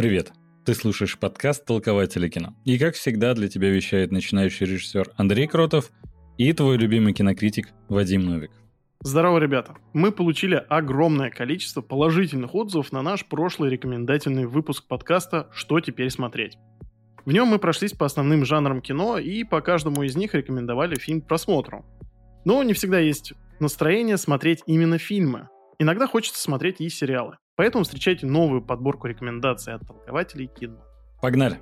Привет! 0.00 0.32
Ты 0.64 0.72
слушаешь 0.72 1.18
подкаст 1.18 1.66
«Толкователи 1.66 2.30
кино». 2.30 2.54
И, 2.64 2.78
как 2.78 2.94
всегда, 2.94 3.34
для 3.34 3.48
тебя 3.50 3.68
вещает 3.68 4.10
начинающий 4.12 4.64
режиссер 4.64 5.10
Андрей 5.18 5.46
Кротов 5.46 5.90
и 6.38 6.50
твой 6.54 6.78
любимый 6.78 7.12
кинокритик 7.12 7.68
Вадим 7.90 8.22
Новик. 8.22 8.50
Здорово, 9.02 9.36
ребята! 9.36 9.74
Мы 9.92 10.10
получили 10.10 10.54
огромное 10.54 11.28
количество 11.28 11.82
положительных 11.82 12.54
отзывов 12.54 12.92
на 12.92 13.02
наш 13.02 13.26
прошлый 13.26 13.68
рекомендательный 13.68 14.46
выпуск 14.46 14.88
подкаста 14.88 15.50
«Что 15.52 15.80
теперь 15.80 16.08
смотреть?». 16.08 16.56
В 17.26 17.32
нем 17.32 17.48
мы 17.48 17.58
прошлись 17.58 17.92
по 17.92 18.06
основным 18.06 18.46
жанрам 18.46 18.80
кино 18.80 19.18
и 19.18 19.44
по 19.44 19.60
каждому 19.60 20.02
из 20.02 20.16
них 20.16 20.34
рекомендовали 20.34 20.94
фильм 20.98 21.20
к 21.20 21.28
просмотру. 21.28 21.84
Но 22.46 22.62
не 22.62 22.72
всегда 22.72 23.00
есть 23.00 23.34
настроение 23.58 24.16
смотреть 24.16 24.62
именно 24.64 24.96
фильмы. 24.96 25.50
Иногда 25.78 26.06
хочется 26.06 26.40
смотреть 26.40 26.80
и 26.80 26.88
сериалы. 26.88 27.36
Поэтому 27.56 27.84
встречайте 27.84 28.26
новую 28.26 28.62
подборку 28.62 29.06
рекомендаций 29.06 29.74
от 29.74 29.86
толкователей 29.86 30.46
кино. 30.48 30.78
Погнали! 31.20 31.60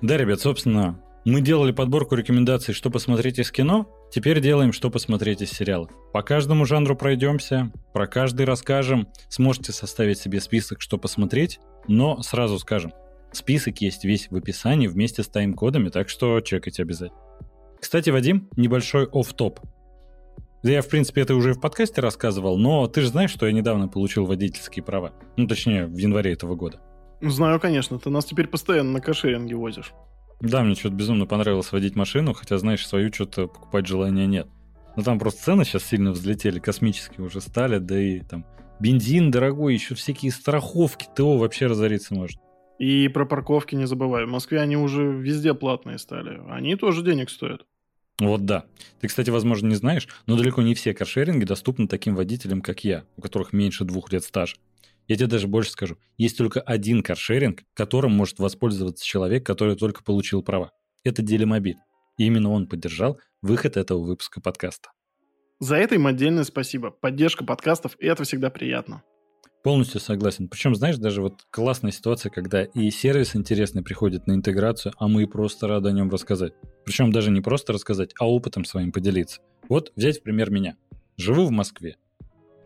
Да, 0.00 0.16
ребят, 0.16 0.40
собственно, 0.40 1.02
мы 1.26 1.42
делали 1.42 1.72
подборку 1.72 2.14
рекомендаций, 2.14 2.72
что 2.72 2.90
посмотреть 2.90 3.38
из 3.38 3.50
кино, 3.50 3.86
теперь 4.10 4.40
делаем, 4.40 4.72
что 4.72 4.90
посмотреть 4.90 5.42
из 5.42 5.50
сериалов. 5.50 5.90
По 6.12 6.22
каждому 6.22 6.64
жанру 6.64 6.96
пройдемся, 6.96 7.70
про 7.92 8.06
каждый 8.06 8.46
расскажем, 8.46 9.08
сможете 9.28 9.72
составить 9.72 10.18
себе 10.18 10.40
список, 10.40 10.80
что 10.80 10.96
посмотреть, 10.96 11.60
но 11.88 12.22
сразу 12.22 12.58
скажем, 12.58 12.92
список 13.32 13.82
есть 13.82 14.04
весь 14.04 14.30
в 14.30 14.36
описании 14.36 14.86
вместе 14.86 15.22
с 15.22 15.28
тайм-кодами, 15.28 15.90
так 15.90 16.08
что 16.08 16.40
чекайте 16.40 16.82
обязательно. 16.82 17.20
Кстати, 17.78 18.08
Вадим, 18.10 18.48
небольшой 18.56 19.06
Я, 20.62 20.82
в 20.82 20.88
принципе, 20.88 21.22
это 21.22 21.34
уже 21.34 21.54
в 21.54 21.60
подкасте 21.60 22.02
рассказывал, 22.02 22.58
но 22.58 22.86
ты 22.86 23.00
же 23.00 23.08
знаешь, 23.08 23.30
что 23.30 23.46
я 23.46 23.52
недавно 23.52 23.88
получил 23.88 24.26
водительские 24.26 24.82
права. 24.82 25.12
Ну, 25.36 25.46
точнее, 25.46 25.86
в 25.86 25.96
январе 25.96 26.32
этого 26.32 26.54
года. 26.54 26.80
Знаю, 27.22 27.58
конечно. 27.60 27.98
Ты 27.98 28.10
нас 28.10 28.26
теперь 28.26 28.46
постоянно 28.46 28.92
на 28.92 29.00
кошеринге 29.00 29.56
возишь. 29.56 29.92
Да, 30.40 30.62
мне 30.62 30.74
что-то 30.74 30.94
безумно 30.94 31.26
понравилось 31.26 31.72
водить 31.72 31.96
машину, 31.96 32.34
хотя, 32.34 32.58
знаешь, 32.58 32.86
свою 32.86 33.12
что-то 33.12 33.46
покупать 33.46 33.86
желания 33.86 34.26
нет. 34.26 34.48
Но 34.96 35.02
там 35.02 35.18
просто 35.18 35.42
цены 35.42 35.64
сейчас 35.64 35.84
сильно 35.84 36.12
взлетели, 36.12 36.58
космические 36.58 37.26
уже 37.26 37.40
стали, 37.40 37.78
да 37.78 37.98
и 37.98 38.20
там 38.20 38.44
бензин 38.80 39.30
дорогой, 39.30 39.74
еще 39.74 39.94
всякие 39.94 40.32
страховки, 40.32 41.06
ТО 41.14 41.36
вообще 41.36 41.66
разориться 41.66 42.14
может. 42.14 42.38
И 42.78 43.08
про 43.08 43.26
парковки 43.26 43.74
не 43.74 43.86
забывай. 43.86 44.24
В 44.24 44.30
Москве 44.30 44.60
они 44.60 44.76
уже 44.76 45.04
везде 45.04 45.52
платные 45.52 45.98
стали. 45.98 46.40
Они 46.48 46.76
тоже 46.76 47.04
денег 47.04 47.28
стоят. 47.28 47.66
Вот 48.20 48.44
да. 48.44 48.66
Ты, 49.00 49.08
кстати, 49.08 49.30
возможно, 49.30 49.66
не 49.66 49.74
знаешь, 49.74 50.06
но 50.26 50.36
далеко 50.36 50.62
не 50.62 50.74
все 50.74 50.92
каршеринги 50.94 51.44
доступны 51.44 51.88
таким 51.88 52.14
водителям, 52.14 52.60
как 52.60 52.84
я, 52.84 53.04
у 53.16 53.22
которых 53.22 53.52
меньше 53.52 53.84
двух 53.84 54.12
лет 54.12 54.22
стажа. 54.22 54.56
Я 55.08 55.16
тебе 55.16 55.26
даже 55.26 55.48
больше 55.48 55.70
скажу. 55.70 55.96
Есть 56.18 56.38
только 56.38 56.60
один 56.60 57.02
каршеринг, 57.02 57.62
которым 57.74 58.12
может 58.12 58.38
воспользоваться 58.38 59.04
человек, 59.04 59.44
который 59.44 59.74
только 59.74 60.04
получил 60.04 60.42
права. 60.42 60.70
Это 61.02 61.22
Делимобиль. 61.22 61.78
И 62.18 62.26
именно 62.26 62.50
он 62.50 62.68
поддержал 62.68 63.18
выход 63.42 63.76
этого 63.76 64.04
выпуска 64.04 64.40
подкаста. 64.40 64.90
За 65.58 65.76
это 65.76 65.94
им 65.94 66.06
отдельное 66.06 66.44
спасибо. 66.44 66.90
Поддержка 66.90 67.44
подкастов– 67.44 67.96
это 67.98 68.24
всегда 68.24 68.50
приятно. 68.50 69.02
Полностью 69.62 70.00
согласен. 70.00 70.48
Причем, 70.48 70.74
знаешь, 70.74 70.96
даже 70.96 71.20
вот 71.20 71.42
классная 71.50 71.92
ситуация, 71.92 72.30
когда 72.30 72.64
и 72.64 72.90
сервис 72.90 73.36
интересный 73.36 73.82
приходит 73.82 74.26
на 74.26 74.32
интеграцию, 74.32 74.94
а 74.98 75.06
мы 75.06 75.26
просто 75.26 75.68
рады 75.68 75.90
о 75.90 75.92
нем 75.92 76.08
рассказать. 76.08 76.54
Причем 76.86 77.12
даже 77.12 77.30
не 77.30 77.42
просто 77.42 77.74
рассказать, 77.74 78.12
а 78.18 78.26
опытом 78.26 78.64
своим 78.64 78.90
поделиться. 78.90 79.42
Вот 79.68 79.92
взять 79.96 80.20
в 80.20 80.22
пример 80.22 80.50
меня. 80.50 80.76
Живу 81.18 81.44
в 81.44 81.50
Москве. 81.50 81.96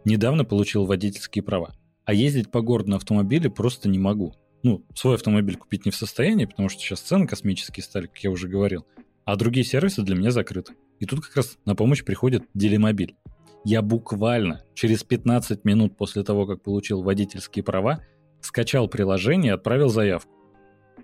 Недавно 0.04 0.44
получил 0.44 0.84
водительские 0.84 1.42
права. 1.42 1.74
А 2.04 2.14
ездить 2.14 2.52
по 2.52 2.60
городу 2.60 2.90
на 2.90 2.96
автомобиле 2.96 3.50
просто 3.50 3.88
не 3.88 3.98
могу. 3.98 4.34
Ну, 4.62 4.84
свой 4.94 5.16
автомобиль 5.16 5.56
купить 5.56 5.84
не 5.84 5.90
в 5.90 5.96
состоянии, 5.96 6.44
потому 6.44 6.68
что 6.68 6.80
сейчас 6.80 7.00
цены 7.00 7.26
космические 7.26 7.82
стали, 7.82 8.06
как 8.06 8.18
я 8.18 8.30
уже 8.30 8.46
говорил. 8.46 8.86
А 9.24 9.34
другие 9.36 9.64
сервисы 9.64 10.02
для 10.02 10.14
меня 10.14 10.30
закрыты. 10.30 10.74
И 11.00 11.06
тут 11.06 11.24
как 11.26 11.36
раз 11.36 11.58
на 11.64 11.74
помощь 11.74 12.04
приходит 12.04 12.44
Делимобиль. 12.54 13.16
Я 13.64 13.80
буквально 13.80 14.62
через 14.74 15.04
15 15.04 15.64
минут 15.64 15.96
после 15.96 16.22
того, 16.22 16.46
как 16.46 16.62
получил 16.62 17.02
водительские 17.02 17.62
права, 17.62 18.04
скачал 18.40 18.88
приложение 18.88 19.52
и 19.52 19.54
отправил 19.54 19.88
заявку. 19.88 20.32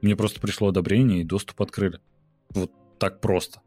Мне 0.02 0.14
просто 0.14 0.40
пришло 0.40 0.68
одобрение 0.68 1.22
и 1.22 1.24
доступ 1.24 1.62
открыли. 1.62 2.00
Вот 2.50 2.70
так 2.98 3.20
просто. 3.20 3.60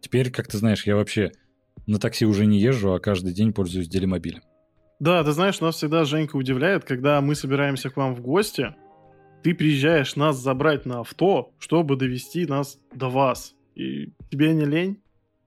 Теперь, 0.00 0.30
как 0.30 0.46
ты 0.46 0.58
знаешь, 0.58 0.86
я 0.86 0.96
вообще 0.96 1.32
на 1.86 1.98
такси 1.98 2.26
уже 2.26 2.44
не 2.46 2.60
езжу, 2.60 2.92
а 2.92 3.00
каждый 3.00 3.32
день 3.32 3.52
пользуюсь 3.52 3.88
делимобилем. 3.88 4.42
Да, 5.00 5.24
ты 5.24 5.32
знаешь, 5.32 5.60
нас 5.60 5.76
всегда 5.76 6.04
Женька 6.04 6.36
удивляет, 6.36 6.84
когда 6.84 7.20
мы 7.20 7.34
собираемся 7.34 7.90
к 7.90 7.96
вам 7.96 8.14
в 8.14 8.20
гости, 8.20 8.74
ты 9.42 9.54
приезжаешь 9.54 10.16
нас 10.16 10.38
забрать 10.38 10.86
на 10.86 11.00
авто, 11.00 11.52
чтобы 11.58 11.96
довести 11.96 12.46
нас 12.46 12.78
до 12.94 13.10
вас. 13.10 13.54
И 13.74 14.12
тебе 14.30 14.54
не 14.54 14.64
лень? 14.64 15.02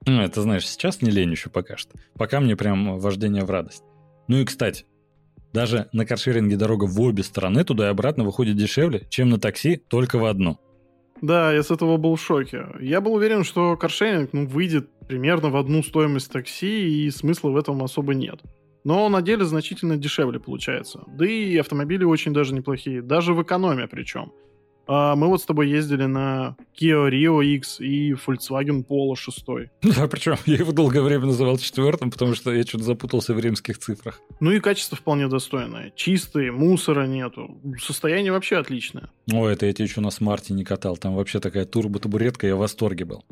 Ну, 0.07 0.21
это 0.21 0.41
знаешь, 0.41 0.65
сейчас 0.65 1.01
не 1.01 1.11
лень 1.11 1.31
еще 1.31 1.49
пока 1.49 1.75
что. 1.75 1.91
Пока 2.15 2.39
мне 2.39 2.55
прям 2.55 2.97
вождение 2.97 3.43
в 3.43 3.51
радость. 3.51 3.83
Ну 4.29 4.37
и, 4.37 4.45
кстати, 4.45 4.85
даже 5.51 5.89
на 5.91 6.05
каршеринге 6.05 6.55
дорога 6.55 6.85
в 6.85 6.99
обе 7.01 7.23
стороны 7.23 7.65
туда 7.65 7.87
и 7.87 7.91
обратно 7.91 8.23
выходит 8.23 8.55
дешевле, 8.55 9.05
чем 9.09 9.29
на 9.29 9.37
такси 9.37 9.75
только 9.75 10.17
в 10.17 10.23
одну. 10.23 10.59
Да, 11.21 11.51
я 11.51 11.61
с 11.61 11.71
этого 11.71 11.97
был 11.97 12.15
в 12.15 12.21
шоке. 12.21 12.67
Я 12.79 13.01
был 13.01 13.15
уверен, 13.15 13.43
что 13.43 13.75
каршеринг 13.75 14.31
ну, 14.31 14.47
выйдет 14.47 14.89
примерно 15.07 15.49
в 15.49 15.57
одну 15.57 15.83
стоимость 15.83 16.31
такси, 16.31 17.05
и 17.05 17.11
смысла 17.11 17.49
в 17.49 17.57
этом 17.57 17.83
особо 17.83 18.13
нет. 18.13 18.39
Но 18.85 19.09
на 19.09 19.21
деле 19.21 19.43
значительно 19.43 19.97
дешевле 19.97 20.39
получается. 20.39 21.03
Да 21.07 21.25
и 21.25 21.57
автомобили 21.57 22.05
очень 22.05 22.33
даже 22.33 22.53
неплохие, 22.53 23.01
даже 23.01 23.33
в 23.33 23.43
экономе 23.43 23.87
причем. 23.87 24.31
А 24.87 25.15
мы 25.15 25.27
вот 25.27 25.41
с 25.41 25.45
тобой 25.45 25.69
ездили 25.69 26.05
на 26.05 26.55
Kia 26.79 27.09
Rio 27.09 27.43
X 27.43 27.79
и 27.79 28.13
Volkswagen 28.13 28.85
Polo 28.85 29.15
6. 29.15 29.45
Да, 29.97 30.07
причем 30.07 30.35
я 30.45 30.55
его 30.55 30.71
долгое 30.71 31.01
время 31.01 31.25
называл 31.25 31.57
четвертым, 31.57 32.11
потому 32.11 32.35
что 32.35 32.53
я 32.53 32.63
что-то 32.63 32.85
запутался 32.85 33.33
в 33.33 33.39
римских 33.39 33.77
цифрах. 33.77 34.21
Ну 34.39 34.51
и 34.51 34.59
качество 34.59 34.97
вполне 34.97 35.27
достойное. 35.27 35.91
Чистые, 35.95 36.51
мусора 36.51 37.05
нету. 37.07 37.59
Состояние 37.81 38.31
вообще 38.31 38.57
отличное. 38.57 39.09
О, 39.31 39.47
это 39.47 39.65
я 39.65 39.73
тебе 39.73 39.85
еще 39.85 40.01
на 40.01 40.11
смарте 40.11 40.53
не 40.53 40.63
катал. 40.63 40.97
Там 40.97 41.15
вообще 41.15 41.39
такая 41.39 41.65
турбо-табуретка, 41.65 42.47
я 42.47 42.55
в 42.55 42.59
восторге 42.59 43.05
был. 43.05 43.25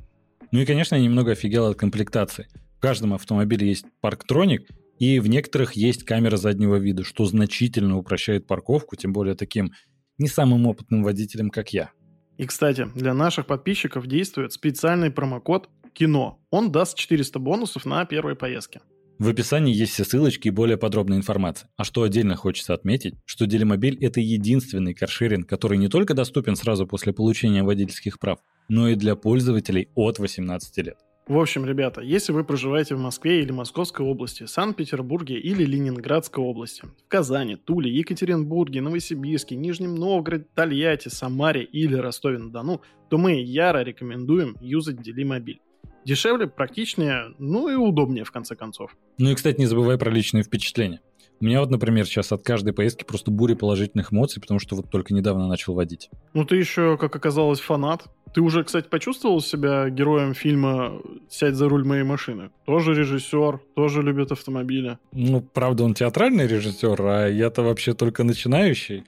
Ну 0.52 0.60
и, 0.60 0.66
конечно, 0.66 0.96
я 0.96 1.02
немного 1.02 1.32
офигел 1.32 1.68
от 1.68 1.78
комплектации. 1.78 2.48
В 2.78 2.82
каждом 2.82 3.14
автомобиле 3.14 3.68
есть 3.68 3.86
парктроник, 4.02 4.68
и 5.00 5.20
в 5.20 5.28
некоторых 5.28 5.74
есть 5.74 6.04
камера 6.04 6.38
заднего 6.38 6.76
вида, 6.76 7.04
что 7.04 7.26
значительно 7.26 7.98
упрощает 7.98 8.48
парковку, 8.48 8.96
тем 8.96 9.12
более 9.12 9.36
таким 9.36 9.72
не 10.18 10.28
самым 10.28 10.68
опытным 10.68 11.04
водителем, 11.04 11.50
как 11.50 11.74
я. 11.74 11.92
И, 12.38 12.46
кстати, 12.46 12.88
для 12.96 13.14
наших 13.14 13.46
подписчиков 13.46 14.08
действует 14.08 14.52
специальный 14.52 15.12
промокод 15.12 15.70
«Кино». 15.94 16.40
Он 16.50 16.72
даст 16.72 16.98
400 16.98 17.40
бонусов 17.40 17.86
на 17.86 18.06
первые 18.06 18.36
поездки. 18.36 18.82
В 19.18 19.30
описании 19.30 19.74
есть 19.74 19.94
все 19.94 20.04
ссылочки 20.04 20.50
и 20.50 20.52
более 20.52 20.76
подробная 20.76 21.18
информация. 21.18 21.70
А 21.78 21.86
что 21.86 22.04
отдельно 22.04 22.36
хочется 22.36 22.74
отметить, 22.74 23.16
что 23.24 23.46
Делимобиль– 23.46 23.98
это 24.02 24.20
единственный 24.20 24.94
каршеринг, 24.94 25.48
который 25.48 25.78
не 25.78 25.88
только 25.88 26.14
доступен 26.14 26.58
сразу 26.58 26.86
после 26.86 27.14
получения 27.14 27.64
водительских 27.64 28.20
прав, 28.20 28.40
но 28.68 28.90
и 28.90 28.96
для 28.96 29.16
пользователей 29.16 29.88
от 29.96 30.20
18 30.20 30.78
лет. 30.80 30.98
В 31.28 31.40
общем, 31.40 31.66
ребята, 31.66 32.02
если 32.02 32.32
вы 32.34 32.44
проживаете 32.44 32.94
в 32.94 33.00
Москве 33.00 33.42
или 33.42 33.52
Московской 33.52 34.06
области, 34.06 34.46
Санкт-Петербурге 34.46 35.40
или 35.40 35.64
Ленинградской 35.64 36.44
области, 36.44 36.84
в 36.84 37.08
Казани, 37.08 37.56
Туле, 37.56 37.92
Екатеринбурге, 37.92 38.82
Новосибирске, 38.82 39.56
Нижнем 39.56 39.96
Новгороде, 39.96 40.46
Тольятти, 40.54 41.08
Самаре 41.10 41.64
или 41.64 41.96
Ростове-на-Дону, 41.96 42.82
то 43.10 43.18
мы 43.18 43.42
яро 43.42 43.80
рекомендуем 43.80 44.56
юзать 44.62 45.02
Делимобиль. 45.02 45.62
Дешевле, 46.06 46.46
практичнее, 46.46 47.34
ну 47.40 47.70
и 47.70 47.74
удобнее 47.74 48.24
в 48.24 48.32
конце 48.32 48.56
концов. 48.56 48.96
Ну 49.18 49.32
и, 49.32 49.34
кстати, 49.34 49.58
не 49.58 49.66
забывай 49.66 49.98
про 49.98 50.12
личные 50.12 50.44
впечатления. 50.44 51.02
У 51.42 51.46
меня 51.46 51.60
вот, 51.60 51.70
например, 51.70 52.06
сейчас 52.06 52.32
от 52.32 52.44
каждой 52.44 52.74
поездки 52.74 53.04
просто 53.04 53.30
буря 53.32 53.56
положительных 53.56 54.14
эмоций, 54.14 54.42
потому 54.42 54.60
что 54.60 54.76
вот 54.76 54.90
только 54.90 55.14
недавно 55.14 55.48
начал 55.48 55.74
водить. 55.74 56.10
Ну 56.34 56.46
ты 56.46 56.56
еще, 56.56 56.98
как 56.98 57.16
оказалось, 57.16 57.60
фанат. 57.60 58.06
Ты 58.34 58.42
уже, 58.42 58.64
кстати, 58.64 58.88
почувствовал 58.88 59.42
себя 59.42 59.90
героем 59.90 60.34
фильма 60.34 61.02
«Сядь 61.30 61.56
за 61.56 61.70
руль 61.70 61.86
моей 61.86 62.04
машины»? 62.04 62.52
Тоже 62.66 62.94
режиссер, 62.94 63.60
тоже 63.76 64.02
любит 64.02 64.32
автомобили. 64.32 64.98
Ну, 65.14 65.42
правда, 65.42 65.84
он 65.84 65.94
театральный 65.94 66.48
режиссер, 66.48 67.02
а 67.02 67.28
я-то 67.28 67.64
вообще 67.64 67.94
только 67.94 68.24
начинающий. 68.24 69.04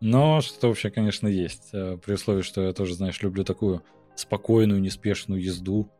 Но 0.00 0.40
что 0.40 0.68
вообще, 0.68 0.90
конечно, 0.90 1.28
есть. 1.28 1.70
Э, 1.72 1.98
при 2.04 2.14
условии, 2.14 2.42
что 2.42 2.62
я 2.62 2.72
тоже, 2.72 2.94
знаешь, 2.94 3.20
люблю 3.22 3.44
такую 3.44 3.82
спокойную, 4.14 4.80
неспешную 4.80 5.42
езду. 5.42 5.90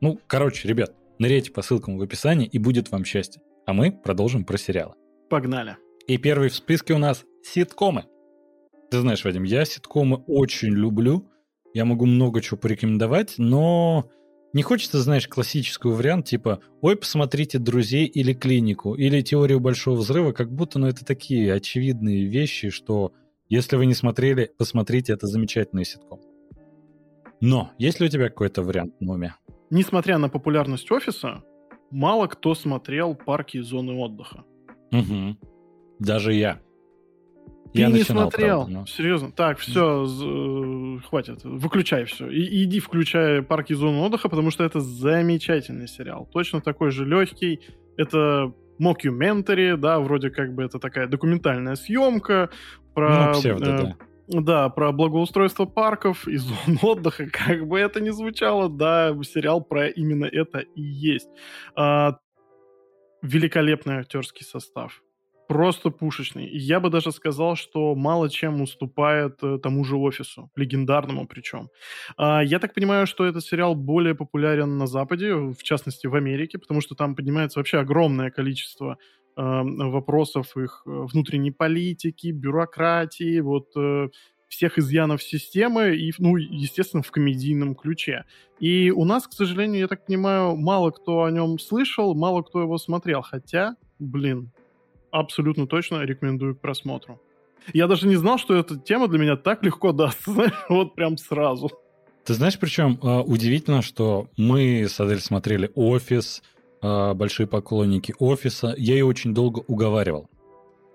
Ну, 0.00 0.18
короче, 0.26 0.68
ребят, 0.68 0.94
ныряйте 1.18 1.50
по 1.50 1.62
ссылкам 1.62 1.98
в 1.98 2.02
описании, 2.02 2.46
и 2.46 2.58
будет 2.58 2.90
вам 2.90 3.04
счастье. 3.04 3.42
А 3.66 3.72
мы 3.72 3.92
продолжим 3.92 4.44
про 4.44 4.56
сериалы. 4.56 4.94
Погнали. 5.30 5.76
И 6.08 6.18
первый 6.18 6.48
в 6.48 6.54
списке 6.56 6.92
у 6.92 6.98
нас 6.98 7.24
ситкомы. 7.44 8.04
Ты 8.90 8.98
знаешь, 8.98 9.24
Вадим, 9.24 9.44
я 9.44 9.64
ситкомы 9.64 10.16
очень 10.26 10.70
люблю. 10.70 11.30
Я 11.72 11.84
могу 11.84 12.04
много 12.04 12.42
чего 12.42 12.58
порекомендовать, 12.58 13.36
но 13.38 14.10
не 14.52 14.62
хочется, 14.62 14.98
знаешь, 14.98 15.28
классическую 15.28 15.94
вариант, 15.94 16.26
типа 16.26 16.60
«Ой, 16.80 16.96
посмотрите 16.96 17.60
«Друзей» 17.60 18.06
или 18.06 18.34
«Клинику», 18.34 18.96
или 18.96 19.20
«Теорию 19.22 19.60
большого 19.60 19.98
взрыва», 19.98 20.32
как 20.32 20.52
будто, 20.52 20.80
ну, 20.80 20.88
это 20.88 21.04
такие 21.04 21.54
очевидные 21.54 22.26
вещи, 22.26 22.70
что 22.70 23.12
Если 23.48 23.76
вы 23.76 23.86
не 23.86 23.94
смотрели, 23.94 24.52
посмотрите, 24.58 25.12
это 25.12 25.26
замечательный 25.26 25.84
ситком. 25.84 26.20
Но 27.40 27.72
есть 27.78 27.98
ли 27.98 28.06
у 28.06 28.08
тебя 28.08 28.28
какой-то 28.28 28.62
вариант 28.62 29.00
на 29.00 29.14
уме? 29.14 29.34
Несмотря 29.70 30.18
на 30.18 30.28
популярность 30.28 30.90
офиса, 30.92 31.42
мало 31.90 32.28
кто 32.28 32.54
смотрел 32.54 33.16
парки 33.16 33.56
и 33.56 33.60
зоны 33.60 33.92
отдыха. 33.94 34.44
Угу. 34.92 35.36
Даже 35.98 36.32
я. 36.32 36.60
Ты 37.72 37.80
я 37.80 37.86
не 37.86 37.98
начинал, 37.98 38.30
смотрел. 38.30 38.56
Правда, 38.62 38.80
но... 38.80 38.86
Серьезно? 38.86 39.30
Так, 39.30 39.58
все, 39.58 40.04
э, 40.04 40.98
хватит. 41.08 41.44
Выключай 41.44 42.04
все. 42.04 42.28
И, 42.28 42.64
иди 42.64 42.80
включай 42.80 43.42
парки 43.42 43.72
и 43.72 43.76
зоны 43.76 44.00
отдыха, 44.00 44.28
потому 44.28 44.50
что 44.50 44.64
это 44.64 44.80
замечательный 44.80 45.86
сериал. 45.86 46.28
Точно 46.32 46.60
такой 46.60 46.90
же 46.90 47.04
легкий. 47.04 47.60
Это 47.96 48.52
мокюментари, 48.78 49.76
да, 49.76 50.00
вроде 50.00 50.30
как 50.30 50.54
бы 50.54 50.64
это 50.64 50.78
такая 50.78 51.06
документальная 51.06 51.76
съемка 51.76 52.50
про... 52.94 53.26
Ну, 53.26 53.32
псевдо, 53.34 53.70
э, 53.70 53.82
да 53.82 53.96
да, 54.30 54.68
про 54.68 54.92
благоустройство 54.92 55.64
парков 55.64 56.28
и 56.28 56.36
зон 56.36 56.78
отдыха, 56.82 57.26
как 57.30 57.66
бы 57.66 57.78
это 57.78 58.00
ни 58.00 58.10
звучало, 58.10 58.68
да, 58.68 59.14
сериал 59.24 59.60
про 59.60 59.88
именно 59.88 60.24
это 60.24 60.60
и 60.60 60.82
есть. 60.82 61.28
А, 61.74 62.18
великолепный 63.22 63.98
актерский 63.98 64.44
состав. 64.44 65.02
Просто 65.48 65.90
пушечный. 65.90 66.48
Я 66.48 66.78
бы 66.78 66.90
даже 66.90 67.10
сказал, 67.10 67.56
что 67.56 67.96
мало 67.96 68.30
чем 68.30 68.62
уступает 68.62 69.42
э, 69.42 69.58
тому 69.58 69.84
же 69.84 69.96
офису, 69.96 70.48
легендарному 70.54 71.26
причем. 71.26 71.70
А, 72.16 72.44
я 72.44 72.60
так 72.60 72.72
понимаю, 72.72 73.06
что 73.06 73.24
этот 73.24 73.44
сериал 73.44 73.74
более 73.74 74.14
популярен 74.14 74.78
на 74.78 74.86
Западе, 74.86 75.34
в 75.34 75.62
частности 75.62 76.06
в 76.06 76.14
Америке, 76.14 76.58
потому 76.58 76.80
что 76.80 76.94
там 76.94 77.16
поднимается 77.16 77.58
вообще 77.58 77.78
огромное 77.78 78.30
количество 78.30 78.96
вопросов 79.36 80.56
их 80.56 80.82
э, 80.86 80.90
внутренней 80.90 81.50
политики, 81.50 82.32
бюрократии, 82.32 83.40
вот 83.40 83.68
э, 83.76 84.08
всех 84.50 84.78
изъянов 84.78 85.22
системы 85.22 85.96
и, 85.96 86.12
ну, 86.18 86.36
естественно, 86.36 87.02
в 87.02 87.10
комедийном 87.10 87.74
ключе. 87.74 88.24
И 88.58 88.90
у 88.90 89.04
нас, 89.04 89.26
к 89.26 89.32
сожалению, 89.32 89.80
я 89.80 89.88
так 89.88 90.04
понимаю, 90.04 90.56
мало 90.56 90.90
кто 90.90 91.22
о 91.22 91.30
нем 91.30 91.58
слышал, 91.58 92.14
мало 92.14 92.42
кто 92.42 92.60
его 92.60 92.76
смотрел. 92.76 93.22
Хотя, 93.22 93.76
блин, 93.98 94.50
абсолютно 95.12 95.66
точно 95.66 96.02
рекомендую 96.02 96.56
к 96.56 96.60
просмотру. 96.60 97.20
Я 97.72 97.86
даже 97.86 98.08
не 98.08 98.16
знал, 98.16 98.38
что 98.38 98.54
эта 98.56 98.76
тема 98.76 99.08
для 99.08 99.18
меня 99.18 99.36
так 99.36 99.62
легко 99.62 99.92
дастся, 99.92 100.52
вот 100.68 100.94
прям 100.94 101.16
сразу. 101.16 101.70
Ты 102.24 102.34
знаешь, 102.34 102.58
причем 102.58 102.98
а, 103.02 103.22
удивительно, 103.22 103.82
что 103.82 104.28
мы 104.36 104.86
с 104.88 105.00
Адель 105.00 105.20
смотрели 105.20 105.70
«Офис», 105.74 106.42
а, 106.82 107.14
большие 107.14 107.46
поклонники 107.46 108.14
офиса. 108.18 108.74
Я 108.76 108.94
ее 108.94 109.04
очень 109.04 109.32
долго 109.32 109.60
уговаривал. 109.66 110.28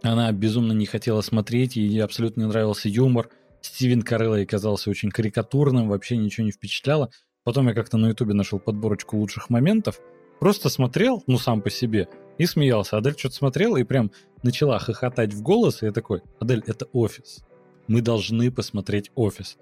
Она 0.01 0.31
безумно 0.31 0.73
не 0.73 0.85
хотела 0.85 1.21
смотреть, 1.21 1.77
ей 1.77 2.03
абсолютно 2.03 2.41
не 2.41 2.47
нравился 2.47 2.89
юмор. 2.89 3.29
Стивен 3.65 4.03
Карелла 4.03 4.35
ей 4.35 4.45
казался 4.45 4.91
очень 4.91 5.09
карикатурным, 5.09 5.89
вообще 5.89 6.17
ничего 6.17 6.45
не 6.45 6.51
впечатляло. 6.51 7.09
Потом 7.43 7.67
я 7.67 7.73
как-то 7.73 7.97
на 7.97 8.07
ютубе 8.07 8.33
нашел 8.33 8.59
подборочку 8.59 9.17
лучших 9.17 9.49
моментов, 9.49 9.99
просто 10.39 10.69
смотрел, 10.69 11.23
ну, 11.25 11.39
сам 11.39 11.61
по 11.61 11.69
себе, 11.71 12.07
и 12.37 12.45
смеялся. 12.45 12.97
Адель 12.97 13.17
что-то 13.17 13.35
смотрела 13.35 13.77
и 13.77 13.83
прям 13.83 14.11
начала 14.43 14.77
хохотать 14.77 15.33
в 15.33 15.41
голос, 15.41 15.81
и 15.81 15.87
я 15.87 15.91
такой, 15.91 16.21
Адель, 16.39 16.63
это 16.67 16.85
офис. 16.93 17.43
Мы 17.87 18.01
должны 18.01 18.51
посмотреть 18.51 19.11
офис. 19.15 19.57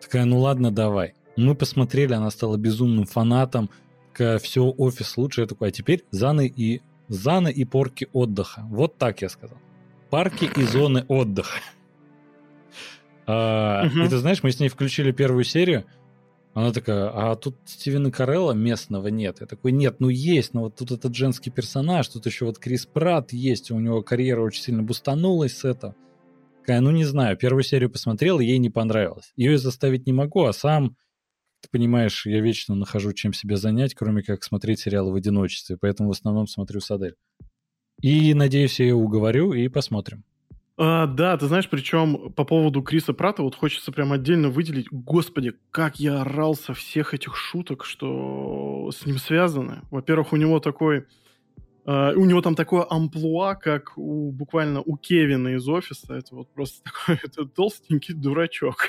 Такая, 0.00 0.24
ну 0.24 0.38
ладно, 0.38 0.70
давай. 0.70 1.14
Мы 1.36 1.54
посмотрели, 1.54 2.12
она 2.12 2.30
стала 2.30 2.56
безумным 2.56 3.06
фанатом, 3.06 3.70
все, 4.14 4.64
офис 4.64 5.16
лучше. 5.16 5.40
Я 5.42 5.46
такой, 5.46 5.68
а 5.68 5.70
теперь 5.72 6.04
заны 6.10 6.46
и 6.46 6.80
заны 7.08 7.50
и 7.50 7.64
порки 7.64 8.08
отдыха. 8.12 8.66
Вот 8.68 8.98
так 8.98 9.22
я 9.22 9.28
сказал. 9.28 9.58
Парки 10.10 10.50
и 10.56 10.62
зоны 10.62 11.04
отдыха. 11.08 11.60
А, 13.26 13.86
и 13.86 14.08
ты 14.08 14.18
знаешь, 14.18 14.42
мы 14.42 14.50
с 14.50 14.60
ней 14.60 14.68
включили 14.68 15.12
первую 15.12 15.44
серию. 15.44 15.84
Она 16.52 16.72
такая, 16.72 17.10
а 17.14 17.36
тут 17.36 17.56
Стивена 17.64 18.10
Карелла 18.10 18.52
местного 18.52 19.06
нет. 19.06 19.38
Я 19.40 19.46
такой, 19.46 19.70
нет, 19.70 19.96
ну 20.00 20.08
есть, 20.08 20.52
но 20.52 20.62
вот 20.62 20.76
тут 20.76 20.90
этот 20.90 21.14
женский 21.14 21.50
персонаж, 21.50 22.08
тут 22.08 22.26
еще 22.26 22.44
вот 22.46 22.58
Крис 22.58 22.86
Пратт 22.86 23.32
есть, 23.32 23.70
у 23.70 23.78
него 23.78 24.02
карьера 24.02 24.42
очень 24.42 24.62
сильно 24.62 24.82
бустанулась 24.82 25.58
с 25.58 25.64
этого. 25.64 25.94
Такая, 26.60 26.80
ну 26.80 26.90
не 26.90 27.04
знаю, 27.04 27.36
первую 27.36 27.62
серию 27.62 27.88
посмотрел, 27.88 28.40
ей 28.40 28.58
не 28.58 28.68
понравилось. 28.68 29.32
Ее 29.36 29.58
заставить 29.58 30.06
не 30.06 30.12
могу, 30.12 30.44
а 30.44 30.52
сам 30.52 30.96
ты 31.60 31.68
понимаешь, 31.70 32.26
я 32.26 32.40
вечно 32.40 32.74
нахожу 32.74 33.12
чем 33.12 33.32
себя 33.32 33.56
занять, 33.56 33.94
кроме 33.94 34.22
как 34.22 34.42
смотреть 34.42 34.80
сериалы 34.80 35.12
в 35.12 35.14
одиночестве, 35.14 35.76
поэтому 35.76 36.08
в 36.08 36.12
основном 36.12 36.46
смотрю 36.46 36.80
с 36.80 36.90
Адель. 36.90 37.16
И, 38.00 38.32
надеюсь, 38.32 38.80
я 38.80 38.86
ее 38.86 38.94
уговорю, 38.94 39.52
и 39.52 39.68
посмотрим. 39.68 40.24
А, 40.82 41.06
да, 41.06 41.36
ты 41.36 41.44
знаешь, 41.44 41.68
причем 41.68 42.32
по 42.32 42.44
поводу 42.44 42.80
Криса 42.80 43.12
Прата 43.12 43.42
вот 43.42 43.54
хочется 43.54 43.92
прям 43.92 44.12
отдельно 44.12 44.48
выделить. 44.48 44.86
Господи, 44.90 45.52
как 45.70 46.00
я 46.00 46.22
орал 46.22 46.54
со 46.54 46.72
всех 46.72 47.12
этих 47.12 47.36
шуток, 47.36 47.84
что 47.84 48.90
с 48.90 49.04
ним 49.04 49.18
связаны. 49.18 49.82
Во-первых, 49.90 50.32
у 50.32 50.36
него 50.36 50.58
такой 50.58 51.06
Uh, 51.86 52.12
у 52.12 52.26
него 52.26 52.42
там 52.42 52.54
такое 52.54 52.86
амплуа, 52.88 53.54
как 53.54 53.96
у, 53.96 54.30
буквально 54.30 54.82
у 54.82 54.98
Кевина 54.98 55.54
из 55.54 55.66
офиса. 55.66 56.12
Это 56.12 56.34
вот 56.36 56.52
просто 56.52 56.82
такой 56.84 57.18
это 57.24 57.46
толстенький 57.46 58.14
дурачок. 58.14 58.86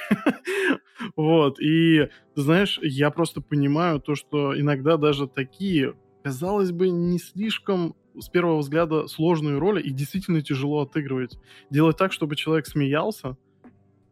вот. 1.16 1.60
И, 1.62 2.10
знаешь, 2.36 2.80
я 2.84 3.10
просто 3.10 3.40
понимаю 3.40 4.02
то, 4.02 4.16
что 4.16 4.60
иногда 4.60 4.98
даже 4.98 5.28
такие, 5.28 5.96
казалось 6.22 6.74
бы, 6.74 6.90
не 6.90 7.18
слишком 7.18 7.96
с 8.20 8.30
первого 8.30 8.60
взгляда 8.60 9.08
сложные 9.08 9.58
роли 9.58 9.82
и 9.82 9.92
действительно 9.92 10.42
тяжело 10.42 10.82
отыгрывать. 10.82 11.38
Делать 11.70 11.98
так, 11.98 12.12
чтобы 12.12 12.36
человек 12.36 12.68
смеялся, 12.68 13.38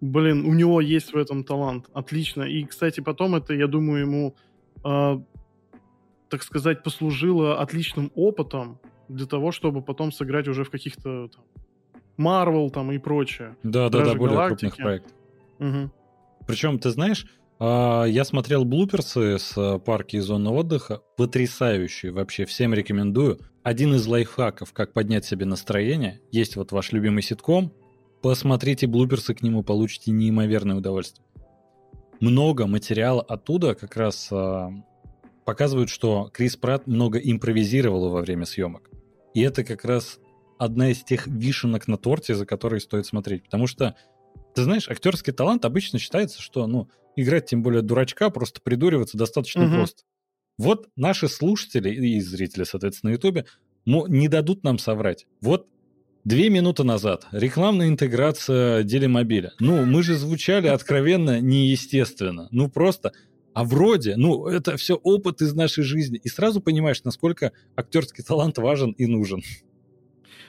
блин, 0.02 0.46
у 0.46 0.54
него 0.54 0.82
есть 0.82 1.14
в 1.14 1.18
этом 1.18 1.44
талант. 1.44 1.88
Отлично. 1.94 2.44
И, 2.44 2.64
кстати, 2.64 3.00
потом 3.02 3.36
это, 3.36 3.54
я 3.54 3.68
думаю, 3.68 4.02
ему 4.02 4.36
uh, 4.84 5.24
так 6.30 6.44
сказать, 6.44 6.84
послужило 6.84 7.60
отличным 7.60 8.12
опытом 8.16 8.80
для 9.08 9.26
того, 9.26 9.52
чтобы 9.52 9.82
потом 9.82 10.12
сыграть 10.12 10.48
уже 10.48 10.64
в 10.64 10.70
каких-то 10.70 11.30
Марвел 12.18 12.70
там 12.70 12.92
и 12.92 12.98
прочее. 12.98 13.58
Да, 13.64 13.90
да, 13.90 14.06
да, 14.06 14.14
более 14.14 14.36
Галактики. 14.36 14.70
крупных 14.70 14.86
проектов. 14.86 15.12
Угу. 15.60 15.92
Причем, 16.48 16.80
ты 16.80 16.90
знаешь, 16.92 17.26
я 17.60 18.24
смотрел 18.24 18.64
блуперсы 18.64 19.38
с 19.38 19.54
а, 19.58 19.80
парки 19.80 20.16
и 20.16 20.20
зоны 20.20 20.50
отдыха, 20.50 21.02
потрясающие 21.18 22.14
вообще, 22.14 22.46
всем 22.46 22.74
рекомендую. 22.74 23.40
Один 23.64 23.94
из 23.96 24.08
лайфхаков, 24.08 24.72
как 24.72 24.94
поднять 24.94 25.26
себе 25.26 25.46
настроение, 25.46 26.22
есть 26.32 26.56
вот 26.56 26.72
ваш 26.72 26.94
любимый 26.94 27.22
ситком, 27.22 27.74
посмотрите 28.22 28.88
блуперсы 28.88 29.34
к 29.34 29.42
нему, 29.42 29.62
получите 29.62 30.12
неимоверное 30.12 30.78
удовольствие. 30.78 31.26
Много 32.22 32.66
материала 32.66 33.22
оттуда 33.22 33.76
как 33.76 33.98
раз 33.98 34.30
а, 34.32 34.72
показывают, 35.44 35.90
что 35.90 36.30
Крис 36.34 36.56
Пратт 36.56 36.88
много 36.88 37.20
импровизировал 37.20 38.10
во 38.10 38.22
время 38.22 38.46
съемок. 38.46 38.90
И 39.34 39.42
это 39.42 39.66
как 39.66 39.84
раз 39.84 40.20
одна 40.58 40.92
из 40.92 41.04
тех 41.04 41.28
вишенок 41.28 41.88
на 41.88 41.98
торте, 41.98 42.36
за 42.36 42.46
которые 42.46 42.80
стоит 42.80 43.06
смотреть. 43.06 43.44
Потому 43.44 43.68
что, 43.68 43.96
ты 44.56 44.64
знаешь, 44.64 44.90
актерский 44.90 45.34
талант 45.34 45.66
обычно 45.66 46.00
считается, 46.00 46.42
что, 46.42 46.68
ну, 46.68 46.90
играть 47.22 47.48
тем 47.48 47.62
более 47.62 47.82
дурачка, 47.82 48.30
просто 48.30 48.62
придуриваться 48.62 49.18
достаточно 49.18 49.66
угу. 49.66 49.76
просто. 49.76 50.04
Вот 50.58 50.88
наши 50.96 51.28
слушатели 51.28 51.90
и 51.90 52.20
зрители, 52.20 52.64
соответственно, 52.64 53.12
на 53.12 53.16
Ютубе 53.16 53.46
не 53.86 54.28
дадут 54.28 54.64
нам 54.64 54.78
соврать. 54.78 55.26
Вот 55.42 55.68
Две 56.26 56.50
минуты 56.50 56.84
назад. 56.84 57.26
Рекламная 57.32 57.88
интеграция 57.88 58.84
Делимобиля. 58.84 59.54
Ну, 59.60 59.86
мы 59.86 60.04
же 60.04 60.16
звучали 60.16 60.68
откровенно 60.68 61.40
неестественно. 61.40 62.50
Ну, 62.52 62.70
просто 62.70 63.14
а 63.54 63.64
вроде, 63.64 64.16
ну, 64.16 64.48
это 64.48 64.78
все 64.78 64.96
опыт 64.96 65.42
из 65.42 65.54
нашей 65.54 65.84
жизни. 65.84 66.20
И 66.24 66.30
сразу 66.30 66.62
понимаешь, 66.62 67.04
насколько 67.04 67.52
актерский 67.76 68.24
талант 68.24 68.58
важен 68.58 68.92
и 68.92 69.06
нужен. 69.06 69.42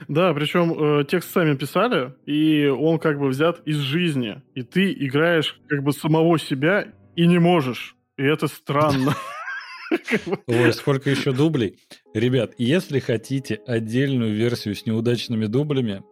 Да, 0.09 0.33
причем 0.35 1.01
э, 1.01 1.05
текст 1.05 1.33
сами 1.33 1.57
писали, 1.57 2.15
и 2.27 2.67
он 2.67 2.99
как 2.99 3.19
бы 3.19 3.29
взят 3.29 3.61
из 3.67 3.77
жизни. 3.77 4.43
И 4.55 4.63
ты 4.63 4.93
играешь 4.93 5.61
как 5.69 5.83
бы 5.83 5.93
самого 5.93 6.39
себя 6.39 6.93
и 7.17 7.27
не 7.27 7.39
можешь. 7.39 7.97
И 8.17 8.23
это 8.23 8.49
странно. 8.49 9.15
Ой, 10.47 10.73
сколько 10.73 11.11
еще 11.11 11.33
дублей. 11.33 11.79
Ребят, 12.15 12.55
если 12.59 12.99
хотите 13.01 13.61
отдельную 13.67 14.35
версию 14.35 14.75
с 14.75 14.87
неудачными 14.87 15.47
дублями, 15.47 16.03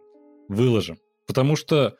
выложим. 0.47 0.97
Потому 1.27 1.55
что 1.55 1.95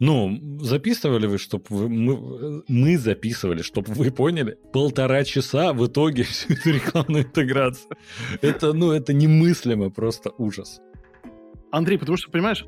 ну, 0.00 0.58
записывали 0.60 1.26
вы, 1.26 1.38
чтобы 1.38 1.64
вы, 1.70 1.88
мы, 1.88 2.62
мы 2.68 2.98
записывали, 2.98 3.62
чтобы 3.62 3.92
вы 3.92 4.12
поняли, 4.12 4.56
полтора 4.72 5.24
часа 5.24 5.72
в 5.72 5.86
итоге 5.86 6.22
всю 6.22 6.52
эту 6.52 6.70
рекламную 6.70 7.24
интеграцию. 7.24 7.96
Это, 8.40 8.72
ну, 8.72 8.92
это 8.92 9.12
немыслимо, 9.12 9.90
просто 9.90 10.30
ужас. 10.38 10.80
Андрей, 11.70 11.98
потому 11.98 12.16
что, 12.16 12.30
понимаешь, 12.30 12.64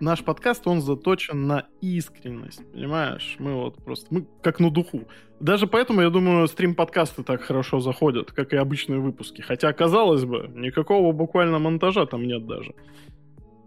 наш 0.00 0.24
подкаст, 0.24 0.66
он 0.66 0.80
заточен 0.80 1.46
на 1.46 1.66
искренность, 1.80 2.60
понимаешь? 2.72 3.36
Мы 3.38 3.54
вот 3.54 3.82
просто, 3.82 4.06
мы 4.10 4.26
как 4.42 4.60
на 4.60 4.70
духу. 4.70 5.04
Даже 5.40 5.66
поэтому, 5.66 6.02
я 6.02 6.10
думаю, 6.10 6.46
стрим-подкасты 6.48 7.22
так 7.22 7.42
хорошо 7.42 7.80
заходят, 7.80 8.32
как 8.32 8.52
и 8.52 8.56
обычные 8.56 9.00
выпуски. 9.00 9.40
Хотя, 9.40 9.72
казалось 9.72 10.24
бы, 10.24 10.50
никакого 10.54 11.12
буквально 11.12 11.58
монтажа 11.58 12.06
там 12.06 12.26
нет 12.26 12.46
даже. 12.46 12.74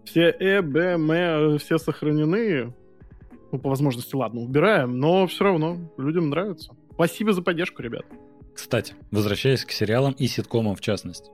Все 0.06 0.30
э, 0.30 0.62
б, 0.62 0.80
м, 0.80 1.58
все 1.58 1.78
сохранены. 1.78 2.74
Ну, 3.52 3.60
по 3.60 3.70
возможности, 3.70 4.16
ладно, 4.16 4.42
убираем, 4.42 5.00
но 5.00 5.28
все 5.28 5.46
равно 5.46 5.92
людям 5.98 6.30
нравится. 6.30 6.74
Спасибо 6.92 7.34
за 7.34 7.42
поддержку, 7.42 7.82
ребят. 7.82 8.06
Кстати, 8.54 8.96
возвращаясь 9.12 9.66
к 9.66 9.72
сериалам 9.72 10.14
и 10.14 10.28
ситкомам 10.28 10.76
в 10.76 10.82
частности. 10.82 11.30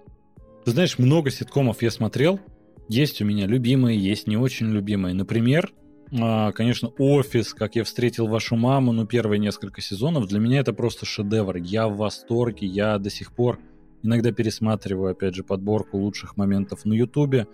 Ты 0.65 0.71
знаешь, 0.71 0.97
много 0.99 1.29
ситкомов 1.31 1.81
я 1.81 1.91
смотрел. 1.91 2.39
Есть 2.87 3.21
у 3.21 3.25
меня 3.25 3.47
любимые, 3.47 3.97
есть 3.97 4.27
не 4.27 4.37
очень 4.37 4.71
любимые. 4.71 5.13
Например, 5.13 5.71
а, 6.19 6.51
конечно, 6.51 6.89
«Офис», 6.97 7.53
«Как 7.53 7.75
я 7.75 7.83
встретил 7.83 8.27
вашу 8.27 8.55
маму», 8.55 8.91
ну, 8.91 9.05
первые 9.05 9.39
несколько 9.39 9.81
сезонов, 9.81 10.27
для 10.27 10.39
меня 10.39 10.59
это 10.59 10.73
просто 10.73 11.05
шедевр. 11.05 11.55
Я 11.57 11.87
в 11.87 11.97
восторге, 11.97 12.67
я 12.67 12.97
до 12.97 13.09
сих 13.09 13.33
пор 13.33 13.59
иногда 14.03 14.31
пересматриваю, 14.31 15.11
опять 15.11 15.35
же, 15.35 15.43
подборку 15.43 15.97
лучших 15.97 16.35
моментов 16.35 16.85
на 16.85 16.93
Ютубе. 16.93 17.47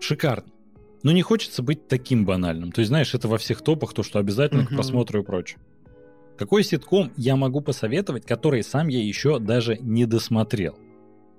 Шикарно. 0.00 0.50
Но 1.02 1.12
не 1.12 1.22
хочется 1.22 1.62
быть 1.62 1.88
таким 1.88 2.24
банальным. 2.24 2.72
То 2.72 2.80
есть, 2.80 2.88
знаешь, 2.88 3.14
это 3.14 3.28
во 3.28 3.38
всех 3.38 3.62
топах, 3.62 3.92
то, 3.94 4.02
что 4.02 4.18
обязательно 4.18 4.66
к 4.66 4.70
просмотру 4.70 5.20
и 5.20 5.24
прочее. 5.24 5.58
Какой 6.38 6.62
ситком 6.64 7.12
я 7.16 7.36
могу 7.36 7.60
посоветовать, 7.60 8.24
который 8.24 8.62
сам 8.62 8.88
я 8.88 9.02
еще 9.02 9.38
даже 9.38 9.76
не 9.78 10.06
досмотрел? 10.06 10.78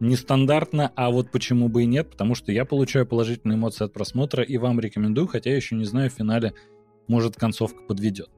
Нестандартно, 0.01 0.91
а 0.96 1.12
вот 1.12 1.29
почему 1.29 1.70
бы 1.70 1.84
и 1.84 1.86
нет, 1.86 2.10
потому 2.10 2.34
что 2.34 2.51
я 2.51 2.65
получаю 2.65 3.05
положительные 3.05 3.55
эмоции 3.55 3.86
от 3.86 3.93
просмотра 3.93 4.43
и 4.43 4.58
вам 4.58 4.79
рекомендую, 4.79 5.27
хотя 5.27 5.51
я 5.51 5.55
еще 5.55 5.75
не 5.75 5.86
знаю, 5.86 6.10
в 6.10 6.13
финале, 6.13 6.53
может, 7.08 7.36
концовка 7.36 7.84
подведет. 7.84 8.31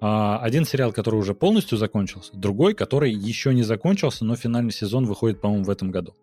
А, 0.00 0.38
один 0.38 0.64
сериал, 0.64 0.92
который 0.92 1.16
уже 1.18 1.34
полностью 1.34 1.78
закончился, 1.78 2.30
другой, 2.36 2.74
который 2.74 3.12
еще 3.12 3.52
не 3.52 3.64
закончился, 3.64 4.24
но 4.24 4.36
финальный 4.36 4.70
сезон 4.70 5.04
выходит, 5.04 5.40
по-моему, 5.40 5.64
в 5.64 5.70
этом 5.70 5.90
году. 5.90 6.14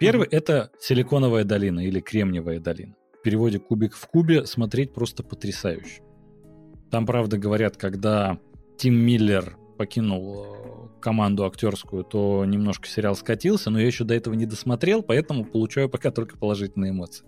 Первый 0.00 0.26
mm-hmm. 0.26 0.36
это 0.36 0.70
Силиконовая 0.80 1.44
долина 1.44 1.78
или 1.86 2.00
Кремниевая 2.00 2.58
долина. 2.58 2.96
В 3.20 3.22
переводе 3.22 3.60
Кубик 3.60 3.94
в 3.94 4.08
кубе 4.08 4.44
смотреть 4.44 4.92
просто 4.92 5.22
потрясающе. 5.22 6.02
Там, 6.90 7.06
правда, 7.06 7.38
говорят, 7.38 7.76
когда 7.76 8.40
Тим 8.76 8.96
Миллер 8.96 9.56
покинул 9.76 10.46
э, 10.46 10.77
команду 11.00 11.44
актерскую, 11.44 12.04
то 12.04 12.44
немножко 12.44 12.88
сериал 12.88 13.14
скатился, 13.14 13.70
но 13.70 13.80
я 13.80 13.86
еще 13.86 14.04
до 14.04 14.14
этого 14.14 14.34
не 14.34 14.46
досмотрел, 14.46 15.02
поэтому 15.02 15.44
получаю 15.44 15.88
пока 15.90 16.10
только 16.10 16.36
положительные 16.36 16.90
эмоции. 16.90 17.24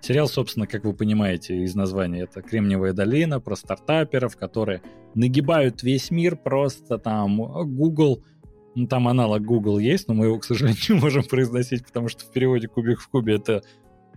Сериал, 0.00 0.28
собственно, 0.28 0.66
как 0.66 0.84
вы 0.84 0.94
понимаете 0.94 1.56
из 1.56 1.74
названия, 1.74 2.22
это 2.22 2.40
«Кремниевая 2.40 2.92
долина» 2.92 3.40
про 3.40 3.56
стартаперов, 3.56 4.36
которые 4.36 4.80
нагибают 5.14 5.82
весь 5.82 6.10
мир 6.10 6.36
просто 6.36 6.98
там 6.98 7.36
Google, 7.76 8.22
ну 8.76 8.86
там 8.86 9.08
аналог 9.08 9.42
Google 9.42 9.80
есть, 9.80 10.06
но 10.06 10.14
мы 10.14 10.26
его, 10.26 10.38
к 10.38 10.44
сожалению, 10.44 10.80
не 10.88 10.94
можем 10.94 11.24
произносить, 11.24 11.84
потому 11.84 12.08
что 12.08 12.24
в 12.24 12.30
переводе 12.30 12.68
«Кубик 12.68 13.00
в 13.00 13.08
кубе» 13.08 13.34
это 13.34 13.62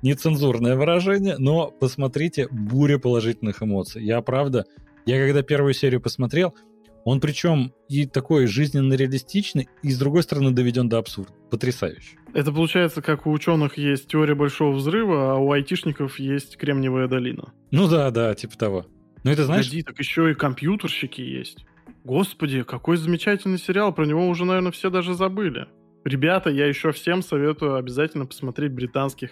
нецензурное 0.03 0.75
выражение, 0.75 1.36
но 1.38 1.72
посмотрите, 1.72 2.48
буря 2.50 2.98
положительных 2.98 3.63
эмоций. 3.63 4.03
Я, 4.03 4.22
правда, 4.22 4.65
я 5.05 5.24
когда 5.24 5.41
первую 5.41 5.74
серию 5.74 6.01
посмотрел, 6.01 6.55
он 7.03 7.20
причем 7.20 7.74
и 7.89 8.05
такой 8.05 8.48
жизненно 8.48 8.93
реалистичный, 8.93 9.70
и 9.84 9.91
с 9.91 10.00
другой 10.00 10.24
стороны 10.24 10.51
доведен 10.51 10.89
до 10.89 10.98
абсурда. 10.98 11.34
Потрясающе. 11.50 12.17
Это 12.34 12.51
получается, 12.51 13.01
как 13.01 13.27
у 13.27 13.31
ученых 13.31 13.77
есть 13.77 14.08
теория 14.08 14.36
большого 14.36 14.74
взрыва, 14.74 15.34
а 15.34 15.36
у 15.36 15.51
айтишников 15.51 16.20
есть 16.20 16.58
Кремниевая 16.58 17.08
долина. 17.08 17.53
Ну 17.72 17.88
да, 17.88 18.10
да, 18.12 18.34
типа 18.36 18.58
того. 18.58 18.86
Но 19.24 19.31
это 19.31 19.46
знаешь... 19.46 19.65
Погоди, 19.65 19.84
так 19.84 20.00
еще 20.00 20.31
и 20.31 20.34
компьютерщики 20.34 21.22
есть. 21.22 21.65
Господи, 22.03 22.63
какой 22.63 22.98
замечательный 22.98 23.60
сериал, 23.60 23.93
про 23.93 24.05
него 24.05 24.27
уже, 24.27 24.46
наверное, 24.46 24.72
все 24.72 24.89
даже 24.89 25.13
забыли. 25.13 25.67
Ребята, 26.03 26.50
я 26.50 26.65
еще 26.65 26.91
всем 26.91 27.22
советую 27.22 27.75
обязательно 27.75 28.25
посмотреть 28.25 28.72
британских 28.72 29.31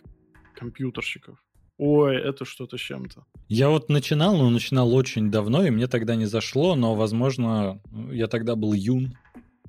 компьютерщиков. 0.55 1.39
Ой, 1.79 2.17
это 2.17 2.43
что-то 2.43 2.77
с 2.77 2.81
чем-то. 2.81 3.24
Я 3.48 3.69
вот 3.69 3.88
начинал, 3.88 4.36
но 4.36 4.50
начинал 4.50 4.93
очень 4.93 5.31
давно, 5.31 5.65
и 5.65 5.69
мне 5.69 5.88
тогда 5.88 6.15
не 6.15 6.25
зашло, 6.25 6.75
но, 6.75 6.93
возможно, 6.93 7.79
я 8.12 8.27
тогда 8.27 8.57
был 8.57 8.74
юн 8.74 9.17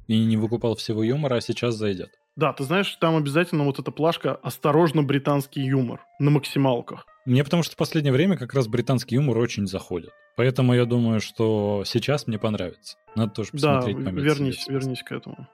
и 0.08 0.24
не 0.24 0.36
выкупал 0.36 0.74
всего 0.74 1.04
юмора, 1.04 1.36
а 1.36 1.40
сейчас 1.40 1.76
зайдет. 1.76 2.10
Да, 2.34 2.52
ты 2.52 2.64
знаешь, 2.64 2.96
там 3.00 3.16
обязательно 3.16 3.64
вот 3.64 3.78
эта 3.78 3.92
плашка 3.92 4.34
«Осторожно, 4.34 5.04
британский 5.04 5.62
юмор» 5.62 6.00
на 6.18 6.30
максималках. 6.30 7.06
Мне 7.26 7.44
потому 7.44 7.62
что 7.62 7.74
в 7.74 7.76
последнее 7.76 8.12
время 8.12 8.36
как 8.36 8.54
раз 8.54 8.66
британский 8.66 9.14
юмор 9.14 9.38
очень 9.38 9.68
заходит. 9.68 10.10
Поэтому 10.36 10.74
я 10.74 10.86
думаю, 10.86 11.20
что 11.20 11.84
сейчас 11.86 12.26
мне 12.26 12.40
понравится. 12.40 12.96
Надо 13.14 13.34
тоже 13.34 13.52
посмотреть. 13.52 14.02
Да, 14.02 14.10
вернись, 14.10 14.66
вернись 14.66 15.02
к 15.04 15.12
этому. 15.12 15.46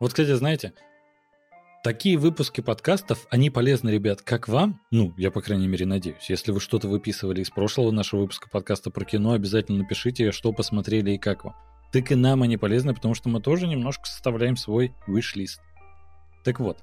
Вот, 0.00 0.10
кстати, 0.10 0.32
знаете, 0.34 0.74
Такие 1.84 2.16
выпуски 2.16 2.62
подкастов, 2.62 3.26
они 3.28 3.50
полезны, 3.50 3.90
ребят, 3.90 4.22
как 4.22 4.48
вам, 4.48 4.80
ну, 4.90 5.12
я, 5.18 5.30
по 5.30 5.42
крайней 5.42 5.68
мере, 5.68 5.84
надеюсь. 5.84 6.30
Если 6.30 6.50
вы 6.50 6.58
что-то 6.58 6.88
выписывали 6.88 7.42
из 7.42 7.50
прошлого 7.50 7.90
нашего 7.90 8.20
выпуска 8.20 8.48
подкаста 8.48 8.90
про 8.90 9.04
кино, 9.04 9.32
обязательно 9.32 9.80
напишите, 9.80 10.32
что 10.32 10.54
посмотрели 10.54 11.10
и 11.10 11.18
как 11.18 11.44
вам. 11.44 11.54
Так 11.92 12.10
и 12.10 12.14
нам 12.14 12.40
они 12.40 12.56
полезны, 12.56 12.94
потому 12.94 13.14
что 13.14 13.28
мы 13.28 13.42
тоже 13.42 13.66
немножко 13.66 14.06
составляем 14.06 14.56
свой 14.56 14.94
wish-лист. 15.06 15.60
Так 16.42 16.58
вот. 16.58 16.78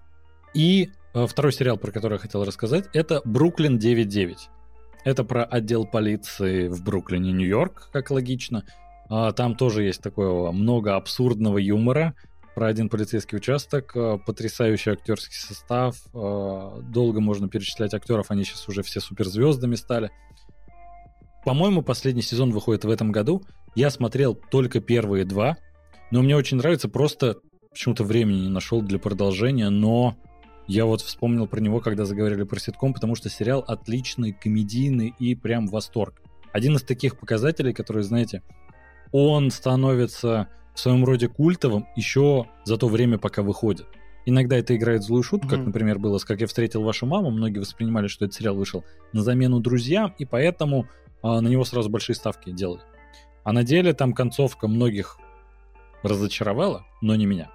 И 0.54 0.92
э, 1.16 1.26
второй 1.26 1.52
сериал, 1.52 1.78
про 1.78 1.92
который 1.92 2.14
я 2.14 2.20
хотел 2.20 2.46
рассказать, 2.46 2.86
это 2.94 3.24
«Бруклин 3.26 3.80
9.9». 3.80 4.36
Это 5.04 5.24
про 5.24 5.44
отдел 5.46 5.88
полиции 5.88 6.68
в 6.68 6.84
Бруклине, 6.84 7.32
Нью-Йорк, 7.32 7.90
как 7.92 8.12
логично. 8.12 8.66
А, 9.10 9.32
там 9.32 9.56
тоже 9.56 9.82
есть 9.82 10.04
такое 10.04 10.52
много 10.52 10.96
абсурдного 10.96 11.58
юмора– 11.58 12.14
про 12.56 12.68
один 12.68 12.90
полицейский 12.90 13.38
участок, 13.38 13.96
э, 13.96 14.18
потрясающий 14.26 14.92
актерский 14.92 15.36
состав, 15.36 15.96
э, 16.14 16.82
долго 16.84 17.22
можно 17.22 17.48
перечислять 17.48 17.94
актеров, 17.94 18.30
они 18.30 18.44
сейчас 18.44 18.68
уже 18.68 18.84
все 18.84 19.00
суперзвездами 19.00 19.76
стали. 19.76 20.12
По-моему, 21.46 21.82
последний 21.82 22.22
сезон 22.22 22.52
выходит 22.52 22.86
в 22.86 22.90
этом 22.90 23.12
году. 23.12 23.44
Я 23.74 23.90
смотрел 23.90 24.36
только 24.36 24.80
первые 24.80 25.26
два, 25.26 25.58
но 26.12 26.22
мне 26.22 26.36
очень 26.36 26.58
нравится, 26.58 26.90
просто 26.90 27.38
почему-то 27.72 28.04
времени 28.04 28.42
не 28.42 28.50
нашел 28.50 28.82
для 28.82 29.00
продолжения, 29.00 29.70
но 29.70 30.16
я 30.68 30.86
вот 30.86 31.02
вспомнил 31.02 31.48
про 31.48 31.60
него, 31.60 31.80
когда 31.80 32.06
заговорили 32.06 32.44
про 32.44 32.60
ситком, 32.60 32.94
потому 32.94 33.16
что 33.16 33.30
сериал 33.30 33.64
отличный, 33.68 34.34
комедийный 34.34 35.14
и 35.18 35.36
прям 35.36 35.68
восторг. 35.68 36.22
Один 36.52 36.76
из 36.76 36.84
таких 36.84 37.18
показателей, 37.18 37.74
которые, 37.74 38.04
знаете, 38.04 38.44
он 39.12 39.52
становится 39.52 40.50
в 40.74 40.80
своем 40.80 41.04
роде 41.06 41.28
культовым 41.28 41.88
еще 41.96 42.48
за 42.64 42.78
то 42.78 42.88
время, 42.88 43.18
пока 43.18 43.42
выходит. 43.42 43.88
Иногда 44.26 44.58
это 44.58 44.76
играет 44.76 45.04
злую 45.04 45.24
шутку, 45.24 45.48
mm-hmm. 45.48 45.58
как, 45.58 45.66
например, 45.66 45.98
было 45.98 46.18
с 46.18 46.26
«Как 46.26 46.42
я 46.42 46.48
встретил 46.48 46.84
вашу 46.84 47.06
маму». 47.08 47.32
Многие 47.32 47.60
воспринимали, 47.60 48.08
что 48.08 48.26
этот 48.26 48.36
сериал 48.36 48.56
вышел 48.56 48.86
на 49.14 49.24
замену 49.24 49.60
друзьям, 49.60 50.14
и 50.20 50.26
поэтому 50.26 50.88
а, 51.24 51.42
на 51.42 51.48
него 51.48 51.66
сразу 51.66 51.90
большие 51.90 52.16
ставки 52.16 52.52
делали. 52.52 52.82
А 53.44 53.54
на 53.54 53.64
деле 53.64 53.94
там 53.94 54.14
концовка 54.14 54.68
многих 54.68 55.18
разочаровала, 56.04 56.86
но 57.02 57.16
не 57.16 57.26
меня. 57.26 57.50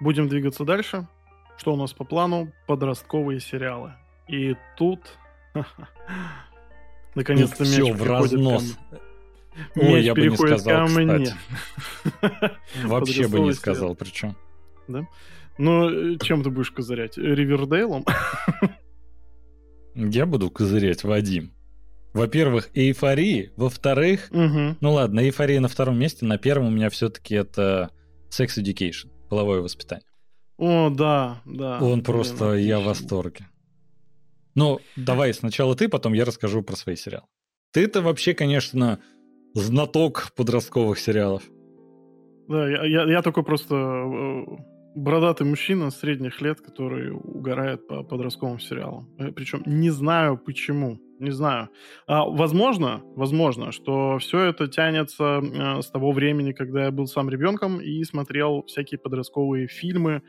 Будем 0.00 0.28
двигаться 0.28 0.64
дальше. 0.64 1.08
Что 1.56 1.72
у 1.74 1.76
нас 1.76 1.92
по 1.92 2.04
плану? 2.04 2.52
Подростковые 2.66 3.40
сериалы. 3.40 3.94
И 4.28 4.54
тут... 4.76 5.00
Наконец-то 7.16 7.64
все 7.64 7.92
в 7.92 8.02
разнос. 8.04 8.78
Ой, 9.76 10.02
я 10.02 10.14
бы 10.14 10.28
не 10.28 10.36
сказал, 10.36 10.86
кстати. 10.86 11.34
Вообще 12.84 13.28
бы 13.28 13.40
не 13.40 13.52
сказал, 13.52 13.94
причем. 13.94 14.36
Да? 14.86 15.06
Ну, 15.58 16.14
э, 16.14 16.18
чем 16.22 16.42
ты 16.42 16.50
будешь 16.50 16.70
козырять? 16.70 17.18
Ривердейлом? 17.18 18.04
Я 19.94 20.26
буду 20.26 20.50
козырять, 20.50 21.02
Вадим. 21.02 21.52
Во-первых, 22.14 22.70
эйфории. 22.74 23.52
Во-вторых, 23.56 24.28
угу. 24.30 24.76
ну 24.80 24.92
ладно, 24.92 25.20
эйфория 25.20 25.60
на 25.60 25.68
втором 25.68 25.98
месте. 25.98 26.24
На 26.24 26.38
первом 26.38 26.68
у 26.68 26.70
меня 26.70 26.90
все-таки 26.90 27.34
это 27.34 27.90
Sex 28.30 28.58
Education, 28.58 29.10
половое 29.28 29.60
воспитание. 29.60 30.06
О, 30.56 30.90
да, 30.90 31.40
да. 31.44 31.78
Он 31.80 32.02
просто, 32.02 32.54
я 32.54 32.80
в 32.80 32.84
восторге. 32.84 33.46
Ну, 34.54 34.80
давай 34.96 35.32
сначала 35.34 35.76
ты, 35.76 35.88
потом 35.88 36.14
я 36.14 36.24
расскажу 36.24 36.62
про 36.62 36.74
свои 36.74 36.96
сериалы. 36.96 37.26
Ты-то 37.72 38.02
вообще, 38.02 38.34
конечно, 38.34 39.00
знаток 39.54 40.32
подростковых 40.36 40.98
сериалов. 40.98 41.42
Да, 42.48 42.68
я, 42.68 42.84
я, 42.84 43.04
я 43.04 43.22
такой 43.22 43.44
просто 43.44 43.74
э, 43.74 44.44
бородатый 44.94 45.46
мужчина 45.46 45.90
средних 45.90 46.40
лет, 46.40 46.60
который 46.60 47.10
угорает 47.10 47.86
по 47.86 48.02
подростковым 48.02 48.58
сериалам. 48.58 49.08
Э, 49.18 49.32
Причем 49.32 49.62
не 49.66 49.90
знаю 49.90 50.38
почему. 50.38 50.98
Не 51.18 51.32
знаю. 51.32 51.68
А, 52.06 52.24
возможно, 52.24 53.02
возможно, 53.16 53.72
что 53.72 54.18
все 54.18 54.40
это 54.40 54.68
тянется 54.68 55.42
э, 55.42 55.82
с 55.82 55.90
того 55.90 56.12
времени, 56.12 56.52
когда 56.52 56.84
я 56.84 56.90
был 56.90 57.06
сам 57.06 57.28
ребенком 57.28 57.80
и 57.80 58.04
смотрел 58.04 58.64
всякие 58.66 58.98
подростковые 58.98 59.66
фильмы, 59.66 60.22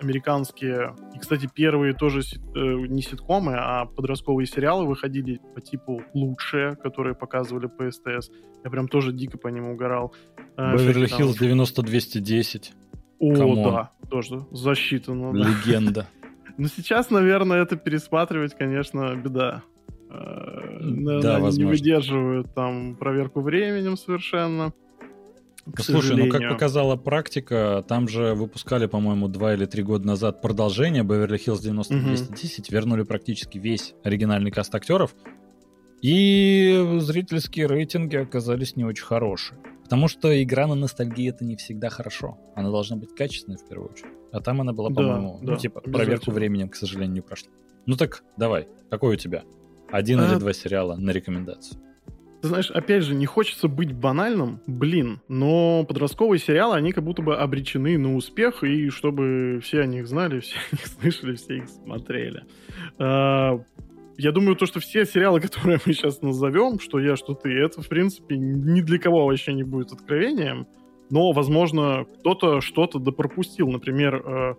американские, 0.00 0.94
и, 1.14 1.18
кстати, 1.18 1.48
первые 1.52 1.94
тоже 1.94 2.20
э, 2.20 2.58
не 2.88 3.02
ситкомы, 3.02 3.54
а 3.56 3.86
подростковые 3.86 4.46
сериалы 4.46 4.86
выходили 4.86 5.40
по 5.54 5.60
типу 5.60 6.02
«Лучшие», 6.14 6.76
которые 6.76 7.14
показывали 7.14 7.66
по 7.66 7.90
СТС. 7.90 8.30
Я 8.64 8.70
прям 8.70 8.88
тоже 8.88 9.12
дико 9.12 9.38
по 9.38 9.48
ним 9.48 9.70
угорал. 9.70 10.14
Э, 10.56 10.76
Беверли 10.76 11.06
Хиллз 11.06 11.40
90-210. 11.40 12.70
О, 13.18 13.34
Come 13.34 13.50
on. 13.50 13.62
да, 13.62 13.90
тоже 14.10 14.46
засчитано. 14.50 15.32
Легенда. 15.32 16.06
Ну, 16.58 16.68
сейчас, 16.68 17.08
наверное, 17.08 17.62
это 17.62 17.76
пересматривать, 17.76 18.54
конечно, 18.54 19.16
беда. 19.16 19.62
Э, 20.10 20.78
наверное, 20.80 21.22
да, 21.22 21.36
они 21.36 21.56
не 21.56 21.64
выдерживают 21.64 22.54
там 22.54 22.94
проверку 22.94 23.40
временем 23.40 23.96
совершенно. 23.96 24.74
Слушай, 25.78 26.16
ну 26.16 26.28
как 26.28 26.48
показала 26.48 26.96
практика, 26.96 27.84
там 27.86 28.08
же 28.08 28.34
выпускали, 28.34 28.86
по-моему, 28.86 29.28
два 29.28 29.54
или 29.54 29.64
три 29.66 29.82
года 29.82 30.06
назад 30.06 30.42
продолжение 30.42 31.04
Beverly 31.04 31.38
Hills 31.38 31.62
90210, 31.62 32.68
угу. 32.68 32.74
вернули 32.74 33.02
практически 33.04 33.58
весь 33.58 33.94
оригинальный 34.02 34.50
каст 34.50 34.74
актеров, 34.74 35.14
и 36.00 36.98
зрительские 36.98 37.66
рейтинги 37.66 38.16
оказались 38.16 38.74
не 38.74 38.84
очень 38.84 39.04
хорошие. 39.04 39.58
Потому 39.84 40.08
что 40.08 40.42
игра 40.42 40.66
на 40.66 40.74
ностальгии 40.74 41.28
это 41.28 41.44
не 41.44 41.54
всегда 41.56 41.90
хорошо. 41.90 42.38
Она 42.56 42.70
должна 42.70 42.96
быть 42.96 43.14
качественной 43.14 43.58
в 43.58 43.68
первую 43.68 43.90
очередь. 43.90 44.10
А 44.32 44.40
там 44.40 44.60
она 44.60 44.72
была, 44.72 44.88
по-моему, 44.88 45.38
да, 45.42 45.52
ну, 45.52 45.58
типа, 45.58 45.80
проверку 45.80 46.30
временем, 46.30 46.70
к 46.70 46.76
сожалению, 46.76 47.12
не 47.12 47.20
прошла. 47.20 47.50
Ну 47.86 47.96
так, 47.96 48.24
давай, 48.36 48.68
какой 48.90 49.14
у 49.14 49.18
тебя? 49.18 49.44
Один 49.90 50.20
а... 50.20 50.28
или 50.28 50.38
два 50.38 50.52
сериала 50.54 50.96
на 50.96 51.10
рекомендацию? 51.10 51.78
Ты 52.42 52.48
знаешь, 52.48 52.72
опять 52.72 53.04
же, 53.04 53.14
не 53.14 53.24
хочется 53.24 53.68
быть 53.68 53.92
банальным, 53.92 54.60
блин, 54.66 55.20
но 55.28 55.84
подростковые 55.84 56.40
сериалы, 56.40 56.74
они 56.74 56.90
как 56.90 57.04
будто 57.04 57.22
бы 57.22 57.36
обречены 57.36 57.96
на 57.96 58.16
успех, 58.16 58.64
и 58.64 58.90
чтобы 58.90 59.60
все 59.62 59.82
о 59.82 59.86
них 59.86 60.08
знали, 60.08 60.40
все 60.40 60.56
о 60.56 60.74
них 60.74 60.86
слышали, 60.86 61.36
все 61.36 61.58
их 61.58 61.68
смотрели. 61.68 62.42
А, 62.98 63.60
я 64.18 64.32
думаю, 64.32 64.56
то, 64.56 64.66
что 64.66 64.80
все 64.80 65.06
сериалы, 65.06 65.40
которые 65.40 65.78
мы 65.86 65.92
сейчас 65.92 66.20
назовем, 66.20 66.80
что 66.80 66.98
я, 66.98 67.14
что 67.14 67.34
ты, 67.34 67.48
это, 67.52 67.80
в 67.80 67.88
принципе, 67.88 68.36
ни 68.36 68.80
для 68.80 68.98
кого 68.98 69.24
вообще 69.24 69.52
не 69.52 69.62
будет 69.62 69.92
откровением, 69.92 70.66
но, 71.10 71.30
возможно, 71.30 72.06
кто-то 72.18 72.60
что-то 72.60 72.98
допропустил. 72.98 73.68
Например, 73.68 74.16
э, 74.16 74.54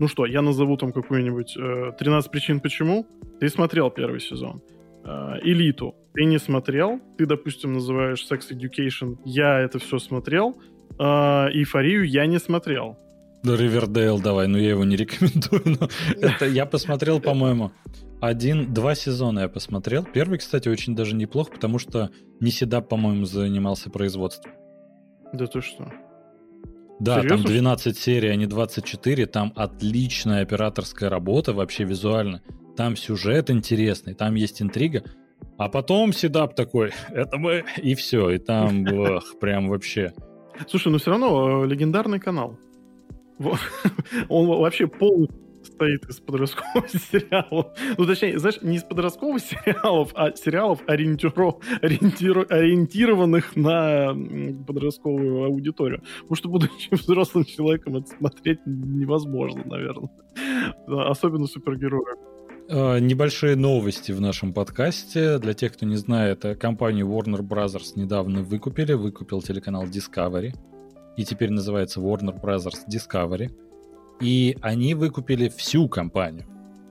ну 0.00 0.08
что, 0.08 0.26
я 0.26 0.42
назову 0.42 0.76
там 0.76 0.90
какую-нибудь 0.90 1.56
э, 1.56 1.92
«13 2.00 2.30
причин 2.32 2.58
почему». 2.58 3.06
Ты 3.38 3.48
смотрел 3.48 3.90
первый 3.90 4.18
сезон. 4.18 4.60
Э, 5.04 5.38
«Элиту» 5.42 5.94
ты 6.14 6.24
не 6.24 6.38
смотрел, 6.38 7.00
ты, 7.16 7.26
допустим, 7.26 7.72
называешь 7.72 8.26
Sex 8.30 8.50
Education, 8.50 9.18
я 9.24 9.60
это 9.60 9.78
все 9.78 9.98
смотрел, 9.98 10.60
э, 10.98 11.02
Эйфорию 11.02 12.04
я 12.06 12.26
не 12.26 12.38
смотрел. 12.38 12.98
Да, 13.42 13.56
Ривердейл 13.56 14.20
давай, 14.20 14.46
но 14.46 14.58
я 14.58 14.70
его 14.70 14.84
не 14.84 14.94
рекомендую. 14.94 15.62
Но 15.64 15.88
это 16.20 16.46
я 16.46 16.64
посмотрел, 16.64 17.20
по-моему, 17.20 17.72
один, 18.20 18.72
два 18.72 18.94
сезона 18.94 19.40
я 19.40 19.48
посмотрел. 19.48 20.04
Первый, 20.04 20.38
кстати, 20.38 20.68
очень 20.68 20.94
даже 20.94 21.16
неплох, 21.16 21.50
потому 21.50 21.78
что 21.78 22.10
Ниседап, 22.38 22.88
по-моему, 22.88 23.24
занимался 23.24 23.90
производством. 23.90 24.52
Да 25.32 25.46
ты 25.46 25.60
что? 25.60 25.90
Да, 27.00 27.20
Серьезно? 27.20 27.38
там 27.38 27.46
12 27.46 27.98
серий, 27.98 28.28
а 28.28 28.36
не 28.36 28.46
24. 28.46 29.26
Там 29.26 29.52
отличная 29.56 30.42
операторская 30.42 31.10
работа 31.10 31.52
вообще 31.52 31.82
визуально. 31.82 32.42
Там 32.76 32.96
сюжет 32.96 33.50
интересный, 33.50 34.14
там 34.14 34.34
есть 34.34 34.62
интрига. 34.62 35.04
А 35.58 35.68
потом 35.68 36.12
Седап 36.12 36.54
такой, 36.54 36.92
это 37.10 37.36
мы, 37.36 37.64
и 37.82 37.94
все, 37.94 38.30
и 38.30 38.38
там 38.38 38.84
ох, 39.16 39.38
прям 39.38 39.68
вообще. 39.68 40.12
Слушай, 40.68 40.92
ну 40.92 40.98
все 40.98 41.10
равно 41.10 41.64
э, 41.64 41.66
легендарный 41.66 42.20
канал. 42.20 42.58
Он 44.28 44.46
вообще 44.46 44.86
полностью 44.86 45.42
состоит 45.64 46.04
из 46.08 46.20
подростковых 46.20 46.90
сериалов. 46.90 47.66
Ну, 47.96 48.06
точнее, 48.06 48.38
знаешь, 48.38 48.60
не 48.62 48.76
из 48.76 48.84
подростковых 48.84 49.40
сериалов, 49.42 50.12
а 50.14 50.32
сериалов, 50.32 50.80
ориентиро, 50.86 51.54
ориентиро, 51.80 52.42
ориентированных 52.42 53.56
на 53.56 54.14
подростковую 54.66 55.44
аудиторию. 55.44 56.02
Потому 56.22 56.36
что, 56.36 56.48
будучи 56.48 56.88
взрослым 56.90 57.44
человеком, 57.44 57.96
это 57.96 58.08
смотреть 58.08 58.60
невозможно, 58.66 59.62
наверное. 59.64 60.10
Особенно 60.86 61.46
супергероев. 61.46 62.31
А, 62.68 62.98
небольшие 62.98 63.56
новости 63.56 64.12
в 64.12 64.20
нашем 64.20 64.52
подкасте. 64.52 65.38
Для 65.38 65.54
тех, 65.54 65.72
кто 65.72 65.86
не 65.86 65.96
знает, 65.96 66.44
компанию 66.58 67.06
Warner 67.06 67.40
Brothers 67.40 67.92
недавно 67.96 68.42
выкупили. 68.42 68.92
Выкупил 68.92 69.42
телеканал 69.42 69.84
Discovery. 69.84 70.54
И 71.16 71.24
теперь 71.24 71.50
называется 71.50 72.00
Warner 72.00 72.40
Brothers 72.40 72.86
Discovery. 72.88 73.50
И 74.20 74.56
они 74.62 74.94
выкупили 74.94 75.48
всю 75.48 75.88
компанию. 75.88 76.46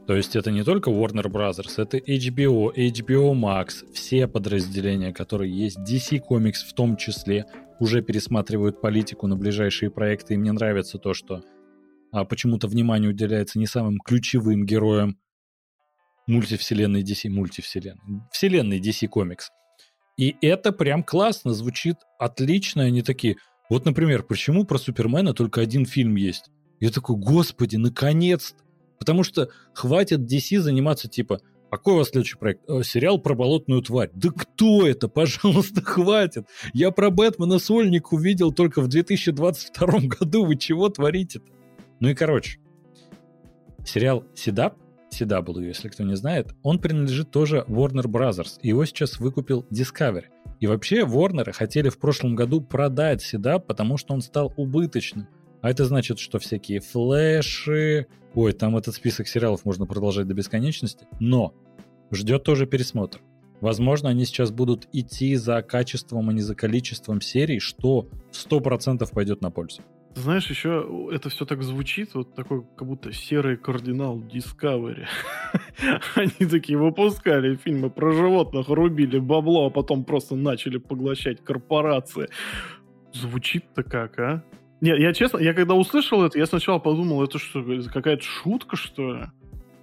То 0.07 0.15
есть 0.15 0.35
это 0.35 0.51
не 0.51 0.63
только 0.63 0.89
Warner 0.89 1.27
Brothers, 1.27 1.75
это 1.77 1.97
HBO, 1.97 2.73
HBO 2.75 3.33
Max, 3.33 3.85
все 3.93 4.27
подразделения, 4.27 5.13
которые 5.13 5.55
есть, 5.55 5.79
DC 5.79 6.21
Comics 6.29 6.67
в 6.67 6.73
том 6.73 6.97
числе, 6.97 7.45
уже 7.79 8.01
пересматривают 8.01 8.81
политику 8.81 9.27
на 9.27 9.37
ближайшие 9.37 9.89
проекты. 9.89 10.33
И 10.33 10.37
мне 10.37 10.51
нравится 10.51 10.97
то, 10.97 11.13
что 11.13 11.43
а, 12.11 12.25
почему-то 12.25 12.67
внимание 12.67 13.09
уделяется 13.09 13.57
не 13.57 13.67
самым 13.67 13.99
ключевым 13.99 14.65
героям 14.65 15.17
мультивселенной 16.27 17.03
DC, 17.03 17.29
мультивселенной, 17.29 18.21
вселенной 18.31 18.79
DC 18.79 19.07
Comics. 19.09 19.49
И 20.17 20.35
это 20.41 20.71
прям 20.71 21.03
классно, 21.03 21.53
звучит 21.53 21.97
отлично. 22.19 22.83
Они 22.83 23.01
такие, 23.01 23.37
вот, 23.69 23.85
например, 23.85 24.23
почему 24.23 24.65
про 24.65 24.77
Супермена 24.77 25.33
только 25.33 25.61
один 25.61 25.85
фильм 25.85 26.15
есть? 26.15 26.51
Я 26.79 26.89
такой, 26.89 27.15
господи, 27.15 27.77
наконец-то! 27.77 28.63
Потому 28.99 29.23
что 29.23 29.49
хватит 29.73 30.19
DC 30.19 30.59
заниматься 30.59 31.07
типа, 31.07 31.39
какой 31.71 31.93
у 31.93 31.97
вас 31.97 32.09
следующий 32.09 32.37
проект? 32.37 32.69
Э, 32.69 32.83
сериал 32.83 33.17
про 33.17 33.33
болотную 33.33 33.81
тварь. 33.81 34.11
Да 34.13 34.29
кто 34.29 34.85
это? 34.85 35.07
Пожалуйста, 35.07 35.81
хватит. 35.85 36.45
Я 36.73 36.91
про 36.91 37.09
Бэтмена 37.09 37.59
Сольник 37.59 38.11
увидел 38.11 38.51
только 38.51 38.81
в 38.81 38.89
2022 38.89 39.87
году. 40.01 40.45
Вы 40.45 40.57
чего 40.57 40.89
творите-то? 40.89 41.45
Ну 42.01 42.09
и 42.09 42.13
короче, 42.13 42.59
сериал 43.85 44.25
Седап, 44.35 44.77
CW, 45.11 45.65
если 45.65 45.89
кто 45.89 46.03
не 46.03 46.15
знает, 46.15 46.55
он 46.63 46.79
принадлежит 46.79 47.31
тоже 47.31 47.65
Warner 47.67 48.05
Brothers. 48.05 48.59
И 48.61 48.69
его 48.69 48.85
сейчас 48.85 49.19
выкупил 49.19 49.65
Discovery. 49.69 50.25
И 50.59 50.67
вообще 50.67 51.01
Warner 51.01 51.51
хотели 51.51 51.89
в 51.89 51.97
прошлом 51.97 52.35
году 52.35 52.61
продать 52.61 53.21
Седап, 53.21 53.67
потому 53.67 53.97
что 53.97 54.13
он 54.13 54.21
стал 54.21 54.53
убыточным. 54.57 55.27
А 55.61 55.69
это 55.69 55.85
значит, 55.85 56.19
что 56.19 56.39
всякие 56.39 56.79
флеши... 56.79 58.07
Ой, 58.33 58.53
там 58.53 58.77
этот 58.77 58.95
список 58.95 59.27
сериалов 59.27 59.65
можно 59.65 59.85
продолжать 59.85 60.27
до 60.27 60.33
бесконечности. 60.33 61.05
Но 61.19 61.53
ждет 62.11 62.43
тоже 62.43 62.65
пересмотр. 62.65 63.21
Возможно, 63.59 64.09
они 64.09 64.25
сейчас 64.25 64.51
будут 64.51 64.87
идти 64.91 65.35
за 65.35 65.61
качеством, 65.61 66.29
а 66.29 66.33
не 66.33 66.41
за 66.41 66.55
количеством 66.55 67.21
серий, 67.21 67.59
что 67.59 68.09
100% 68.31 69.07
пойдет 69.13 69.41
на 69.41 69.51
пользу. 69.51 69.81
Знаешь, 70.13 70.49
еще 70.49 71.09
это 71.11 71.29
все 71.29 71.45
так 71.45 71.63
звучит, 71.63 72.13
вот 72.15 72.35
такой, 72.35 72.63
как 72.75 72.87
будто 72.87 73.13
серый 73.13 73.55
кардинал 73.55 74.19
Discovery. 74.19 75.05
Они 76.15 76.49
такие 76.49 76.77
выпускали 76.77 77.55
фильмы 77.55 77.89
про 77.89 78.11
животных, 78.11 78.67
рубили 78.67 79.19
бабло, 79.19 79.67
а 79.67 79.69
потом 79.69 80.03
просто 80.03 80.35
начали 80.35 80.77
поглощать 80.77 81.43
корпорации. 81.43 82.27
Звучит-то 83.13 83.83
как, 83.83 84.19
а? 84.19 84.43
Нет, 84.81 84.99
я 84.99 85.13
честно, 85.13 85.37
я 85.37 85.53
когда 85.53 85.75
услышал 85.75 86.23
это, 86.23 86.37
я 86.37 86.45
сначала 86.45 86.79
подумал, 86.79 87.23
это 87.23 87.37
что, 87.37 87.63
какая-то 87.93 88.23
шутка, 88.23 88.75
что 88.75 89.13
ли? 89.13 89.23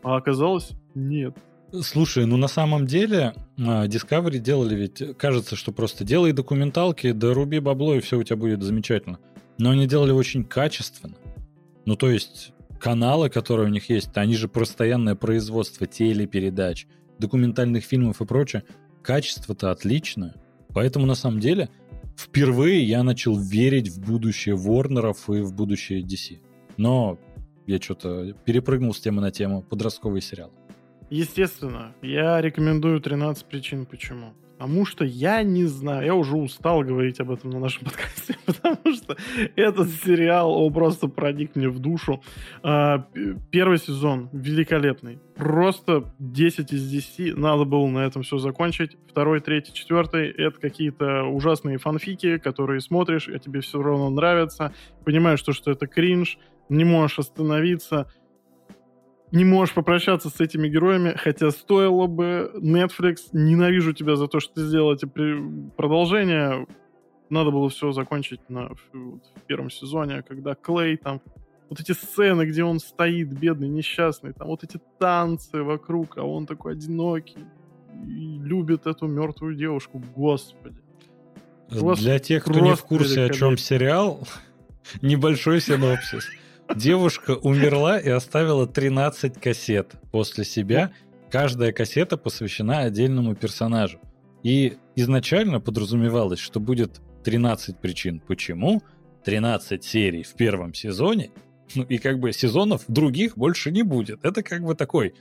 А 0.02 0.16
оказалось, 0.16 0.72
нет. 0.94 1.36
Слушай, 1.82 2.24
ну 2.24 2.36
на 2.36 2.48
самом 2.48 2.86
деле 2.86 3.34
а, 3.58 3.86
Discovery 3.86 4.38
делали 4.38 4.74
ведь, 4.74 5.16
кажется, 5.18 5.54
что 5.54 5.70
просто 5.70 6.02
делай 6.02 6.32
документалки, 6.32 7.12
да 7.12 7.34
руби 7.34 7.60
бабло, 7.60 7.94
и 7.94 8.00
все 8.00 8.18
у 8.18 8.22
тебя 8.22 8.36
будет 8.36 8.62
замечательно. 8.62 9.18
Но 9.58 9.70
они 9.70 9.86
делали 9.86 10.12
очень 10.12 10.44
качественно. 10.44 11.16
Ну 11.84 11.96
то 11.96 12.10
есть 12.10 12.52
каналы, 12.80 13.28
которые 13.28 13.66
у 13.66 13.72
них 13.72 13.90
есть, 13.90 14.10
они 14.14 14.36
же 14.36 14.48
постоянное 14.48 15.14
производство 15.14 15.86
телепередач, 15.86 16.86
документальных 17.18 17.84
фильмов 17.84 18.20
и 18.20 18.24
прочее. 18.24 18.64
Качество-то 19.02 19.70
отличное. 19.70 20.34
Поэтому 20.74 21.06
на 21.06 21.14
самом 21.14 21.40
деле 21.40 21.70
впервые 22.16 22.84
я 22.84 23.02
начал 23.02 23.38
верить 23.38 23.88
в 23.88 24.00
будущее 24.00 24.54
Ворнеров 24.54 25.28
и 25.30 25.40
в 25.40 25.54
будущее 25.54 26.02
DC. 26.02 26.40
Но 26.76 27.18
я 27.66 27.80
что-то 27.80 28.32
перепрыгнул 28.44 28.94
с 28.94 29.00
темы 29.00 29.20
на 29.20 29.30
тему 29.30 29.62
подростковый 29.62 30.20
сериал. 30.20 30.52
Естественно, 31.10 31.94
я 32.02 32.40
рекомендую 32.40 33.00
13 33.00 33.44
причин 33.46 33.86
почему. 33.86 34.34
Потому 34.58 34.86
что 34.86 35.04
я 35.04 35.44
не 35.44 35.66
знаю, 35.66 36.04
я 36.04 36.14
уже 36.16 36.36
устал 36.36 36.82
говорить 36.82 37.20
об 37.20 37.30
этом 37.30 37.50
на 37.50 37.60
нашем 37.60 37.84
подкасте, 37.84 38.36
потому 38.44 38.92
что 38.92 39.16
этот 39.54 39.88
сериал, 39.88 40.52
он 40.52 40.72
просто 40.72 41.06
проник 41.06 41.54
мне 41.54 41.68
в 41.68 41.78
душу. 41.78 42.20
А, 42.64 43.06
первый 43.52 43.78
сезон 43.78 44.28
великолепный. 44.32 45.20
Просто 45.36 46.12
10 46.18 46.72
из 46.72 46.90
10. 46.90 47.36
Надо 47.36 47.64
было 47.64 47.86
на 47.86 48.00
этом 48.00 48.22
все 48.22 48.38
закончить. 48.38 48.96
Второй, 49.08 49.38
третий, 49.40 49.72
четвертый— 49.72 50.28
это 50.36 50.58
какие-то 50.58 51.22
ужасные 51.22 51.78
фанфики, 51.78 52.38
которые 52.38 52.80
смотришь, 52.80 53.28
и 53.28 53.38
тебе 53.38 53.60
все 53.60 53.80
равно 53.80 54.10
нравятся. 54.10 54.74
Понимаешь, 55.04 55.38
что, 55.38 55.52
что 55.52 55.70
это 55.70 55.86
кринж, 55.86 56.36
не 56.68 56.84
можешь 56.84 57.20
остановиться 57.20 58.10
не 59.30 59.44
можешь 59.44 59.74
попрощаться 59.74 60.30
с 60.30 60.40
этими 60.40 60.68
героями, 60.68 61.14
хотя 61.16 61.50
стоило 61.50 62.06
бы. 62.06 62.50
Netflix, 62.54 63.16
ненавижу 63.32 63.92
тебя 63.92 64.16
за 64.16 64.26
то, 64.26 64.40
что 64.40 64.54
ты 64.54 64.62
сделал 64.62 64.94
эти 64.94 65.06
продолжения. 65.76 66.66
Надо 67.30 67.50
было 67.50 67.68
все 67.68 67.92
закончить 67.92 68.40
на, 68.48 68.70
в, 68.70 68.80
в 68.92 69.42
первом 69.46 69.70
сезоне, 69.70 70.22
когда 70.22 70.54
Клей 70.54 70.96
там 70.96 71.20
вот 71.68 71.80
эти 71.80 71.92
сцены, 71.92 72.46
где 72.46 72.64
он 72.64 72.80
стоит, 72.80 73.28
бедный, 73.28 73.68
несчастный, 73.68 74.32
там 74.32 74.48
вот 74.48 74.64
эти 74.64 74.80
танцы 74.98 75.62
вокруг, 75.62 76.16
а 76.16 76.22
он 76.22 76.46
такой 76.46 76.72
одинокий 76.72 77.44
и 78.06 78.38
любит 78.38 78.86
эту 78.86 79.06
мертвую 79.06 79.54
девушку, 79.54 80.02
господи. 80.16 80.78
Просто, 81.68 82.04
Для 82.04 82.18
тех, 82.18 82.44
кто 82.44 82.60
не 82.60 82.74
в 82.74 82.82
курсе, 82.82 83.24
о 83.24 83.28
чем 83.28 83.58
сериал, 83.58 84.26
небольшой 85.02 85.60
синопсис. 85.60 86.28
Девушка 86.74 87.32
умерла 87.32 87.98
и 87.98 88.08
оставила 88.08 88.66
13 88.66 89.40
кассет 89.40 89.94
после 90.12 90.44
себя. 90.44 90.92
Каждая 91.30 91.72
кассета 91.72 92.16
посвящена 92.16 92.80
отдельному 92.80 93.34
персонажу. 93.34 94.00
И 94.42 94.76
изначально 94.94 95.60
подразумевалось, 95.60 96.38
что 96.38 96.60
будет 96.60 97.00
13 97.24 97.78
причин 97.78 98.20
почему, 98.20 98.82
13 99.24 99.82
серий 99.82 100.22
в 100.22 100.34
первом 100.34 100.74
сезоне, 100.74 101.30
ну 101.74 101.82
и 101.82 101.98
как 101.98 102.18
бы 102.18 102.32
сезонов 102.32 102.84
других 102.88 103.36
больше 103.36 103.70
не 103.70 103.82
будет. 103.82 104.24
Это 104.24 104.42
как 104.42 104.62
бы 104.62 104.74
такой, 104.74 105.14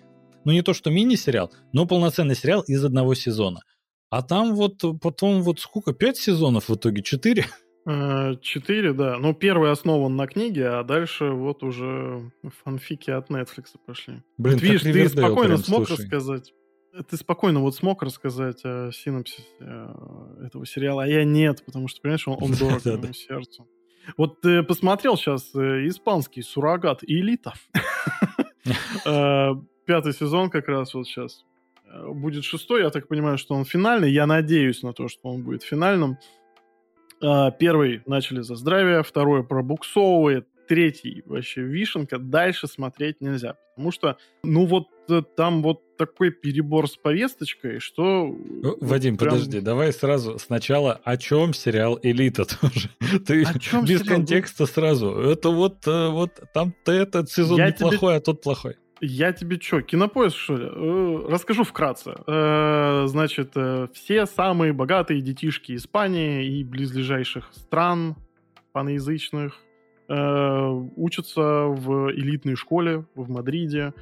ну 0.46 0.52
не 0.52 0.62
то 0.62 0.74
что 0.74 0.92
мини-сериал, 0.92 1.52
но 1.74 1.86
полноценный 1.86 2.36
сериал 2.36 2.62
из 2.62 2.84
одного 2.86 3.16
сезона. 3.16 3.62
А 4.10 4.22
там 4.22 4.56
вот 4.56 4.82
потом 5.02 5.42
вот 5.42 5.60
сколько, 5.60 5.94
5 5.94 6.18
сезонов 6.18 6.70
в 6.70 6.76
итоге, 6.76 7.02
4? 7.02 7.46
Э, 7.90 8.36
четыре, 8.42 8.92
да. 8.92 9.18
Ну, 9.18 9.34
первый 9.34 9.72
основан 9.72 10.18
на 10.18 10.28
книге, 10.28 10.68
а 10.68 10.84
дальше 10.84 11.30
вот 11.30 11.64
уже 11.64 12.32
фанфики 12.64 13.12
от 13.12 13.30
Netflix 13.30 13.68
пошли. 13.86 14.22
Блин, 14.38 14.56
вот, 14.56 14.62
видишь, 14.62 14.82
ты 14.82 15.08
спокойно 15.08 15.54
прям, 15.54 15.64
смог 15.64 15.88
слушай. 15.88 16.02
рассказать. 16.02 16.54
Ты 17.10 17.16
спокойно 17.16 17.62
вот 17.62 17.76
смог 17.76 18.04
рассказать 18.04 18.60
о 18.66 18.92
синопсисе 18.92 19.48
э, 19.62 20.46
этого 20.48 20.66
сериала, 20.66 21.04
а 21.04 21.08
я 21.08 21.24
нет, 21.24 21.64
потому 21.66 21.88
что, 21.88 22.02
понимаешь, 22.02 22.28
он, 22.28 22.38
он 22.42 22.52
дорог 22.52 22.84
моему 22.84 23.14
сердцу. 23.14 23.70
Вот 24.18 24.42
ты 24.42 24.64
посмотрел 24.64 25.16
сейчас 25.16 25.56
э, 25.56 25.88
испанский 25.88 26.42
суррогат 26.42 27.04
«Элита». 27.04 27.54
Пятый 29.86 30.12
сезон 30.12 30.50
как 30.50 30.68
раз 30.68 30.94
вот 30.94 31.08
сейчас 31.08 31.46
будет 32.10 32.44
шестой. 32.44 32.82
Я 32.82 32.90
так 32.90 33.08
понимаю, 33.08 33.38
что 33.38 33.56
он 33.56 33.64
финальный. 33.64 34.12
Я 34.12 34.26
надеюсь 34.26 34.84
на 34.84 34.92
то, 34.92 35.08
что 35.08 35.30
он 35.30 35.44
будет 35.44 35.64
финальным. 35.64 36.18
А, 37.22 37.52
первый 37.52 38.02
начали 38.06 38.42
за 38.42 38.56
здравие, 38.56 39.04
второй 39.04 39.44
пробуксовывает, 39.44 40.48
третий 40.68 41.24
вообще 41.26 41.62
вишенка, 41.62 42.20
дальше 42.20 42.68
смотреть 42.68 43.22
нельзя. 43.22 43.56
Потому 43.76 43.92
что, 43.92 44.18
ну 44.44 44.66
вот 44.66 44.88
э, 45.10 45.22
там 45.36 45.62
вот 45.62 45.82
такой 45.98 46.32
перебор 46.32 46.88
с 46.88 46.98
повесточкой, 46.98 47.80
что... 47.80 48.36
Вадим, 48.82 49.18
прям... 49.18 49.32
подожди, 49.32 49.62
давай 49.62 49.94
сразу 49.94 50.38
сначала 50.40 51.00
о 51.04 51.18
чем 51.18 51.54
сериал 51.54 52.00
«Элита» 52.04 52.46
тоже. 52.62 52.90
Ты 53.26 53.46
без 53.84 54.02
сериал? 54.02 54.06
контекста 54.06 54.66
сразу. 54.66 55.12
Это 55.12 55.50
вот, 55.50 55.88
э, 55.88 56.10
вот 56.10 56.40
там-то 56.54 56.92
этот 56.92 57.32
сезон 57.32 57.58
Я 57.58 57.70
неплохой, 57.70 58.14
тебе... 58.14 58.18
а 58.18 58.20
тот 58.20 58.42
плохой. 58.42 58.76
Я 59.00 59.32
тебе 59.32 59.60
что, 59.60 59.82
кинопоиск, 59.82 60.38
что 60.38 60.58
ли? 60.58 60.66
Э, 60.66 61.26
расскажу 61.30 61.64
вкратце. 61.64 62.16
Э, 62.26 63.04
значит, 63.08 63.52
э, 63.56 63.88
все 63.94 64.26
самые 64.26 64.74
богатые 64.74 65.22
детишки 65.22 65.76
Испании 65.76 66.46
и 66.48 66.64
близлежащих 66.64 67.50
стран 67.54 68.16
паноязычных 68.72 69.60
учатся 70.10 71.42
в 71.66 72.14
элитной 72.14 72.56
школе 72.56 73.04
в 73.14 73.30
Мадриде. 73.30 73.94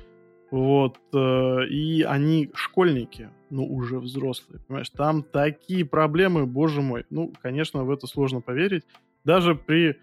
Вот. 0.52 1.00
И 1.12 2.06
они 2.08 2.52
школьники, 2.54 3.32
но 3.50 3.66
уже 3.66 3.98
взрослые. 4.00 4.62
Понимаешь, 4.68 4.92
там 4.92 5.24
такие 5.24 5.84
проблемы, 5.84 6.46
боже 6.46 6.82
мой. 6.82 7.06
Ну, 7.10 7.34
конечно, 7.42 7.84
в 7.84 7.90
это 7.90 8.06
сложно 8.06 8.40
поверить. 8.42 8.84
Даже 9.24 9.56
при 9.56 9.98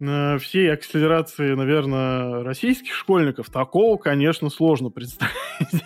всей 0.00 0.72
акселерации, 0.72 1.54
наверное, 1.54 2.44
российских 2.44 2.94
школьников, 2.94 3.50
такого, 3.50 3.96
конечно, 3.96 4.50
сложно 4.50 4.90
представить. 4.90 5.32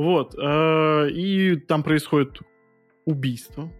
Вот. 0.00 0.34
Э, 0.34 1.10
и 1.10 1.56
там 1.56 1.82
происходит 1.82 2.38
убийство 3.04 3.70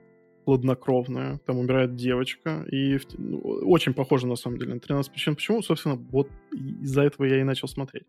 хладнокровное. 0.44 1.40
Там 1.46 1.58
умирает 1.58 1.96
девочка. 1.96 2.66
И 2.70 2.98
ну, 3.16 3.38
очень 3.38 3.94
похоже, 3.94 4.26
на 4.26 4.36
самом 4.36 4.58
деле, 4.58 4.74
на 4.74 4.80
13 4.80 5.10
причин. 5.10 5.34
Почему? 5.34 5.62
Собственно, 5.62 5.94
вот 5.94 6.28
из-за 6.52 7.04
этого 7.04 7.24
я 7.24 7.40
и 7.40 7.42
начал 7.42 7.68
смотреть. 7.68 8.04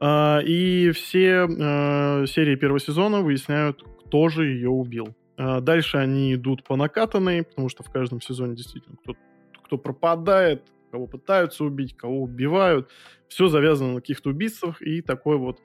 Э, 0.00 0.42
и 0.44 0.90
все 0.90 1.46
э, 1.48 2.26
серии 2.26 2.56
первого 2.56 2.78
сезона 2.78 3.22
выясняют, 3.22 3.82
кто 4.04 4.28
же 4.28 4.46
ее 4.46 4.68
убил. 4.68 5.16
Дальше 5.38 5.98
они 5.98 6.34
идут 6.34 6.62
по 6.64 6.76
накатанной, 6.76 7.42
потому 7.42 7.68
что 7.68 7.82
в 7.82 7.90
каждом 7.90 8.22
сезоне 8.22 8.54
действительно 8.54 8.96
кто-то 8.96 9.18
кто 9.66 9.78
пропадает, 9.78 10.62
кого 10.90 11.06
пытаются 11.06 11.64
убить, 11.64 11.96
кого 11.96 12.22
убивают. 12.22 12.88
Все 13.28 13.48
завязано 13.48 13.94
на 13.94 14.00
каких-то 14.00 14.30
убийствах 14.30 14.80
и 14.80 15.02
такой 15.02 15.36
вот 15.36 15.60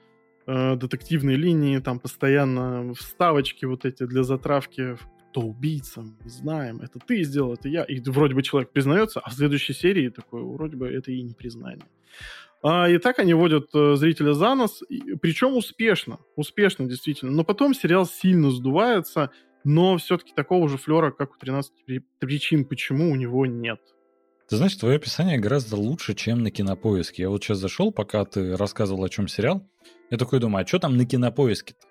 э, 0.48 0.76
детективной 0.76 1.36
линии, 1.36 1.78
там 1.78 2.00
постоянно 2.00 2.94
вставочки 2.96 3.66
вот 3.66 3.86
эти 3.86 4.06
для 4.06 4.24
затравки, 4.24 4.98
кто 5.30 5.42
убийца, 5.42 6.02
мы 6.02 6.30
знаем, 6.30 6.82
это 6.82 7.00
ты 7.00 7.24
сделал, 7.24 7.54
это 7.54 7.70
я. 7.70 7.84
И 7.84 8.02
вроде 8.10 8.34
бы 8.34 8.42
человек 8.42 8.72
признается, 8.72 9.20
а 9.20 9.30
в 9.30 9.34
следующей 9.34 9.74
серии 9.74 10.10
такой, 10.10 10.44
вроде 10.44 10.76
бы 10.76 10.88
это 10.88 11.12
и 11.12 11.22
не 11.22 11.34
признание. 11.34 11.86
А, 12.64 12.90
и 12.90 12.98
так 12.98 13.20
они 13.20 13.34
водят 13.34 13.70
э, 13.74 13.96
зрителя 13.96 14.34
за 14.34 14.56
нос, 14.56 14.84
причем 15.22 15.56
успешно, 15.56 16.20
успешно 16.36 16.88
действительно. 16.88 17.32
Но 17.32 17.44
потом 17.44 17.74
сериал 17.74 18.06
сильно 18.06 18.50
сдувается, 18.52 19.30
но 19.63 19.97
все-таки 19.97 20.34
такого 20.34 20.69
же 20.69 20.78
флера, 20.78 21.12
как 21.12 21.36
у 21.36 21.38
13 21.38 21.71
причин, 22.19 22.65
почему 22.65 23.12
у 23.12 23.15
него 23.15 23.45
нет. 23.45 23.80
Ты 24.50 24.58
знаешь, 24.58 24.76
твое 24.76 24.97
описание 24.97 25.39
гораздо 25.39 25.78
лучше, 25.78 26.13
чем 26.13 26.43
на 26.43 26.52
кинопоиске. 26.52 27.24
Я 27.24 27.30
вот 27.30 27.41
сейчас 27.43 27.60
зашел, 27.60 27.91
пока 27.91 28.26
ты 28.26 28.58
рассказывал, 28.58 29.04
о 29.06 29.10
чем 29.10 29.30
сериал. 29.30 29.65
Я 30.10 30.17
такой 30.17 30.39
думаю, 30.39 30.63
а 30.63 30.67
что 30.67 30.80
там 30.80 30.97
на 30.97 31.06
кинопоиске-то? 31.06 31.88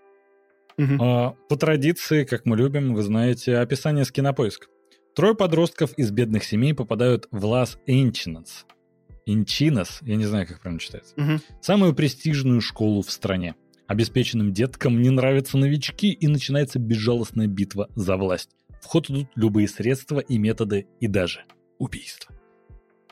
Угу. 0.76 1.02
А, 1.02 1.30
по 1.48 1.56
традиции, 1.56 2.24
как 2.24 2.44
мы 2.44 2.56
любим, 2.56 2.94
вы 2.94 3.02
знаете, 3.02 3.56
описание 3.56 4.04
с 4.04 4.12
кинопоиска. 4.12 4.66
Трое 5.14 5.34
подростков 5.34 5.92
из 5.94 6.10
бедных 6.10 6.44
семей 6.44 6.74
попадают 6.74 7.28
в 7.30 7.44
Лас 7.46 7.78
Энчинас. 7.86 8.66
Инчинас, 9.26 10.00
я 10.02 10.16
не 10.16 10.24
знаю, 10.24 10.46
как 10.46 10.60
правильно 10.60 10.80
читается. 10.80 11.14
Угу. 11.16 11.40
Самую 11.62 11.94
престижную 11.94 12.60
школу 12.60 13.02
в 13.02 13.10
стране. 13.10 13.54
Обеспеченным 13.90 14.52
деткам 14.52 15.02
не 15.02 15.10
нравятся 15.10 15.58
новички, 15.58 16.12
и 16.12 16.28
начинается 16.28 16.78
безжалостная 16.78 17.48
битва 17.48 17.88
за 17.96 18.16
власть. 18.16 18.50
В 18.80 18.86
ход 18.86 19.10
идут 19.10 19.26
любые 19.34 19.66
средства 19.66 20.20
и 20.20 20.38
методы, 20.38 20.86
и 21.00 21.08
даже 21.08 21.40
убийства. 21.80 22.32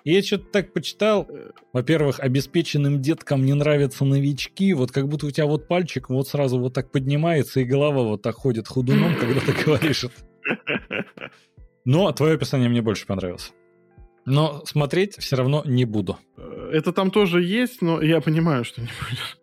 Я 0.04 0.22
что-то 0.22 0.44
так 0.52 0.72
почитал. 0.72 1.28
Во-первых, 1.72 2.20
обеспеченным 2.20 3.02
деткам 3.02 3.44
не 3.44 3.54
нравятся 3.54 4.04
новички. 4.04 4.72
Вот 4.72 4.92
как 4.92 5.08
будто 5.08 5.26
у 5.26 5.32
тебя 5.32 5.46
вот 5.46 5.66
пальчик 5.66 6.10
вот 6.10 6.28
сразу 6.28 6.60
вот 6.60 6.74
так 6.74 6.92
поднимается, 6.92 7.58
и 7.58 7.64
голова 7.64 8.04
вот 8.04 8.22
так 8.22 8.36
ходит 8.36 8.68
худуном, 8.68 9.16
когда 9.16 9.40
ты 9.40 9.52
говоришь 9.64 10.04
это. 10.04 10.14
Но 11.84 12.12
твое 12.12 12.34
описание 12.34 12.68
мне 12.68 12.82
больше 12.82 13.04
понравилось. 13.04 13.52
Но 14.26 14.62
смотреть 14.64 15.16
все 15.16 15.34
равно 15.34 15.64
не 15.66 15.84
буду. 15.84 16.18
Это 16.70 16.92
там 16.92 17.10
тоже 17.10 17.42
есть, 17.42 17.82
но 17.82 18.00
я 18.00 18.20
понимаю, 18.20 18.64
что 18.64 18.80
не 18.80 18.86
будешь. 18.86 19.37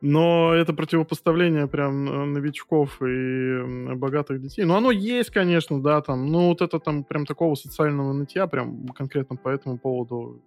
Но 0.00 0.54
это 0.54 0.72
противопоставление 0.72 1.66
прям 1.66 2.08
э, 2.08 2.24
новичков 2.26 3.02
и 3.02 3.94
богатых 3.94 4.40
детей. 4.40 4.64
Ну, 4.64 4.74
оно 4.74 4.90
есть, 4.90 5.30
конечно, 5.30 5.82
да, 5.82 6.00
там. 6.00 6.30
Ну, 6.30 6.48
вот 6.48 6.62
это 6.62 6.78
там 6.78 7.02
прям 7.02 7.26
такого 7.26 7.56
социального 7.56 8.12
нытья 8.12 8.46
прям 8.46 8.88
конкретно 8.88 9.36
по 9.36 9.48
этому 9.48 9.78
поводу 9.78 10.40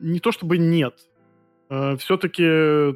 не 0.00 0.20
то 0.20 0.32
чтобы 0.32 0.58
нет. 0.58 0.94
Э, 1.70 1.96
Все-таки 1.96 2.42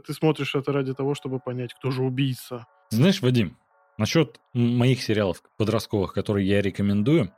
ты 0.07 0.13
смотришь 0.13 0.55
это 0.55 0.73
ради 0.73 0.95
того, 0.95 1.15
чтобы 1.15 1.39
понять, 1.39 1.75
кто 1.75 1.91
же 1.91 2.03
убийца. 2.03 2.67
Знаешь, 2.91 3.23
Вадим, 3.23 3.57
насчет 3.99 4.41
моих 4.53 5.03
сериалов 5.03 5.43
подростковых, 5.57 6.13
которые 6.13 6.47
я 6.47 6.61
рекомендую, 6.61 7.33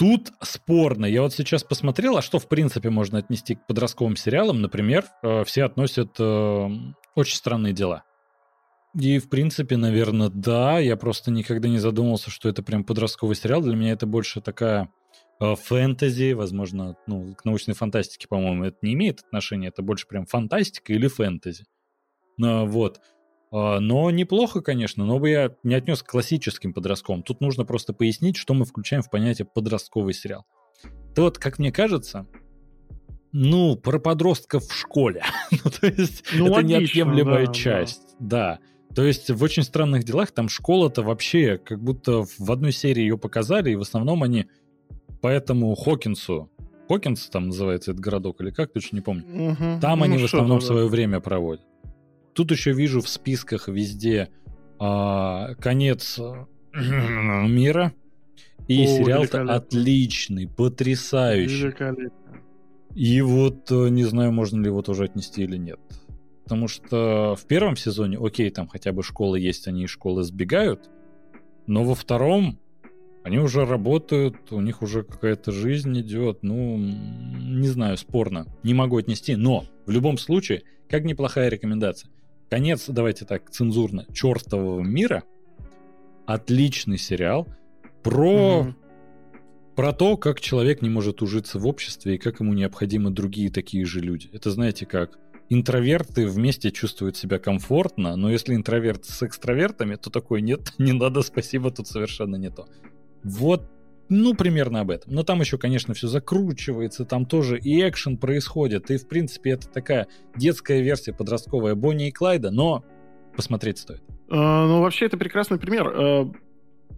Тут 0.00 0.32
спорно. 0.40 1.04
Я 1.04 1.20
вот 1.20 1.34
сейчас 1.34 1.62
посмотрел, 1.62 2.16
а 2.16 2.22
что 2.22 2.38
в 2.38 2.48
принципе 2.48 2.88
можно 2.88 3.18
отнести 3.18 3.56
к 3.56 3.66
подростковым 3.66 4.16
сериалам. 4.16 4.62
Например, 4.62 5.04
э, 5.22 5.44
все 5.44 5.64
относят 5.64 6.18
очень 6.18 7.36
странные 7.36 7.74
дела. 7.74 8.04
И, 8.98 9.18
в 9.18 9.28
принципе, 9.28 9.76
наверное, 9.76 10.30
да. 10.30 10.78
Я 10.78 10.96
просто 10.96 11.30
никогда 11.30 11.68
не 11.68 11.76
задумывался, 11.76 12.30
что 12.30 12.48
это 12.48 12.62
прям 12.62 12.82
подростковый 12.82 13.36
сериал. 13.36 13.60
Для 13.60 13.76
меня 13.76 13.92
это 13.92 14.06
больше 14.06 14.40
такая 14.40 14.90
э, 15.38 15.54
фэнтези, 15.54 16.32
возможно, 16.32 16.96
ну, 17.06 17.34
к 17.34 17.44
научной 17.44 17.74
фантастике, 17.74 18.26
по-моему, 18.26 18.64
это 18.64 18.78
не 18.80 18.94
имеет 18.94 19.20
отношения. 19.20 19.68
Это 19.68 19.82
больше 19.82 20.08
прям 20.08 20.24
фантастика 20.24 20.94
или 20.94 21.08
фэнтези. 21.08 21.64
Ну, 22.38 22.64
вот. 22.64 23.02
А, 23.52 23.80
но 23.80 24.10
неплохо, 24.10 24.60
конечно, 24.60 25.04
но 25.04 25.18
бы 25.18 25.30
я 25.30 25.54
не 25.62 25.74
отнес 25.74 26.02
к 26.02 26.10
классическим 26.10 26.72
подростковым. 26.72 27.22
Тут 27.22 27.40
нужно 27.40 27.64
просто 27.64 27.92
пояснить, 27.92 28.36
что 28.36 28.54
мы 28.54 28.64
включаем 28.64 29.02
в 29.02 29.10
понятие 29.10 29.46
подростковый 29.46 30.14
сериал. 30.14 30.46
То 31.14 31.22
вот, 31.22 31.38
как 31.38 31.58
мне 31.58 31.72
кажется, 31.72 32.26
ну, 33.32 33.76
про 33.76 33.98
подростков 33.98 34.64
в 34.64 34.74
школе. 34.74 35.22
ну, 35.50 35.70
то 35.70 35.86
есть 35.86 36.24
ну, 36.34 36.46
это 36.46 36.54
логично, 36.54 36.78
неотъемлемая 36.78 37.46
да, 37.46 37.52
часть. 37.52 38.16
Да. 38.18 38.58
да. 38.88 38.94
То 38.94 39.04
есть 39.04 39.30
в 39.30 39.42
очень 39.42 39.62
странных 39.62 40.04
делах 40.04 40.32
там 40.32 40.48
школа-то 40.48 41.02
вообще 41.02 41.58
как 41.58 41.80
будто 41.80 42.24
в 42.38 42.50
одной 42.50 42.72
серии 42.72 43.02
ее 43.02 43.18
показали, 43.18 43.70
и 43.70 43.76
в 43.76 43.82
основном 43.82 44.22
они 44.22 44.46
по 45.20 45.28
этому 45.28 45.74
Хокинсу, 45.74 46.50
Покинс 46.88 47.28
там 47.28 47.46
называется 47.46 47.92
этот 47.92 48.02
городок, 48.02 48.40
или 48.40 48.50
как, 48.50 48.72
точно 48.72 48.96
не 48.96 49.02
помню. 49.02 49.24
Мгм. 49.26 49.80
Там 49.80 50.00
Ну, 50.00 50.04
они 50.04 50.18
в 50.18 50.24
основном 50.24 50.58
да. 50.58 50.66
свое 50.66 50.88
время 50.88 51.20
проводят. 51.20 51.64
Тут 52.34 52.50
еще 52.50 52.72
вижу 52.72 53.00
в 53.00 53.08
списках 53.08 53.68
везде 53.68 54.28
а, 54.78 55.54
конец 55.56 56.18
э, 56.18 56.46
мира. 56.72 57.92
И 58.68 58.86
сериал-то 58.86 59.42
отличный, 59.42 60.48
потрясающий. 60.48 61.74
И 62.94 63.20
вот 63.20 63.70
э, 63.70 63.88
не 63.88 64.04
знаю, 64.04 64.32
можно 64.32 64.60
ли 64.60 64.66
его 64.66 64.82
тоже 64.82 65.04
отнести 65.04 65.42
или 65.42 65.56
нет. 65.56 65.80
Потому 66.44 66.68
что 66.68 67.36
в 67.36 67.46
первом 67.46 67.76
сезоне, 67.76 68.18
окей, 68.20 68.50
там 68.50 68.68
хотя 68.68 68.92
бы 68.92 69.02
школы 69.02 69.38
есть, 69.40 69.68
они 69.68 69.84
из 69.84 69.90
школы 69.90 70.22
сбегают, 70.24 70.88
но 71.66 71.84
во 71.84 71.94
втором 71.94 72.58
они 73.22 73.38
уже 73.38 73.64
работают, 73.64 74.50
у 74.50 74.60
них 74.60 74.82
уже 74.82 75.02
какая-то 75.02 75.52
жизнь 75.52 75.98
идет. 76.00 76.38
Ну, 76.42 76.78
не 76.78 77.68
знаю, 77.68 77.96
спорно. 77.96 78.46
Не 78.62 78.74
могу 78.74 78.96
отнести, 78.96 79.36
но 79.36 79.64
в 79.86 79.90
любом 79.90 80.16
случае, 80.16 80.62
как 80.88 81.04
неплохая 81.04 81.48
рекомендация. 81.48 82.10
Конец, 82.50 82.86
давайте 82.88 83.24
так, 83.24 83.48
цензурно, 83.50 84.06
чертового 84.12 84.80
мира. 84.82 85.22
Отличный 86.26 86.98
сериал 86.98 87.46
про 88.02 88.64
Мгм. 88.64 88.76
про 89.76 89.92
то, 89.92 90.16
как 90.16 90.40
человек 90.40 90.82
не 90.82 90.90
может 90.90 91.22
ужиться 91.22 91.58
в 91.58 91.66
обществе 91.66 92.16
и 92.16 92.18
как 92.18 92.40
ему 92.40 92.52
необходимы 92.52 93.10
другие 93.10 93.50
такие 93.50 93.84
же 93.86 94.00
люди. 94.00 94.28
Это 94.32 94.50
знаете 94.50 94.84
как? 94.84 95.18
Интроверты 95.48 96.26
вместе 96.26 96.70
чувствуют 96.70 97.16
себя 97.16 97.38
комфортно, 97.38 98.16
но 98.16 98.30
если 98.30 98.54
интроверт 98.54 99.04
с 99.04 99.22
экстравертами, 99.22 99.94
то 99.94 100.10
такой 100.10 100.42
нет, 100.42 100.72
не 100.78 100.92
надо, 100.92 101.22
спасибо, 101.22 101.70
тут 101.70 101.86
совершенно 101.86 102.36
не 102.36 102.50
то. 102.50 102.68
Вот, 103.22 103.70
ну, 104.10 104.34
примерно 104.34 104.80
об 104.80 104.90
этом. 104.90 105.14
Но 105.14 105.22
там 105.22 105.40
еще, 105.40 105.56
конечно, 105.56 105.94
все 105.94 106.08
закручивается, 106.08 107.04
там 107.04 107.24
тоже 107.24 107.58
и 107.58 107.80
экшен 107.88 108.18
происходит, 108.18 108.90
и, 108.90 108.98
в 108.98 109.08
принципе, 109.08 109.50
это 109.52 109.68
такая 109.68 110.08
детская 110.36 110.82
версия 110.82 111.12
подростковая 111.12 111.74
Бонни 111.76 112.08
и 112.08 112.12
Клайда, 112.12 112.50
но 112.50 112.84
посмотреть 113.36 113.78
стоит. 113.78 114.02
А, 114.28 114.66
Ну, 114.66 114.82
вообще, 114.82 115.06
это 115.06 115.16
прекрасный 115.16 115.58
пример. 115.58 115.92
А, 115.94 116.32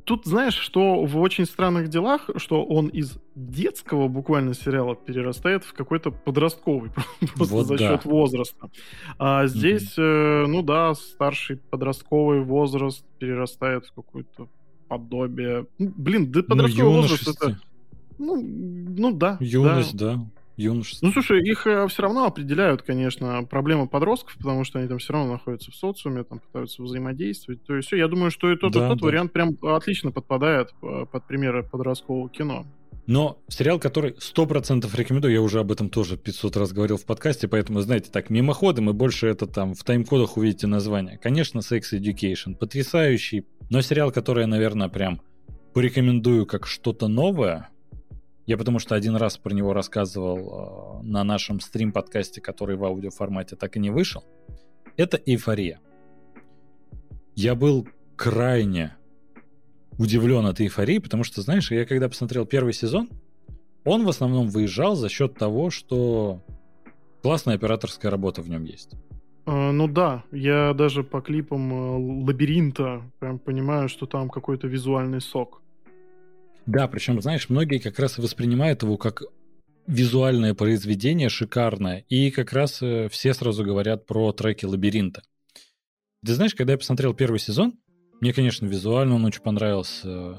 Тут, 0.04 0.24
знаешь, 0.24 0.56
что 0.56 1.04
в 1.04 1.16
очень 1.18 1.44
странных 1.44 1.88
делах, 1.88 2.28
что 2.36 2.64
он 2.64 2.88
из 2.88 3.18
детского 3.36 4.08
буквально 4.08 4.52
сериала 4.52 4.96
перерастает 4.96 5.64
в 5.64 5.74
какой-то 5.74 6.10
подростковый, 6.10 6.90
просто 7.36 7.54
Вот 7.54 7.66
за 7.66 7.76
да. 7.76 7.88
счет 7.88 8.04
возраста. 8.04 8.70
А 9.18 9.46
здесь, 9.46 9.94
э, 9.96 10.46
ну 10.48 10.62
да, 10.62 10.94
старший 10.94 11.58
подростковый 11.58 12.40
возраст 12.40 13.04
перерастает 13.18 13.86
в 13.86 13.92
какое-то 13.92 14.48
подобие. 14.92 15.66
Ну, 15.78 15.92
блин, 15.96 16.30
да 16.30 16.40
Ну, 16.40 16.46
подростковый 16.48 16.94
возраст 16.94 17.22
юношество. 17.22 17.48
это... 17.48 17.60
Ну, 18.18 18.42
ну 18.42 19.10
да. 19.12 19.38
да. 19.40 19.44
Юность, 19.44 19.96
да. 19.96 20.20
Юношество. 20.58 21.06
Ну, 21.06 21.12
слушай, 21.12 21.42
их 21.42 21.60
все 21.60 22.02
равно 22.02 22.26
определяют, 22.26 22.82
конечно, 22.82 23.42
проблемы 23.44 23.88
подростков, 23.88 24.36
потому 24.36 24.64
что 24.64 24.78
они 24.78 24.88
там 24.88 24.98
все 24.98 25.14
равно 25.14 25.32
находятся 25.32 25.70
в 25.70 25.74
социуме, 25.74 26.24
там 26.24 26.40
пытаются 26.40 26.82
взаимодействовать. 26.82 27.64
То 27.64 27.74
есть 27.74 27.88
все, 27.88 27.96
я 27.96 28.06
думаю, 28.06 28.30
что 28.30 28.52
и 28.52 28.56
тот, 28.56 28.72
Да, 28.72 28.84
и 28.84 28.88
тот 28.90 29.00
да. 29.00 29.06
вариант 29.06 29.32
прям 29.32 29.56
отлично 29.62 30.12
подпадает 30.12 30.74
э, 30.82 31.06
под 31.10 31.26
примеры 31.26 31.62
подросткового 31.62 32.28
кино. 32.28 32.66
Но 33.06 33.42
сериал, 33.48 33.80
который 33.80 34.12
100% 34.12 34.88
рекомендую, 34.96 35.34
я 35.34 35.42
уже 35.42 35.58
об 35.58 35.72
этом 35.72 35.90
тоже 35.90 36.16
500 36.16 36.56
раз 36.56 36.72
говорил 36.72 36.96
в 36.96 37.04
подкасте, 37.04 37.48
поэтому, 37.48 37.80
знаете, 37.80 38.10
так, 38.10 38.30
мимоходом, 38.30 38.90
и 38.90 38.92
больше 38.92 39.26
это 39.26 39.46
там 39.46 39.74
в 39.74 39.82
тайм-кодах 39.82 40.36
увидите 40.36 40.68
название. 40.68 41.18
Конечно, 41.18 41.58
Sex 41.58 41.82
Education, 41.92 42.54
потрясающий, 42.54 43.44
но 43.70 43.82
сериал, 43.82 44.12
который 44.12 44.42
я, 44.42 44.46
наверное, 44.46 44.88
прям 44.88 45.20
порекомендую 45.74 46.46
как 46.46 46.66
что-то 46.66 47.08
новое, 47.08 47.70
я 48.46 48.56
потому 48.56 48.78
что 48.78 48.94
один 48.94 49.16
раз 49.16 49.36
про 49.36 49.52
него 49.52 49.72
рассказывал 49.72 51.00
э, 51.00 51.06
на 51.06 51.24
нашем 51.24 51.60
стрим-подкасте, 51.60 52.40
который 52.40 52.76
в 52.76 52.84
аудиоформате 52.84 53.56
так 53.56 53.76
и 53.76 53.80
не 53.80 53.90
вышел, 53.90 54.24
это 54.96 55.20
«Эйфория». 55.26 55.80
Я 57.34 57.54
был 57.54 57.88
крайне 58.16 58.94
удивлен 60.02 60.46
этой 60.46 60.66
эйфории, 60.66 60.98
потому 60.98 61.24
что, 61.24 61.42
знаешь, 61.42 61.70
я 61.70 61.86
когда 61.86 62.08
посмотрел 62.08 62.44
первый 62.44 62.72
сезон, 62.72 63.08
он 63.84 64.04
в 64.04 64.08
основном 64.08 64.48
выезжал 64.48 64.96
за 64.96 65.08
счет 65.08 65.34
того, 65.34 65.70
что 65.70 66.42
классная 67.22 67.54
операторская 67.54 68.10
работа 68.10 68.42
в 68.42 68.48
нем 68.48 68.64
есть. 68.64 68.94
Э, 69.46 69.70
ну 69.70 69.86
да, 69.86 70.24
я 70.32 70.74
даже 70.74 71.04
по 71.04 71.20
клипам 71.20 71.72
э, 71.72 72.24
лабиринта 72.26 73.02
прям 73.20 73.38
понимаю, 73.38 73.88
что 73.88 74.06
там 74.06 74.28
какой-то 74.28 74.66
визуальный 74.66 75.20
сок. 75.20 75.62
Да, 76.66 76.86
причем, 76.88 77.20
знаешь, 77.22 77.48
многие 77.48 77.78
как 77.78 77.98
раз 77.98 78.18
воспринимают 78.18 78.82
его 78.82 78.96
как 78.96 79.22
визуальное 79.86 80.54
произведение 80.54 81.28
шикарное, 81.28 82.04
и 82.08 82.30
как 82.30 82.52
раз 82.52 82.82
э, 82.82 83.08
все 83.08 83.34
сразу 83.34 83.64
говорят 83.64 84.06
про 84.06 84.32
треки 84.32 84.64
лабиринта. 84.64 85.22
Ты 86.24 86.34
знаешь, 86.34 86.54
когда 86.54 86.72
я 86.72 86.78
посмотрел 86.78 87.14
первый 87.14 87.38
сезон, 87.38 87.74
мне, 88.22 88.32
конечно, 88.32 88.66
визуально 88.66 89.16
он 89.16 89.24
очень 89.24 89.42
понравился. 89.42 90.36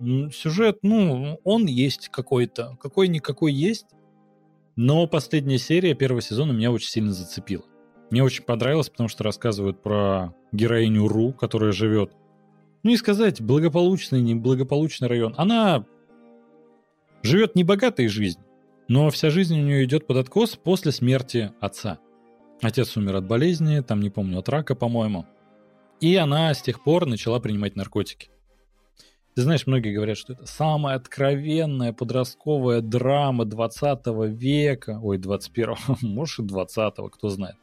М, 0.00 0.32
Сюжет, 0.32 0.78
ну, 0.80 1.38
он 1.44 1.66
есть 1.66 2.08
какой-то, 2.08 2.78
какой-никакой 2.80 3.52
есть, 3.52 3.84
но 4.74 5.06
последняя 5.06 5.58
серия 5.58 5.92
первого 5.92 6.22
сезона 6.22 6.52
меня 6.52 6.72
очень 6.72 6.88
сильно 6.88 7.12
зацепила. 7.12 7.64
Мне 8.10 8.24
очень 8.24 8.44
понравилось, 8.44 8.88
потому 8.88 9.10
что 9.10 9.22
рассказывают 9.22 9.82
про 9.82 10.34
героиню 10.52 11.08
Ру, 11.08 11.34
которая 11.34 11.72
живет, 11.72 12.10
ну 12.82 12.88
не 12.88 12.96
сказать, 12.96 13.42
благополучный, 13.42 14.22
неблагополучный 14.22 15.06
район. 15.06 15.34
Она 15.36 15.84
живет 17.22 17.54
небогатой 17.54 18.08
жизнью, 18.08 18.46
но 18.88 19.10
вся 19.10 19.28
жизнь 19.28 19.60
у 19.60 19.62
нее 19.62 19.84
идет 19.84 20.06
под 20.06 20.16
откос 20.16 20.56
после 20.56 20.90
смерти 20.90 21.52
отца. 21.60 21.98
Отец 22.62 22.96
умер 22.96 23.16
от 23.16 23.26
болезни, 23.26 23.80
там 23.80 24.00
не 24.00 24.08
помню, 24.08 24.38
от 24.38 24.48
рака, 24.48 24.74
по-моему. 24.74 25.26
И 26.00 26.16
она 26.16 26.52
с 26.54 26.62
тех 26.62 26.82
пор 26.82 27.06
начала 27.06 27.40
принимать 27.40 27.76
наркотики. 27.76 28.30
Ты 29.34 29.42
знаешь, 29.42 29.66
многие 29.66 29.94
говорят, 29.94 30.18
что 30.18 30.32
это 30.32 30.46
самая 30.46 30.96
откровенная 30.96 31.92
подростковая 31.92 32.80
драма 32.80 33.44
20 33.44 34.06
века, 34.28 34.98
ой, 35.02 35.18
21 35.18 35.76
может 36.02 36.40
и 36.40 36.42
20 36.42 36.94
кто 37.12 37.28
знает. 37.28 37.56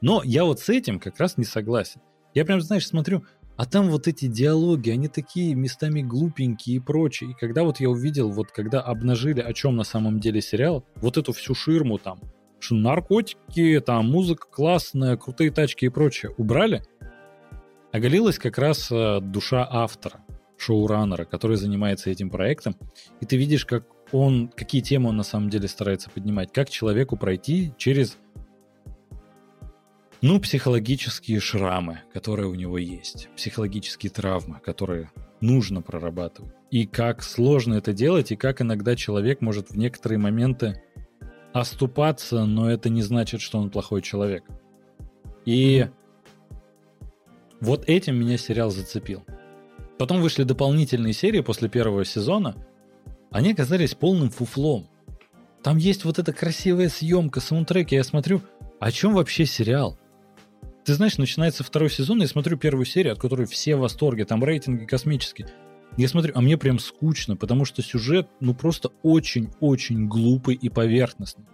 Но 0.00 0.22
я 0.24 0.44
вот 0.44 0.60
с 0.60 0.68
этим 0.68 0.98
как 0.98 1.18
раз 1.18 1.36
не 1.36 1.44
согласен. 1.44 2.00
Я 2.34 2.44
прям, 2.44 2.60
знаешь, 2.60 2.86
смотрю, 2.86 3.24
а 3.56 3.66
там 3.66 3.90
вот 3.90 4.08
эти 4.08 4.26
диалоги, 4.26 4.90
они 4.90 5.08
такие 5.08 5.54
местами 5.54 6.00
глупенькие 6.00 6.76
и 6.76 6.80
прочее. 6.80 7.30
И 7.30 7.34
когда 7.34 7.62
вот 7.62 7.78
я 7.78 7.90
увидел, 7.90 8.30
вот 8.30 8.50
когда 8.52 8.80
обнажили, 8.80 9.40
о 9.40 9.52
чем 9.52 9.76
на 9.76 9.84
самом 9.84 10.18
деле 10.18 10.40
сериал, 10.40 10.84
вот 10.96 11.18
эту 11.18 11.32
всю 11.32 11.54
ширму 11.54 11.98
там, 11.98 12.20
что 12.58 12.74
наркотики, 12.74 13.80
там 13.84 14.10
музыка 14.10 14.46
классная, 14.50 15.16
крутые 15.16 15.50
тачки 15.50 15.84
и 15.84 15.88
прочее, 15.88 16.32
убрали, 16.36 16.82
оголилась 17.92 18.38
как 18.38 18.58
раз 18.58 18.90
э, 18.90 19.20
душа 19.20 19.66
автора, 19.68 20.24
шоураннера, 20.56 21.24
который 21.24 21.56
занимается 21.56 22.10
этим 22.10 22.30
проектом. 22.30 22.76
И 23.20 23.26
ты 23.26 23.36
видишь, 23.36 23.64
как 23.64 23.84
он, 24.12 24.48
какие 24.48 24.82
темы 24.82 25.10
он 25.10 25.16
на 25.16 25.22
самом 25.22 25.50
деле 25.50 25.68
старается 25.68 26.10
поднимать, 26.10 26.52
как 26.52 26.68
человеку 26.68 27.16
пройти 27.16 27.72
через 27.78 28.16
ну, 30.22 30.38
психологические 30.38 31.40
шрамы, 31.40 32.00
которые 32.12 32.48
у 32.48 32.54
него 32.54 32.76
есть, 32.76 33.30
психологические 33.36 34.10
травмы, 34.10 34.60
которые 34.60 35.10
нужно 35.40 35.80
прорабатывать. 35.80 36.52
И 36.70 36.86
как 36.86 37.22
сложно 37.22 37.74
это 37.74 37.92
делать, 37.92 38.30
и 38.30 38.36
как 38.36 38.60
иногда 38.60 38.96
человек 38.96 39.40
может 39.40 39.70
в 39.70 39.78
некоторые 39.78 40.18
моменты 40.18 40.82
оступаться, 41.52 42.44
но 42.44 42.70
это 42.70 42.90
не 42.90 43.02
значит, 43.02 43.40
что 43.40 43.58
он 43.58 43.70
плохой 43.70 44.02
человек. 44.02 44.44
И 45.46 45.86
вот 47.60 47.88
этим 47.88 48.16
меня 48.16 48.38
сериал 48.38 48.70
зацепил. 48.70 49.24
Потом 49.98 50.22
вышли 50.22 50.44
дополнительные 50.44 51.12
серии 51.12 51.40
после 51.40 51.68
первого 51.68 52.04
сезона. 52.04 52.56
Они 53.30 53.52
оказались 53.52 53.94
полным 53.94 54.30
фуфлом. 54.30 54.88
Там 55.62 55.76
есть 55.76 56.04
вот 56.04 56.18
эта 56.18 56.32
красивая 56.32 56.88
съемка, 56.88 57.40
саундтреки. 57.40 57.94
Я 57.94 58.04
смотрю, 58.04 58.40
о 58.78 58.90
чем 58.90 59.14
вообще 59.14 59.44
сериал? 59.44 59.98
Ты 60.84 60.94
знаешь, 60.94 61.18
начинается 61.18 61.62
второй 61.62 61.90
сезон, 61.90 62.22
я 62.22 62.26
смотрю 62.26 62.56
первую 62.56 62.86
серию, 62.86 63.12
от 63.12 63.20
которой 63.20 63.46
все 63.46 63.76
в 63.76 63.80
восторге, 63.80 64.24
там 64.24 64.42
рейтинги 64.42 64.86
космические. 64.86 65.48
Я 65.98 66.08
смотрю, 66.08 66.32
а 66.34 66.40
мне 66.40 66.56
прям 66.56 66.78
скучно, 66.78 67.36
потому 67.36 67.66
что 67.66 67.82
сюжет, 67.82 68.28
ну, 68.40 68.54
просто 68.54 68.90
очень-очень 69.02 70.08
глупый 70.08 70.54
и 70.54 70.70
поверхностный. 70.70 71.44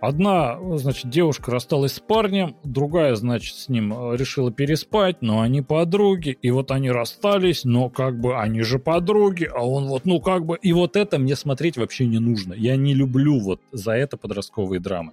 Одна, 0.00 0.58
значит, 0.78 1.10
девушка 1.10 1.50
рассталась 1.50 1.94
с 1.94 2.00
парнем, 2.00 2.56
другая, 2.64 3.14
значит, 3.16 3.56
с 3.56 3.68
ним 3.68 3.92
э, 3.92 4.16
решила 4.16 4.50
переспать, 4.50 5.20
но 5.20 5.42
они 5.42 5.60
подруги, 5.60 6.38
и 6.40 6.50
вот 6.50 6.70
они 6.70 6.90
расстались, 6.90 7.64
но 7.64 7.90
как 7.90 8.18
бы 8.18 8.38
они 8.38 8.62
же 8.62 8.78
подруги, 8.78 9.44
а 9.44 9.66
он 9.66 9.88
вот, 9.88 10.06
ну 10.06 10.20
как 10.20 10.46
бы, 10.46 10.56
и 10.56 10.72
вот 10.72 10.96
это 10.96 11.18
мне 11.18 11.36
смотреть 11.36 11.76
вообще 11.76 12.06
не 12.06 12.18
нужно. 12.18 12.54
Я 12.54 12.76
не 12.76 12.94
люблю 12.94 13.38
вот 13.40 13.60
за 13.72 13.92
это 13.92 14.16
подростковые 14.16 14.80
драмы, 14.80 15.12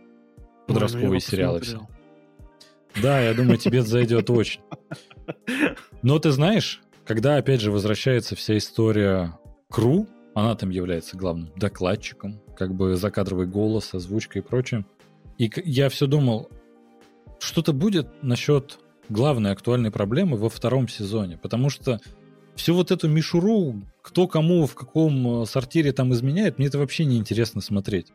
подростковые 0.67 1.09
ну 1.09 1.15
бы 1.15 1.19
сериалы 1.19 1.59
все. 1.59 1.81
Да, 3.01 3.19
я 3.21 3.33
думаю, 3.33 3.57
тебе 3.57 3.81
зайдет 3.81 4.29
очень. 4.29 4.61
Но 6.01 6.17
ты 6.19 6.31
знаешь, 6.31 6.81
когда 7.05 7.35
опять 7.35 7.59
же 7.59 7.71
возвращается 7.71 8.35
вся 8.37 8.57
история 8.57 9.37
Кру, 9.69 10.07
Она 10.37 10.53
там 10.53 10.69
является 10.69 11.17
главным 11.17 11.49
докладчиком, 11.55 12.39
как 12.55 12.75
бы 12.75 12.95
закадровый 12.95 13.47
голос, 13.47 13.95
озвучка 13.95 14.37
и 14.37 14.43
прочее. 14.43 14.85
И 15.39 15.51
я 15.65 15.89
все 15.89 16.05
думал, 16.05 16.47
что-то 17.39 17.73
будет 17.73 18.07
насчет 18.21 18.77
главной 19.09 19.51
актуальной 19.51 19.89
проблемы 19.89 20.37
во 20.37 20.49
втором 20.49 20.87
сезоне, 20.87 21.39
потому 21.39 21.71
что 21.71 21.99
всю 22.53 22.75
вот 22.75 22.91
эту 22.91 23.09
мишуру, 23.09 23.81
кто 24.03 24.27
кому 24.27 24.67
в 24.67 24.75
каком 24.75 25.41
э, 25.41 25.45
сортире 25.47 25.91
там 25.91 26.13
изменяет, 26.13 26.59
мне 26.59 26.67
это 26.67 26.77
вообще 26.77 27.05
не 27.05 27.17
интересно 27.17 27.59
смотреть. 27.59 28.13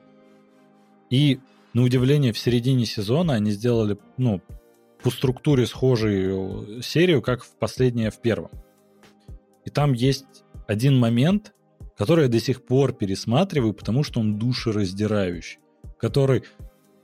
И, 1.10 1.40
на 1.74 1.82
удивление, 1.82 2.32
в 2.32 2.38
середине 2.38 2.86
сезона 2.86 3.32
они 3.32 3.50
сделали, 3.50 3.98
ну, 4.16 4.40
по 5.02 5.10
структуре 5.10 5.66
схожую 5.66 6.78
э, 6.78 6.82
серию, 6.82 7.20
как 7.20 7.42
в 7.42 7.56
последнее 7.56 8.12
в 8.12 8.20
первом. 8.20 8.52
И 9.64 9.70
там 9.70 9.92
есть 9.92 10.44
один 10.68 10.96
момент, 10.96 11.52
который 11.96 12.24
я 12.24 12.28
до 12.28 12.40
сих 12.40 12.64
пор 12.64 12.92
пересматриваю, 12.92 13.74
потому 13.74 14.02
что 14.02 14.20
он 14.20 14.38
душераздирающий, 14.38 15.58
который 15.98 16.44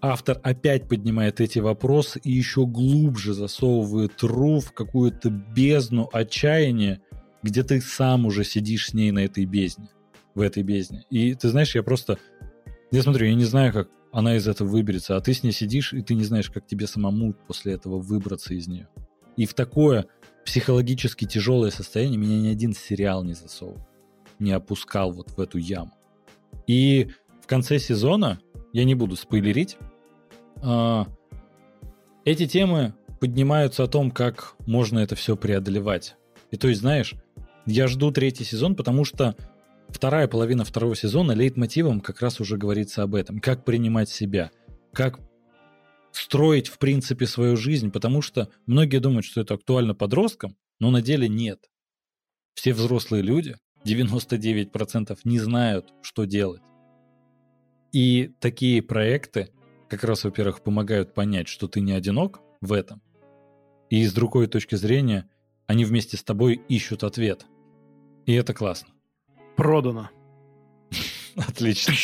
автор 0.00 0.40
опять 0.42 0.88
поднимает 0.88 1.40
эти 1.40 1.58
вопросы 1.58 2.20
и 2.22 2.30
еще 2.30 2.66
глубже 2.66 3.34
засовывает 3.34 4.22
ру 4.22 4.60
в 4.60 4.72
какую-то 4.72 5.30
бездну 5.30 6.08
отчаяния, 6.12 7.00
где 7.42 7.62
ты 7.62 7.80
сам 7.80 8.26
уже 8.26 8.44
сидишь 8.44 8.90
с 8.90 8.94
ней 8.94 9.10
на 9.10 9.20
этой 9.20 9.44
бездне, 9.44 9.88
в 10.34 10.40
этой 10.40 10.62
бездне. 10.62 11.04
И 11.10 11.34
ты 11.34 11.48
знаешь, 11.48 11.74
я 11.74 11.82
просто, 11.82 12.18
я 12.90 13.02
смотрю, 13.02 13.26
я 13.26 13.34
не 13.34 13.44
знаю, 13.44 13.72
как 13.72 13.88
она 14.12 14.36
из 14.36 14.48
этого 14.48 14.68
выберется, 14.68 15.16
а 15.16 15.20
ты 15.20 15.34
с 15.34 15.42
ней 15.42 15.52
сидишь, 15.52 15.92
и 15.92 16.02
ты 16.02 16.14
не 16.14 16.24
знаешь, 16.24 16.50
как 16.50 16.66
тебе 16.66 16.86
самому 16.86 17.34
после 17.46 17.74
этого 17.74 17.98
выбраться 17.98 18.54
из 18.54 18.66
нее. 18.66 18.88
И 19.36 19.46
в 19.46 19.54
такое 19.54 20.06
психологически 20.44 21.26
тяжелое 21.26 21.70
состояние 21.70 22.18
меня 22.18 22.40
ни 22.40 22.48
один 22.48 22.72
сериал 22.72 23.22
не 23.22 23.34
засовывал, 23.34 23.86
не 24.38 24.52
опускал 24.52 25.12
вот 25.12 25.30
в 25.30 25.40
эту 25.40 25.58
яму. 25.58 25.92
И 26.66 27.10
в 27.42 27.46
конце 27.46 27.78
сезона, 27.78 28.40
я 28.72 28.84
не 28.84 28.94
буду 28.94 29.16
спойлерить, 29.16 29.76
а, 30.62 31.06
эти 32.24 32.46
темы 32.46 32.94
поднимаются 33.20 33.84
о 33.84 33.88
том, 33.88 34.10
как 34.10 34.54
можно 34.66 34.98
это 34.98 35.16
все 35.16 35.36
преодолевать. 35.36 36.16
И 36.50 36.56
то 36.56 36.68
есть, 36.68 36.80
знаешь, 36.80 37.14
я 37.66 37.88
жду 37.88 38.10
третий 38.10 38.44
сезон, 38.44 38.74
потому 38.74 39.04
что 39.04 39.34
вторая 39.88 40.28
половина 40.28 40.64
второго 40.64 40.94
сезона 40.94 41.32
лейтмотивом 41.32 42.00
как 42.00 42.20
раз 42.20 42.40
уже 42.40 42.56
говорится 42.56 43.02
об 43.02 43.14
этом. 43.14 43.40
Как 43.40 43.64
принимать 43.64 44.08
себя, 44.08 44.50
как 44.92 45.20
строить, 46.12 46.68
в 46.68 46.78
принципе, 46.78 47.26
свою 47.26 47.56
жизнь, 47.56 47.90
потому 47.90 48.22
что 48.22 48.48
многие 48.66 48.98
думают, 48.98 49.24
что 49.24 49.40
это 49.40 49.54
актуально 49.54 49.94
подросткам, 49.94 50.56
но 50.80 50.90
на 50.90 51.02
деле 51.02 51.28
нет. 51.28 51.70
Все 52.54 52.72
взрослые 52.72 53.22
люди, 53.22 53.56
99% 53.88 55.18
не 55.24 55.38
знают, 55.38 55.92
что 56.02 56.24
делать. 56.24 56.62
И 57.92 58.32
такие 58.40 58.82
проекты 58.82 59.50
как 59.88 60.04
раз, 60.04 60.24
во-первых, 60.24 60.62
помогают 60.62 61.14
понять, 61.14 61.48
что 61.48 61.66
ты 61.68 61.80
не 61.80 61.92
одинок 61.92 62.40
в 62.60 62.72
этом. 62.72 63.02
И 63.88 64.04
с 64.04 64.12
другой 64.12 64.46
точки 64.46 64.74
зрения, 64.74 65.28
они 65.66 65.84
вместе 65.84 66.16
с 66.16 66.22
тобой 66.22 66.60
ищут 66.68 67.04
ответ. 67.04 67.46
И 68.26 68.34
это 68.34 68.52
классно. 68.52 68.90
Продано. 69.56 70.10
Отлично. 71.36 71.94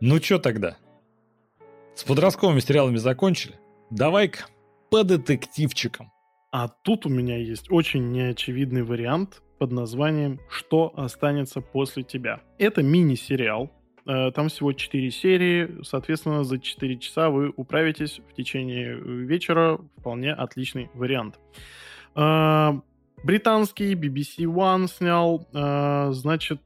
Ну 0.00 0.20
что 0.20 0.38
тогда? 0.38 0.76
С 1.94 2.02
подростковыми 2.04 2.60
сериалами 2.60 2.96
закончили? 2.96 3.60
Давай-ка 3.90 4.46
по 4.90 5.04
детективчикам. 5.04 6.12
А 6.52 6.68
тут 6.68 7.06
у 7.06 7.08
меня 7.08 7.36
есть 7.36 7.70
очень 7.70 8.10
неочевидный 8.10 8.82
вариант 8.82 9.42
под 9.58 9.72
названием 9.72 10.40
«Что 10.48 10.92
останется 10.96 11.60
после 11.60 12.02
тебя». 12.02 12.40
Это 12.58 12.82
мини-сериал, 12.82 13.70
Э, 14.06 14.30
там 14.32 14.48
всего 14.48 14.72
4 14.72 15.10
серии, 15.10 15.82
соответственно, 15.82 16.44
за 16.44 16.58
4 16.58 16.98
часа 16.98 17.30
вы 17.30 17.52
управитесь 17.56 18.20
в 18.28 18.34
течение 18.34 18.94
вечера. 18.96 19.78
Вполне 19.98 20.32
отличный 20.32 20.90
вариант. 20.94 21.38
Э, 22.16 22.72
британский 23.22 23.94
BBC 23.94 24.44
One 24.46 24.88
снял, 24.88 25.46
э, 25.52 26.12
значит, 26.12 26.60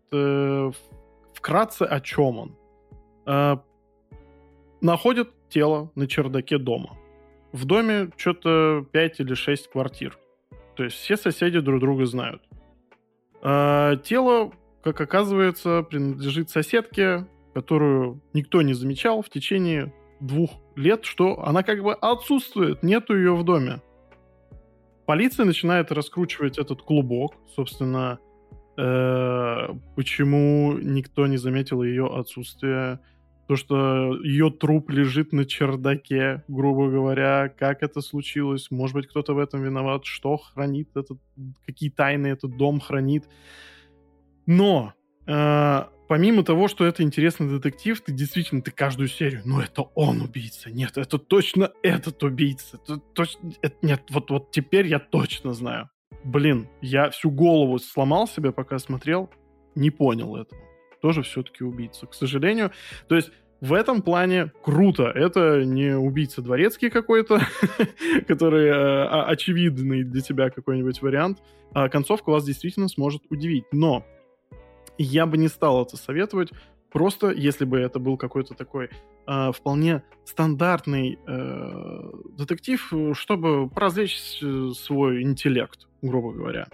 вкратце 1.35 1.83
о 1.83 2.01
чем 2.01 2.38
он. 2.38 3.62
Находят 4.81 5.29
тело 5.49 5.90
на 5.94 6.07
чердаке 6.07 6.59
дома. 6.59 6.97
В 7.55 7.64
доме 7.64 8.11
что-то 8.17 8.85
5 8.93 9.21
или 9.21 9.35
6 9.35 9.71
квартир. 9.71 10.19
То 10.77 10.85
есть 10.85 10.97
все 10.97 11.17
соседи 11.17 11.61
друг 11.61 11.81
друга 11.81 12.05
знают. 12.05 12.43
Тело 13.40 14.53
как 14.85 15.01
оказывается, 15.01 15.83
принадлежит 15.83 16.51
соседке, 16.51 17.27
которую 17.55 18.21
никто 18.35 18.61
не 18.61 18.75
замечал 18.75 19.23
в 19.23 19.31
течение 19.31 19.95
двух 20.21 20.51
лет, 20.77 21.07
что 21.07 21.43
она 21.43 21.62
как 21.62 21.83
бы 21.83 21.95
отсутствует, 21.95 22.83
нету 22.83 23.17
ее 23.17 23.35
в 23.35 23.45
доме. 23.45 23.81
Полиция 25.07 25.47
начинает 25.47 25.90
раскручивать 25.90 26.59
этот 26.59 26.83
клубок, 26.83 27.35
собственно, 27.57 28.19
э, 28.77 29.69
почему 29.97 30.75
никто 30.79 31.27
не 31.27 31.38
заметил 31.38 31.83
ее 31.83 32.07
отсутствие, 32.07 33.01
то, 33.46 33.57
что 33.57 34.14
ее 34.22 34.50
труп 34.50 34.90
лежит 34.90 35.33
на 35.33 35.44
чердаке, 35.44 36.42
грубо 36.48 36.90
говоря, 36.90 37.48
как 37.48 37.83
это 37.83 38.00
случилось, 38.00 38.70
может 38.70 38.94
быть, 38.94 39.07
кто-то 39.07 39.35
в 39.35 39.38
этом 39.38 39.62
виноват, 39.62 40.04
что 40.04 40.37
хранит 40.37 40.96
этот, 40.96 41.18
какие 41.66 41.90
тайны 41.90 42.28
этот 42.28 42.57
дом 42.57 42.80
хранит. 42.80 43.24
Но 44.46 44.94
э, 45.26 45.83
помимо 46.09 46.42
того, 46.42 46.68
что 46.68 46.87
это 46.87 47.02
интересный 47.02 47.48
детектив, 47.48 48.00
ты 48.00 48.12
действительно, 48.12 48.62
ты 48.62 48.70
каждую 48.70 49.09
серию, 49.09 49.42
ну 49.44 49.61
это 49.61 49.83
он 49.94 50.22
убийца, 50.22 50.70
нет, 50.70 50.96
это 50.96 51.18
точно 51.18 51.72
этот 51.83 52.22
убийца, 52.22 52.78
это 52.83 52.98
точно, 52.98 53.52
это, 53.62 53.76
нет, 53.83 54.02
вот, 54.11 54.30
вот 54.30 54.50
теперь 54.50 54.87
я 54.87 54.98
точно 54.98 55.52
знаю. 55.52 55.90
Блин, 56.22 56.68
я 56.80 57.11
всю 57.11 57.30
голову 57.30 57.78
сломал 57.78 58.26
себе, 58.26 58.52
пока 58.52 58.78
смотрел, 58.78 59.28
не 59.74 59.90
понял 59.90 60.37
этого. 60.37 60.61
Тоже 61.05 61.21
все-таки 61.21 61.62
убийца, 61.62 62.07
к 62.07 62.14
сожалению. 62.14 62.71
То 63.09 63.14
есть 63.14 63.31
в 63.61 63.75
этом 63.75 64.01
плане 64.01 64.51
круто. 64.62 65.03
Это 65.03 65.62
не 65.62 65.95
убийца 65.95 66.40
дворецкий 66.40 66.88
какой-то, 66.88 67.43
который 68.27 68.69
э, 68.69 69.05
очевидный 69.27 70.03
для 70.03 70.23
тебя 70.23 70.49
какой-нибудь 70.49 71.03
вариант. 71.03 71.43
А 71.75 71.90
концовка 71.90 72.31
вас 72.31 72.47
действительно 72.47 72.88
сможет 72.88 73.21
удивить. 73.29 73.67
Но 73.71 74.07
я 74.97 75.27
бы 75.27 75.37
не 75.37 75.49
стал 75.49 75.83
это 75.83 75.99
советовать. 75.99 76.53
Просто, 76.94 77.33
если 77.33 77.64
бы 77.64 77.80
это 77.80 77.98
был 77.98 78.16
какой-то 78.16 78.54
такой 78.54 78.88
э, 79.26 79.52
вполне 79.52 80.04
стандартный 80.24 81.18
э, 81.26 82.11
детектив, 82.38 82.92
чтобы 83.14 83.68
развлечь 83.74 84.38
э, 84.40 84.70
свой 84.76 85.22
интеллект, 85.24 85.88
грубо 86.02 86.33
говоря. 86.33 86.68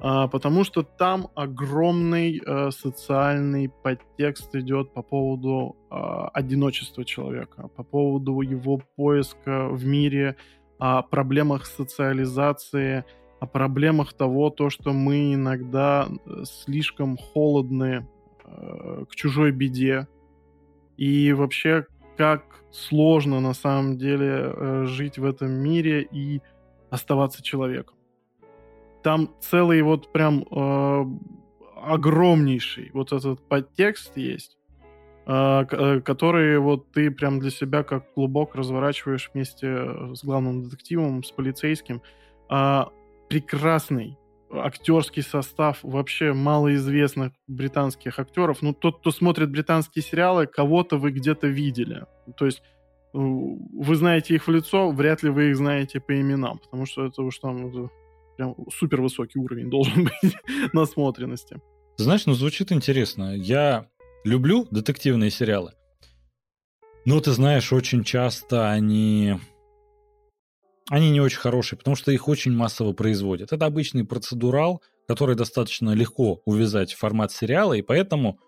А, 0.00 0.26
потому 0.26 0.64
что 0.64 0.82
там 0.82 1.28
огромный 1.36 2.42
э, 2.44 2.70
социальный 2.72 3.68
подтекст 3.68 4.52
идет 4.56 4.92
по 4.92 5.02
поводу 5.02 5.76
э, 5.92 5.94
одиночества 6.34 7.04
человека, 7.04 7.68
по 7.68 7.84
поводу 7.84 8.40
его 8.40 8.82
поиска 8.96 9.68
в 9.68 9.86
мире, 9.86 10.34
о 10.80 11.02
проблемах 11.02 11.66
социализации, 11.66 13.04
о 13.38 13.46
проблемах 13.46 14.12
того, 14.12 14.50
то, 14.50 14.70
что 14.70 14.92
мы 14.92 15.34
иногда 15.34 16.08
э, 16.08 16.42
слишком 16.46 17.16
холодны 17.16 17.84
э, 17.84 18.21
к 19.08 19.14
чужой 19.14 19.52
беде. 19.52 20.06
И 20.96 21.32
вообще, 21.32 21.86
как 22.16 22.62
сложно 22.72 23.40
на 23.40 23.54
самом 23.54 23.98
деле 23.98 24.52
э, 24.54 24.84
жить 24.86 25.18
в 25.18 25.24
этом 25.24 25.50
мире 25.52 26.02
и 26.10 26.40
оставаться 26.90 27.42
человеком. 27.42 27.96
Там 29.02 29.30
целый 29.40 29.82
вот 29.82 30.12
прям 30.12 30.44
э, 30.50 31.04
огромнейший 31.82 32.90
вот 32.94 33.12
этот 33.12 33.46
подтекст 33.48 34.16
есть, 34.16 34.56
э, 35.26 35.64
э 35.70 36.00
который 36.00 36.58
вот 36.58 36.90
ты 36.92 37.10
прям 37.10 37.40
для 37.40 37.50
себя 37.50 37.82
как 37.82 38.14
клубок 38.14 38.54
разворачиваешь 38.54 39.30
вместе 39.34 40.14
с 40.14 40.24
главным 40.24 40.62
детективом, 40.62 41.24
с 41.24 41.30
полицейским. 41.30 42.00
Э, 42.50 42.84
прекрасный 43.28 44.18
актерский 44.52 45.22
состав 45.22 45.78
вообще 45.82 46.32
малоизвестных 46.32 47.32
британских 47.46 48.18
актеров. 48.18 48.62
Ну, 48.62 48.72
тот, 48.72 49.00
кто 49.00 49.10
смотрит 49.10 49.50
британские 49.50 50.02
сериалы, 50.02 50.46
кого-то 50.46 50.98
вы 50.98 51.10
где-то 51.10 51.46
видели. 51.46 52.06
То 52.36 52.46
есть 52.46 52.62
э, 53.14 53.18
вы 53.18 53.94
знаете 53.96 54.34
их 54.34 54.46
в 54.46 54.50
лицо, 54.50 54.90
вряд 54.90 55.22
ли 55.22 55.30
вы 55.30 55.50
их 55.50 55.56
знаете 55.56 56.00
по 56.00 56.18
именам, 56.18 56.58
потому 56.58 56.86
что 56.86 57.06
это 57.06 57.22
уж 57.22 57.38
там 57.38 57.68
это 57.68 57.88
прям 58.36 58.54
супер 58.70 59.00
высокий 59.00 59.38
уровень 59.38 59.70
должен 59.70 60.04
быть 60.04 60.36
насмотренности. 60.72 61.60
Знаешь, 61.96 62.26
ну 62.26 62.34
звучит 62.34 62.72
интересно. 62.72 63.34
Я 63.34 63.86
люблю 64.24 64.66
детективные 64.70 65.30
сериалы. 65.30 65.72
Но 67.04 67.20
ты 67.20 67.32
знаешь, 67.32 67.72
очень 67.72 68.04
часто 68.04 68.70
они 68.70 69.38
они 70.88 71.10
не 71.10 71.20
очень 71.20 71.38
хорошие, 71.38 71.78
потому 71.78 71.96
что 71.96 72.12
их 72.12 72.28
очень 72.28 72.52
массово 72.52 72.92
производят. 72.92 73.52
Это 73.52 73.66
обычный 73.66 74.04
процедурал, 74.04 74.82
который 75.06 75.36
достаточно 75.36 75.90
легко 75.94 76.42
увязать 76.44 76.92
в 76.92 76.98
формат 76.98 77.32
сериала, 77.32 77.74
и 77.74 77.82
поэтому 77.82 78.38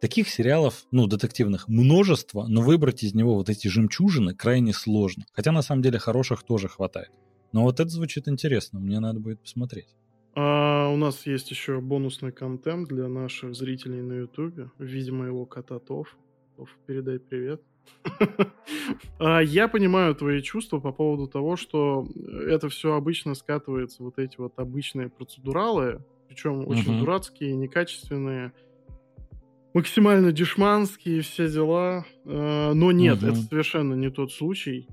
таких 0.00 0.28
сериалов, 0.28 0.84
ну, 0.90 1.06
детективных, 1.06 1.68
множество, 1.68 2.46
но 2.46 2.60
выбрать 2.60 3.02
из 3.02 3.14
него 3.14 3.34
вот 3.34 3.48
эти 3.48 3.68
жемчужины 3.68 4.34
крайне 4.34 4.72
сложно. 4.72 5.24
Хотя 5.32 5.52
на 5.52 5.62
самом 5.62 5.82
деле 5.82 5.98
хороших 5.98 6.42
тоже 6.42 6.68
хватает. 6.68 7.10
Но 7.52 7.62
вот 7.62 7.80
это 7.80 7.88
звучит 7.88 8.28
интересно, 8.28 8.80
мне 8.80 8.98
надо 8.98 9.20
будет 9.20 9.40
посмотреть. 9.40 9.94
А 10.34 10.88
у 10.88 10.96
нас 10.96 11.26
есть 11.26 11.50
еще 11.50 11.80
бонусный 11.80 12.32
контент 12.32 12.88
для 12.88 13.06
наших 13.06 13.54
зрителей 13.54 14.00
на 14.00 14.14
Ютубе 14.14 14.70
в 14.78 14.84
виде 14.84 15.12
моего 15.12 15.44
кота 15.44 15.78
Тоф. 15.78 16.16
Тоф, 16.56 16.70
передай 16.86 17.18
привет. 17.18 17.62
А, 19.18 19.40
я 19.40 19.68
понимаю 19.68 20.14
твои 20.14 20.42
чувства 20.42 20.80
по 20.80 20.92
поводу 20.92 21.28
того, 21.28 21.56
что 21.56 22.06
это 22.46 22.68
все 22.68 22.94
обычно 22.94 23.34
скатывается, 23.34 24.02
вот 24.02 24.18
эти 24.18 24.36
вот 24.38 24.58
обычные 24.58 25.08
процедуралы, 25.08 26.04
причем 26.28 26.66
очень 26.66 26.98
дурацкие, 26.98 27.54
некачественные, 27.54 28.52
максимально 29.74 30.32
дешманские 30.32 31.20
все 31.22 31.48
дела. 31.48 32.04
А, 32.24 32.72
но 32.72 32.92
нет, 32.92 33.22
это 33.22 33.36
совершенно 33.36 33.94
не 33.94 34.10
тот 34.10 34.32
случай. 34.32 34.88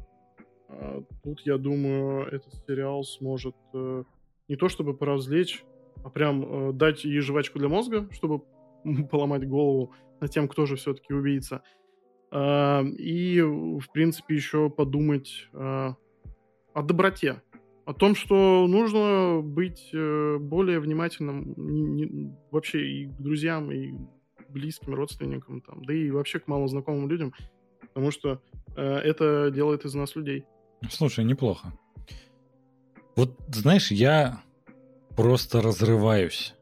А, 0.68 1.02
тут, 1.24 1.42
я 1.46 1.58
думаю, 1.58 2.28
этот 2.28 2.54
сериал 2.68 3.04
сможет 3.04 3.56
э, 3.74 4.04
не 4.48 4.56
то 4.56 4.70
чтобы 4.70 4.94
поразвлечь, 4.96 5.64
а 6.04 6.10
прям 6.10 6.44
э, 6.70 6.74
дать 6.74 7.04
ей 7.04 7.20
жвачку 7.22 7.60
для 7.60 7.70
мозга, 7.70 8.08
чтобы 8.12 8.44
поломать 9.12 9.48
голову 9.48 9.94
над 10.20 10.32
тем, 10.32 10.48
кто 10.48 10.66
же 10.66 10.76
все-таки 10.76 11.14
убийца. 11.14 11.64
А, 12.32 12.84
и, 12.84 13.42
в 13.42 13.92
принципе, 13.92 14.36
еще 14.36 14.70
подумать 14.70 15.48
а, 15.54 15.96
о 16.74 16.84
доброте. 16.84 17.42
О 17.86 17.94
том, 17.94 18.14
что 18.14 18.68
нужно 18.68 19.42
быть 19.42 19.90
э, 19.94 20.38
более 20.40 20.80
внимательным 20.80 22.36
вообще 22.52 22.88
и 22.88 23.06
к 23.08 23.20
друзьям, 23.20 23.72
и 23.72 23.94
близким 24.50 24.94
родственникам, 24.94 25.62
там, 25.62 25.84
да 25.84 25.94
и 25.94 26.12
вообще 26.12 26.40
к 26.40 26.48
малознакомым 26.48 27.10
людям, 27.10 27.34
потому 27.82 28.12
что 28.12 28.42
э, 28.76 28.84
это 28.84 29.50
делает 29.50 29.86
из 29.86 29.96
нас 29.96 30.16
людей. 30.16 30.46
Слушай, 30.90 31.26
неплохо. 31.26 31.74
Вот, 33.16 33.36
знаешь, 33.48 33.90
я 33.92 34.44
просто 35.16 35.62
разрываюсь. 35.62 36.54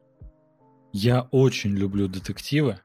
Я 0.92 1.28
очень 1.30 1.76
люблю 1.76 2.08
детективы, 2.08 2.80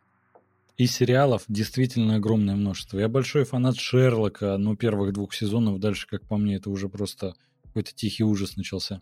и 0.78 0.88
сериалов 0.88 1.44
действительно 1.48 2.16
огромное 2.16 2.56
множество. 2.56 3.00
Я 3.00 3.08
большой 3.08 3.44
фанат 3.44 3.78
Шерлока, 3.78 4.58
но 4.58 4.76
первых 4.76 5.14
двух 5.14 5.34
сезонов, 5.34 5.80
дальше, 5.80 6.08
как 6.10 6.24
по 6.28 6.38
мне, 6.38 6.56
это 6.56 6.70
уже 6.70 6.90
просто 6.90 7.36
какой-то 7.64 7.94
тихий 7.94 8.24
ужас 8.24 8.58
начался. 8.58 9.02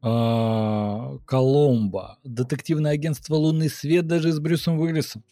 А, 0.00 1.16
Коломбо, 1.26 2.18
детективное 2.24 2.92
агентство 2.92 3.36
«Лунный 3.36 3.68
свет» 3.68 4.06
даже 4.06 4.32
с 4.32 4.40
Брюсом 4.40 4.80
Уиллисом. 4.80 5.22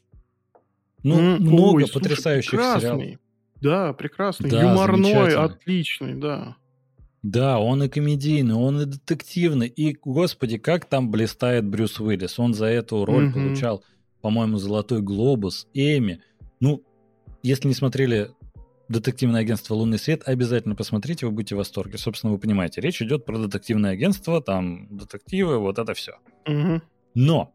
Ну, 1.02 1.18
mm, 1.18 1.38
много 1.40 1.82
ой, 1.82 1.88
потрясающих 1.92 2.60
сериалов. 2.60 3.18
Да, 3.60 3.92
прекрасный, 3.92 4.50
да, 4.50 4.62
юморной, 4.62 5.34
отличный, 5.34 6.14
да. 6.14 6.56
Да, 7.22 7.58
он 7.58 7.82
и 7.82 7.88
комедийный, 7.88 8.54
он 8.54 8.80
и 8.80 8.86
детективный. 8.86 9.68
И, 9.68 9.96
господи, 10.02 10.56
как 10.56 10.86
там 10.86 11.10
блистает 11.10 11.66
Брюс 11.66 12.00
Уиллис. 12.00 12.38
Он 12.38 12.54
за 12.54 12.66
эту 12.66 13.04
роль 13.04 13.28
mm-hmm. 13.28 13.32
получал 13.32 13.84
по-моему, 14.20 14.58
«Золотой 14.58 15.02
глобус», 15.02 15.66
«Эми». 15.74 16.20
Ну, 16.60 16.82
если 17.42 17.68
не 17.68 17.74
смотрели 17.74 18.30
детективное 18.88 19.40
агентство 19.40 19.74
«Лунный 19.74 19.98
свет», 19.98 20.22
обязательно 20.26 20.74
посмотрите, 20.74 21.26
вы 21.26 21.32
будете 21.32 21.54
в 21.54 21.58
восторге. 21.58 21.96
Собственно, 21.96 22.32
вы 22.32 22.38
понимаете, 22.38 22.80
речь 22.80 23.00
идет 23.00 23.24
про 23.24 23.38
детективное 23.38 23.92
агентство, 23.92 24.42
там 24.42 24.88
детективы, 24.96 25.58
вот 25.58 25.78
это 25.78 25.94
все. 25.94 26.14
Угу. 26.46 26.82
Но 27.14 27.52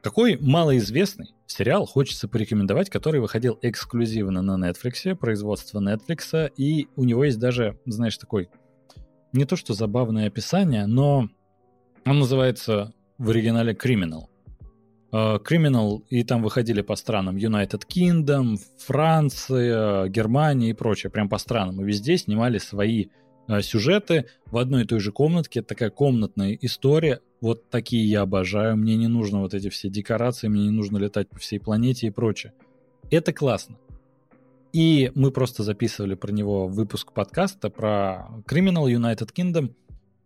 какой 0.00 0.38
малоизвестный 0.38 1.34
сериал 1.46 1.86
хочется 1.86 2.28
порекомендовать, 2.28 2.90
который 2.90 3.20
выходил 3.20 3.58
эксклюзивно 3.62 4.42
на 4.42 4.70
Netflix, 4.70 5.14
производство 5.14 5.80
Netflix, 5.80 6.50
и 6.56 6.88
у 6.96 7.04
него 7.04 7.24
есть 7.24 7.38
даже, 7.38 7.78
знаешь, 7.84 8.16
такой, 8.16 8.48
не 9.32 9.44
то 9.44 9.56
что 9.56 9.74
забавное 9.74 10.28
описание, 10.28 10.86
но 10.86 11.28
он 12.06 12.18
называется 12.18 12.94
в 13.18 13.30
оригинале 13.30 13.74
«Criminal». 13.74 14.26
Criminal, 15.12 16.02
и 16.10 16.22
там 16.22 16.42
выходили 16.42 16.82
по 16.82 16.94
странам 16.94 17.36
United 17.36 17.82
Kingdom, 17.88 18.58
Франция, 18.78 20.08
Германия 20.08 20.70
и 20.70 20.74
прочее, 20.74 21.10
прям 21.10 21.28
по 21.28 21.38
странам. 21.38 21.80
И 21.80 21.84
везде 21.84 22.18
снимали 22.18 22.58
свои 22.58 23.06
э, 23.48 23.62
сюжеты 23.62 24.26
в 24.46 24.58
одной 24.58 24.82
и 24.82 24.86
той 24.86 25.00
же 25.00 25.10
комнатке. 25.12 25.62
Такая 25.62 25.90
комнатная 25.90 26.58
история. 26.60 27.20
Вот 27.40 27.70
такие 27.70 28.04
я 28.04 28.22
обожаю. 28.22 28.76
Мне 28.76 28.96
не 28.96 29.08
нужно 29.08 29.40
вот 29.40 29.54
эти 29.54 29.70
все 29.70 29.88
декорации, 29.88 30.48
мне 30.48 30.64
не 30.64 30.70
нужно 30.70 30.98
летать 30.98 31.28
по 31.28 31.38
всей 31.38 31.58
планете 31.58 32.08
и 32.08 32.10
прочее. 32.10 32.52
Это 33.10 33.32
классно. 33.32 33.76
И 34.74 35.10
мы 35.14 35.30
просто 35.30 35.62
записывали 35.62 36.14
про 36.14 36.30
него 36.30 36.68
выпуск 36.68 37.12
подкаста 37.12 37.70
про 37.70 38.28
Criminal 38.46 38.92
United 38.92 39.30
Kingdom. 39.34 39.72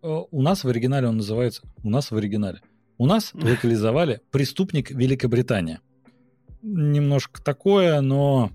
Э, 0.02 0.22
у 0.28 0.42
нас 0.42 0.64
в 0.64 0.68
оригинале 0.68 1.06
он 1.06 1.18
называется... 1.18 1.62
У 1.84 1.90
нас 1.90 2.10
в 2.10 2.16
оригинале– 2.16 2.60
у 3.02 3.06
нас 3.06 3.34
локализовали 3.34 4.20
«Преступник 4.30 4.92
Великобритания». 4.92 5.80
Немножко 6.62 7.42
такое, 7.42 8.00
но 8.00 8.52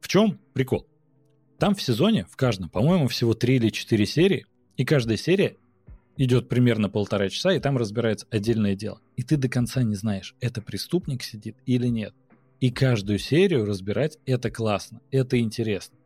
в 0.00 0.08
чем 0.08 0.40
прикол? 0.54 0.86
Там 1.58 1.74
в 1.74 1.82
сезоне, 1.82 2.24
в 2.30 2.34
каждом, 2.34 2.70
по-моему, 2.70 3.08
всего 3.08 3.34
3 3.34 3.56
или 3.56 3.68
4 3.68 4.06
серии, 4.06 4.46
и 4.78 4.86
каждая 4.86 5.18
серия 5.18 5.58
идет 6.16 6.48
примерно 6.48 6.88
полтора 6.88 7.28
часа, 7.28 7.52
и 7.52 7.60
там 7.60 7.76
разбирается 7.76 8.26
отдельное 8.30 8.74
дело. 8.74 9.02
И 9.16 9.22
ты 9.22 9.36
до 9.36 9.50
конца 9.50 9.82
не 9.82 9.96
знаешь, 9.96 10.34
это 10.40 10.62
преступник 10.62 11.22
сидит 11.22 11.58
или 11.66 11.88
нет. 11.88 12.14
И 12.60 12.70
каждую 12.70 13.18
серию 13.18 13.66
разбирать 13.66 14.16
это 14.24 14.50
классно, 14.50 15.02
это 15.10 15.38
интересно. 15.38 15.98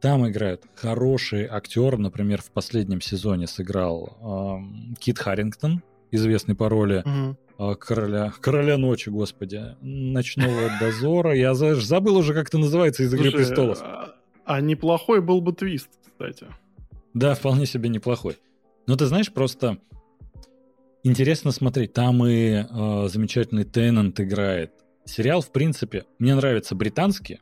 Там 0.00 0.28
играют 0.28 0.62
хорошие 0.76 1.48
актеры, 1.48 1.98
например, 1.98 2.42
в 2.42 2.52
последнем 2.52 3.00
сезоне 3.00 3.48
сыграл 3.48 4.18
эм, 4.20 4.94
Кит 5.00 5.18
Харрингтон, 5.18 5.82
известный 6.12 6.54
по 6.54 6.68
роли 6.68 7.02
угу. 7.04 7.76
короля, 7.76 8.32
короля 8.40 8.78
ночи, 8.78 9.08
господи, 9.08 9.76
ночного 9.80 10.70
дозора. 10.80 11.34
Я 11.34 11.54
забыл 11.54 12.16
уже, 12.16 12.34
как 12.34 12.48
это 12.48 12.58
называется 12.58 13.02
из 13.02 13.12
«Игры 13.12 13.32
престолов». 13.32 13.80
А, 13.82 14.14
а 14.44 14.60
неплохой 14.60 15.20
был 15.20 15.40
бы 15.40 15.52
твист, 15.52 15.88
кстати. 16.06 16.46
Да, 17.14 17.34
вполне 17.34 17.66
себе 17.66 17.88
неплохой. 17.88 18.36
Но 18.86 18.96
ты 18.96 19.06
знаешь, 19.06 19.32
просто 19.32 19.78
интересно 21.02 21.50
смотреть. 21.50 21.92
Там 21.92 22.24
и 22.26 22.64
э, 22.68 23.08
замечательный 23.08 23.64
Теннант 23.64 24.20
играет. 24.20 24.72
Сериал, 25.04 25.40
в 25.40 25.50
принципе, 25.50 26.04
мне 26.18 26.34
нравятся 26.34 26.74
британские, 26.74 27.40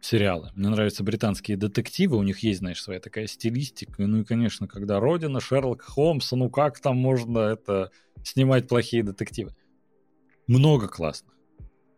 сериалы. 0.00 0.50
Мне 0.54 0.68
нравятся 0.68 1.02
британские 1.02 1.56
детективы, 1.56 2.16
у 2.16 2.22
них 2.22 2.40
есть, 2.40 2.60
знаешь, 2.60 2.82
своя 2.82 3.00
такая 3.00 3.26
стилистика. 3.26 4.06
Ну 4.06 4.20
и, 4.20 4.24
конечно, 4.24 4.68
когда 4.68 5.00
Родина, 5.00 5.40
Шерлок 5.40 5.82
Холмс, 5.82 6.30
ну 6.32 6.50
как 6.50 6.80
там 6.80 6.96
можно 6.96 7.38
это 7.40 7.90
снимать 8.22 8.68
плохие 8.68 9.02
детективы? 9.02 9.54
Много 10.46 10.88
классных. 10.88 11.34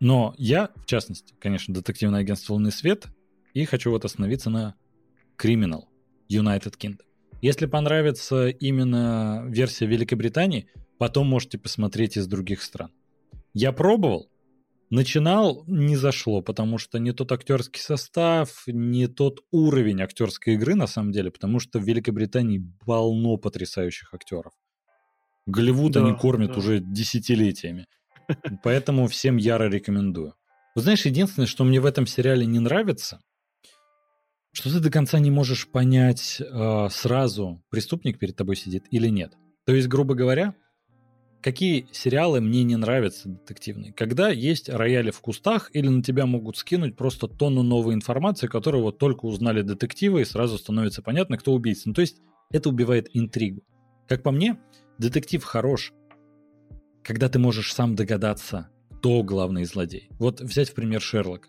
Но 0.01 0.34
я, 0.38 0.70
в 0.76 0.86
частности, 0.86 1.34
конечно, 1.38 1.74
детективное 1.74 2.20
агентство 2.20 2.55
«Лунный 2.55 2.72
свет», 2.72 3.07
и 3.53 3.64
хочу 3.64 3.90
вот 3.90 4.05
остановиться 4.05 4.48
на 4.48 4.76
Criminal 5.36 5.84
United 6.30 6.76
Kingdom. 6.78 7.05
Если 7.42 7.66
понравится 7.66 8.48
именно 8.48 9.44
версия 9.48 9.86
Великобритании, 9.86 10.68
потом 10.98 11.26
можете 11.26 11.59
посмотреть 11.59 12.16
из 12.16 12.26
других 12.26 12.62
стран. 12.62 12.92
Я 13.55 13.72
пробовал, 13.72 14.30
Начинал, 14.91 15.62
не 15.68 15.97
зашло, 15.97 16.43
потому 16.43 16.78
что 16.78 16.99
не 16.99 17.12
тот 17.12 17.30
актерский 17.30 17.80
состав, 17.80 18.64
не 18.66 19.07
тот 19.07 19.38
уровень 19.53 20.03
актерской 20.03 20.55
игры 20.55 20.74
на 20.74 20.88
самом 20.88 21.12
деле, 21.12 21.30
потому 21.30 21.61
что 21.61 21.78
в 21.78 21.84
Великобритании 21.84 22.61
полно 22.84 23.36
потрясающих 23.36 24.12
актеров. 24.12 24.53
Голливуд 25.47 25.93
да, 25.93 26.01
они 26.01 26.16
кормят 26.16 26.53
да. 26.53 26.59
уже 26.59 26.80
десятилетиями. 26.80 27.86
Поэтому 28.64 29.07
всем 29.07 29.36
яро 29.36 29.68
рекомендую. 29.68 30.34
Вот 30.74 30.82
знаешь, 30.82 31.07
единственное, 31.07 31.47
что 31.47 31.64
мне 31.64 31.80
в 31.80 31.86
этом 31.86 32.07
сериале 32.07 32.45
не 32.47 32.59
нравится, 32.59 33.20
что 34.53 34.70
ты 34.72 34.80
до 34.80 34.91
конца 34.91 35.20
не 35.20 35.30
можешь 35.30 35.68
понять 35.68 36.41
э, 36.41 36.88
сразу, 36.91 37.62
преступник 37.70 38.18
перед 38.18 38.36
тобой 38.36 38.57
сидит 38.57 38.84
или 38.91 39.09
нет. 39.09 39.34
То 39.66 39.74
есть, 39.74 39.86
грубо 39.86 40.14
говоря, 40.14 40.55
какие 41.43 41.86
сериалы 41.93 42.41
мне 42.41 42.62
не 42.62 42.76
нравятся 42.76 43.28
детективные? 43.28 43.93
Когда 43.93 44.30
есть 44.30 44.68
рояли 44.68 45.11
в 45.11 45.20
кустах 45.20 45.70
или 45.72 45.88
на 45.88 46.03
тебя 46.03 46.26
могут 46.26 46.57
скинуть 46.57 46.97
просто 46.97 47.28
тонну 47.28 47.62
новой 47.62 47.95
информации, 47.95 48.47
которую 48.47 48.82
вот 48.82 48.99
только 48.99 49.26
узнали 49.26 49.62
детективы, 49.62 50.22
и 50.22 50.24
сразу 50.24 50.59
становится 50.59 51.03
понятно, 51.03 51.38
кто 51.38 51.53
убийца. 51.53 51.88
Ну, 51.88 51.95
то 51.95 52.01
есть 52.01 52.20
это 52.51 52.68
убивает 52.68 53.09
интригу. 53.12 53.62
Как 54.09 54.22
по 54.22 54.30
мне, 54.30 54.59
детектив 54.99 55.43
хорош, 55.43 55.93
когда 57.03 57.28
ты 57.28 57.38
можешь 57.38 57.72
сам 57.72 57.95
догадаться, 57.95 58.68
кто 58.99 59.22
главный 59.22 59.64
злодей. 59.64 60.09
Вот 60.18 60.41
взять 60.41 60.70
в 60.70 60.74
пример 60.74 61.01
Шерлок, 61.01 61.49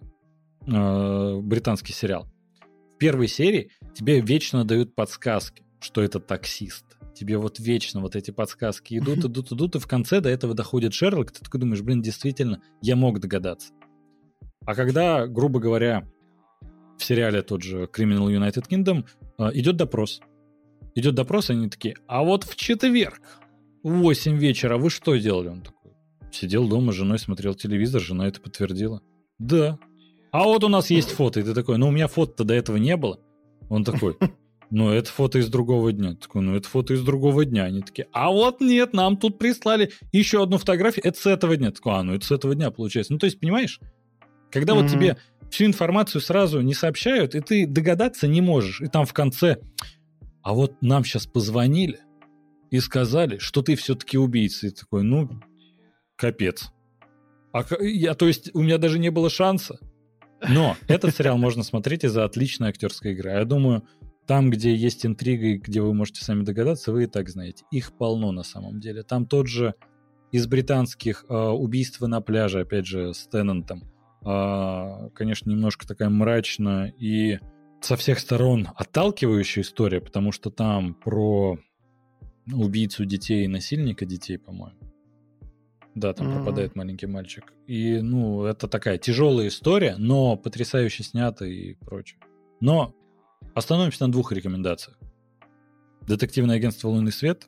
э, 0.68 1.40
британский 1.42 1.94
сериал. 1.94 2.28
В 2.94 2.98
первой 2.98 3.28
серии 3.28 3.72
тебе 3.94 4.22
вечно 4.22 4.64
дают 4.64 4.96
подсказки 4.96 5.64
что 5.82 6.02
это 6.02 6.20
таксист. 6.20 6.86
Тебе 7.22 7.38
вот 7.38 7.60
вечно 7.60 8.02
вот 8.02 8.16
эти 8.16 8.32
подсказки 8.32 8.98
идут, 8.98 9.20
идут, 9.20 9.52
идут, 9.52 9.76
и 9.76 9.80
в 9.80 9.86
конце 9.86 10.22
до 10.22 10.30
этого 10.30 10.56
доходит 10.56 10.96
Шерлок, 10.96 11.32
ты 11.32 11.46
такой 11.46 11.60
думаешь, 11.60 11.84
блин, 11.84 12.02
действительно, 12.02 12.64
я 12.82 12.96
мог 12.96 13.20
догадаться. 13.20 13.74
А 14.66 14.74
когда, 14.74 15.28
грубо 15.28 15.60
говоря, 15.60 16.10
в 16.98 17.04
сериале 17.04 17.44
тот 17.44 17.62
же 17.62 17.84
Criminal 17.84 18.36
United 18.36 18.68
Kingdom 18.68 19.06
идет 19.54 19.76
допрос. 19.76 20.20
Идет 20.96 21.14
допрос, 21.14 21.52
и 21.52 21.54
они 21.54 21.70
такие, 21.70 21.96
а 22.08 22.24
вот 22.24 22.44
в 22.44 22.56
четверг 22.56 23.22
в 23.84 24.00
8 24.00 24.36
вечера 24.36 24.80
вы 24.80 24.90
что 24.90 25.16
делали? 25.16 25.50
Он 25.50 25.62
такой, 25.62 25.92
сидел 26.32 26.68
дома 26.68 26.92
с 26.92 26.96
женой, 26.96 27.20
смотрел 27.20 27.54
телевизор, 27.54 28.02
жена 28.02 28.28
это 28.28 28.42
подтвердила. 28.42 29.04
Да. 29.38 29.78
А 30.32 30.46
вот 30.46 30.64
у 30.64 30.70
нас 30.70 30.90
есть 30.90 31.12
фото, 31.12 31.40
и 31.40 31.44
ты 31.44 31.54
такой, 31.54 31.78
ну 31.78 31.90
у 31.90 31.92
меня 31.92 32.08
фото-то 32.08 32.46
до 32.46 32.56
этого 32.56 32.78
не 32.78 32.98
было. 32.98 33.20
Он 33.70 33.84
такой, 33.84 34.18
ну 34.72 34.90
это 34.90 35.12
фото 35.12 35.40
из 35.40 35.50
другого 35.50 35.92
дня. 35.92 36.16
Такой, 36.16 36.42
ну 36.42 36.56
это 36.56 36.68
фото 36.68 36.94
из 36.94 37.04
другого 37.04 37.46
дня. 37.46 37.66
Они 37.66 37.82
такие, 37.82 38.08
а 38.14 38.32
вот 38.32 38.62
нет, 38.62 38.94
нам 38.94 39.18
тут 39.18 39.38
прислали 39.38 39.92
еще 40.12 40.42
одну 40.42 40.58
фотографию, 40.58 41.06
это 41.06 41.20
с 41.20 41.26
этого 41.26 41.58
дня. 41.58 41.72
Такой, 41.72 41.94
а 41.94 42.04
ну 42.04 42.16
это 42.16 42.26
с 42.26 42.32
этого 42.32 42.56
дня 42.56 42.72
получается. 42.72 43.14
Ну 43.14 43.20
то 43.20 43.26
есть, 43.26 43.40
понимаешь, 43.40 43.80
когда 44.50 44.74
mm-hmm. 44.74 44.82
вот 44.82 44.92
тебе 44.92 45.18
всю 45.52 45.66
информацию 45.66 46.22
сразу 46.22 46.62
не 46.62 46.74
сообщают, 46.74 47.36
и 47.36 47.42
ты 47.42 47.68
догадаться 47.68 48.28
не 48.28 48.42
можешь. 48.42 48.82
И 48.82 48.88
там 48.88 49.06
в 49.06 49.14
конце, 49.14 49.58
а 50.42 50.54
вот 50.54 50.82
нам 50.82 51.04
сейчас 51.04 51.28
позвонили 51.28 52.00
и 52.72 52.80
сказали, 52.80 53.38
что 53.38 53.62
ты 53.62 53.76
все-таки 53.76 54.18
убийца. 54.18 54.68
И 54.68 54.72
такой, 54.72 55.04
ну, 55.04 55.30
капец. 56.16 56.72
А, 57.52 57.66
я, 57.82 58.14
то 58.14 58.28
есть 58.28 58.52
у 58.54 58.62
меня 58.62 58.78
даже 58.78 58.98
не 58.98 59.10
было 59.10 59.30
шанса. 59.30 59.80
Но 60.48 60.76
этот 60.88 61.16
сериал 61.16 61.38
можно 61.38 61.64
смотреть 61.64 62.06
из-за 62.06 62.24
отличной 62.24 62.70
актерской 62.70 63.12
игры. 63.12 63.32
Я 63.32 63.46
думаю, 63.46 63.84
там, 64.32 64.50
где 64.50 64.74
есть 64.74 65.06
интрига 65.06 65.48
и 65.48 65.58
где 65.58 65.82
вы 65.82 65.94
можете 65.94 66.24
сами 66.24 66.44
догадаться, 66.44 66.94
вы 66.94 67.04
и 67.04 67.08
так 67.08 67.28
знаете. 67.28 67.66
Их 67.70 67.92
полно 67.92 68.32
на 68.32 68.44
самом 68.44 68.80
деле. 68.80 69.04
Там 69.04 69.26
тот 69.26 69.48
же 69.48 69.76
из 70.32 70.48
британских 70.48 71.26
э, 71.28 71.36
убийства 71.36 72.08
на 72.08 72.22
пляже, 72.22 72.62
опять 72.62 72.86
же, 72.86 73.14
с 73.14 73.28
Теннантом. 73.28 73.92
Э, 74.26 75.10
конечно, 75.16 75.50
немножко 75.50 75.86
такая 75.86 76.08
мрачная 76.08 76.94
и 76.98 77.40
со 77.82 77.98
всех 77.98 78.20
сторон 78.20 78.70
отталкивающая 78.74 79.64
история, 79.64 80.00
потому 80.00 80.32
что 80.32 80.50
там 80.50 80.94
про 80.94 81.60
убийцу 82.50 83.04
детей 83.04 83.44
и 83.44 83.50
насильника 83.50 84.06
детей, 84.06 84.38
по-моему. 84.38 84.80
Да, 85.94 86.14
там 86.14 86.30
mm-hmm. 86.30 86.36
пропадает 86.36 86.76
маленький 86.78 87.08
мальчик. 87.08 87.52
И, 87.68 88.00
ну, 88.00 88.46
это 88.46 88.70
такая 88.70 88.98
тяжелая 88.98 89.50
история, 89.50 89.98
но 89.98 90.38
потрясающе 90.38 91.04
снята 91.04 91.46
и 91.46 91.74
прочее. 91.74 92.18
Но 92.62 92.96
остановимся 93.54 94.06
на 94.06 94.12
двух 94.12 94.32
рекомендациях. 94.32 94.98
Детективное 96.08 96.56
агентство 96.56 96.88
«Лунный 96.88 97.12
свет», 97.12 97.48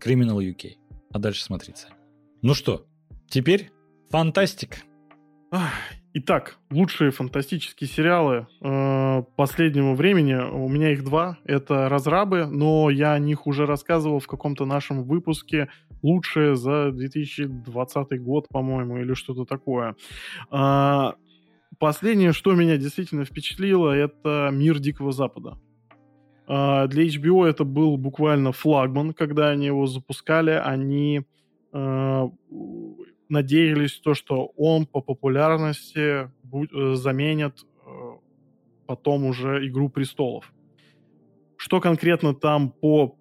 Criminal 0.00 0.38
UK. 0.38 0.76
А 1.12 1.18
дальше 1.18 1.42
смотрите 1.44 1.88
Ну 2.42 2.54
что, 2.54 2.86
теперь 3.28 3.70
фантастика. 4.10 4.78
Итак, 6.12 6.58
лучшие 6.70 7.12
фантастические 7.12 7.88
сериалы 7.88 8.48
э, 8.60 9.22
последнего 9.36 9.94
времени. 9.94 10.34
У 10.34 10.68
меня 10.68 10.92
их 10.92 11.04
два. 11.04 11.38
Это 11.44 11.88
«Разрабы», 11.88 12.46
но 12.46 12.90
я 12.90 13.12
о 13.12 13.18
них 13.20 13.46
уже 13.46 13.64
рассказывал 13.64 14.18
в 14.18 14.26
каком-то 14.26 14.64
нашем 14.64 15.04
выпуске. 15.04 15.68
Лучшие 16.02 16.56
за 16.56 16.90
2020 16.90 18.22
год, 18.22 18.48
по-моему, 18.48 18.98
или 18.98 19.14
что-то 19.14 19.44
такое. 19.44 19.94
Э, 20.50 21.12
последнее, 21.78 22.32
что 22.32 22.54
меня 22.54 22.76
действительно 22.76 23.24
впечатлило, 23.24 23.90
это 23.90 24.50
«Мир 24.52 24.78
Дикого 24.78 25.12
Запада». 25.12 25.58
Э, 26.48 26.86
для 26.88 27.06
HBO 27.06 27.44
это 27.44 27.64
был 27.64 27.96
буквально 27.96 28.52
флагман, 28.52 29.14
когда 29.14 29.50
они 29.50 29.66
его 29.66 29.86
запускали. 29.86 30.50
Они 30.50 31.22
э, 31.72 32.28
надеялись 33.28 34.00
то, 34.00 34.14
что 34.14 34.52
он 34.56 34.86
по 34.86 35.00
популярности 35.00 36.28
э, 36.28 36.94
заменит 36.94 37.64
э, 37.86 37.90
потом 38.86 39.24
уже 39.24 39.66
«Игру 39.68 39.88
престолов». 39.88 40.52
Что 41.56 41.80
конкретно 41.80 42.34
там 42.34 42.70
по 42.70 43.19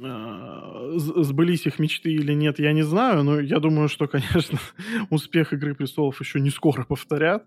сбылись 0.00 1.66
их 1.66 1.78
мечты 1.78 2.10
или 2.12 2.32
нет, 2.32 2.58
я 2.58 2.72
не 2.72 2.82
знаю, 2.82 3.22
но 3.22 3.40
я 3.40 3.58
думаю, 3.60 3.88
что, 3.88 4.06
конечно, 4.06 4.58
успех 5.10 5.52
«Игры 5.52 5.74
престолов» 5.74 6.20
еще 6.20 6.40
не 6.40 6.50
скоро 6.50 6.84
повторят. 6.84 7.44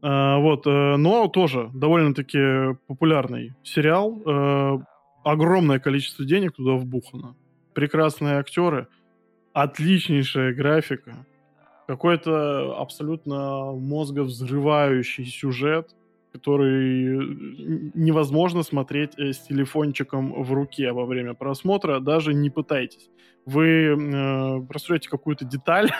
Uh, 0.00 0.40
вот, 0.40 0.64
uh, 0.64 0.96
но 0.96 1.26
тоже 1.26 1.70
довольно-таки 1.74 2.76
популярный 2.86 3.54
сериал. 3.64 4.84
Огромное 5.24 5.80
количество 5.80 6.24
денег 6.24 6.52
туда 6.52 6.74
вбухано. 6.74 7.34
Прекрасные 7.74 8.36
актеры 8.36 8.86
отличнейшая 9.52 10.54
графика, 10.54 11.26
какой-то 11.86 12.78
абсолютно 12.78 13.72
мозговзрывающий 13.72 15.24
сюжет, 15.24 15.94
который 16.32 17.90
невозможно 17.94 18.62
смотреть 18.62 19.18
э, 19.18 19.32
с 19.32 19.38
телефончиком 19.38 20.42
в 20.42 20.52
руке 20.52 20.92
во 20.92 21.06
время 21.06 21.34
просмотра, 21.34 22.00
даже 22.00 22.34
не 22.34 22.50
пытайтесь. 22.50 23.10
Вы 23.44 23.96
э, 23.96 24.66
просрете 24.68 25.08
какую-то 25.08 25.44
деталь, 25.44 25.90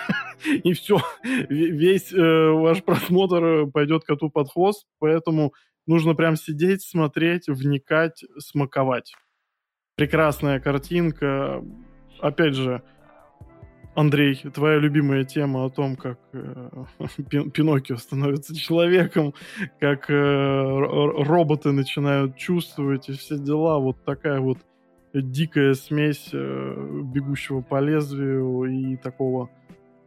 и 0.45 0.73
все, 0.73 0.99
весь 1.23 2.13
э, 2.13 2.51
ваш 2.51 2.83
просмотр 2.83 3.71
пойдет 3.71 4.05
коту 4.05 4.31
под 4.31 4.51
хвост, 4.51 4.87
поэтому 4.99 5.55
нужно 5.87 6.15
прям 6.15 6.37
сидеть, 6.37 6.83
смотреть, 6.83 7.49
вникать, 7.49 8.23
смаковать. 8.39 9.15
Прекрасная 9.97 10.61
картинка, 10.61 11.65
опять 12.21 12.55
же, 12.55 12.83
Андрей, 13.99 14.37
твоя 14.55 14.79
любимая 14.79 15.25
тема 15.25 15.65
о 15.65 15.71
том, 15.71 15.97
как 15.97 16.21
э, 16.33 16.71
Пиноккио 17.53 17.97
становится 17.97 18.55
человеком, 18.55 19.35
как 19.81 20.09
э, 20.09 20.15
роботы 20.15 21.73
начинают 21.73 22.37
чувствовать 22.37 23.09
и 23.09 23.13
все 23.15 23.37
дела. 23.39 23.81
Вот 23.81 23.97
такая 24.05 24.39
вот 24.39 24.59
дикая 25.13 25.75
смесь 25.75 26.29
э, 26.33 27.03
бегущего 27.13 27.61
по 27.61 27.81
лезвию 27.81 28.67
и 28.67 28.97
такого 28.97 29.51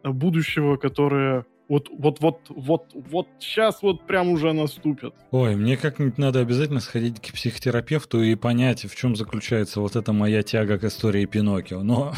будущего, 0.05 0.77
которое 0.77 1.45
вот, 1.67 1.89
вот, 1.91 2.21
вот, 2.21 2.39
вот, 2.47 2.85
вот 2.93 3.27
сейчас 3.39 3.81
вот 3.81 4.07
прям 4.07 4.29
уже 4.29 4.53
наступит. 4.53 5.13
Ой, 5.31 5.57
мне 5.57 5.75
как-нибудь 5.75 6.17
надо 6.17 6.39
обязательно 6.39 6.79
сходить 6.79 7.19
к 7.19 7.33
психотерапевту 7.33 8.21
и 8.23 8.35
понять, 8.35 8.85
в 8.85 8.95
чем 8.95 9.17
заключается 9.17 9.81
вот 9.81 9.97
эта 9.97 10.13
моя 10.13 10.43
тяга 10.43 10.79
к 10.79 10.85
истории 10.85 11.25
Пиноккио. 11.25 11.83
Но 11.83 12.13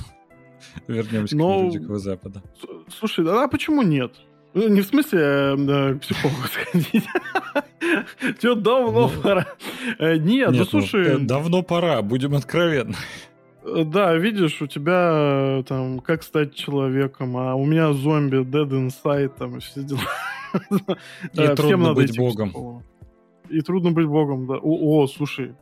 Вернемся 0.88 1.36
Но... 1.36 1.70
к 1.70 1.72
Дикого 1.72 2.00
Запада. 2.00 2.42
Слушай, 2.90 3.26
а 3.28 3.48
почему 3.48 3.82
нет? 3.82 4.14
Ну, 4.54 4.68
не 4.68 4.82
в 4.82 4.86
смысле 4.86 5.20
э, 5.20 5.96
к 5.96 6.02
психологу 6.02 6.44
сходить. 6.52 7.06
Тебе 8.40 8.56
давно 8.56 9.10
ну, 9.10 9.22
пора. 9.22 9.48
Э, 9.98 10.18
нет, 10.18 10.52
ну, 10.52 10.60
ну 10.60 10.66
слушай... 10.66 11.16
Э, 11.16 11.18
давно 11.18 11.64
пора, 11.64 12.02
будем 12.02 12.36
откровенны. 12.36 12.96
Да, 13.66 14.14
видишь, 14.16 14.62
у 14.62 14.68
тебя 14.68 15.64
там 15.68 16.00
как 16.00 16.24
стать 16.24 16.54
человеком, 16.54 17.38
а 17.38 17.56
у 17.56 17.66
меня 17.66 17.94
зомби, 17.94 18.42
Dead 18.44 18.70
Inside, 18.70 19.32
там 19.40 19.58
и 19.58 19.60
все 19.60 19.82
дела. 19.84 20.02
И 21.34 21.56
трудно 21.56 21.94
быть 21.94 22.16
богом. 22.18 22.84
И 23.50 23.62
трудно 23.62 23.92
быть 23.92 24.06
богом, 24.06 24.48
да. 24.48 24.56
О, 24.62 25.08
слушай, 25.08 25.56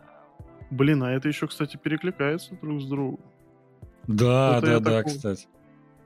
блин, 0.70 1.04
а 1.04 1.12
это 1.12 1.28
еще, 1.28 1.47
кстати, 1.47 1.78
перекликается 1.78 2.58
друг 2.62 2.82
с 2.82 2.86
другом. 2.86 3.20
Да, 4.08 4.62
да, 4.62 4.80
да, 4.80 5.04
кстати. 5.04 5.47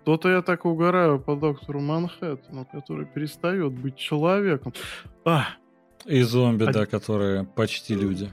То-то 0.03 0.29
я 0.29 0.41
так 0.41 0.65
угораю 0.65 1.19
по 1.19 1.35
доктору 1.35 1.81
Манхэттену, 1.81 2.65
который 2.65 3.05
перестает 3.05 3.73
быть 3.73 3.95
человеком. 3.95 4.73
А! 5.25 5.47
И 6.05 6.21
зомби, 6.21 6.65
а... 6.65 6.71
да, 6.71 6.85
которые 6.85 7.43
почти 7.43 7.95
люди. 7.95 8.31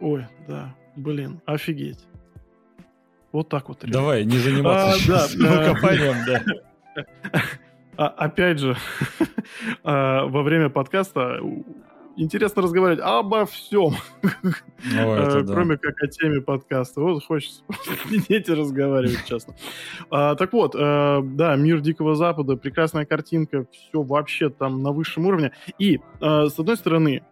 Ой, 0.00 0.26
да, 0.48 0.74
блин, 0.96 1.40
офигеть. 1.46 2.04
Вот 3.32 3.48
так 3.48 3.68
вот. 3.68 3.84
Ребят. 3.84 3.92
Давай, 3.92 4.24
не 4.24 4.38
заниматься 4.38 4.90
а, 4.90 4.94
сейчас 4.94 5.34
да, 5.36 5.72
копанием, 5.72 6.16
да. 6.26 7.04
А, 7.96 8.08
опять 8.08 8.58
же, 8.58 8.76
а, 9.84 10.24
во 10.24 10.42
время 10.42 10.70
подкаста 10.70 11.38
интересно 12.20 12.62
разговаривать 12.62 13.00
обо 13.02 13.46
всем, 13.46 13.94
Ой, 14.22 15.46
кроме 15.46 15.76
да. 15.76 15.80
как 15.80 16.02
о 16.02 16.06
теме 16.06 16.40
подкаста. 16.40 17.00
Вот 17.00 17.24
хочется 17.24 17.62
сидеть 18.10 18.48
и 18.48 18.52
разговаривать, 18.52 19.24
честно. 19.26 19.54
А, 20.10 20.34
так 20.34 20.52
вот, 20.52 20.74
а, 20.76 21.22
да, 21.22 21.56
мир 21.56 21.80
Дикого 21.80 22.14
Запада, 22.14 22.56
прекрасная 22.56 23.06
картинка, 23.06 23.66
все 23.72 24.02
вообще 24.02 24.50
там 24.50 24.82
на 24.82 24.92
высшем 24.92 25.26
уровне. 25.26 25.52
И, 25.78 26.00
а, 26.20 26.48
с 26.48 26.58
одной 26.58 26.76
стороны, 26.76 27.22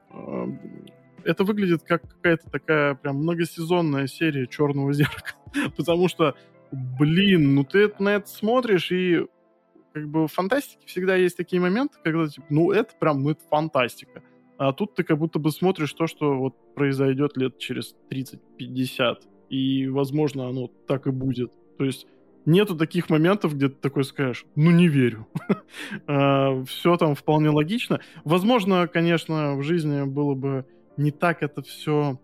это 1.24 1.45
выглядит 1.45 1.82
как 1.82 2.03
какая-то 2.03 2.51
такая 2.51 2.95
прям 2.95 3.16
многосезонная 3.16 4.07
серия 4.07 4.47
Черного 4.47 4.93
зеркала. 4.93 5.36
Потому 5.76 6.09
что, 6.09 6.34
блин, 6.72 7.55
ну 7.55 7.64
ты 7.64 7.93
на 7.99 8.16
это 8.16 8.28
смотришь 8.28 8.91
и 8.91 9.26
как 9.93 10.09
бы 10.09 10.28
в 10.28 10.32
фантастике 10.32 10.86
всегда 10.86 11.16
есть 11.16 11.36
такие 11.36 11.61
моменты, 11.61 11.97
когда, 12.05 12.28
типа, 12.28 12.47
ну, 12.51 12.70
это 12.70 12.95
прям, 12.99 13.22
ну, 13.22 13.30
это 13.30 13.41
фантастика 13.51 14.22
А 14.59 14.72
тут 14.72 14.94
ты 14.96 15.04
как 15.04 15.18
будто 15.18 15.38
бы 15.38 15.52
смотришь 15.52 15.92
то, 15.92 16.09
что 16.09 16.36
вот 16.36 16.74
произойдет 16.74 17.36
лет 17.36 17.59
через 17.59 17.94
30-50. 18.11 19.18
И, 19.50 19.88
возможно, 19.88 20.48
оно 20.48 20.66
так 20.86 21.06
и 21.06 21.11
будет. 21.11 21.52
То 21.78 21.84
есть 21.84 22.06
нету 22.44 22.76
таких 22.76 23.09
моментов, 23.09 23.54
где 23.54 23.68
ты 23.68 23.76
такой 23.76 24.04
скажешь, 24.04 24.44
ну 24.56 24.70
не 24.70 24.88
верю. 24.88 25.26
А, 26.06 26.64
все 26.64 26.96
там 26.96 27.14
вполне 27.14 27.50
логично. 27.50 28.00
Возможно, 28.24 28.88
конечно, 28.88 29.54
в 29.56 29.62
жизни 29.62 30.04
было 30.04 30.34
бы 30.34 30.66
не 30.96 31.12
так 31.12 31.42
это 31.42 31.62
все 31.62 32.20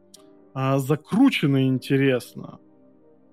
а, 0.55 0.79
закручено 0.79 1.65
и 1.65 1.69
интересно 1.69 2.59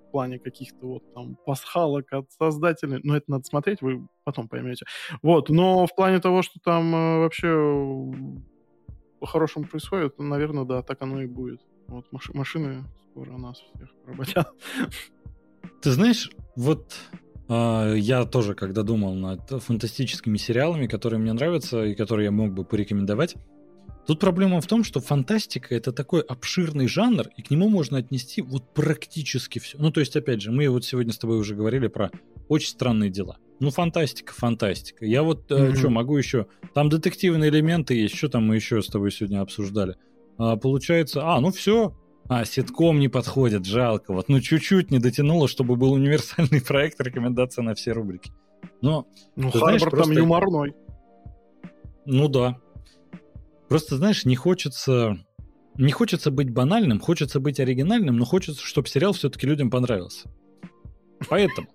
в 0.08 0.12
плане 0.12 0.40
каких-то 0.40 0.86
вот 0.86 1.14
там 1.14 1.38
пасхалок 1.46 2.12
от 2.12 2.32
создателей. 2.32 3.00
Но 3.04 3.16
это 3.16 3.32
надо 3.32 3.46
смотреть, 3.46 3.82
вы 3.82 4.08
потом 4.26 4.48
поймете. 4.48 4.86
Вот, 5.22 5.50
но 5.50 5.88
в 5.88 5.96
плане 5.96 6.20
того, 6.20 6.42
что 6.42 6.60
там 6.64 6.94
э, 6.94 7.20
вообще 7.20 7.48
по-хорошему 9.22 9.66
происходит, 9.66 10.20
наверное, 10.20 10.66
да, 10.66 10.82
так 10.82 11.02
оно 11.02 11.22
и 11.22 11.28
будет. 11.28 11.62
Вот 11.88 12.06
маш- 12.12 12.34
машины 12.34 12.84
скоро 13.12 13.38
нас 13.38 13.64
всех 13.76 13.90
поработят. 14.04 14.48
Ты 15.82 15.92
знаешь, 15.92 16.32
вот 16.56 16.96
э, 17.48 17.96
я 17.98 18.26
тоже, 18.26 18.56
когда 18.56 18.82
думал 18.82 19.14
над 19.14 19.64
фантастическими 19.64 20.38
сериалами, 20.38 20.88
которые 20.88 21.20
мне 21.20 21.34
нравятся 21.34 21.86
и 21.86 21.94
которые 21.94 22.26
я 22.26 22.32
мог 22.32 22.52
бы 22.52 22.66
порекомендовать, 22.66 23.36
Тут 24.08 24.20
проблема 24.20 24.62
в 24.62 24.68
том, 24.68 24.84
что 24.84 25.00
фантастика 25.00 25.76
это 25.76 25.92
такой 25.92 26.22
обширный 26.22 26.88
жанр, 26.88 27.28
и 27.38 27.44
к 27.44 27.52
нему 27.52 27.70
можно 27.70 28.00
отнести 28.00 28.42
вот 28.42 28.74
практически 28.74 29.60
все. 29.60 29.78
Ну, 29.78 29.92
то 29.92 30.00
есть, 30.00 30.16
опять 30.16 30.42
же, 30.42 30.52
мы 30.52 30.68
вот 30.70 30.84
сегодня 30.84 31.14
с 31.14 31.20
тобой 31.20 31.38
уже 31.38 31.56
говорили 31.56 31.86
про 31.88 32.10
очень 32.50 32.70
странные 32.70 33.12
дела. 33.12 33.38
Ну, 33.62 33.70
фантастика, 33.70 34.34
фантастика. 34.34 35.06
Я 35.06 35.22
вот 35.22 35.52
mm-hmm. 35.52 35.74
э, 35.74 35.76
что, 35.76 35.92
могу 35.92 36.18
еще... 36.18 36.48
Там 36.74 36.90
детективные 36.90 37.52
элементы 37.52 37.94
есть, 37.94 38.16
что 38.16 38.28
там 38.28 38.48
мы 38.48 38.56
еще 38.56 38.82
с 38.82 38.88
тобой 38.88 39.12
сегодня 39.12 39.40
обсуждали. 39.40 39.98
А, 40.40 40.56
получается, 40.56 41.22
а, 41.24 41.40
ну 41.40 41.52
все, 41.52 41.96
а, 42.28 42.44
ситком 42.44 43.00
не 43.00 43.08
подходит, 43.08 43.68
жалко. 43.68 44.14
Вот, 44.14 44.30
ну, 44.30 44.42
чуть-чуть 44.42 44.90
не 44.90 44.98
дотянуло, 44.98 45.48
чтобы 45.48 45.76
был 45.76 45.94
универсальный 45.94 46.60
проект, 46.68 47.00
рекомендация 47.02 47.62
на 47.62 47.76
все 47.76 47.92
рубрики. 47.92 48.32
Но, 48.82 49.06
ну, 49.36 49.52
Харбор 49.52 49.70
знаешь, 49.70 49.82
просто... 49.84 50.02
там 50.06 50.12
юморной. 50.12 50.74
Ну 52.08 52.28
да. 52.30 52.58
Просто, 53.70 53.96
знаешь, 53.98 54.26
не 54.26 54.36
хочется... 54.36 55.24
Не 55.76 55.92
хочется 55.92 56.32
быть 56.32 56.50
банальным, 56.50 57.00
хочется 57.00 57.40
быть 57.40 57.60
оригинальным, 57.60 58.18
но 58.18 58.26
хочется, 58.26 58.66
чтобы 58.66 58.88
сериал 58.88 59.14
все-таки 59.14 59.46
людям 59.46 59.70
понравился. 59.70 60.32
Поэтому 61.30 61.68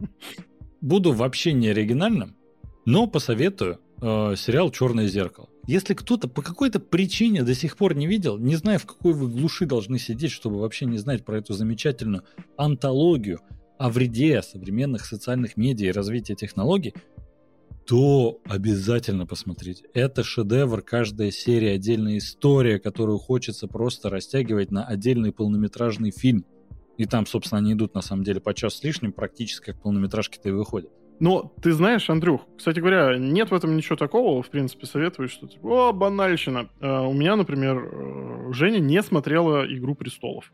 буду 0.80 1.12
вообще 1.12 1.52
не 1.52 1.68
оригинальным, 1.68 2.36
но 2.84 3.06
посоветую 3.06 3.80
э, 4.00 4.34
сериал 4.36 4.70
Черное 4.70 5.06
зеркало. 5.06 5.48
Если 5.66 5.94
кто-то 5.94 6.28
по 6.28 6.42
какой-то 6.42 6.78
причине 6.78 7.42
до 7.42 7.54
сих 7.54 7.76
пор 7.76 7.96
не 7.96 8.06
видел, 8.06 8.38
не 8.38 8.54
знаю, 8.54 8.78
в 8.78 8.86
какой 8.86 9.12
вы 9.12 9.28
глуши 9.28 9.66
должны 9.66 9.98
сидеть, 9.98 10.30
чтобы 10.30 10.60
вообще 10.60 10.86
не 10.86 10.98
знать 10.98 11.24
про 11.24 11.38
эту 11.38 11.54
замечательную 11.54 12.22
антологию 12.56 13.40
о 13.76 13.90
вреде 13.90 14.42
современных 14.42 15.04
социальных 15.04 15.56
медиа 15.56 15.88
и 15.88 15.92
развития 15.92 16.36
технологий, 16.36 16.94
то 17.86 18.40
обязательно 18.44 19.26
посмотрите. 19.26 19.84
Это 19.94 20.24
шедевр, 20.24 20.82
каждая 20.82 21.30
серия 21.30 21.72
отдельная 21.72 22.18
история, 22.18 22.78
которую 22.78 23.18
хочется 23.18 23.68
просто 23.68 24.10
растягивать 24.10 24.70
на 24.70 24.84
отдельный 24.84 25.32
полнометражный 25.32 26.10
фильм. 26.10 26.44
И 26.98 27.04
там, 27.04 27.26
собственно, 27.26 27.58
они 27.58 27.72
идут 27.72 27.94
на 27.94 28.00
самом 28.00 28.24
деле 28.24 28.40
по 28.40 28.54
час 28.54 28.76
с 28.76 28.84
лишним, 28.84 29.12
практически 29.12 29.66
как 29.66 29.82
полнометражки-то 29.82 30.48
и 30.48 30.52
выходят. 30.52 30.90
Но 31.18 31.54
ты 31.62 31.72
знаешь, 31.72 32.10
Андрюх, 32.10 32.42
кстати 32.58 32.80
говоря, 32.80 33.16
нет 33.16 33.50
в 33.50 33.54
этом 33.54 33.76
ничего 33.76 33.96
такого, 33.96 34.42
в 34.42 34.50
принципе, 34.50 34.86
советую, 34.86 35.28
что 35.28 35.46
типа, 35.46 35.88
о, 35.88 35.92
банальщина. 35.92 36.68
Uh, 36.80 37.06
у 37.06 37.14
меня, 37.14 37.36
например, 37.36 37.76
uh, 37.76 38.52
Женя 38.52 38.78
не 38.78 39.02
смотрела 39.02 39.66
«Игру 39.66 39.94
престолов». 39.94 40.52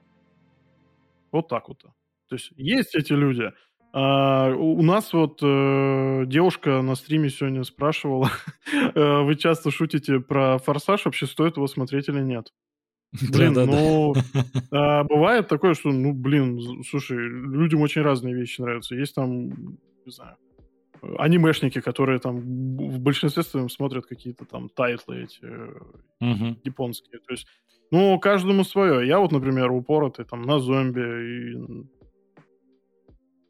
Вот 1.33 1.49
так 1.49 1.69
вот. 1.69 1.79
То 1.81 2.37
есть 2.37 2.53
есть 2.57 2.95
эти 2.95 3.13
люди. 3.13 3.51
Э, 3.95 4.55
у 4.55 4.83
нас 4.83 5.13
вот 5.13 5.43
э, 5.43 6.25
девушка 6.27 6.81
на 6.81 6.95
стриме 6.95 7.29
сегодня 7.29 7.65
спрашивала, 7.65 8.31
э, 8.73 9.23
вы 9.25 9.35
часто 9.35 9.71
шутите 9.71 10.21
про 10.21 10.59
«Форсаж», 10.59 11.05
вообще 11.05 11.27
стоит 11.27 11.57
его 11.57 11.67
смотреть 11.67 12.09
или 12.09 12.21
нет? 12.21 12.53
Блин, 13.33 13.53
да, 13.53 13.67
да, 13.67 13.73
ну, 13.73 14.15
да. 14.15 14.45
А, 14.71 15.05
бывает 15.05 15.49
такое, 15.49 15.75
что, 15.75 15.91
ну, 15.91 16.15
блин, 16.15 16.83
слушай, 16.89 17.17
людям 17.17 17.83
очень 17.83 18.03
разные 18.03 18.35
вещи 18.35 18.61
нравятся. 18.61 18.95
Есть 18.95 19.15
там, 19.15 19.49
не 19.49 20.13
знаю, 20.13 20.37
анимешники, 21.19 21.81
которые 21.81 22.21
там 22.21 22.39
в 22.41 22.99
большинстве 23.01 23.43
своем 23.43 23.69
смотрят 23.69 24.07
какие-то 24.07 24.45
там 24.47 24.69
тайтлы 24.71 25.25
эти 25.25 25.45
угу. 25.45 26.59
японские. 26.65 27.19
То 27.21 27.33
есть, 27.33 27.47
ну, 27.91 28.19
каждому 28.19 28.65
свое. 28.65 29.07
Я 29.07 29.19
вот, 29.19 29.33
например, 29.33 29.71
упоротый 29.73 30.25
там 30.25 30.43
на 30.43 30.59
зомби 30.59 31.01
и 31.01 31.87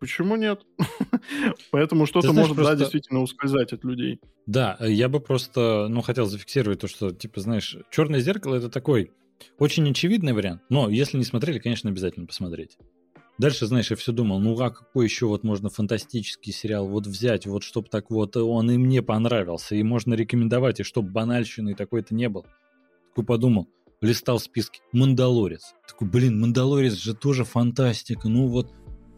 Почему 0.03 0.35
нет? 0.35 0.67
Поэтому 1.71 2.07
что-то 2.07 2.33
может, 2.33 2.57
просто... 2.57 2.73
да, 2.73 2.77
действительно 2.77 3.23
ускользать 3.23 3.73
от 3.73 3.85
людей. 3.85 4.19
Да, 4.47 4.77
я 4.81 5.09
бы 5.09 5.21
просто, 5.21 5.87
ну, 5.89 6.01
хотел 6.01 6.27
зафиксировать 6.27 6.81
то, 6.81 6.89
что, 6.89 7.13
типа, 7.13 7.41
знаешь, 7.41 7.77
черное 7.93 8.19
зеркало 8.19 8.57
это 8.57 8.69
такой 8.69 9.13
очень 9.59 9.89
очевидный 9.91 10.33
вариант, 10.33 10.63
но 10.69 10.89
если 10.89 11.19
не 11.19 11.25
смотрели, 11.25 11.59
конечно, 11.59 11.91
обязательно 11.91 12.27
посмотреть. 12.27 12.77
Дальше, 13.39 13.67
знаешь, 13.67 13.91
я 13.91 13.97
все 13.97 14.13
думал, 14.13 14.41
ну 14.41 14.59
а 14.61 14.71
какой 14.71 15.07
еще 15.07 15.27
вот 15.27 15.43
можно 15.43 15.71
фантастический 15.71 16.53
сериал 16.53 16.87
вот 16.87 17.07
взять, 17.07 17.47
вот 17.47 17.63
чтобы 17.63 17.89
так 17.89 18.11
вот 18.11 18.37
он 18.37 18.71
и 18.71 18.77
мне 18.77 19.03
понравился, 19.03 19.75
и 19.75 19.83
можно 19.83 20.15
рекомендовать, 20.15 20.81
и 20.81 20.85
чтобы 20.85 21.11
банальщины 21.11 21.75
такой-то 21.75 22.15
не 22.15 22.29
был. 22.29 22.47
Такой 23.09 23.25
подумал, 23.25 23.69
листал 24.03 24.39
списки. 24.39 24.81
Мандалорец. 24.93 25.75
Такой, 25.89 26.09
блин, 26.09 26.41
Мандалорец 26.41 26.95
же 26.95 27.15
тоже 27.15 27.45
фантастика. 27.45 28.29
Ну 28.29 28.49
вот, 28.49 28.71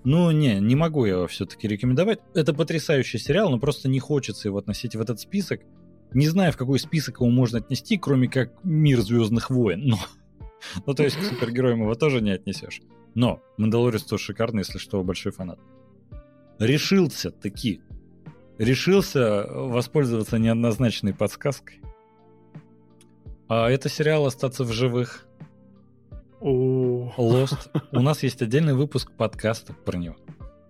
ну 0.05 0.31
не, 0.31 0.61
не 0.61 0.77
могу 0.77 1.07
я 1.07 1.15
его 1.15 1.27
все-таки 1.27 1.67
рекомендовать. 1.67 2.21
Это 2.35 2.55
потрясающий 2.55 3.19
сериал, 3.19 3.51
но 3.51 3.59
просто 3.59 3.89
не 3.89 3.99
хочется 3.99 4.49
его 4.49 4.59
относить 4.59 4.95
в 4.95 5.01
этот 5.01 5.19
список. 5.19 5.63
Не 6.13 6.29
знаю, 6.29 6.53
в 6.53 6.57
какой 6.57 6.79
список 6.79 7.21
его 7.21 7.31
можно 7.31 7.59
отнести, 7.59 7.99
кроме 7.99 8.29
как 8.29 8.53
мир 8.65 9.01
Звездных 9.01 9.51
войн. 9.51 9.89
Но, 9.89 9.99
ну, 10.87 10.95
то 10.95 11.03
есть 11.03 11.17
к 11.17 11.23
супергероям 11.23 11.81
его 11.81 11.95
тоже 11.95 12.21
не 12.21 12.31
отнесешь. 12.31 12.81
Но 13.15 13.43
Мандалорец 13.57 14.03
тоже 14.03 14.25
шикарный, 14.25 14.61
если 14.61 14.79
что, 14.79 15.03
большой 15.03 15.33
фанат. 15.33 15.59
Решился 16.59 17.31
таки. 17.31 17.81
Решился 18.59 19.47
воспользоваться 19.49 20.39
неоднозначной 20.39 21.15
подсказкой. 21.15 21.81
А 23.49 23.69
это 23.69 23.89
сериал 23.89 24.27
«Остаться 24.27 24.65
в 24.65 24.73
живых». 24.73 25.27
Lost. 26.41 27.71
У 27.93 28.01
нас 28.01 28.23
есть 28.23 28.43
отдельный 28.43 28.75
выпуск 28.75 29.11
подкаста 29.13 29.73
про 29.73 29.97
него. 29.97 30.17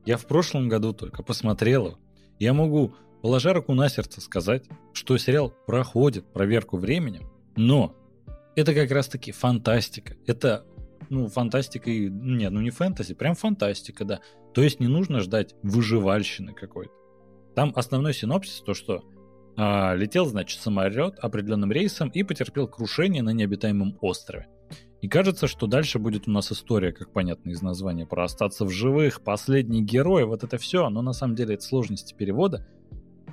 Я 0.05 0.17
в 0.17 0.27
прошлом 0.27 0.69
году 0.69 0.93
только 0.93 1.23
посмотрел 1.23 1.87
его. 1.87 1.99
Я 2.39 2.53
могу, 2.53 2.95
положа 3.25 3.55
руку 3.55 3.73
на 3.73 3.89
сердце, 3.89 4.21
сказать, 4.21 4.67
что 4.93 5.17
сериал 5.17 5.51
проходит 5.67 6.31
проверку 6.31 6.77
временем, 6.77 7.23
но 7.57 7.97
это 8.55 8.75
как 8.75 8.91
раз-таки 8.91 9.33
фантастика. 9.33 10.15
Это 10.27 10.67
ну, 11.09 11.29
фантастика 11.29 11.91
и... 11.91 12.11
Нет, 12.11 12.53
ну 12.53 12.61
не 12.61 12.69
фэнтези, 12.69 13.15
прям 13.15 13.35
фантастика, 13.35 14.05
да. 14.05 14.21
То 14.53 14.61
есть 14.61 14.79
не 14.79 14.89
нужно 14.89 15.21
ждать 15.21 15.55
выживальщины 15.63 16.53
какой-то. 16.53 16.93
Там 17.55 17.73
основной 17.77 18.13
синопсис 18.13 18.61
то, 18.61 18.75
что 18.75 19.03
а, 19.57 19.95
летел, 19.95 20.27
значит, 20.27 20.61
самолет 20.61 21.19
определенным 21.19 21.73
рейсом 21.73 22.11
и 22.11 22.25
потерпел 22.25 22.69
крушение 22.69 23.23
на 23.23 23.31
необитаемом 23.31 23.97
острове. 24.03 24.49
И 25.01 25.09
кажется, 25.09 25.47
что 25.47 25.67
дальше 25.67 25.99
будет 25.99 26.29
у 26.29 26.31
нас 26.31 26.53
история, 26.53 26.93
как 26.93 27.11
понятно 27.11 27.49
из 27.53 27.63
названия, 27.63 28.05
про 28.05 28.25
остаться 28.25 28.67
в 28.67 28.71
живых, 28.71 29.23
последний 29.23 29.83
герой, 29.83 30.27
вот 30.27 30.45
это 30.45 30.59
все, 30.59 30.91
но 30.91 31.01
на 31.01 31.15
самом 31.15 31.37
деле 31.37 31.55
это 31.55 31.65
сложности 31.65 32.13
перевода. 32.13 32.67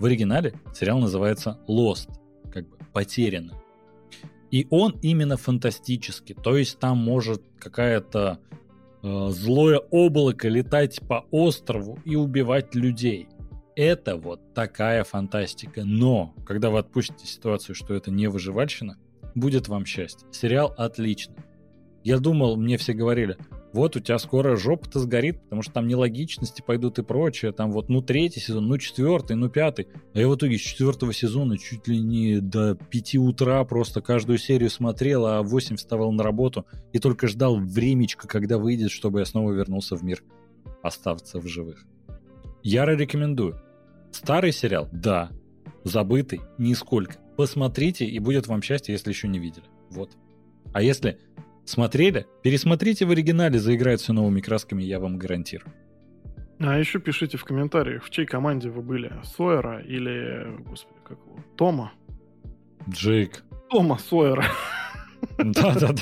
В 0.02 0.06
оригинале 0.06 0.56
сериал 0.74 0.98
называется 0.98 1.60
Lost, 1.68 2.10
как 2.52 2.68
бы 2.68 2.76
потерянный. 2.92 3.54
И 4.50 4.66
он 4.72 4.98
именно 5.04 5.38
фантастический. 5.38 6.34
То 6.34 6.58
есть 6.58 6.80
там 6.80 6.98
может 6.98 7.44
какая-то 7.60 8.40
э, 9.04 9.28
злое 9.30 9.78
облако 9.78 10.50
летать 10.50 11.00
по 11.08 11.28
острову 11.30 12.00
и 12.04 12.16
убивать 12.16 12.74
людей. 12.74 13.28
Это 13.76 14.16
вот 14.16 14.56
такая 14.56 15.04
фантастика. 15.04 15.84
Но, 15.86 16.34
когда 16.48 16.72
вы 16.72 16.80
отпустите 16.80 17.28
ситуацию, 17.28 17.76
что 17.76 17.94
это 17.94 18.10
не 18.10 18.26
выживальщина, 18.26 18.98
будет 19.36 19.68
вам 19.68 19.86
счастье. 19.86 20.28
Сериал 20.32 20.74
отличный. 20.80 21.44
Я 22.04 22.18
думал, 22.18 22.58
мне 22.58 22.80
все 22.80 22.94
говорили, 22.94 23.38
вот 23.74 23.96
у 23.96 24.00
тебя 24.00 24.18
скоро 24.18 24.56
жопа-то 24.56 25.00
сгорит, 25.00 25.42
потому 25.44 25.62
что 25.62 25.74
там 25.74 25.88
нелогичности 25.88 26.62
пойдут 26.62 27.00
и 27.00 27.04
прочее, 27.04 27.52
там 27.52 27.72
вот 27.72 27.90
ну 27.90 28.02
третий 28.02 28.40
сезон, 28.40 28.68
ну 28.68 28.78
четвертый, 28.78 29.36
ну 29.36 29.50
пятый. 29.50 29.88
А 30.14 30.20
я 30.20 30.28
в 30.28 30.36
итоге 30.36 30.58
с 30.58 30.62
четвертого 30.62 31.14
сезона 31.14 31.58
чуть 31.58 31.88
ли 31.88 32.00
не 32.00 32.40
до 32.40 32.76
пяти 32.76 33.18
утра 33.18 33.64
просто 33.64 34.02
каждую 34.02 34.38
серию 34.38 34.70
смотрел, 34.70 35.26
а 35.26 35.42
в 35.42 35.48
восемь 35.48 35.78
вставал 35.78 36.12
на 36.12 36.24
работу 36.24 36.66
и 36.92 37.00
только 37.00 37.28
ждал 37.28 37.58
времечко, 37.58 38.28
когда 38.28 38.58
выйдет, 38.58 38.92
чтобы 38.92 39.20
я 39.20 39.26
снова 39.26 39.52
вернулся 39.52 39.96
в 39.96 40.04
мир 40.04 40.24
остаться 40.82 41.40
в 41.40 41.48
живых. 41.48 41.86
Яро 42.64 42.96
рекомендую. 42.96 43.62
Старый 44.12 44.52
сериал? 44.52 44.90
Да. 44.92 45.32
Забытый? 45.84 46.42
Нисколько. 46.58 47.16
Посмотрите, 47.38 48.06
и 48.06 48.20
будет 48.20 48.48
вам 48.48 48.62
счастье, 48.62 48.94
если 48.94 49.10
еще 49.10 49.28
не 49.28 49.40
видели. 49.40 49.66
Вот. 49.90 50.12
А 50.74 50.82
если 50.82 51.20
смотрели, 51.66 52.26
пересмотрите 52.44 53.06
в 53.06 53.12
оригинале, 53.12 53.60
заиграет 53.60 54.02
все 54.02 54.14
новыми 54.14 54.42
красками, 54.42 54.84
я 54.84 55.00
вам 55.00 55.18
гарантирую. 55.18 55.72
А 56.60 56.78
еще 56.78 57.00
пишите 57.00 57.38
в 57.38 57.44
комментариях, 57.44 58.04
в 58.04 58.10
чьей 58.10 58.28
команде 58.28 58.70
вы 58.70 58.82
были. 58.82 59.12
Сойера 59.24 59.80
или, 59.82 60.58
господи, 60.60 61.00
как 61.04 61.18
его, 61.18 61.40
Тома? 61.58 61.92
Джейк. 62.90 63.44
Тома 63.70 63.98
Сойера. 63.98 64.46
Да-да-да. 65.38 66.02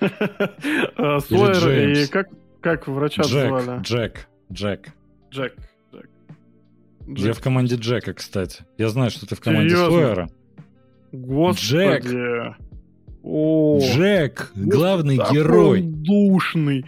А, 0.96 1.20
Сойер 1.20 1.90
и 1.90 2.06
как, 2.06 2.28
как 2.62 2.88
врача 2.88 3.22
звали? 3.22 3.82
Джек. 3.82 4.28
Джек. 4.50 4.88
Джек. 5.30 5.54
Я 7.06 7.32
в 7.32 7.40
команде 7.40 7.76
Джека, 7.76 8.14
кстати. 8.14 8.64
Я 8.78 8.88
знаю, 8.88 9.10
что 9.10 9.26
ты 9.26 9.34
в 9.34 9.40
команде 9.40 9.70
Серьезно? 9.70 9.90
Сойера. 9.90 10.30
Господи. 11.12 11.66
Джек. 11.66 12.56
О, 13.22 13.78
Джек, 13.80 14.52
главный 14.54 15.16
герой. 15.16 15.82
Душный. 15.82 16.86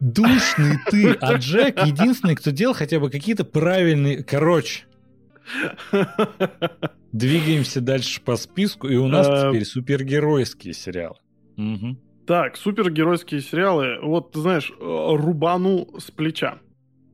Душный 0.00 0.78
ты, 0.90 1.12
а 1.12 1.34
Джек 1.34 1.84
единственный, 1.84 2.36
кто 2.36 2.50
делал 2.50 2.74
хотя 2.74 3.00
бы 3.00 3.10
какие-то 3.10 3.44
правильные... 3.44 4.22
Короче, 4.22 4.84
двигаемся 7.12 7.80
дальше 7.80 8.20
по 8.20 8.36
списку, 8.36 8.88
и 8.88 8.96
у 8.96 9.08
нас 9.08 9.26
а, 9.28 9.48
теперь 9.48 9.64
супергеройские 9.64 10.74
сериалы. 10.74 11.16
Так, 12.26 12.56
супергеройские 12.56 13.40
сериалы. 13.40 13.98
Вот, 14.02 14.32
ты 14.32 14.40
знаешь, 14.40 14.72
рубану 14.78 15.88
с 15.98 16.10
плеча. 16.10 16.58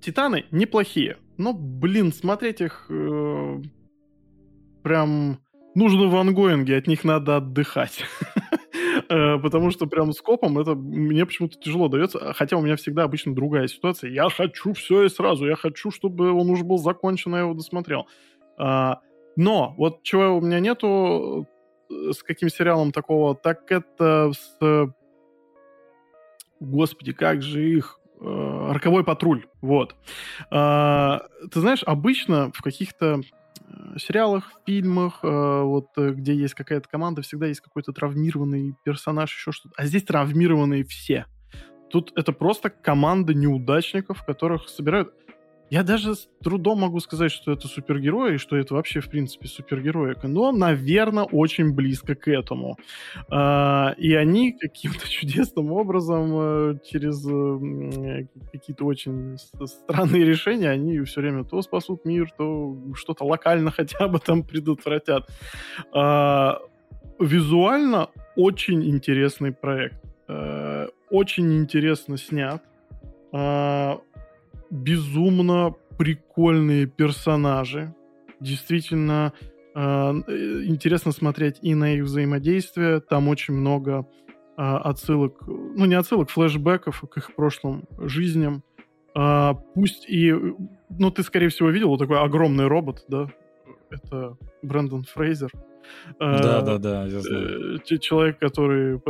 Титаны 0.00 0.44
неплохие, 0.50 1.16
но, 1.38 1.54
блин, 1.54 2.12
смотреть 2.12 2.60
их 2.60 2.86
э, 2.90 3.62
прям 4.82 5.40
нужно 5.74 6.08
в 6.08 6.16
ангоинге, 6.16 6.76
от 6.76 6.86
них 6.86 7.04
надо 7.04 7.36
отдыхать. 7.36 8.04
Э, 9.08 9.38
потому 9.38 9.70
что 9.70 9.86
прям 9.86 10.12
скопом 10.12 10.58
это 10.58 10.74
мне 10.74 11.26
почему-то 11.26 11.58
тяжело 11.58 11.88
дается, 11.88 12.32
хотя 12.34 12.56
у 12.56 12.62
меня 12.62 12.76
всегда 12.76 13.04
обычно 13.04 13.34
другая 13.34 13.66
ситуация. 13.68 14.10
Я 14.10 14.28
хочу 14.28 14.72
все 14.72 15.04
и 15.04 15.08
сразу, 15.08 15.46
я 15.46 15.56
хочу, 15.56 15.90
чтобы 15.90 16.32
он 16.32 16.50
уже 16.50 16.64
был 16.64 16.78
закончен, 16.78 17.34
а 17.34 17.38
я 17.38 17.42
его 17.44 17.54
досмотрел. 17.54 18.06
А, 18.56 19.00
но 19.36 19.74
вот 19.76 20.02
чего 20.02 20.36
у 20.36 20.40
меня 20.40 20.60
нету 20.60 21.46
э, 21.90 22.12
с 22.12 22.22
каким 22.22 22.48
сериалом 22.48 22.92
такого, 22.92 23.34
так 23.34 23.70
это 23.70 24.32
с... 24.32 24.92
Господи, 26.60 27.12
как 27.12 27.42
же 27.42 27.68
их... 27.68 28.00
Э, 28.20 28.72
Роковой 28.72 29.04
патруль, 29.04 29.46
вот. 29.60 29.96
А, 30.50 31.26
ты 31.50 31.60
знаешь, 31.60 31.82
обычно 31.84 32.52
в 32.52 32.62
каких-то 32.62 33.20
сериалах, 33.96 34.52
фильмах, 34.66 35.20
э, 35.22 35.62
вот 35.62 35.88
э, 35.96 36.10
где 36.10 36.34
есть 36.34 36.54
какая-то 36.54 36.88
команда, 36.88 37.22
всегда 37.22 37.46
есть 37.46 37.60
какой-то 37.60 37.92
травмированный 37.92 38.74
персонаж, 38.84 39.30
еще 39.32 39.52
что-то. 39.52 39.74
А 39.76 39.86
здесь 39.86 40.04
травмированные 40.04 40.84
все. 40.84 41.26
Тут 41.90 42.12
это 42.16 42.32
просто 42.32 42.70
команда 42.70 43.34
неудачников, 43.34 44.24
которых 44.24 44.68
собирают. 44.68 45.14
Я 45.70 45.82
даже 45.82 46.14
с 46.14 46.28
трудом 46.42 46.80
могу 46.80 47.00
сказать, 47.00 47.32
что 47.32 47.52
это 47.52 47.68
супергерои, 47.68 48.36
что 48.36 48.56
это 48.56 48.74
вообще, 48.74 49.00
в 49.00 49.08
принципе, 49.08 49.48
супергероика. 49.48 50.28
Но, 50.28 50.52
наверное, 50.52 51.24
очень 51.24 51.72
близко 51.74 52.14
к 52.14 52.28
этому. 52.28 52.76
А, 53.28 53.94
и 53.96 54.12
они 54.14 54.52
каким-то 54.52 55.08
чудесным 55.08 55.72
образом 55.72 56.32
э, 56.34 56.78
через 56.84 57.26
э, 57.26 58.26
какие-то 58.52 58.84
очень 58.84 59.38
странные 59.38 60.24
решения, 60.24 60.68
они 60.68 61.00
все 61.00 61.22
время 61.22 61.44
то 61.44 61.62
спасут 61.62 62.04
мир, 62.04 62.30
то 62.36 62.76
что-то 62.94 63.24
локально 63.24 63.70
хотя 63.76 64.06
бы 64.06 64.18
там 64.18 64.42
предотвратят. 64.42 65.28
А, 65.92 66.60
визуально 67.18 68.10
очень 68.36 68.84
интересный 68.84 69.52
проект. 69.52 70.02
Э, 70.28 70.88
очень 71.10 71.58
интересно 71.58 72.16
снят 72.18 72.62
а, 73.32 74.00
безумно 74.74 75.74
прикольные 75.96 76.86
персонажи. 76.86 77.94
Действительно 78.40 79.32
э, 79.74 79.80
интересно 79.80 81.12
смотреть 81.12 81.58
и 81.62 81.74
на 81.74 81.94
их 81.94 82.04
взаимодействие. 82.04 83.00
Там 83.00 83.28
очень 83.28 83.54
много 83.54 84.06
э, 84.56 84.62
отсылок, 84.62 85.46
ну 85.46 85.84
не 85.84 85.94
отсылок, 85.94 86.30
флешбеков 86.30 87.04
к 87.08 87.16
их 87.16 87.34
прошлым 87.34 87.84
жизням. 87.98 88.64
Э, 89.16 89.52
пусть 89.74 90.08
и, 90.08 90.34
ну 90.90 91.10
ты 91.10 91.22
скорее 91.22 91.48
всего 91.48 91.70
видел 91.70 91.88
вот 91.88 92.00
такой 92.00 92.18
огромный 92.18 92.66
робот, 92.66 93.04
да? 93.08 93.28
Это 93.90 94.36
Брэндон 94.62 95.04
Фрейзер. 95.04 95.52
Да, 96.18 96.60
да, 96.60 96.78
да, 96.78 97.04
я 97.04 97.20
знаю. 97.20 97.76
Э, 97.76 97.98
человек, 97.98 98.38
который 98.38 99.00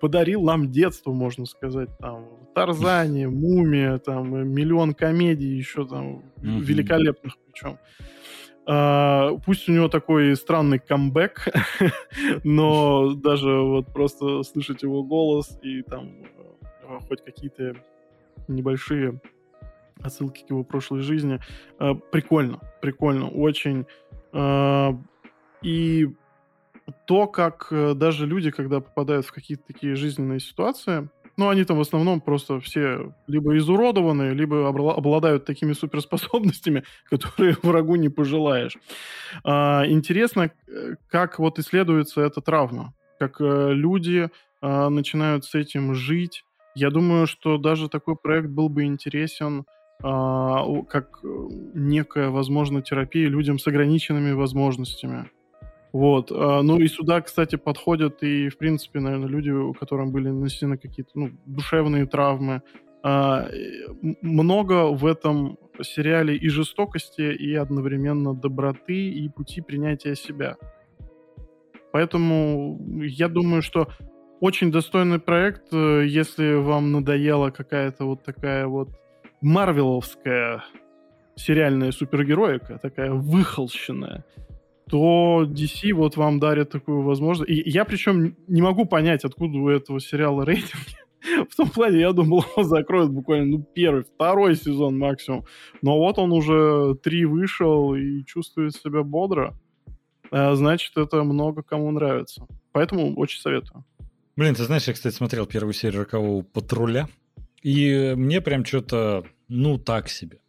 подарил 0.00 0.42
нам 0.42 0.70
детство, 0.70 1.12
можно 1.12 1.46
сказать, 1.46 1.90
там, 1.98 2.26
Тарзане, 2.54 3.28
Мумия, 3.28 3.98
там, 3.98 4.48
миллион 4.48 4.94
комедий 4.94 5.56
еще 5.56 5.86
там, 5.86 6.22
великолепных 6.36 7.34
причем. 7.46 7.78
А, 8.66 9.36
пусть 9.44 9.68
у 9.68 9.72
него 9.72 9.88
такой 9.88 10.36
странный 10.36 10.78
камбэк, 10.78 11.48
но 12.44 13.14
даже 13.14 13.50
вот 13.50 13.92
просто 13.92 14.42
слышать 14.42 14.82
его 14.82 15.02
голос 15.02 15.58
и 15.62 15.82
там 15.82 16.10
э, 16.84 16.98
хоть 17.08 17.24
какие-то 17.24 17.74
небольшие 18.48 19.20
отсылки 20.02 20.44
к 20.44 20.50
его 20.50 20.62
прошлой 20.62 21.00
жизни. 21.00 21.40
Э, 21.78 21.94
прикольно, 22.12 22.60
прикольно, 22.80 23.28
очень. 23.28 23.86
И 25.62 26.08
то, 27.06 27.26
как 27.26 27.68
э, 27.70 27.94
даже 27.94 28.26
люди, 28.26 28.50
когда 28.50 28.80
попадают 28.80 29.26
в 29.26 29.32
какие-то 29.32 29.64
такие 29.66 29.94
жизненные 29.94 30.40
ситуации, 30.40 31.08
ну, 31.36 31.48
они 31.48 31.64
там 31.64 31.78
в 31.78 31.80
основном 31.80 32.20
просто 32.20 32.60
все 32.60 33.14
либо 33.26 33.56
изуродованы, 33.56 34.34
либо 34.34 34.68
обладают 34.68 35.46
такими 35.46 35.72
суперспособностями, 35.72 36.84
которые 37.10 37.56
врагу 37.62 37.96
не 37.96 38.10
пожелаешь. 38.10 38.76
А, 39.42 39.84
интересно, 39.86 40.50
э, 40.68 40.96
как 41.08 41.38
вот 41.38 41.58
исследуется 41.58 42.20
эта 42.20 42.42
травма, 42.42 42.92
как 43.18 43.40
э, 43.40 43.72
люди 43.72 44.28
а, 44.60 44.90
начинают 44.90 45.44
с 45.46 45.54
этим 45.54 45.94
жить. 45.94 46.44
Я 46.74 46.90
думаю, 46.90 47.26
что 47.26 47.56
даже 47.56 47.88
такой 47.88 48.16
проект 48.16 48.48
был 48.48 48.68
бы 48.68 48.84
интересен 48.84 49.64
а, 50.02 50.82
как 50.84 51.20
некая, 51.22 52.28
возможно, 52.28 52.82
терапия 52.82 53.28
людям 53.28 53.58
с 53.58 53.66
ограниченными 53.66 54.32
возможностями. 54.32 55.30
Вот. 55.92 56.30
А, 56.32 56.62
ну 56.62 56.78
и 56.78 56.88
сюда, 56.88 57.20
кстати, 57.20 57.56
подходят 57.56 58.22
и, 58.22 58.48
в 58.48 58.58
принципе, 58.58 59.00
наверное, 59.00 59.28
люди, 59.28 59.50
у 59.50 59.72
которых 59.72 60.10
были 60.10 60.28
нанесены 60.28 60.78
какие-то 60.78 61.10
ну, 61.14 61.30
душевные 61.46 62.06
травмы. 62.06 62.62
А, 63.02 63.48
много 64.22 64.88
в 64.88 65.06
этом 65.06 65.58
сериале 65.82 66.36
и 66.36 66.48
жестокости, 66.48 67.22
и 67.22 67.54
одновременно 67.54 68.34
доброты, 68.34 69.08
и 69.10 69.28
пути 69.28 69.60
принятия 69.60 70.14
себя. 70.14 70.56
Поэтому 71.92 72.78
я 73.02 73.28
думаю, 73.28 73.62
что 73.62 73.88
очень 74.40 74.70
достойный 74.70 75.18
проект, 75.18 75.72
э, 75.72 76.04
если 76.06 76.54
вам 76.54 76.92
надоела 76.92 77.50
какая-то 77.50 78.04
вот 78.04 78.22
такая 78.22 78.66
вот 78.66 78.90
марвеловская 79.40 80.64
сериальная 81.36 81.92
супергероика, 81.92 82.78
такая 82.78 83.12
выхолщенная, 83.12 84.24
то 84.90 85.44
DC 85.46 85.92
вот 85.92 86.16
вам 86.16 86.40
дарит 86.40 86.70
такую 86.70 87.02
возможность. 87.02 87.50
И 87.50 87.70
я 87.70 87.84
причем 87.84 88.36
не 88.48 88.60
могу 88.60 88.84
понять, 88.84 89.24
откуда 89.24 89.58
у 89.58 89.68
этого 89.68 90.00
сериала 90.00 90.44
рейтинги. 90.44 90.96
В 91.50 91.54
том 91.54 91.68
плане, 91.68 92.00
я 92.00 92.12
думал, 92.12 92.44
его 92.56 92.64
закроют 92.64 93.10
буквально 93.10 93.58
ну, 93.58 93.66
первый, 93.74 94.04
второй 94.04 94.56
сезон 94.56 94.98
максимум. 94.98 95.44
Но 95.82 95.98
вот 95.98 96.18
он 96.18 96.32
уже 96.32 96.96
три 97.02 97.24
вышел 97.24 97.94
и 97.94 98.24
чувствует 98.24 98.74
себя 98.74 99.02
бодро. 99.02 99.54
А, 100.30 100.54
значит, 100.54 100.96
это 100.96 101.22
много 101.22 101.62
кому 101.62 101.90
нравится. 101.92 102.46
Поэтому 102.72 103.14
очень 103.16 103.40
советую. 103.40 103.84
Блин, 104.36 104.54
ты 104.54 104.64
знаешь, 104.64 104.88
я, 104.88 104.94
кстати, 104.94 105.14
смотрел 105.14 105.46
первую 105.46 105.74
серию 105.74 106.00
«Рокового 106.00 106.42
патруля», 106.42 107.08
и 107.62 108.14
мне 108.16 108.40
прям 108.40 108.64
что-то, 108.64 109.24
ну, 109.48 109.78
так 109.78 110.08
себе. 110.08 110.40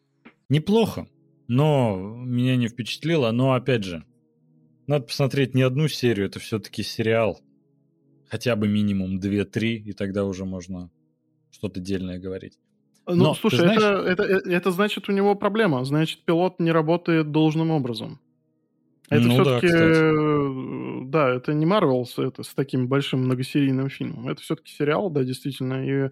Неплохо, 0.49 1.07
но 1.47 2.15
меня 2.23 2.55
не 2.55 2.69
впечатлило. 2.69 3.31
Но, 3.31 3.53
опять 3.53 3.83
же, 3.83 4.05
надо 4.91 5.05
посмотреть 5.05 5.55
не 5.55 5.63
одну 5.63 5.87
серию, 5.87 6.27
это 6.27 6.39
все-таки 6.39 6.83
сериал. 6.83 7.39
Хотя 8.29 8.55
бы 8.55 8.67
минимум 8.67 9.19
2-3, 9.19 9.75
и 9.75 9.93
тогда 9.93 10.23
уже 10.25 10.45
можно 10.45 10.89
что-то 11.51 11.79
дельное 11.79 12.19
говорить. 12.19 12.59
Ну, 13.07 13.15
Но, 13.15 13.33
слушай, 13.33 13.59
знаешь... 13.59 13.81
это, 13.81 14.01
это, 14.07 14.23
это, 14.23 14.49
это 14.49 14.71
значит 14.71 15.09
у 15.09 15.11
него 15.11 15.35
проблема. 15.35 15.83
Значит, 15.83 16.23
пилот 16.23 16.59
не 16.59 16.71
работает 16.71 17.31
должным 17.31 17.71
образом. 17.71 18.19
Это 19.09 19.27
ну, 19.27 19.33
все-таки, 19.33 19.67
да, 21.09 21.25
да, 21.25 21.35
это 21.35 21.53
не 21.53 21.65
Марвелс, 21.65 22.17
это 22.17 22.43
с 22.43 22.53
таким 22.53 22.87
большим 22.87 23.25
многосерийным 23.25 23.89
фильмом. 23.89 24.29
Это 24.29 24.41
все-таки 24.41 24.71
сериал, 24.71 25.09
да, 25.09 25.23
действительно. 25.25 25.85
И 25.85 26.11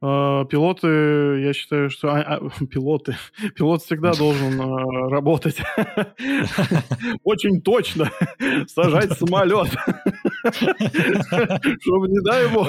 пилоты, 0.00 1.42
я 1.42 1.52
считаю, 1.52 1.90
что... 1.90 2.08
А, 2.08 2.20
а, 2.20 2.40
пилоты. 2.66 3.16
Пилот 3.54 3.82
всегда 3.82 4.12
должен 4.14 4.60
а, 4.60 5.10
работать 5.10 5.58
очень 7.24 7.60
точно, 7.60 8.10
сажать 8.66 9.12
самолет. 9.12 9.68
Чтобы, 11.80 12.08
не 12.08 12.20
дай 12.22 12.44
ему. 12.44 12.64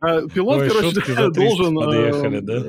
А, 0.00 0.26
пилот, 0.28 0.62
короче, 0.66 1.30
должен... 1.30 1.74
Да? 2.46 2.62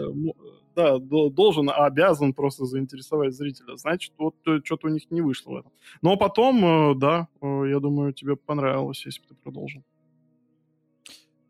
да, 0.76 0.98
должен, 1.00 1.70
обязан 1.70 2.34
просто 2.34 2.66
заинтересовать 2.66 3.34
зрителя. 3.34 3.78
Значит, 3.78 4.14
вот 4.18 4.36
э, 4.46 4.60
что-то 4.64 4.88
у 4.88 4.90
них 4.90 5.10
не 5.10 5.22
вышло 5.22 5.52
в 5.52 5.56
этом. 5.58 5.72
Но 6.02 6.18
потом, 6.18 6.92
э, 6.92 6.96
да, 6.96 7.28
э, 7.42 7.64
я 7.70 7.80
думаю, 7.80 8.14
тебе 8.14 8.36
понравилось, 8.36 9.06
если 9.06 9.22
бы 9.22 9.28
ты 9.30 9.36
продолжил. 9.36 9.84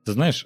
Ты 0.04 0.12
знаешь, 0.12 0.46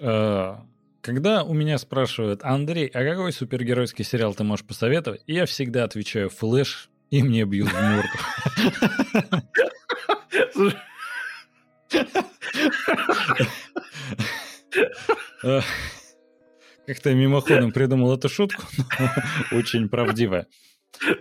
когда 1.02 1.44
у 1.44 1.54
меня 1.54 1.78
спрашивают, 1.78 2.42
Андрей, 2.44 2.88
а 2.88 3.04
какой 3.04 3.32
супергеройский 3.32 4.04
сериал 4.04 4.34
ты 4.34 4.44
можешь 4.44 4.66
посоветовать? 4.66 5.22
Я 5.28 5.46
всегда 5.46 5.84
отвечаю 5.84 6.30
«Флэш», 6.30 6.90
и 7.10 7.24
мне 7.24 7.46
бьют 7.46 7.70
в 7.70 7.82
морду. 7.82 8.10
Как-то 16.86 17.14
мимоходом 17.14 17.72
придумал 17.72 18.16
эту 18.16 18.30
шутку, 18.30 18.64
но 19.00 19.58
очень 19.58 19.90
правдивая. 19.90 20.48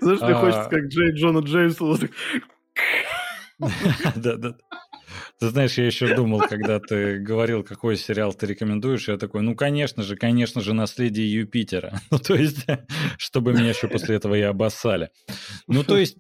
Знаешь, 0.01 0.21
ты 0.21 0.35
хочешь, 0.35 0.69
как 0.71 0.85
Джей 0.87 1.13
Джона 1.13 1.41
Джеймса. 1.41 2.09
Да, 4.15 4.37
да. 4.37 4.57
Ты 5.39 5.51
знаешь, 5.51 5.79
я 5.79 5.87
еще 5.87 6.15
думал, 6.15 6.41
когда 6.41 6.81
ты 6.81 7.19
говорил, 7.19 7.63
какой 7.63 7.97
сериал 7.97 8.33
ты 8.33 8.47
рекомендуешь, 8.47 9.09
я 9.09 9.17
такой, 9.17 9.43
ну, 9.43 9.55
конечно 9.55 10.03
же, 10.03 10.17
конечно 10.17 10.61
же, 10.61 10.75
«Наследие 10.75 11.31
Юпитера». 11.33 12.01
Ну, 12.11 12.19
то 12.19 12.35
есть, 12.35 12.67
чтобы 13.19 13.53
меня 13.53 13.69
еще 13.69 13.87
после 13.89 14.17
этого 14.17 14.35
и 14.35 14.41
обоссали. 14.41 15.11
Ну, 15.67 15.85
то 15.85 15.97
есть, 15.97 16.19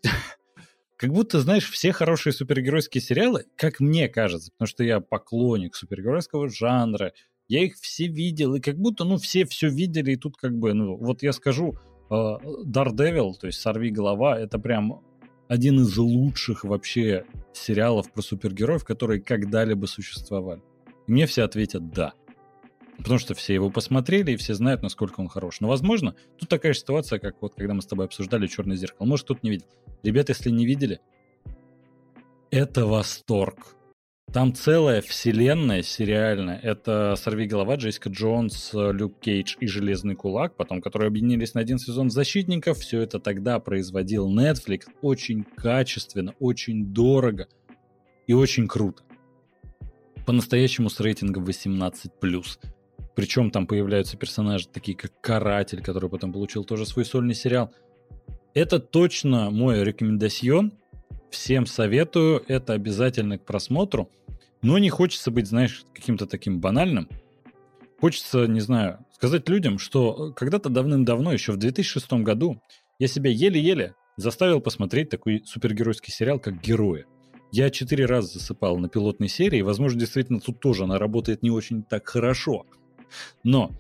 как 0.97 1.13
будто, 1.13 1.41
знаешь, 1.41 1.71
все 1.71 1.93
хорошие 1.93 2.33
супергеройские 2.33 3.01
сериалы, 3.01 3.45
как 3.57 3.81
мне 3.81 4.09
кажется, 4.09 4.53
потому 4.53 4.69
что 4.69 4.85
я 4.85 5.01
поклонник 5.01 5.75
супергеройского 5.75 6.49
жанра, 6.49 7.13
я 7.49 7.65
их 7.65 7.77
все 7.77 8.07
видел, 8.07 8.55
и 8.55 8.61
как 8.61 8.77
будто, 8.77 9.05
ну, 9.05 9.17
все 9.17 9.45
все 9.47 9.69
видели, 9.69 10.13
и 10.13 10.17
тут 10.17 10.37
как 10.37 10.57
бы, 10.57 10.75
ну, 10.75 10.97
вот 10.97 11.23
я 11.23 11.33
скажу, 11.33 11.79
э, 12.11 12.15
Daredevil, 12.15 13.35
то 13.41 13.47
есть 13.47 13.61
«Сорви 13.61 13.91
голова», 13.91 14.39
это 14.39 14.59
прям 14.59 15.03
один 15.49 15.81
из 15.81 15.97
лучших 15.97 16.65
вообще 16.65 17.25
сериалов 17.53 18.13
про 18.13 18.23
супергероев, 18.23 18.85
которые 18.85 19.21
когда-либо 19.21 19.87
существовали. 19.87 20.63
И 21.07 21.13
мне 21.13 21.27
все 21.27 21.43
ответят 21.43 21.91
«да». 21.91 22.13
Потому 22.99 23.19
что 23.19 23.35
все 23.35 23.55
его 23.55 23.71
посмотрели, 23.71 24.33
и 24.33 24.37
все 24.37 24.55
знают, 24.55 24.83
насколько 24.83 25.21
он 25.21 25.29
хорош. 25.29 25.61
Но, 25.61 25.69
возможно, 25.69 26.17
тут 26.37 26.49
такая 26.49 26.75
ситуация, 26.75 27.21
как 27.21 27.41
вот 27.41 27.55
когда 27.55 27.73
мы 27.73 27.81
с 27.81 27.87
тобой 27.87 28.07
обсуждали 28.07 28.47
«Черное 28.47 28.77
зеркало». 28.77 29.07
Может, 29.07 29.25
кто-то 29.25 29.41
не 29.43 29.51
видел. 29.51 29.67
Ребята, 30.03 30.33
если 30.33 30.51
не 30.51 30.67
видели, 30.67 31.01
это 32.51 32.87
восторг. 32.87 33.77
Там 34.33 34.55
целая 34.55 35.01
вселенная 35.01 35.83
сериальная. 35.83 36.59
Это 36.59 37.15
«Сорви 37.17 37.47
голова», 37.47 37.77
Джессика 37.77 38.11
Джонс, 38.11 38.73
Люк 38.75 39.19
Кейдж 39.21 39.57
и 39.59 39.67
«Железный 39.67 40.17
кулак», 40.17 40.55
потом, 40.55 40.83
которые 40.83 41.09
объединились 41.09 41.55
на 41.55 41.63
один 41.63 41.79
сезон 41.79 42.11
«Защитников». 42.11 42.79
Все 42.79 43.01
это 43.01 43.21
тогда 43.21 43.59
производил 43.59 44.31
Netflix. 44.31 44.83
Очень 45.01 45.45
качественно, 45.45 46.35
очень 46.41 46.93
дорого 46.93 47.49
и 48.27 48.35
очень 48.35 48.69
круто. 48.69 49.03
По-настоящему 50.27 50.91
с 50.91 51.01
рейтингом 51.01 51.47
18+. 51.47 52.11
Причем 53.17 53.51
там 53.51 53.67
появляются 53.67 54.19
персонажи 54.19 54.69
такие, 54.69 54.97
как 54.97 55.19
Каратель, 55.23 55.83
который 55.83 56.11
потом 56.11 56.35
получил 56.35 56.65
тоже 56.65 56.85
свой 56.85 57.07
сольный 57.07 57.35
сериал. 57.35 57.73
Это 58.53 58.79
точно 58.79 59.51
мой 59.51 59.83
рекомендацион– 59.83 60.75
Всем 61.31 61.67
советую, 61.67 62.43
это 62.49 62.73
обязательно 62.73 63.39
к 63.39 63.45
просмотру. 63.45 64.11
Но 64.63 64.79
не 64.79 64.91
хочется 64.91 65.31
быть, 65.31 65.47
знаешь, 65.47 65.85
каким-то 65.95 66.27
таким 66.27 66.61
банальным. 66.61 67.09
Хочется, 68.01 68.47
не 68.47 68.61
знаю, 68.61 69.05
сказать 69.13 69.49
людям, 69.49 69.79
что 69.79 70.33
когда-то 70.35 70.69
давным-давно, 70.69 71.33
еще 71.33 71.53
в 71.53 71.57
2006 71.57 72.13
году, 72.25 72.61
я 72.99 73.09
себя 73.09 73.31
еле-еле 73.31 73.95
заставил 74.17 74.61
посмотреть 74.61 75.11
такой 75.11 75.43
супергеройский 75.45 76.13
сериал, 76.13 76.39
как 76.39 76.61
«Герои». 76.61 77.07
Я 77.51 77.71
четыре 77.71 78.05
раза 78.05 78.39
засыпал 78.39 78.79
на 78.79 78.89
пилотной 78.89 79.29
серии, 79.29 79.63
возможно, 79.63 80.01
действительно 80.01 80.41
тут 80.41 80.61
тоже 80.61 80.85
она 80.85 80.99
работает 80.99 81.43
не 81.43 81.51
очень 81.51 81.83
так 81.83 82.07
хорошо. 82.09 82.67
Но 83.43 83.71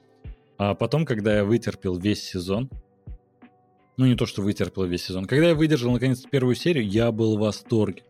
а 0.58 0.74
потом, 0.74 1.04
когда 1.04 1.36
я 1.36 1.44
вытерпел 1.44 1.96
весь 1.98 2.22
сезон, 2.22 2.68
ну, 3.98 4.06
не 4.06 4.14
то, 4.14 4.26
что 4.26 4.42
вытерпел 4.42 4.84
весь 4.84 5.04
сезон. 5.04 5.26
Когда 5.26 5.48
я 5.48 5.54
выдержал, 5.56 5.90
наконец, 5.90 6.22
первую 6.22 6.54
серию, 6.54 6.88
я 6.88 7.10
был 7.10 7.36
в 7.36 7.40
восторге. 7.40 8.04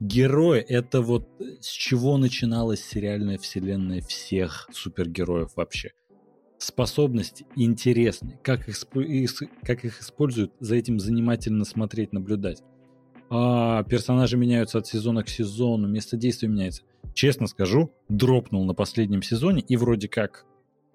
Герои— 0.00 0.60
это 0.68 1.02
вот 1.02 1.28
с 1.60 1.68
чего 1.68 2.16
начиналась 2.16 2.82
сериальная 2.82 3.36
вселенная 3.36 4.00
всех 4.00 4.66
супергероев 4.72 5.54
вообще. 5.54 5.92
Способности 6.56 7.44
интересные. 7.54 8.38
Как 8.42 8.66
их, 8.66 8.76
как 9.62 9.84
их 9.84 10.00
используют, 10.00 10.52
за 10.58 10.74
этим 10.74 10.98
занимательно 10.98 11.66
смотреть, 11.66 12.14
наблюдать. 12.14 12.62
А 13.28 13.82
персонажи 13.84 14.38
меняются 14.38 14.78
от 14.78 14.86
сезона 14.86 15.22
к 15.22 15.28
сезону, 15.28 15.86
место 15.86 16.16
действия 16.16 16.48
меняется. 16.48 16.82
Честно 17.12 17.46
скажу, 17.46 17.92
дропнул 18.08 18.64
на 18.64 18.72
последнем 18.72 19.22
сезоне, 19.22 19.60
и 19.60 19.76
вроде 19.76 20.08
как 20.08 20.46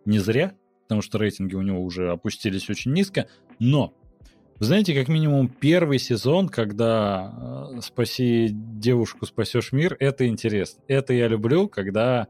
не 0.06 0.18
зря, 0.18 0.56
потому 0.84 1.04
что 1.04 1.20
рейтинги 1.20 1.54
у 1.54 1.62
него 1.62 1.84
уже 1.84 2.10
опустились 2.10 2.70
очень 2.72 2.92
низко, 2.94 3.28
но 3.60 3.94
знаете, 4.66 4.93
как 4.93 5.07
минимум 5.07 5.47
первый 5.47 5.97
сезон, 5.97 6.47
когда 6.47 7.70
э, 7.76 7.82
спаси 7.82 8.49
девушку, 8.51 9.26
спасешь 9.26 9.72
мир, 9.72 9.97
это 9.99 10.28
интересно. 10.28 10.84
Это 10.88 11.14
я 11.14 11.28
люблю, 11.28 11.68
когда 11.68 12.28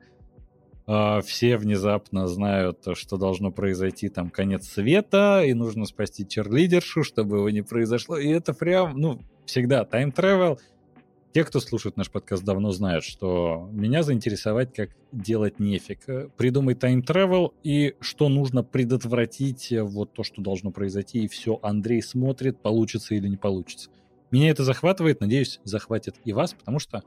э, 0.88 1.21
все 1.25 1.57
внезапно 1.57 2.27
знают, 2.27 2.88
что 2.93 3.17
должно 3.17 3.51
произойти 3.51 4.07
там 4.07 4.29
конец 4.29 4.67
света, 4.67 5.43
и 5.45 5.53
нужно 5.53 5.86
спасти 5.86 6.27
черлидершу, 6.27 7.03
чтобы 7.03 7.38
его 7.38 7.49
не 7.49 7.63
произошло. 7.63 8.17
И 8.17 8.29
это 8.29 8.53
прям, 8.53 8.97
ну, 8.97 9.19
всегда 9.45 9.84
travel— 9.84 10.57
те, 11.34 11.45
кто 11.45 11.59
слушает 11.59 11.97
наш 11.97 12.11
подкаст, 12.11 12.43
давно 12.43 12.71
знают, 12.71 13.03
что 13.03 13.69
меня 13.71 14.03
заинтересовать, 14.03 14.73
как 14.73 14.89
делать 15.11 15.59
нефиг. 15.59 15.99
Придумай 16.36 16.75
тайм-тревел 16.75 17.53
и 17.63 17.95
что 18.01 18.27
нужно 18.27 18.63
предотвратить, 18.63 19.73
вот 19.82 20.13
то, 20.13 20.23
что 20.23 20.41
должно 20.41 20.71
произойти, 20.71 21.23
и 21.23 21.27
все, 21.27 21.57
Андрей 21.61 22.01
смотрит, 22.01 22.61
получится 22.61 23.15
или 23.15 23.27
не 23.27 23.38
получится. 23.38 23.89
Меня 24.29 24.49
это 24.49 24.63
захватывает, 24.63 25.21
надеюсь, 25.21 25.59
захватит 25.63 26.15
и 26.25 26.34
вас, 26.34 26.53
потому 26.53 26.79
что 26.79 27.03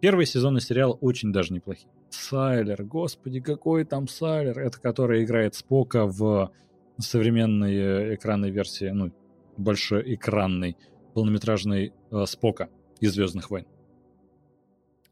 первые 0.00 0.26
сезоны 0.26 0.60
сериала 0.60 0.92
очень 0.94 1.32
даже 1.32 1.52
неплохие. 1.52 1.90
Сайлер, 2.10 2.82
господи, 2.84 3.40
какой 3.40 3.84
там 3.84 4.08
Сайлер, 4.08 4.58
это 4.58 4.80
который 4.80 5.24
играет 5.24 5.54
Спока 5.54 6.06
в 6.06 6.52
современной 6.98 7.74
э, 7.74 8.14
экранной 8.14 8.50
версии, 8.50 8.86
ну, 8.86 9.12
большоэкранной, 9.56 10.76
полнометражной 11.14 11.92
э, 12.10 12.24
Спока 12.26 12.68
из 13.00 13.12
Звездных 13.12 13.50
войн. 13.50 13.66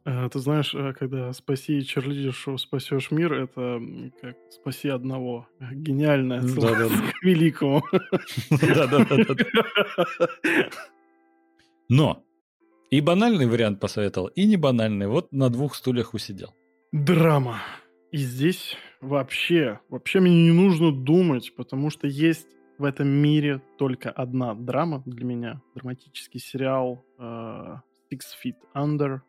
А, 0.04 0.28
ты 0.28 0.38
знаешь, 0.38 0.72
э, 0.72 0.92
когда 0.92 1.32
спаси 1.32 1.84
черлидершу, 1.84 2.58
спасешь 2.58 3.10
мир, 3.10 3.32
это 3.32 3.82
как 4.20 4.36
спаси 4.50 4.88
одного. 4.88 5.48
Гениальная 5.72 6.42
да, 6.42 6.88
да, 6.88 6.88
к 6.88 7.24
великому. 7.24 7.82
Да-да-да. 8.50 9.34
Но 11.88 12.24
и 12.90 13.00
банальный 13.00 13.46
вариант 13.46 13.80
посоветовал, 13.80 14.28
и 14.28 14.46
не 14.46 14.56
банальный. 14.56 15.08
Вот 15.08 15.32
на 15.32 15.50
двух 15.50 15.74
стульях 15.74 16.14
усидел. 16.14 16.54
Драма. 16.92 17.60
И 18.12 18.18
здесь 18.18 18.76
вообще, 19.00 19.80
вообще 19.88 20.20
мне 20.20 20.44
не 20.44 20.52
нужно 20.52 20.92
думать, 20.92 21.52
потому 21.56 21.90
что 21.90 22.06
есть 22.06 22.46
в 22.78 22.84
этом 22.84 23.08
мире 23.08 23.60
только 23.78 24.10
одна 24.10 24.54
драма 24.54 25.02
для 25.06 25.24
меня. 25.24 25.60
Драматический 25.74 26.40
сериал 26.40 27.04
э, 27.18 27.22
Six 28.12 28.20
Feet 28.44 28.56
Under. 28.74 29.20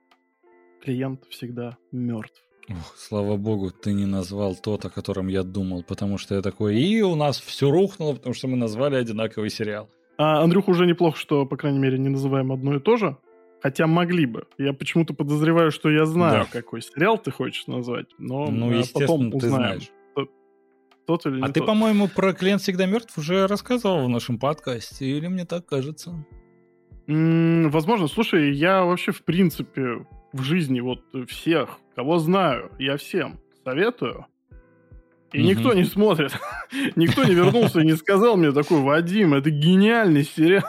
Клиент 0.84 1.26
всегда 1.30 1.78
мертв. 1.92 2.42
Ох, 2.70 2.96
слава 2.98 3.38
богу, 3.38 3.72
ты 3.72 3.94
не 3.94 4.06
назвал 4.06 4.56
тот, 4.56 4.86
о 4.86 4.90
котором 4.90 5.28
я 5.28 5.44
думал, 5.44 5.84
потому 5.84 6.18
что 6.18 6.36
я 6.36 6.42
такой, 6.42 6.78
и 6.78 7.02
у 7.02 7.16
нас 7.16 7.40
все 7.40 7.72
рухнуло, 7.72 8.14
потому 8.14 8.34
что 8.36 8.48
мы 8.48 8.58
назвали 8.58 8.96
одинаковый 8.96 9.50
сериал. 9.50 9.90
А 10.18 10.42
Андрюх 10.44 10.68
уже 10.68 10.86
неплохо, 10.86 11.18
что, 11.18 11.46
по 11.46 11.56
крайней 11.56 11.80
мере, 11.80 11.98
не 11.98 12.10
называем 12.10 12.52
одно 12.52 12.76
и 12.76 12.80
то 12.80 12.98
же. 12.98 13.18
Хотя 13.62 13.88
могли 13.88 14.26
бы. 14.26 14.46
Я 14.58 14.74
почему-то 14.74 15.14
подозреваю, 15.14 15.72
что 15.72 15.90
я 15.90 16.06
знаю, 16.06 16.46
да. 16.46 16.62
какой 16.62 16.82
сериал 16.82 17.18
ты 17.18 17.32
хочешь 17.32 17.66
назвать, 17.68 18.08
но 18.20 18.48
ну, 18.48 18.72
естественно, 18.72 19.08
потом 19.08 19.28
узнаем. 19.28 19.40
Ты 19.40 19.50
знаешь 19.50 19.92
тот 21.08 21.26
или 21.26 21.36
а 21.36 21.38
не 21.38 21.44
А 21.44 21.46
тот. 21.48 21.54
ты, 21.56 21.64
по-моему, 21.64 22.08
про 22.08 22.34
клиент 22.34 22.62
всегда 22.62 22.86
мертв 22.86 23.18
уже 23.18 23.48
рассказывал 23.48 24.06
в 24.06 24.10
нашем 24.10 24.38
подкасте, 24.38 25.06
или 25.08 25.28
мне 25.28 25.46
так 25.46 25.66
кажется? 25.66 26.14
М-м, 27.08 27.72
возможно. 27.72 28.08
Слушай, 28.08 28.54
я 28.54 28.84
вообще, 28.84 29.12
в 29.12 29.24
принципе, 29.24 30.06
в 30.34 30.42
жизни 30.44 30.82
вот 30.82 31.02
всех, 31.28 31.80
кого 31.96 32.20
знаю, 32.20 32.72
я 32.78 32.98
всем 32.98 33.40
советую 33.64 34.26
И 35.34 35.40
угу. 35.40 35.48
никто 35.48 35.74
не 35.74 35.84
смотрит. 35.84 36.32
никто 36.96 37.24
не 37.26 37.34
вернулся 37.34 37.82
и 37.82 37.86
не 37.86 37.96
сказал 37.96 38.38
мне 38.38 38.52
такой, 38.52 38.80
Вадим, 38.80 39.34
это 39.34 39.50
гениальный 39.50 40.24
сериал. 40.24 40.64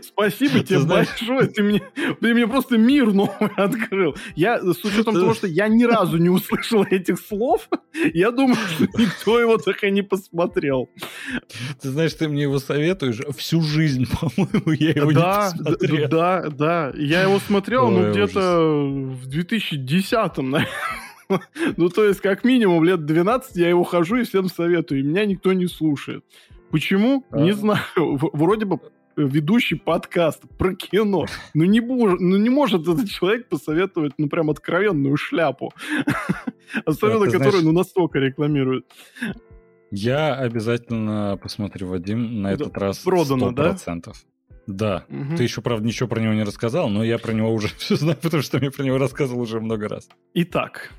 Спасибо 0.00 0.60
тебе 0.60 0.80
большое. 0.80 1.46
Ты 1.48 1.62
мне, 1.62 1.82
ты 2.20 2.34
мне 2.34 2.46
просто 2.46 2.78
мир 2.78 3.12
новый 3.12 3.50
открыл. 3.56 4.14
Я, 4.36 4.60
с 4.60 4.84
учетом 4.84 5.14
того, 5.14 5.34
что 5.34 5.46
я 5.46 5.66
ни 5.68 5.84
разу 5.84 6.18
не 6.18 6.28
услышал 6.28 6.84
этих 6.84 7.18
слов, 7.18 7.68
я 8.14 8.30
думаю, 8.30 8.56
что 8.74 8.84
никто 8.98 9.40
его 9.40 9.58
так 9.58 9.82
и 9.82 9.90
не 9.90 10.02
посмотрел. 10.02 10.88
Ты 11.80 11.90
знаешь, 11.90 12.14
ты 12.14 12.28
мне 12.28 12.42
его 12.42 12.60
советуешь 12.60 13.20
всю 13.36 13.60
жизнь, 13.60 14.06
по-моему, 14.06 14.70
я 14.72 14.90
его 14.90 15.12
да, 15.12 15.52
не 15.52 15.64
посмотрел. 15.64 16.08
Да, 16.08 16.48
да. 16.48 16.92
Я 16.96 17.22
его 17.22 17.40
смотрел, 17.40 17.90
ну, 17.90 18.10
где-то 18.12 18.60
в 18.60 19.28
2010-м, 19.28 20.50
наверное. 20.50 21.05
ну, 21.76 21.88
то 21.88 22.04
есть, 22.04 22.20
как 22.20 22.44
минимум, 22.44 22.84
лет 22.84 23.04
12 23.04 23.56
я 23.56 23.68
его 23.68 23.84
хожу 23.84 24.16
и 24.16 24.24
всем 24.24 24.48
советую, 24.48 25.00
и 25.00 25.02
меня 25.02 25.24
никто 25.24 25.52
не 25.52 25.66
слушает. 25.66 26.24
Почему? 26.70 27.24
А. 27.30 27.40
Не 27.40 27.52
знаю. 27.52 27.80
Вроде 27.96 28.64
бы 28.66 28.80
ведущий 29.16 29.76
подкаст 29.76 30.42
про 30.58 30.74
кино. 30.74 31.26
Ну 31.54 31.64
не, 31.64 31.80
мож, 31.80 32.18
ну 32.20 32.36
не 32.36 32.50
может 32.50 32.82
этот 32.86 33.08
человек 33.08 33.48
посоветовать, 33.48 34.12
ну 34.18 34.28
прям 34.28 34.50
откровенную 34.50 35.16
шляпу. 35.16 35.72
Особенно, 36.84 37.24
да, 37.24 37.26
которую 37.26 37.50
знаешь, 37.50 37.64
ну 37.64 37.72
настолько 37.72 38.18
рекламируют. 38.18 38.86
Я 39.90 40.34
обязательно 40.34 41.38
посмотрю, 41.40 41.88
Вадим, 41.88 42.42
на 42.42 42.52
этот 42.52 42.76
раз 42.76 42.98
Продано, 42.98 43.52
100%. 43.52 43.54
да? 43.54 44.12
Да. 44.66 45.04
Угу. 45.08 45.36
Ты 45.36 45.42
еще, 45.44 45.62
правда, 45.62 45.86
ничего 45.86 46.08
про 46.08 46.20
него 46.20 46.34
не 46.34 46.42
рассказал, 46.42 46.88
но 46.88 47.04
я 47.04 47.18
про 47.18 47.32
него 47.32 47.52
уже 47.52 47.68
все 47.78 47.96
знаю, 47.96 48.18
потому 48.22 48.42
что 48.42 48.58
мне 48.58 48.70
про 48.70 48.82
него 48.82 48.98
рассказывал 48.98 49.42
уже 49.42 49.60
много 49.60 49.88
раз. 49.88 50.08
Итак, 50.34 50.92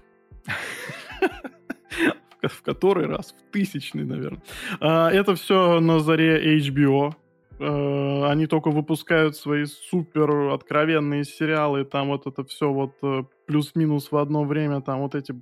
в 2.41 2.61
который 2.61 3.07
раз? 3.07 3.33
В 3.33 3.51
тысячный, 3.51 4.05
наверное. 4.05 4.41
А, 4.79 5.09
это 5.11 5.35
все 5.35 5.79
на 5.79 5.99
заре 5.99 6.57
HBO. 6.57 7.13
А, 7.59 8.29
они 8.31 8.47
только 8.47 8.69
выпускают 8.69 9.35
свои 9.35 9.65
супер 9.65 10.53
откровенные 10.53 11.23
сериалы, 11.23 11.85
там 11.85 12.07
вот 12.07 12.27
это 12.27 12.43
все 12.43 12.71
вот 12.71 12.97
э, 13.01 13.23
плюс-минус 13.47 14.11
в 14.11 14.17
одно 14.17 14.43
время, 14.43 14.81
там 14.81 14.99
вот 14.99 15.15
эти 15.15 15.33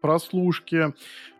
прослушки, 0.00 0.94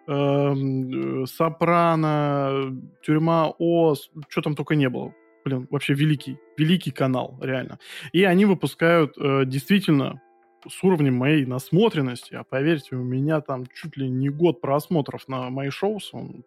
эм, 0.06 1.22
э, 1.22 1.26
Сопрано, 1.26 2.76
Тюрьма 3.02 3.54
Оз, 3.58 4.10
что 4.28 4.42
там 4.42 4.54
только 4.54 4.74
не 4.74 4.88
было. 4.88 5.14
Блин, 5.44 5.66
вообще 5.70 5.94
великий, 5.94 6.38
великий 6.58 6.90
канал, 6.90 7.38
реально. 7.40 7.78
И 8.12 8.24
они 8.24 8.44
выпускают 8.44 9.16
э, 9.18 9.44
действительно 9.46 10.20
с 10.66 10.82
уровнем 10.82 11.14
моей 11.14 11.44
насмотренности, 11.46 12.34
а 12.34 12.44
поверьте, 12.44 12.96
у 12.96 13.02
меня 13.02 13.40
там 13.40 13.66
чуть 13.66 13.96
ли 13.96 14.08
не 14.08 14.28
год 14.28 14.60
просмотров 14.60 15.28
на 15.28 15.50
мои 15.50 15.70
шоу, 15.70 15.98
он, 16.12 16.44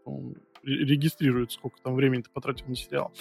регистрирует, 0.64 1.51
сколько 1.51 1.78
там 1.82 1.95
времени 1.95 2.22
ты 2.22 2.30
потратил 2.32 2.68
на 2.68 2.76
сериал. 2.76 3.12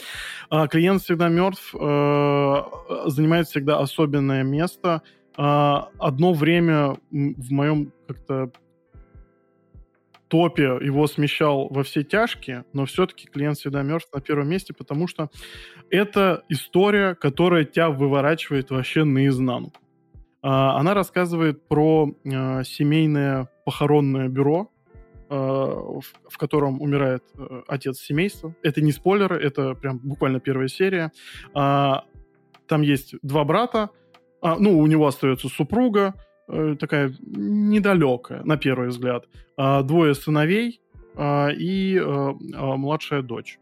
А, 0.51 0.68
клиент 0.68 1.03
всегда 1.03 1.28
мертв, 1.28 1.74
э, 1.74 2.62
занимает 3.07 3.49
всегда 3.49 3.78
особенное 3.78 4.43
место. 4.43 5.03
А, 5.36 5.88
одно 5.99 6.32
время 6.32 6.97
в 7.11 7.53
моем 7.53 7.93
как-то 8.07 8.53
топе 10.28 10.78
его 10.80 11.07
смещал 11.07 11.68
во 11.68 11.82
все 11.82 12.05
тяжкие, 12.05 12.64
но 12.72 12.84
все-таки 12.86 13.26
клиент 13.26 13.59
всегда 13.59 13.82
мертв 13.82 14.09
на 14.14 14.20
первом 14.20 14.49
месте, 14.49 14.72
потому 14.72 15.09
что 15.09 15.28
это 15.91 16.45
история, 16.49 17.14
которая 17.14 17.64
тебя 17.64 17.91
выворачивает 17.91 18.70
вообще 18.70 19.05
наизнанку. 19.05 19.80
А, 20.43 20.78
она 20.78 20.95
рассказывает 20.95 21.66
про 21.68 22.11
а, 22.24 22.64
семейное 22.64 23.49
похоронное 23.64 24.28
бюро, 24.28 24.70
а, 25.28 26.01
в 26.28 26.38
котором 26.38 26.80
умирает 26.80 27.22
э, 27.36 27.62
отец 27.68 27.99
семейства. 27.99 28.55
Это 28.62 28.80
не 28.80 28.93
спойлеры, 28.93 29.36
это 29.36 29.74
прям 29.74 29.99
буквально 29.99 30.41
первая 30.41 30.68
серия. 30.68 31.12
Там 31.53 32.82
есть 32.82 33.14
два 33.22 33.45
брата, 33.45 33.91
ну, 34.43 34.78
у 34.78 34.86
него 34.86 35.07
остается 35.07 35.49
супруга, 35.49 36.14
э, 36.49 36.76
такая 36.78 37.12
недалекая, 37.20 38.43
на 38.45 38.57
первый 38.57 38.88
взгляд. 38.88 39.26
Двое 39.57 40.14
сыновей 40.14 40.80
и 41.18 42.01
э, 42.01 42.32
младшая 42.76 43.22
дочь. 43.22 43.59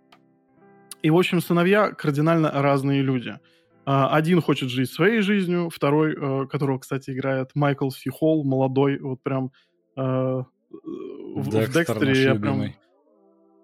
И, 1.02 1.10
в 1.10 1.16
общем, 1.16 1.40
сыновья 1.40 1.90
кардинально 1.90 2.50
разные 2.50 3.02
люди– 3.02 3.38
один 3.90 4.42
хочет 4.42 4.68
жить 4.68 4.90
своей 4.90 5.22
жизнью, 5.22 5.70
второй, 5.70 6.12
э, 6.14 6.46
которого, 6.46 6.78
кстати, 6.78 7.10
играет 7.10 7.52
Майкл 7.54 7.88
Си 7.88 8.10
Холл, 8.10 8.44
молодой, 8.44 8.98
вот 8.98 9.22
прям 9.22 9.50
э, 9.96 10.02
в, 10.02 11.48
Декстер, 11.48 11.70
в 11.70 11.72
Декстере 11.72 12.22
я 12.22 12.34
прям... 12.34 12.56
Любимый. 12.56 12.76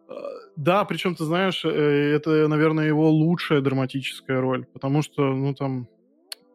Э, 0.08 0.12
да, 0.56 0.84
причем, 0.86 1.14
ты 1.14 1.24
знаешь, 1.24 1.64
это, 1.64 2.48
наверное, 2.48 2.86
его 2.86 3.10
лучшая 3.10 3.60
драматическая 3.60 4.40
роль, 4.40 4.64
потому 4.64 5.02
что, 5.02 5.34
ну, 5.34 5.52
там, 5.52 5.88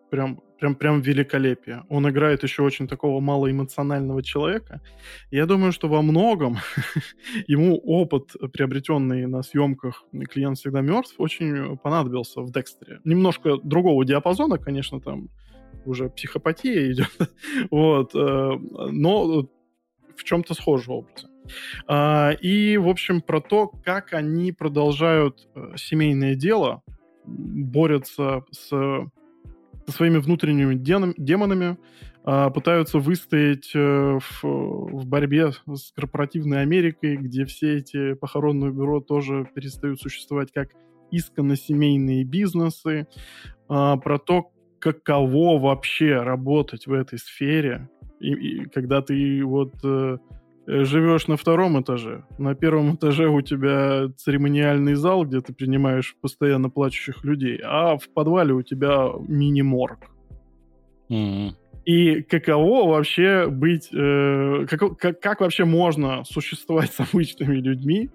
прям, 0.09 0.41
прям, 0.59 0.75
прям 0.75 1.01
великолепие. 1.01 1.83
Он 1.89 2.09
играет 2.09 2.43
еще 2.43 2.63
очень 2.63 2.87
такого 2.87 3.19
малоэмоционального 3.19 4.21
человека. 4.23 4.81
Я 5.31 5.45
думаю, 5.45 5.71
что 5.71 5.87
во 5.87 6.01
многом 6.01 6.57
ему 7.47 7.77
опыт, 7.77 8.31
приобретенный 8.53 9.25
на 9.25 9.41
съемках 9.41 10.03
«Клиент 10.29 10.57
всегда 10.57 10.81
мертв», 10.81 11.15
очень 11.17 11.77
понадобился 11.77 12.41
в 12.41 12.51
«Декстере». 12.51 12.99
Немножко 13.03 13.57
другого 13.57 14.05
диапазона, 14.05 14.57
конечно, 14.57 14.99
там 14.99 15.29
уже 15.85 16.09
психопатия 16.09 16.91
идет, 16.91 17.11
вот, 17.71 18.13
э, 18.13 18.51
но 18.91 19.49
в 20.15 20.23
чем-то 20.23 20.53
схожего 20.53 20.95
образа. 20.95 21.27
И, 22.41 22.77
в 22.77 22.87
общем, 22.87 23.21
про 23.21 23.41
то, 23.41 23.67
как 23.67 24.13
они 24.13 24.51
продолжают 24.51 25.47
э, 25.55 25.71
семейное 25.77 26.35
дело, 26.35 26.83
борются 27.25 28.43
с 28.51 29.09
со 29.89 29.95
своими 29.95 30.17
внутренними 30.17 30.75
демонами, 30.75 31.77
а, 32.23 32.49
пытаются 32.49 32.99
выстоять 32.99 33.71
э, 33.73 34.19
в, 34.19 34.43
в 34.43 35.07
борьбе 35.07 35.51
с 35.51 35.91
корпоративной 35.95 36.61
Америкой, 36.61 37.17
где 37.17 37.45
все 37.45 37.77
эти 37.77 38.13
похоронные 38.13 38.71
бюро 38.71 38.99
тоже 38.99 39.49
перестают 39.55 39.99
существовать 39.99 40.51
как 40.51 40.69
исконно 41.11 41.55
семейные 41.55 42.23
бизнесы, 42.23 43.07
а, 43.67 43.97
про 43.97 44.19
то, 44.19 44.51
каково 44.79 45.59
вообще 45.59 46.21
работать 46.21 46.87
в 46.87 46.93
этой 46.93 47.19
сфере, 47.19 47.89
и, 48.19 48.31
и 48.33 48.65
когда 48.65 49.01
ты 49.01 49.43
вот 49.43 49.73
э, 49.83 50.17
живешь 50.69 51.27
на 51.27 51.35
втором 51.35 51.81
этаже. 51.81 52.23
На 52.37 52.53
первом 52.53 52.95
этаже 52.95 53.27
у 53.27 53.41
тебя 53.41 54.09
церемониальный 54.17 54.93
зал, 54.93 55.25
где 55.25 55.41
ты 55.41 55.53
принимаешь 55.53 56.15
постоянно 56.21 56.69
плачущих 56.69 57.23
людей, 57.23 57.59
а 57.63 57.97
в 57.97 58.07
подвале 58.13 58.53
у 58.53 58.61
тебя 58.61 59.09
мини-морг. 59.27 59.99
Mm-hmm. 61.09 61.49
И 61.85 62.21
каково 62.21 62.89
вообще 62.89 63.47
быть... 63.47 63.89
Э, 63.93 64.67
как, 64.69 64.97
как, 64.97 65.19
как 65.19 65.41
вообще 65.41 65.65
можно 65.65 66.23
существовать 66.23 66.91
с 66.93 66.99
обычными 66.99 67.55
людьми, 67.55 68.09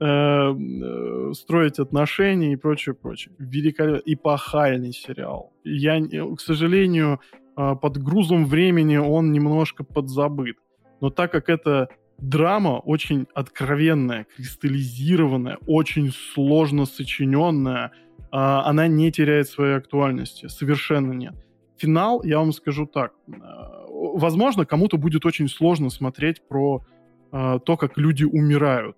э, 0.00 0.04
э, 0.04 1.32
строить 1.34 1.78
отношения 1.78 2.54
и 2.54 2.56
прочее, 2.56 2.94
прочее. 2.94 3.34
Великолепный, 3.38 4.14
эпохальный 4.14 4.92
сериал. 4.92 5.52
Я, 5.64 6.00
к 6.34 6.40
сожалению, 6.40 7.20
э, 7.58 7.76
под 7.76 7.98
грузом 7.98 8.46
времени 8.46 8.96
он 8.96 9.32
немножко 9.32 9.84
подзабыт 9.84 10.56
но 11.00 11.10
так 11.10 11.32
как 11.32 11.48
это 11.48 11.88
драма 12.20 12.78
очень 12.78 13.26
откровенная, 13.34 14.26
кристаллизированная, 14.36 15.58
очень 15.66 16.12
сложно 16.12 16.84
сочиненная, 16.84 17.92
а, 18.30 18.64
она 18.68 18.86
не 18.86 19.10
теряет 19.10 19.48
своей 19.48 19.76
актуальности, 19.76 20.46
совершенно 20.48 21.12
нет. 21.12 21.34
Финал, 21.76 22.22
я 22.22 22.38
вам 22.38 22.52
скажу 22.52 22.86
так, 22.86 23.12
а, 23.42 23.86
возможно, 23.88 24.66
кому-то 24.66 24.98
будет 24.98 25.24
очень 25.26 25.48
сложно 25.48 25.90
смотреть 25.90 26.46
про 26.46 26.84
а, 27.32 27.58
то, 27.58 27.76
как 27.76 27.96
люди 27.96 28.24
умирают. 28.24 28.96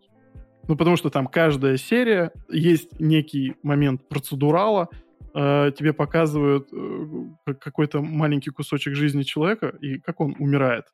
Ну, 0.69 0.77
потому 0.77 0.97
что 0.97 1.11
там 1.11 1.27
каждая 1.27 1.77
серия, 1.77 2.33
есть 2.49 3.01
некий 3.01 3.55
момент 3.63 4.09
процедурала, 4.09 4.89
тебе 5.35 5.95
показывают 5.95 6.69
э, 6.75 7.55
какой-то 7.59 8.03
маленький 8.03 8.51
кусочек 8.51 8.95
жизни 8.95 9.23
человека 9.23 9.69
и 9.81 9.99
как 9.99 10.21
он 10.21 10.37
умирает. 10.39 10.85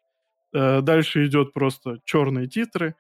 Э, 0.53 0.81
дальше 0.81 1.27
идет 1.27 1.53
просто 1.53 1.99
черные 2.05 2.47
титры, 2.47 2.95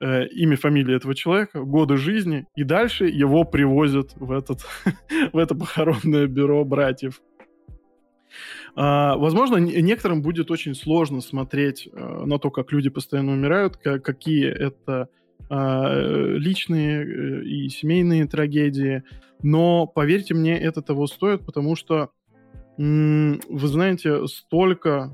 э, 0.00 0.26
имя, 0.28 0.56
фамилия 0.56 0.96
этого 0.96 1.14
человека, 1.14 1.62
годы 1.62 1.96
жизни, 1.96 2.46
и 2.56 2.64
дальше 2.64 3.06
его 3.06 3.44
привозят 3.44 4.12
в, 4.16 4.32
этот, 4.32 4.66
в 5.32 5.38
это 5.38 5.54
похоронное 5.54 6.26
бюро 6.26 6.64
братьев. 6.64 7.20
А, 8.74 9.16
возможно, 9.16 9.56
некоторым 9.58 10.22
будет 10.22 10.50
очень 10.50 10.74
сложно 10.74 11.20
смотреть 11.20 11.88
э, 11.92 12.24
на 12.24 12.38
то, 12.38 12.50
как 12.50 12.72
люди 12.72 12.88
постоянно 12.88 13.32
умирают, 13.32 13.76
какие 13.76 14.46
это 14.46 15.08
а, 15.50 15.94
личные 16.36 17.44
и 17.44 17.68
семейные 17.68 18.26
трагедии, 18.26 19.04
но 19.42 19.86
поверьте 19.86 20.34
мне, 20.34 20.58
это 20.58 20.80
того 20.80 21.06
стоит, 21.06 21.44
потому 21.44 21.76
что, 21.76 22.10
вы 22.78 23.38
знаете, 23.68 24.26
столько 24.26 25.12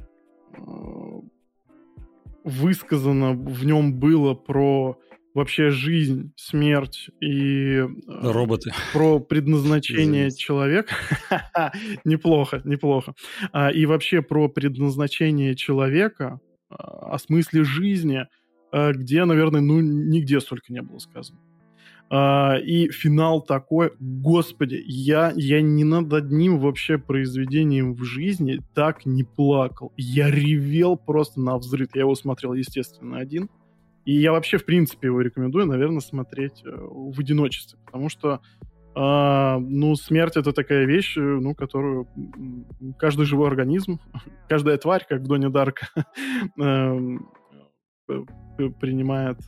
высказано 2.45 3.33
в 3.33 3.65
нем 3.65 3.99
было 3.99 4.35
про 4.35 4.99
вообще 5.35 5.71
жизнь, 5.71 6.33
смерть 6.37 7.09
и 7.21 7.77
э, 7.77 7.87
роботы 8.07 8.73
про 8.93 9.21
предназначение 9.21 10.31
человека. 10.31 10.95
неплохо, 12.05 12.61
неплохо. 12.65 13.15
А, 13.53 13.71
и 13.71 13.87
вообще 13.87 14.23
про 14.23 14.49
предназначение 14.49 15.55
человека, 15.55 16.41
а, 16.69 17.15
о 17.15 17.19
смысле 17.19 17.65
жизни, 17.65 18.27
а, 18.73 18.93
где, 18.93 19.25
наверное, 19.25 19.61
ну 19.61 19.81
нигде 19.81 20.41
столько 20.41 20.73
не 20.73 20.83
было 20.83 20.99
сказано. 20.99 21.39
И 22.13 22.89
финал 22.91 23.41
такой, 23.41 23.93
господи, 24.01 24.83
я, 24.85 25.33
я 25.37 25.63
ни 25.63 25.85
над 25.85 26.13
одним 26.13 26.59
вообще 26.59 26.99
произведением 26.99 27.95
в 27.95 28.03
жизни 28.03 28.61
так 28.75 29.07
не 29.07 29.23
плакал. 29.23 29.93
Я 29.97 30.29
ревел 30.29 30.97
просто 30.97 31.41
на 31.41 31.57
взрыв. 31.57 31.91
Я 31.95 32.01
его 32.01 32.17
смотрел, 32.17 32.55
естественно, 32.55 33.19
один. 33.19 33.49
И 34.05 34.15
я 34.15 34.33
вообще, 34.33 34.59
в 34.59 34.65
принципе, 34.65 35.09
его 35.09 35.21
рекомендую, 35.21 35.67
наверное, 35.67 36.01
смотреть 36.01 36.63
э, 36.65 36.71
в 36.71 37.19
одиночестве, 37.21 37.79
потому 37.85 38.09
что 38.09 38.41
э, 38.97 39.59
ну, 39.59 39.95
смерть 39.95 40.37
это 40.37 40.53
такая 40.53 40.87
вещь, 40.87 41.17
э, 41.17 41.21
ну, 41.21 41.55
которую 41.55 42.09
каждый 42.99 43.27
живой 43.27 43.49
организм, 43.49 44.01
каждая 44.49 44.79
тварь, 44.79 45.07
как 45.09 45.21
в 45.21 45.27
Доне 45.27 45.51
Дарка, 45.51 45.89
эм, 46.59 47.29
принимает 48.81 49.39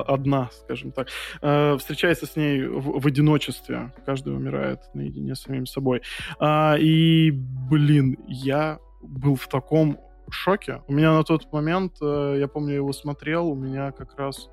одна, 0.00 0.50
скажем 0.52 0.92
так, 0.92 1.08
э, 1.42 1.76
встречается 1.78 2.26
с 2.26 2.36
ней 2.36 2.66
в, 2.66 3.00
в 3.00 3.06
одиночестве. 3.06 3.92
Каждый 4.06 4.34
умирает 4.34 4.80
наедине 4.94 5.34
с 5.34 5.42
самим 5.42 5.66
собой. 5.66 6.02
А, 6.38 6.76
и, 6.78 7.30
блин, 7.30 8.18
я 8.26 8.78
был 9.02 9.36
в 9.36 9.48
таком 9.48 9.98
шоке. 10.30 10.82
У 10.88 10.92
меня 10.92 11.12
на 11.12 11.22
тот 11.22 11.52
момент, 11.52 11.94
э, 12.02 12.36
я 12.38 12.48
помню, 12.48 12.70
я 12.70 12.76
его 12.76 12.92
смотрел, 12.92 13.48
у 13.48 13.54
меня 13.54 13.92
как 13.92 14.18
раз 14.18 14.48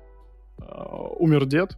э, 0.60 0.64
умер 1.18 1.46
дед. 1.46 1.76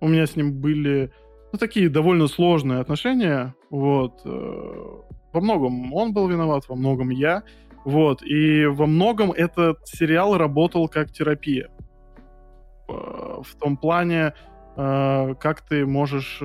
У 0.00 0.08
меня 0.08 0.26
с 0.26 0.36
ним 0.36 0.60
были 0.60 1.12
ну, 1.52 1.58
такие 1.58 1.88
довольно 1.88 2.28
сложные 2.28 2.80
отношения. 2.80 3.54
Вот. 3.70 4.20
Во 4.24 5.40
многом 5.40 5.92
он 5.92 6.12
был 6.12 6.28
виноват, 6.28 6.68
во 6.68 6.76
многом 6.76 7.08
я. 7.08 7.42
Вот. 7.84 8.22
И 8.22 8.66
во 8.66 8.86
многом 8.86 9.32
этот 9.32 9.78
сериал 9.88 10.36
работал 10.36 10.88
как 10.88 11.10
терапия. 11.10 11.70
В 12.88 13.54
том 13.60 13.76
плане, 13.76 14.32
как 14.74 15.62
ты 15.68 15.84
можешь 15.86 16.40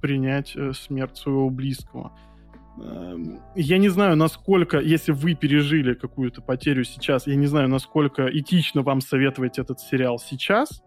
принять 0.00 0.56
смерть 0.74 1.16
своего 1.16 1.50
близкого. 1.50 2.12
Эм, 2.78 3.40
я 3.54 3.78
не 3.78 3.88
знаю, 3.88 4.16
насколько, 4.16 4.78
если 4.78 5.12
вы 5.12 5.34
пережили 5.34 5.94
какую-то 5.94 6.40
потерю 6.42 6.84
сейчас, 6.84 7.26
я 7.26 7.34
не 7.34 7.46
знаю, 7.46 7.68
насколько 7.68 8.26
этично 8.26 8.82
вам 8.82 9.00
советовать 9.00 9.58
этот 9.58 9.80
сериал 9.80 10.18
сейчас, 10.18 10.82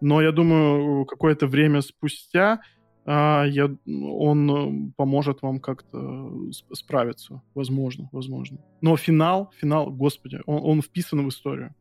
но 0.00 0.22
я 0.22 0.32
думаю, 0.32 1.04
какое-то 1.06 1.46
время 1.46 1.80
спустя 1.80 2.60
я, 3.06 3.70
он 3.86 4.50
э, 4.50 4.92
поможет 4.96 5.40
вам 5.40 5.60
как-то 5.60 6.50
справиться. 6.72 7.40
Возможно, 7.54 8.08
возможно. 8.10 8.58
Но 8.80 8.96
финал, 8.96 9.52
финал, 9.56 9.92
господи, 9.92 10.40
он, 10.44 10.60
он 10.64 10.82
вписан 10.82 11.24
в 11.24 11.28
историю. 11.28 11.72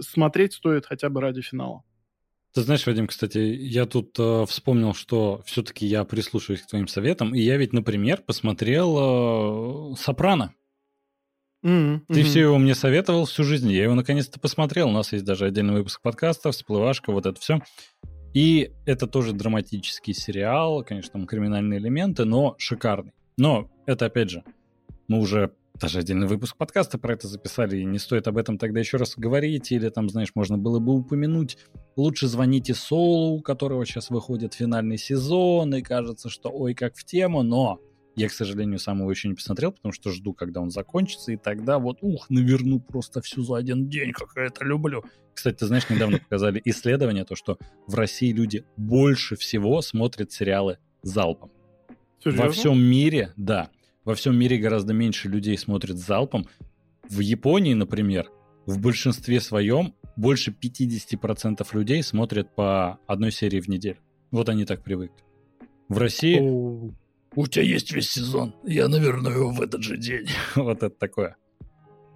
Смотреть 0.00 0.52
стоит 0.52 0.84
хотя 0.84 1.08
бы 1.08 1.22
ради 1.22 1.40
финала. 1.40 1.84
Ты 2.54 2.60
знаешь, 2.60 2.86
Вадим, 2.86 3.08
кстати, 3.08 3.38
я 3.38 3.84
тут 3.84 4.16
э, 4.16 4.44
вспомнил, 4.46 4.94
что 4.94 5.42
все-таки 5.44 5.86
я 5.86 6.04
прислушиваюсь 6.04 6.62
к 6.62 6.68
твоим 6.68 6.86
советам, 6.86 7.34
и 7.34 7.40
я 7.40 7.56
ведь, 7.56 7.72
например, 7.72 8.22
посмотрел 8.24 9.92
э, 9.92 9.96
«Сопрано». 9.96 10.54
Mm-hmm. 11.64 12.02
Ты 12.08 12.22
все 12.22 12.42
его 12.42 12.58
мне 12.58 12.76
советовал 12.76 13.24
всю 13.24 13.42
жизнь, 13.42 13.72
я 13.72 13.82
его 13.82 13.94
наконец-то 13.94 14.38
посмотрел. 14.38 14.90
У 14.90 14.92
нас 14.92 15.12
есть 15.12 15.24
даже 15.24 15.46
отдельный 15.46 15.74
выпуск 15.74 16.00
подкаста, 16.00 16.52
всплывашка, 16.52 17.10
вот 17.10 17.26
это 17.26 17.40
все. 17.40 17.60
И 18.34 18.70
это 18.86 19.08
тоже 19.08 19.32
драматический 19.32 20.14
сериал, 20.14 20.84
конечно, 20.84 21.12
там 21.12 21.26
криминальные 21.26 21.80
элементы, 21.80 22.24
но 22.24 22.54
шикарный. 22.58 23.14
Но 23.36 23.68
это, 23.86 24.06
опять 24.06 24.30
же, 24.30 24.44
мы 25.08 25.18
уже 25.18 25.52
даже 25.80 25.98
отдельный 25.98 26.28
выпуск 26.28 26.56
подкаста 26.56 26.98
про 26.98 27.14
это 27.14 27.26
записали, 27.26 27.78
и 27.78 27.84
не 27.84 27.98
стоит 27.98 28.28
об 28.28 28.38
этом 28.38 28.58
тогда 28.58 28.78
еще 28.78 28.96
раз 28.96 29.14
говорить, 29.16 29.72
или 29.72 29.88
там, 29.88 30.08
знаешь, 30.08 30.30
можно 30.36 30.56
было 30.56 30.78
бы 30.78 30.94
упомянуть. 30.94 31.58
Лучше 31.96 32.26
звоните 32.26 32.74
Солу, 32.74 33.36
у 33.36 33.40
которого 33.40 33.86
сейчас 33.86 34.10
выходит 34.10 34.54
финальный 34.54 34.98
сезон, 34.98 35.74
и 35.74 35.82
кажется, 35.82 36.28
что 36.28 36.50
ой, 36.50 36.74
как 36.74 36.96
в 36.96 37.04
тему, 37.04 37.42
но 37.42 37.80
я, 38.16 38.28
к 38.28 38.32
сожалению, 38.32 38.78
сам 38.78 39.00
его 39.00 39.10
еще 39.10 39.28
не 39.28 39.34
посмотрел, 39.34 39.72
потому 39.72 39.92
что 39.92 40.10
жду, 40.10 40.34
когда 40.34 40.60
он 40.60 40.70
закончится, 40.70 41.32
и 41.32 41.36
тогда 41.36 41.78
вот, 41.78 41.98
ух, 42.00 42.30
наверну 42.30 42.80
просто 42.80 43.20
всю 43.20 43.42
за 43.42 43.56
один 43.56 43.88
день, 43.88 44.12
как 44.12 44.28
я 44.36 44.44
это 44.44 44.64
люблю. 44.64 45.04
Кстати, 45.34 45.56
ты 45.56 45.66
знаешь, 45.66 45.88
недавно 45.90 46.18
показали 46.18 46.62
исследование, 46.64 47.24
то, 47.24 47.34
что 47.34 47.58
в 47.86 47.94
России 47.94 48.32
люди 48.32 48.64
больше 48.76 49.36
всего 49.36 49.82
смотрят 49.82 50.30
сериалы 50.30 50.78
залпом. 51.02 51.50
Серьезно? 52.22 52.44
Во 52.44 52.50
всем 52.50 52.80
мире, 52.80 53.32
да. 53.36 53.70
Во 54.04 54.14
всем 54.14 54.36
мире 54.36 54.58
гораздо 54.58 54.94
меньше 54.94 55.28
людей 55.28 55.58
смотрят 55.58 55.98
залпом. 55.98 56.46
В 57.08 57.18
Японии, 57.20 57.74
например, 57.74 58.30
в 58.66 58.80
большинстве 58.80 59.40
своем 59.40 59.94
больше 60.16 60.52
50% 60.52 61.66
людей 61.72 62.02
смотрят 62.02 62.54
по 62.54 62.98
одной 63.06 63.32
серии 63.32 63.60
в 63.60 63.68
неделю. 63.68 63.98
Вот 64.30 64.48
они 64.48 64.64
так 64.64 64.82
привыкли. 64.82 65.24
В 65.88 65.98
России... 65.98 66.40
О, 66.40 66.90
у 67.36 67.46
тебя 67.46 67.64
есть 67.64 67.92
весь 67.92 68.10
сезон, 68.10 68.54
я 68.62 68.88
наверное 68.88 69.36
в 69.36 69.60
этот 69.60 69.82
же 69.82 69.96
день. 69.96 70.28
вот 70.54 70.82
это 70.82 70.90
такое. 70.90 71.36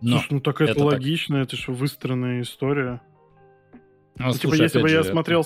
Но 0.01 0.19
Слушай, 0.19 0.33
ну 0.35 0.41
так 0.41 0.61
это, 0.61 0.73
это 0.73 0.85
логично, 0.85 1.39
так. 1.39 1.49
это 1.49 1.57
же 1.57 1.73
выстроенная 1.73 2.43
история. 2.43 3.03
Ну, 4.17 4.27
ну, 4.27 4.33
типа, 4.33 4.55
если 4.55 4.81
бы 4.81 4.91
я 4.91 5.01
это... 5.01 5.11
смотрел 5.11 5.45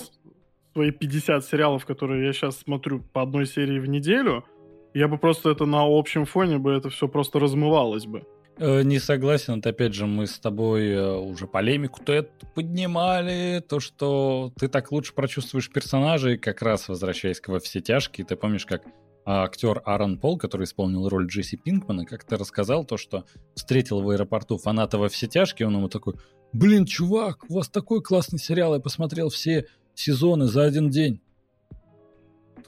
свои 0.73 0.91
50 0.91 1.45
сериалов, 1.45 1.85
которые 1.85 2.25
я 2.25 2.33
сейчас 2.33 2.59
смотрю 2.59 2.99
по 2.99 3.21
одной 3.23 3.45
серии 3.45 3.79
в 3.79 3.87
неделю, 3.87 4.45
я 4.93 5.07
бы 5.07 5.17
просто 5.17 5.49
это 5.49 5.65
на 5.65 5.83
общем 5.83 6.25
фоне 6.25 6.59
бы 6.59 6.71
это 6.71 6.89
все 6.89 7.07
просто 7.07 7.39
размывалось 7.39 8.05
бы. 8.05 8.25
Э, 8.57 8.83
не 8.83 8.99
согласен, 8.99 9.59
это 9.59 9.69
опять 9.69 9.93
же 9.93 10.05
мы 10.05 10.27
с 10.27 10.37
тобой 10.37 10.89
э, 10.89 11.15
уже 11.15 11.47
полемику-то 11.47 12.13
это 12.13 12.29
поднимали, 12.53 13.63
то, 13.67 13.79
что 13.79 14.53
ты 14.57 14.67
так 14.67 14.91
лучше 14.91 15.13
прочувствуешь 15.13 15.71
персонажей, 15.71 16.37
как 16.37 16.61
раз 16.61 16.87
возвращаясь 16.87 17.39
к 17.39 17.47
во 17.47 17.59
все 17.59 17.81
тяжкие, 17.81 18.25
ты 18.25 18.35
помнишь, 18.35 18.67
как 18.67 18.83
а, 19.25 19.43
актер 19.45 19.81
Аарон 19.85 20.19
Пол, 20.19 20.37
который 20.37 20.65
исполнил 20.65 21.07
роль 21.07 21.27
Джесси 21.27 21.57
Пинкмана, 21.57 22.05
как-то 22.05 22.37
рассказал 22.37 22.85
то, 22.85 22.97
что 22.97 23.25
встретил 23.55 24.01
в 24.01 24.09
аэропорту 24.09 24.57
фаната 24.57 24.97
во 24.97 25.09
все 25.09 25.27
тяжкие, 25.27 25.67
он 25.67 25.77
ему 25.77 25.89
такой, 25.89 26.15
блин, 26.51 26.85
чувак, 26.85 27.45
у 27.49 27.55
вас 27.55 27.69
такой 27.69 28.01
классный 28.03 28.39
сериал, 28.39 28.75
я 28.75 28.79
посмотрел 28.79 29.29
все 29.29 29.65
сезоны 29.95 30.45
за 30.45 30.63
один 30.63 30.89
день. 30.89 31.21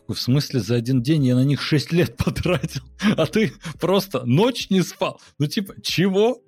В 0.08 0.16
смысле, 0.16 0.60
за 0.60 0.76
один 0.76 1.02
день 1.02 1.26
я 1.26 1.36
на 1.36 1.44
них 1.44 1.62
6 1.62 1.92
лет 1.92 2.16
потратил, 2.24 2.82
а 3.18 3.26
ты 3.26 3.52
просто 3.80 4.26
ночь 4.26 4.70
не 4.70 4.82
спал. 4.82 5.20
Ну, 5.40 5.48
типа, 5.48 5.82
чего? 5.82 6.42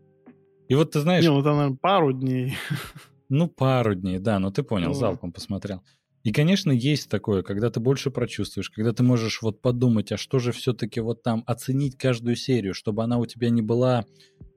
И 0.68 0.76
вот 0.76 0.92
ты 0.92 1.00
знаешь... 1.00 1.24
Не, 1.24 1.32
ну 1.32 1.42
там, 1.44 1.58
наверное, 1.58 1.78
пару 1.78 2.14
дней. 2.14 2.58
Ну, 3.30 3.50
пару 3.50 3.94
дней, 3.94 4.20
да, 4.20 4.40
но 4.40 4.52
ты 4.52 4.64
понял, 4.64 4.88
ну, 4.88 4.94
залпом 4.94 5.34
посмотрел. 5.34 5.84
И, 6.24 6.32
конечно, 6.32 6.72
есть 6.72 7.10
такое, 7.10 7.44
когда 7.44 7.70
ты 7.70 7.82
больше 7.82 8.10
прочувствуешь, 8.10 8.70
когда 8.70 8.94
ты 8.94 9.04
можешь 9.04 9.42
вот 9.42 9.62
подумать, 9.62 10.14
а 10.14 10.18
что 10.18 10.40
же 10.40 10.54
все-таки 10.54 11.02
вот 11.02 11.24
там, 11.24 11.44
оценить 11.46 11.98
каждую 11.98 12.38
серию, 12.38 12.74
чтобы 12.74 13.04
она 13.04 13.18
у 13.18 13.26
тебя 13.26 13.50
не 13.50 13.62
была, 13.62 14.06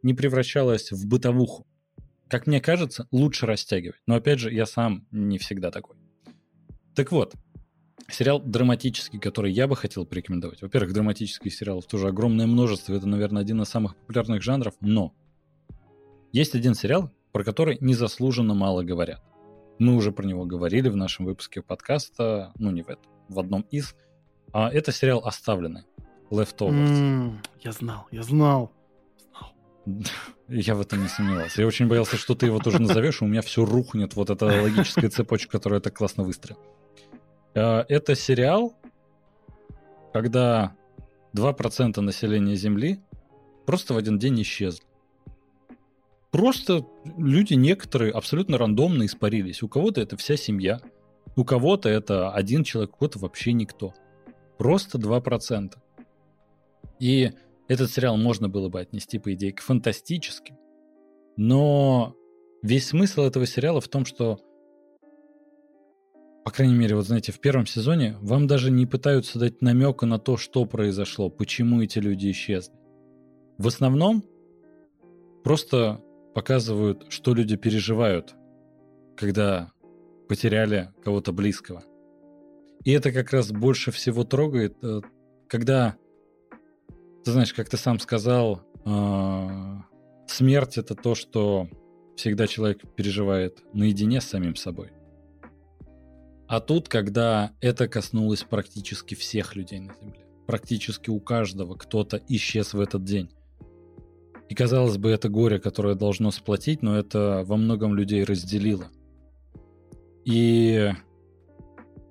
не 0.05 0.14
превращалась 0.14 0.93
в 0.93 1.06
бытовуху. 1.09 1.66
Как 2.28 2.47
мне 2.47 2.60
кажется, 2.60 3.09
лучше 3.10 3.47
растягивать. 3.47 4.01
Но, 4.06 4.14
опять 4.14 4.39
же, 4.39 4.52
я 4.52 4.66
сам 4.66 5.06
не 5.10 5.39
всегда 5.39 5.72
такой. 5.72 5.97
Так 6.94 7.10
вот, 7.12 7.35
Сериал 8.09 8.40
драматический, 8.40 9.18
который 9.18 9.52
я 9.52 9.68
бы 9.68 9.77
хотел 9.77 10.05
порекомендовать. 10.05 10.62
Во-первых, 10.62 10.93
драматических 10.93 11.52
сериалов 11.52 11.86
тоже 11.86 12.09
огромное 12.09 12.47
множество. 12.47 12.94
Это, 12.94 13.06
наверное, 13.06 13.43
один 13.43 13.62
из 13.62 13.68
самых 13.68 13.97
популярных 13.97 14.43
жанров. 14.43 14.74
Но 14.81 15.14
есть 16.32 16.55
один 16.55 16.74
сериал, 16.74 17.10
про 17.32 17.44
который 17.44 17.78
незаслуженно 17.81 18.55
мало 18.55 18.82
говорят. 18.82 19.22
Мы 19.78 19.94
уже 19.94 20.12
про 20.12 20.27
него 20.27 20.44
говорили 20.44 20.89
в 20.89 20.97
нашем 20.97 21.24
выпуске 21.24 21.62
подкаста, 21.62 22.52
ну 22.59 22.70
не 22.70 22.82
в 22.82 22.89
этом, 22.89 23.10
в 23.28 23.39
одном 23.39 23.62
из. 23.70 23.94
А 24.52 24.70
это 24.70 24.93
сериал 24.93 25.22
«Оставленный». 25.24 25.85
Leftovers. 26.31 26.90
Mm, 26.90 27.39
я 27.60 27.72
знал, 27.72 28.06
я 28.10 28.22
знал. 28.22 28.72
Я 30.48 30.74
в 30.74 30.81
этом 30.81 31.02
не 31.02 31.09
сомневался. 31.09 31.60
Я 31.60 31.66
очень 31.66 31.86
боялся, 31.86 32.16
что 32.16 32.35
ты 32.35 32.47
его 32.47 32.59
тоже 32.59 32.82
назовешь, 32.82 33.22
и 33.22 33.24
у 33.24 33.28
меня 33.28 33.40
все 33.40 33.64
рухнет, 33.64 34.14
вот 34.16 34.31
эта 34.31 34.47
логическая 34.47 35.09
цепочка, 35.09 35.52
которая 35.52 35.81
так 35.81 35.94
классно 35.97 36.24
выстрелила. 36.24 36.60
Э, 37.55 37.85
это 37.89 38.14
сериал, 38.14 38.74
когда 40.12 40.77
2% 41.35 42.01
населения 42.01 42.55
Земли 42.56 43.01
просто 43.66 43.94
в 43.94 43.97
один 43.97 44.18
день 44.18 44.40
исчезли. 44.43 44.85
Просто 46.31 46.86
люди 47.16 47.55
некоторые 47.55 48.12
абсолютно 48.12 48.56
рандомно 48.56 49.05
испарились. 49.05 49.62
У 49.62 49.68
кого-то 49.68 50.01
это 50.01 50.16
вся 50.16 50.36
семья, 50.36 50.81
у 51.36 51.44
кого-то 51.44 51.89
это 51.89 52.31
один 52.31 52.62
человек, 52.62 52.94
у 52.94 52.98
кого-то 52.98 53.18
вообще 53.18 53.52
никто. 53.52 53.94
Просто 54.59 54.98
2%. 54.98 55.74
И 57.01 57.32
этот 57.66 57.90
сериал 57.90 58.16
можно 58.16 58.48
было 58.48 58.68
бы 58.68 58.81
отнести, 58.81 59.18
по 59.18 59.32
идее, 59.32 59.52
к 59.52 59.60
фантастическим. 59.60 60.56
Но 61.36 62.14
весь 62.62 62.89
смысл 62.89 63.22
этого 63.22 63.47
сериала 63.47 63.81
в 63.81 63.89
том, 63.89 64.05
что 64.05 64.40
по 66.44 66.50
крайней 66.50 66.74
мере, 66.74 66.96
вот 66.96 67.06
знаете, 67.06 67.32
в 67.32 67.40
первом 67.40 67.66
сезоне 67.66 68.16
вам 68.20 68.46
даже 68.46 68.70
не 68.70 68.86
пытаются 68.86 69.38
дать 69.38 69.60
намека 69.60 70.06
на 70.06 70.18
то, 70.18 70.36
что 70.36 70.64
произошло, 70.64 71.28
почему 71.28 71.82
эти 71.82 71.98
люди 71.98 72.30
исчезли. 72.30 72.74
В 73.58 73.66
основном 73.66 74.24
просто 75.44 76.00
показывают, 76.34 77.06
что 77.10 77.34
люди 77.34 77.56
переживают, 77.56 78.34
когда 79.16 79.70
потеряли 80.28 80.90
кого-то 81.04 81.32
близкого. 81.32 81.82
И 82.84 82.92
это 82.92 83.12
как 83.12 83.32
раз 83.32 83.50
больше 83.50 83.90
всего 83.90 84.24
трогает, 84.24 84.76
э, 84.82 85.02
когда, 85.48 85.96
ты 87.24 87.32
знаешь, 87.32 87.52
как 87.52 87.68
ты 87.68 87.76
сам 87.76 87.98
сказал, 87.98 88.62
э, 88.86 89.76
смерть 90.26 90.78
это 90.78 90.94
то, 90.94 91.14
что 91.14 91.68
всегда 92.16 92.46
человек 92.46 92.80
переживает 92.94 93.62
наедине 93.74 94.20
с 94.20 94.24
самим 94.24 94.56
собой. 94.56 94.92
А 96.51 96.59
тут, 96.59 96.89
когда 96.89 97.52
это 97.60 97.86
коснулось 97.86 98.43
практически 98.43 99.14
всех 99.14 99.55
людей 99.55 99.78
на 99.78 99.94
Земле, 99.94 100.27
практически 100.48 101.09
у 101.09 101.20
каждого 101.20 101.77
кто-то 101.77 102.20
исчез 102.27 102.74
в 102.74 102.81
этот 102.81 103.05
день. 103.05 103.31
И 104.48 104.56
казалось 104.56 104.98
бы, 104.98 105.10
это 105.10 105.28
горе, 105.28 105.60
которое 105.60 105.94
должно 105.94 106.32
сплотить, 106.32 106.82
но 106.82 106.98
это 106.98 107.44
во 107.47 107.56
многом 107.56 107.94
людей 107.94 108.24
разделило. 108.24 108.89
И 110.24 110.93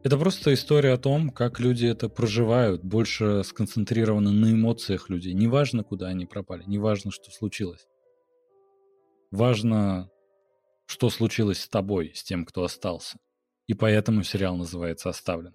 это 0.05 0.17
просто 0.17 0.53
история 0.53 0.93
о 0.93 0.97
том, 0.97 1.31
как 1.31 1.59
люди 1.59 1.87
это 1.87 2.07
проживают, 2.07 2.81
больше 2.81 3.43
сконцентрированы 3.43 4.31
на 4.31 4.53
эмоциях 4.53 5.09
людей. 5.09 5.33
Неважно, 5.33 5.83
куда 5.83 6.07
они 6.07 6.25
пропали, 6.25 6.63
неважно, 6.65 7.11
что 7.11 7.29
случилось. 7.29 7.89
Важно, 9.31 10.09
что 10.85 11.09
случилось 11.09 11.59
с 11.59 11.67
тобой, 11.67 12.13
с 12.15 12.23
тем, 12.23 12.45
кто 12.45 12.63
остался. 12.63 13.17
И 13.69 13.75
поэтому 13.75 14.23
сериал 14.23 14.57
называется 14.57 15.09
«Оставлен». 15.09 15.53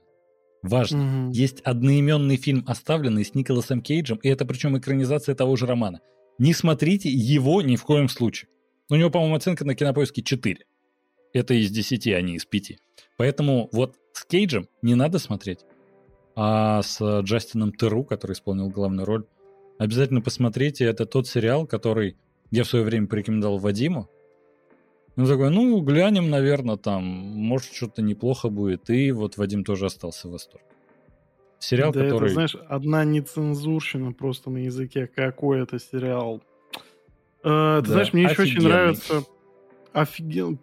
Важно. 0.63 1.27
Угу. 1.27 1.33
Есть 1.33 1.61
одноименный 1.63 2.37
фильм 2.37 2.65
«Оставленный» 2.69 3.25
с 3.25 3.35
Николасом 3.35 3.83
Кейджем, 3.83 4.19
и 4.19 4.29
это 4.29 4.47
причем 4.47 4.79
экранизация 4.79 5.35
того 5.35 5.57
же 5.57 5.67
романа. 5.67 5.99
Не 6.39 6.55
смотрите 6.55 7.11
его 7.11 7.61
ни 7.61 7.75
в 7.75 7.83
коем 7.83 8.09
случае. 8.09 8.49
У 8.89 8.95
него, 8.95 9.11
по-моему, 9.11 9.35
оценка 9.35 9.65
на 9.65 9.75
кинопоиске 9.75 10.23
4. 10.23 10.65
Это 11.33 11.55
из 11.55 11.73
10, 11.73 12.07
а 12.07 12.21
не 12.21 12.37
из 12.37 12.47
5. 12.47 12.79
Поэтому 13.17 13.69
вот 13.73 13.97
с 14.13 14.25
Кейджем 14.25 14.69
не 14.81 14.95
надо 14.95 15.19
смотреть. 15.19 15.65
А 16.37 16.83
с 16.83 17.21
Джастином 17.23 17.73
Теру, 17.73 18.05
который 18.05 18.35
исполнил 18.35 18.69
главную 18.71 19.07
роль, 19.07 19.25
обязательно 19.77 20.21
посмотрите. 20.21 20.85
Это 20.85 21.05
тот 21.05 21.27
сериал, 21.27 21.67
который 21.67 22.17
я 22.53 22.63
в 22.63 22.69
свое 22.69 22.85
время 22.85 23.09
порекомендовал 23.09 23.59
Вадиму. 23.59 24.09
Он 25.17 25.27
такой, 25.27 25.51
ну, 25.51 25.81
глянем, 25.81 26.29
наверное, 26.29 26.77
там, 26.77 27.05
может, 27.05 27.73
что-то 27.73 28.03
неплохо 28.03 28.49
будет. 28.49 28.91
И 28.91 29.13
вот 29.13 29.37
Вадим 29.37 29.65
тоже 29.65 29.87
остался 29.87 30.29
в 30.29 30.33
восторге. 30.33 30.67
Сериал, 31.61 31.93
да 31.93 32.05
который... 32.05 32.27
это, 32.27 32.35
знаешь, 32.35 32.57
одна 32.69 33.05
нецензурщина 33.05 34.13
просто 34.13 34.51
на 34.51 34.59
языке. 34.59 35.07
Какой 35.07 35.63
это 35.63 35.79
сериал? 35.79 36.43
Э, 37.43 37.81
ты 37.83 37.89
да, 37.89 37.93
знаешь, 37.93 38.13
мне 38.13 38.25
еще 38.25 38.43
очень 38.43 38.63
нравится... 38.63 39.25
Офигенно. 39.93 40.59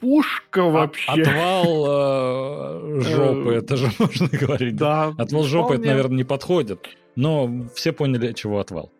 Пушка 0.00 0.62
вообще. 0.62 1.22
Отвал 1.22 1.86
э, 1.88 3.00
жопы, 3.00 3.54
это 3.54 3.76
же 3.76 3.90
можно 3.98 4.28
говорить. 4.28 4.76
Да. 4.76 5.12
Отвал 5.18 5.42
жопы, 5.42 5.74
это, 5.74 5.86
наверное, 5.86 6.16
не 6.16 6.24
подходит. 6.24 6.88
Но 7.16 7.68
все 7.74 7.92
поняли, 7.92 8.32
чего 8.32 8.60
отвал. 8.60 8.90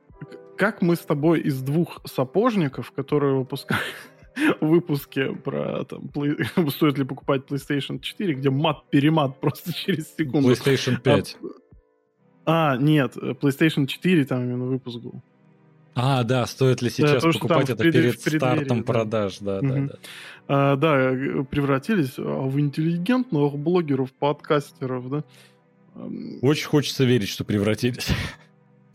Как 0.57 0.83
мы 0.83 0.97
с 0.97 1.01
тобой 1.01 1.41
из 1.41 1.61
двух 1.63 2.01
сапожников, 2.05 2.91
которые 2.91 3.37
выпускают 3.37 3.85
выпуске 4.61 5.33
про 5.33 5.85
там, 5.85 6.11
play... 6.15 6.71
стоит 6.71 6.99
ли 6.99 7.05
покупать 7.05 7.43
PlayStation 7.49 8.01
4, 8.01 8.35
где 8.35 8.51
мат-перемат 8.51 9.41
просто 9.41 9.73
через 9.73 10.15
секунду. 10.17 10.51
PlayStation 10.51 11.01
5. 11.01 11.37
А, 12.47 12.73
а, 12.73 12.77
нет, 12.77 13.17
PlayStation 13.17 13.87
4 13.87 14.25
там 14.25 14.45
именно 14.45 14.67
выпуск 14.67 14.99
был. 15.01 15.23
А, 15.95 16.23
да, 16.23 16.47
стоит 16.47 16.81
ли 16.81 16.91
сейчас 16.91 17.23
да, 17.25 17.31
покупать 17.33 17.71
это 17.71 17.83
перед 17.83 18.21
стартом 18.21 18.79
да. 18.79 18.85
продаж, 18.85 19.39
да, 19.41 19.59
угу. 19.59 19.67
да, 19.67 19.75
да. 19.75 19.95
А, 20.47 20.77
да, 20.77 20.97
э, 21.13 21.45
превратились 21.45 22.15
а, 22.19 22.23
в 22.23 22.59
интеллигентных 22.61 23.59
блогеров, 23.59 24.13
подкастеров, 24.13 25.11
да. 25.11 25.25
Очень 26.41 26.69
хочется 26.69 27.05
верить, 27.05 27.29
что 27.29 27.45
превратились. 27.45 28.09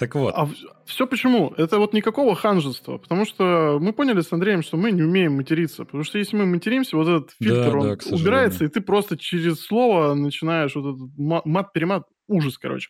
Так 0.03 0.15
вот. 0.15 0.33
А 0.35 0.49
все 0.85 1.07
почему? 1.07 1.53
Это 1.55 1.79
вот 1.79 1.93
никакого 1.93 2.35
ханжества. 2.35 2.97
Потому 2.97 3.25
что 3.25 3.77
мы 3.79 3.93
поняли 3.93 4.19
с 4.19 4.33
Андреем, 4.33 4.61
что 4.61 4.75
мы 4.75 4.91
не 4.91 5.01
умеем 5.01 5.37
материться. 5.37 5.85
Потому 5.85 6.03
что 6.03 6.17
если 6.17 6.35
мы 6.35 6.45
материмся, 6.45 6.97
вот 6.97 7.07
этот 7.07 7.31
фильтр, 7.39 7.71
да, 7.71 7.77
он 7.77 7.97
да, 7.97 8.15
убирается, 8.15 8.65
и 8.65 8.67
ты 8.67 8.81
просто 8.81 9.17
через 9.17 9.61
слово 9.61 10.13
начинаешь 10.13 10.75
вот 10.75 10.95
этот 10.95 11.45
мат-перемат. 11.45 12.03
Ужас, 12.27 12.57
короче. 12.57 12.89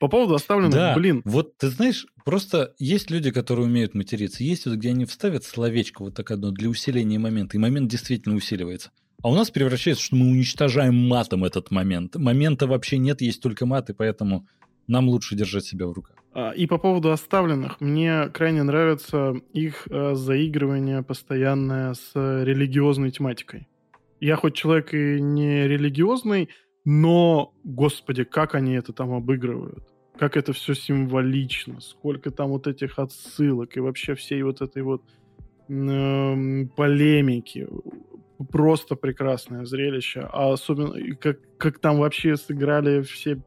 По 0.00 0.08
поводу 0.08 0.34
оставленных, 0.34 0.72
да, 0.72 0.94
блин. 0.94 1.20
Вот 1.26 1.58
ты 1.58 1.68
знаешь, 1.68 2.06
просто 2.24 2.72
есть 2.78 3.10
люди, 3.10 3.30
которые 3.30 3.66
умеют 3.66 3.94
материться. 3.94 4.42
Есть 4.42 4.64
вот, 4.64 4.76
где 4.76 4.90
они 4.90 5.04
вставят 5.04 5.44
словечко 5.44 6.02
вот 6.02 6.14
так 6.14 6.30
одно 6.30 6.50
для 6.50 6.70
усиления 6.70 7.18
момента, 7.18 7.58
и 7.58 7.60
момент 7.60 7.90
действительно 7.90 8.36
усиливается. 8.36 8.90
А 9.22 9.30
у 9.30 9.34
нас 9.34 9.50
превращается, 9.50 10.02
что 10.02 10.16
мы 10.16 10.30
уничтожаем 10.30 10.94
матом 10.94 11.44
этот 11.44 11.70
момент. 11.70 12.16
Момента 12.16 12.66
вообще 12.66 12.96
нет, 12.96 13.20
есть 13.20 13.42
только 13.42 13.66
мат, 13.66 13.90
и 13.90 13.92
поэтому 13.92 14.46
нам 14.86 15.08
лучше 15.08 15.34
держать 15.34 15.64
себя 15.64 15.86
в 15.86 15.92
руках. 15.92 16.16
А, 16.34 16.50
и 16.50 16.66
по 16.66 16.78
поводу 16.78 17.12
оставленных, 17.12 17.80
мне 17.80 18.28
крайне 18.30 18.64
нравится 18.64 19.34
их 19.52 19.86
э, 19.88 20.14
заигрывание 20.14 21.02
постоянное 21.02 21.94
с 21.94 22.10
религиозной 22.14 23.12
тематикой. 23.12 23.68
Я 24.18 24.34
хоть 24.34 24.54
человек 24.54 24.92
и 24.94 25.20
не 25.20 25.68
религиозный, 25.68 26.48
но, 26.84 27.54
господи, 27.62 28.24
как 28.24 28.56
они 28.56 28.74
это 28.74 28.92
там 28.92 29.12
обыгрывают. 29.12 29.86
Как 30.18 30.36
это 30.36 30.52
все 30.52 30.74
символично, 30.74 31.80
сколько 31.80 32.32
там 32.32 32.50
вот 32.50 32.66
этих 32.66 32.98
отсылок 32.98 33.76
и 33.76 33.80
вообще 33.80 34.14
всей 34.14 34.42
вот 34.42 34.60
этой 34.60 34.82
вот 34.82 35.02
э, 35.68 36.66
полемики. 36.76 37.68
Просто 38.50 38.96
прекрасное 38.96 39.64
зрелище. 39.64 40.28
А 40.32 40.52
особенно, 40.52 41.14
как, 41.14 41.38
как 41.58 41.78
там 41.78 41.98
вообще 41.98 42.36
сыграли 42.36 43.02
все 43.02 43.40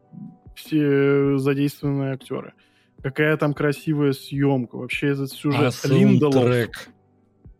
все 0.55 1.37
задействованные 1.37 2.13
актеры. 2.13 2.53
Какая 3.03 3.37
там 3.37 3.53
красивая 3.53 4.13
съемка. 4.13 4.75
Вообще 4.75 5.07
этот 5.09 5.31
сюжет. 5.31 5.61
А 5.61 5.71
саундтрек. 5.71 6.89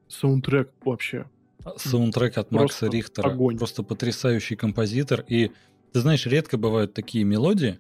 Саундтрек 0.08 0.72
вообще. 0.84 1.26
А, 1.64 1.74
саундтрек 1.78 2.38
от 2.38 2.52
Макса 2.52 2.68
просто 2.68 2.88
Рихтера. 2.88 3.30
Огонь. 3.30 3.58
Просто 3.58 3.84
потрясающий 3.84 4.56
композитор. 4.56 5.24
И 5.28 5.52
ты 5.94 6.00
знаешь, 6.00 6.26
редко 6.26 6.58
бывают 6.58 6.94
такие 6.94 7.24
мелодии, 7.24 7.78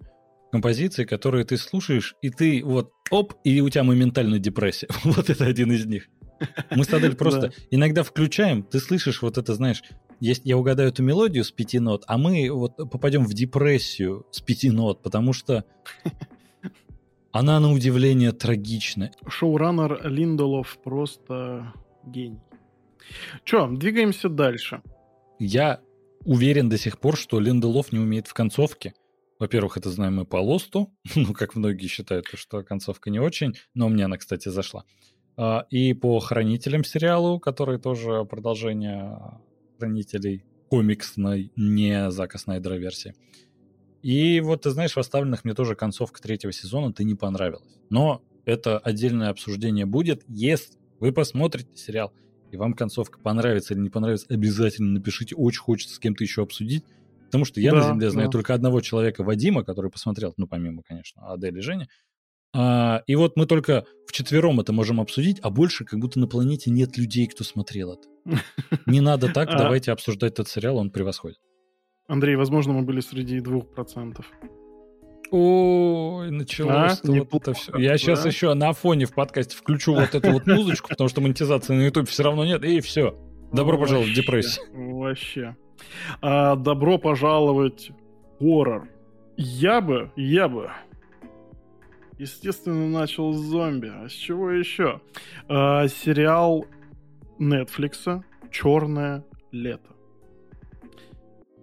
композиции, 0.51 1.03
которые 1.03 1.45
ты 1.45 1.57
слушаешь, 1.57 2.15
и 2.21 2.29
ты 2.29 2.63
вот 2.63 2.91
оп, 3.09 3.33
и 3.43 3.61
у 3.61 3.69
тебя 3.69 3.83
моментально 3.83 4.39
депрессия. 4.39 4.87
вот 5.03 5.29
это 5.29 5.45
один 5.45 5.71
из 5.71 5.85
них. 5.85 6.07
Мы 6.71 6.83
с 6.83 6.93
Адель 6.93 7.15
просто 7.17 7.51
иногда 7.71 8.03
включаем, 8.03 8.63
ты 8.63 8.79
слышишь 8.79 9.21
вот 9.21 9.37
это, 9.37 9.53
знаешь, 9.55 9.83
есть, 10.19 10.41
я 10.45 10.57
угадаю 10.57 10.89
эту 10.89 11.03
мелодию 11.03 11.43
с 11.43 11.51
пяти 11.51 11.79
нот, 11.79 12.03
а 12.07 12.17
мы 12.17 12.49
вот 12.49 12.75
попадем 12.75 13.25
в 13.25 13.33
депрессию 13.33 14.25
с 14.31 14.41
пяти 14.41 14.71
нот, 14.71 15.03
потому 15.03 15.33
что 15.33 15.63
она 17.37 17.59
на 17.59 17.71
удивление 17.71 18.31
трагична. 18.31 19.11
Шоураннер 19.27 20.07
Линдолов 20.09 20.77
просто 20.83 21.73
гений. 22.03 22.41
Че, 23.43 23.67
двигаемся 23.67 24.27
дальше. 24.27 24.81
Я 25.39 25.81
уверен 26.25 26.67
до 26.67 26.77
сих 26.77 26.97
пор, 26.99 27.15
что 27.15 27.39
Линделов 27.39 27.91
не 27.91 27.99
умеет 27.99 28.27
в 28.27 28.33
концовке. 28.33 28.93
Во-первых, 29.39 29.77
это 29.77 29.91
знаем 29.91 30.15
мы 30.15 30.25
по 30.25 30.37
Лосту, 30.37 30.91
ну, 31.15 31.33
как 31.33 31.55
многие 31.55 31.87
считают, 31.87 32.25
что 32.33 32.63
концовка 32.63 33.11
не 33.11 33.19
очень, 33.19 33.53
но 33.75 33.87
мне 33.87 34.05
она, 34.05 34.17
кстати, 34.17 34.49
зашла. 34.49 34.83
А, 35.37 35.67
и 35.69 35.93
по 35.93 36.19
Хранителям 36.19 36.83
сериалу, 36.83 37.39
который 37.39 37.77
тоже 37.77 38.25
продолжение 38.25 39.39
Хранителей 39.77 40.43
комиксной, 40.69 41.51
не 41.55 42.09
Зака 42.09 42.39
Снайдера 42.39 42.75
версии. 42.75 43.13
И 44.01 44.39
вот, 44.41 44.63
ты 44.63 44.69
знаешь, 44.69 44.93
в 44.93 44.99
оставленных 44.99 45.43
мне 45.43 45.53
тоже 45.53 45.75
концовка 45.75 46.21
третьего 46.21 46.53
сезона 46.53 46.93
ты 46.93 47.03
не 47.03 47.15
понравилась. 47.15 47.77
Но 47.89 48.21
это 48.45 48.79
отдельное 48.79 49.29
обсуждение 49.29 49.85
будет, 49.85 50.23
если 50.27 50.77
вы 50.99 51.11
посмотрите 51.11 51.75
сериал, 51.75 52.13
и 52.51 52.57
вам 52.57 52.73
концовка 52.73 53.19
понравится 53.19 53.73
или 53.73 53.81
не 53.81 53.89
понравится, 53.89 54.27
обязательно 54.29 54.93
напишите, 54.93 55.35
очень 55.35 55.61
хочется 55.61 55.95
с 55.95 55.99
кем-то 55.99 56.23
еще 56.23 56.43
обсудить. 56.43 56.83
Потому 57.25 57.43
что 57.43 57.59
я 57.59 57.71
да, 57.71 57.77
на 57.77 57.83
Земле 57.83 58.09
знаю 58.09 58.27
да. 58.29 58.31
только 58.31 58.53
одного 58.53 58.79
человека, 58.79 59.23
Вадима, 59.23 59.63
который 59.63 59.91
посмотрел, 59.91 60.33
ну, 60.37 60.47
помимо, 60.47 60.81
конечно, 60.81 61.29
Адель 61.29 61.57
и 61.57 61.61
Женя. 61.61 61.89
А, 62.53 63.03
и 63.05 63.15
вот 63.15 63.35
мы 63.35 63.45
только 63.45 63.85
в 64.07 64.13
четвером 64.13 64.61
это 64.61 64.71
можем 64.71 65.01
обсудить, 65.01 65.39
а 65.41 65.49
больше 65.49 65.83
как 65.83 65.99
будто 65.99 66.19
на 66.19 66.27
планете 66.27 66.71
нет 66.71 66.97
людей, 66.97 67.27
кто 67.27 67.43
смотрел 67.43 67.93
это. 67.93 68.07
Не 68.85 69.01
надо 69.01 69.31
так, 69.33 69.49
а. 69.49 69.57
давайте 69.57 69.91
обсуждать 69.91 70.33
этот 70.33 70.47
сериал, 70.47 70.77
он 70.77 70.89
превосходит. 70.89 71.39
Андрей, 72.07 72.37
возможно, 72.37 72.73
мы 72.73 72.83
были 72.83 73.01
среди 73.01 73.39
двух 73.41 73.67
процентов. 73.67 74.25
Ой, 75.29 76.31
началось 76.31 77.01
а? 77.03 77.11
вот 77.11 77.33
это 77.33 77.53
все. 77.53 77.77
Я 77.77 77.91
да? 77.91 77.97
сейчас 77.97 78.25
еще 78.25 78.53
на 78.53 78.71
фоне 78.71 79.05
в 79.05 79.13
подкасте 79.13 79.57
включу 79.57 79.93
вот 79.93 80.15
эту 80.15 80.31
вот 80.31 80.47
музычку, 80.47 80.87
потому 80.87 81.09
что 81.09 81.19
монетизации 81.19 81.73
на 81.73 81.81
YouTube 81.81 82.07
все 82.07 82.23
равно 82.23 82.45
нет, 82.45 82.63
и 82.63 82.79
все. 82.79 83.17
Добро 83.51 83.77
пожаловать 83.77 84.09
в 84.11 84.13
депрессию. 84.13 84.65
Вообще. 84.73 85.57
А, 86.21 86.55
добро 86.55 86.97
пожаловать 86.97 87.91
в 88.39 88.43
хоррор. 88.43 88.87
Я 89.35 89.81
бы, 89.81 90.11
я 90.15 90.47
бы, 90.47 90.71
естественно, 92.17 92.87
начал 92.87 93.33
с 93.33 93.37
зомби. 93.37 93.91
А 93.93 94.07
с 94.07 94.13
чего 94.13 94.51
еще? 94.51 95.01
А, 95.49 95.87
сериал 95.89 96.65
Netflix 97.37 98.23
«Черное 98.49 99.25
лето». 99.51 99.96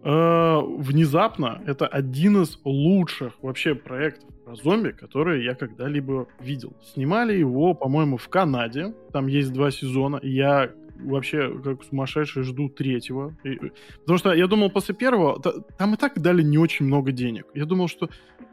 А, 0.07 0.61
внезапно 0.61 1.63
это 1.67 1.87
один 1.87 2.43
из 2.43 2.59
лучших 2.65 3.33
вообще 3.43 3.75
проектов 3.75 4.29
про 4.45 4.55
зомби, 4.55 4.91
которые 4.91 5.43
я 5.45 5.55
когда-либо 5.55 6.29
видел. 6.41 6.75
Снимали 6.93 7.33
его, 7.33 7.73
по-моему, 7.73 8.19
в 8.19 8.29
Канаде. 8.29 8.95
Там 9.13 9.27
есть 9.27 9.53
два 9.53 9.71
сезона. 9.71 10.21
Я 10.23 10.71
вообще 10.97 11.59
как 11.59 11.83
сумасшедший 11.85 12.43
жду 12.43 12.69
третьего. 12.69 13.35
И, 13.45 13.59
потому 14.01 14.19
что 14.19 14.35
я 14.35 14.47
думал 14.47 14.71
после 14.71 14.95
первого, 14.95 15.41
там 15.41 15.95
и 15.95 15.97
так 15.97 16.21
дали 16.21 16.43
не 16.43 16.59
очень 16.59 16.85
много 16.85 17.11
денег. 17.11 17.47
Я 17.55 17.65
думал, 17.65 17.89
что, 17.89 18.11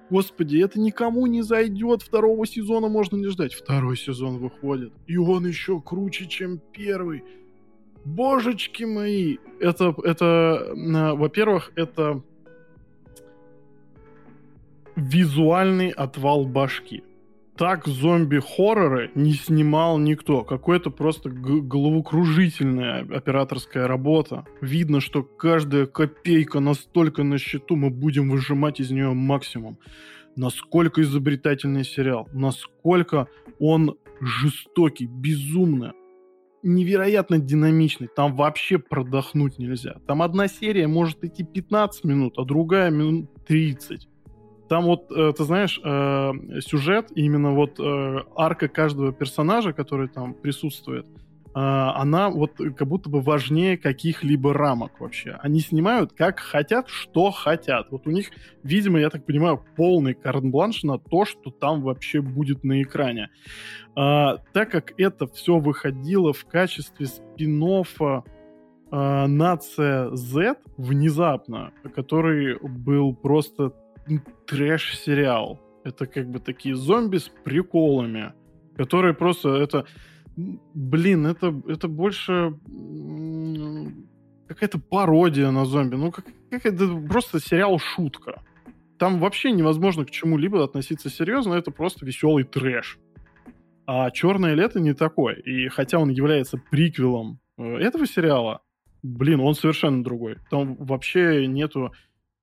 господи, 0.10 0.58
это 0.58 0.80
никому 0.80 1.28
не 1.28 1.42
зайдет, 1.42 2.02
второго 2.02 2.48
сезона 2.48 2.88
можно 2.88 3.18
не 3.18 3.28
ждать. 3.28 3.54
Второй 3.54 3.98
сезон 3.98 4.38
выходит, 4.38 4.94
и 5.06 5.18
он 5.18 5.46
еще 5.46 5.82
круче, 5.82 6.28
чем 6.28 6.62
первый. 6.72 7.24
Божечки 8.06 8.84
мои! 8.84 9.38
Это, 9.60 9.96
это, 10.04 10.74
во-первых, 10.76 11.72
это 11.76 12.22
визуальный 14.96 15.90
отвал 15.90 16.46
башки 16.46 17.04
так 17.62 17.86
зомби-хорроры 17.86 19.12
не 19.14 19.34
снимал 19.34 20.00
никто. 20.00 20.44
Какое-то 20.44 20.90
просто 20.90 21.30
головокружительная 21.30 23.02
операторская 23.02 23.88
работа. 23.88 24.46
Видно, 24.62 25.00
что 25.00 25.22
каждая 25.22 25.86
копейка 25.86 26.60
настолько 26.60 27.22
на 27.22 27.38
счету, 27.38 27.76
мы 27.76 27.92
будем 27.92 28.32
выжимать 28.32 28.80
из 28.80 28.90
нее 28.90 29.14
максимум. 29.14 29.78
Насколько 30.36 31.04
изобретательный 31.04 31.84
сериал, 31.84 32.28
насколько 32.34 33.28
он 33.60 33.96
жестокий, 34.20 35.06
безумно, 35.06 35.94
невероятно 36.64 37.40
динамичный. 37.40 38.08
Там 38.08 38.36
вообще 38.36 38.78
продохнуть 38.78 39.60
нельзя. 39.60 39.96
Там 40.08 40.22
одна 40.22 40.48
серия 40.48 40.88
может 40.88 41.24
идти 41.24 41.44
15 41.44 42.04
минут, 42.04 42.34
а 42.38 42.46
другая 42.46 42.90
минут 42.90 43.30
30 43.46 44.08
там 44.72 44.86
вот, 44.86 45.12
э, 45.12 45.34
ты 45.36 45.44
знаешь, 45.44 45.82
э, 45.84 46.32
сюжет, 46.62 47.12
именно 47.14 47.52
вот 47.52 47.78
э, 47.78 48.24
арка 48.38 48.70
каждого 48.70 49.12
персонажа, 49.12 49.74
который 49.74 50.08
там 50.08 50.34
присутствует, 50.34 51.06
она 51.54 52.30
вот 52.30 52.54
как 52.78 52.88
будто 52.88 53.10
бы 53.10 53.22
важнее 53.22 53.78
каких-либо 53.78 54.54
рамок 54.54 55.00
вообще. 55.00 55.38
Они 55.42 55.60
снимают 55.60 56.14
как 56.14 56.40
хотят, 56.40 56.88
что 56.88 57.32
хотят. 57.32 57.88
Вот 57.92 58.08
у 58.08 58.12
них, 58.12 58.32
видимо, 58.64 59.00
я 59.00 59.10
так 59.10 59.26
понимаю, 59.26 59.62
полный 59.76 60.14
карт-бланш 60.14 60.84
на 60.84 60.98
то, 60.98 61.26
что 61.26 61.52
там 61.52 61.82
вообще 61.82 62.22
будет 62.22 62.64
на 62.64 62.82
экране. 62.82 63.30
А, 63.96 64.38
так 64.54 64.72
как 64.72 64.94
это 64.98 65.28
все 65.28 65.58
выходило 65.58 66.32
в 66.32 66.46
качестве 66.46 67.08
спин 67.08 67.60
Нация 68.92 70.16
Z 70.16 70.56
внезапно, 70.78 71.72
который 71.96 72.58
был 72.62 73.14
просто 73.16 73.74
трэш-сериал. 74.48 75.60
Это 75.84 76.06
как 76.06 76.30
бы 76.30 76.40
такие 76.40 76.76
зомби 76.76 77.18
с 77.18 77.30
приколами, 77.44 78.34
которые 78.78 79.14
просто 79.14 79.50
это... 79.56 79.86
Блин, 80.74 81.26
это, 81.26 81.62
это 81.68 81.88
больше 81.88 82.54
какая-то 84.48 84.80
пародия 84.80 85.52
на 85.52 85.66
зомби. 85.66 85.96
Ну, 85.96 86.12
как, 86.12 86.26
как 86.50 86.66
это 86.66 86.88
просто 87.10 87.40
сериал-шутка. 87.40 88.44
Там 89.00 89.20
вообще 89.20 89.52
невозможно 89.52 90.06
к 90.06 90.12
чему-либо 90.12 90.64
относиться 90.64 91.10
серьезно, 91.10 91.56
это 91.56 91.72
просто 91.72 92.06
веселый 92.06 92.44
трэш. 92.44 93.00
А 93.88 94.12
«Черное 94.12 94.54
лето» 94.54 94.80
не 94.80 94.94
такой. 94.94 95.40
И 95.42 95.68
хотя 95.70 95.98
он 95.98 96.10
является 96.10 96.58
приквелом 96.70 97.40
э, 97.58 97.64
этого 97.78 98.06
сериала, 98.06 98.62
блин, 99.02 99.40
он 99.40 99.56
совершенно 99.56 100.04
другой. 100.04 100.38
Там 100.50 100.76
вообще 100.76 101.48
нету 101.48 101.92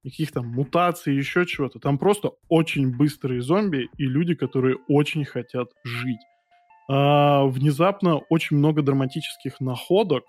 никаких 0.02 0.32
там 0.32 0.46
мутаций, 0.48 1.14
еще 1.14 1.46
чего-то. 1.46 1.78
Там 1.78 1.98
просто 1.98 2.32
очень 2.48 2.96
быстрые 2.96 3.40
зомби 3.40 3.88
и 3.96 4.04
люди, 4.04 4.34
которые 4.34 4.78
очень 4.88 5.24
хотят 5.24 5.70
жить. 5.84 6.20
А, 6.88 7.44
внезапно 7.44 8.16
очень 8.30 8.56
много 8.56 8.82
драматических 8.82 9.60
находок 9.60 10.24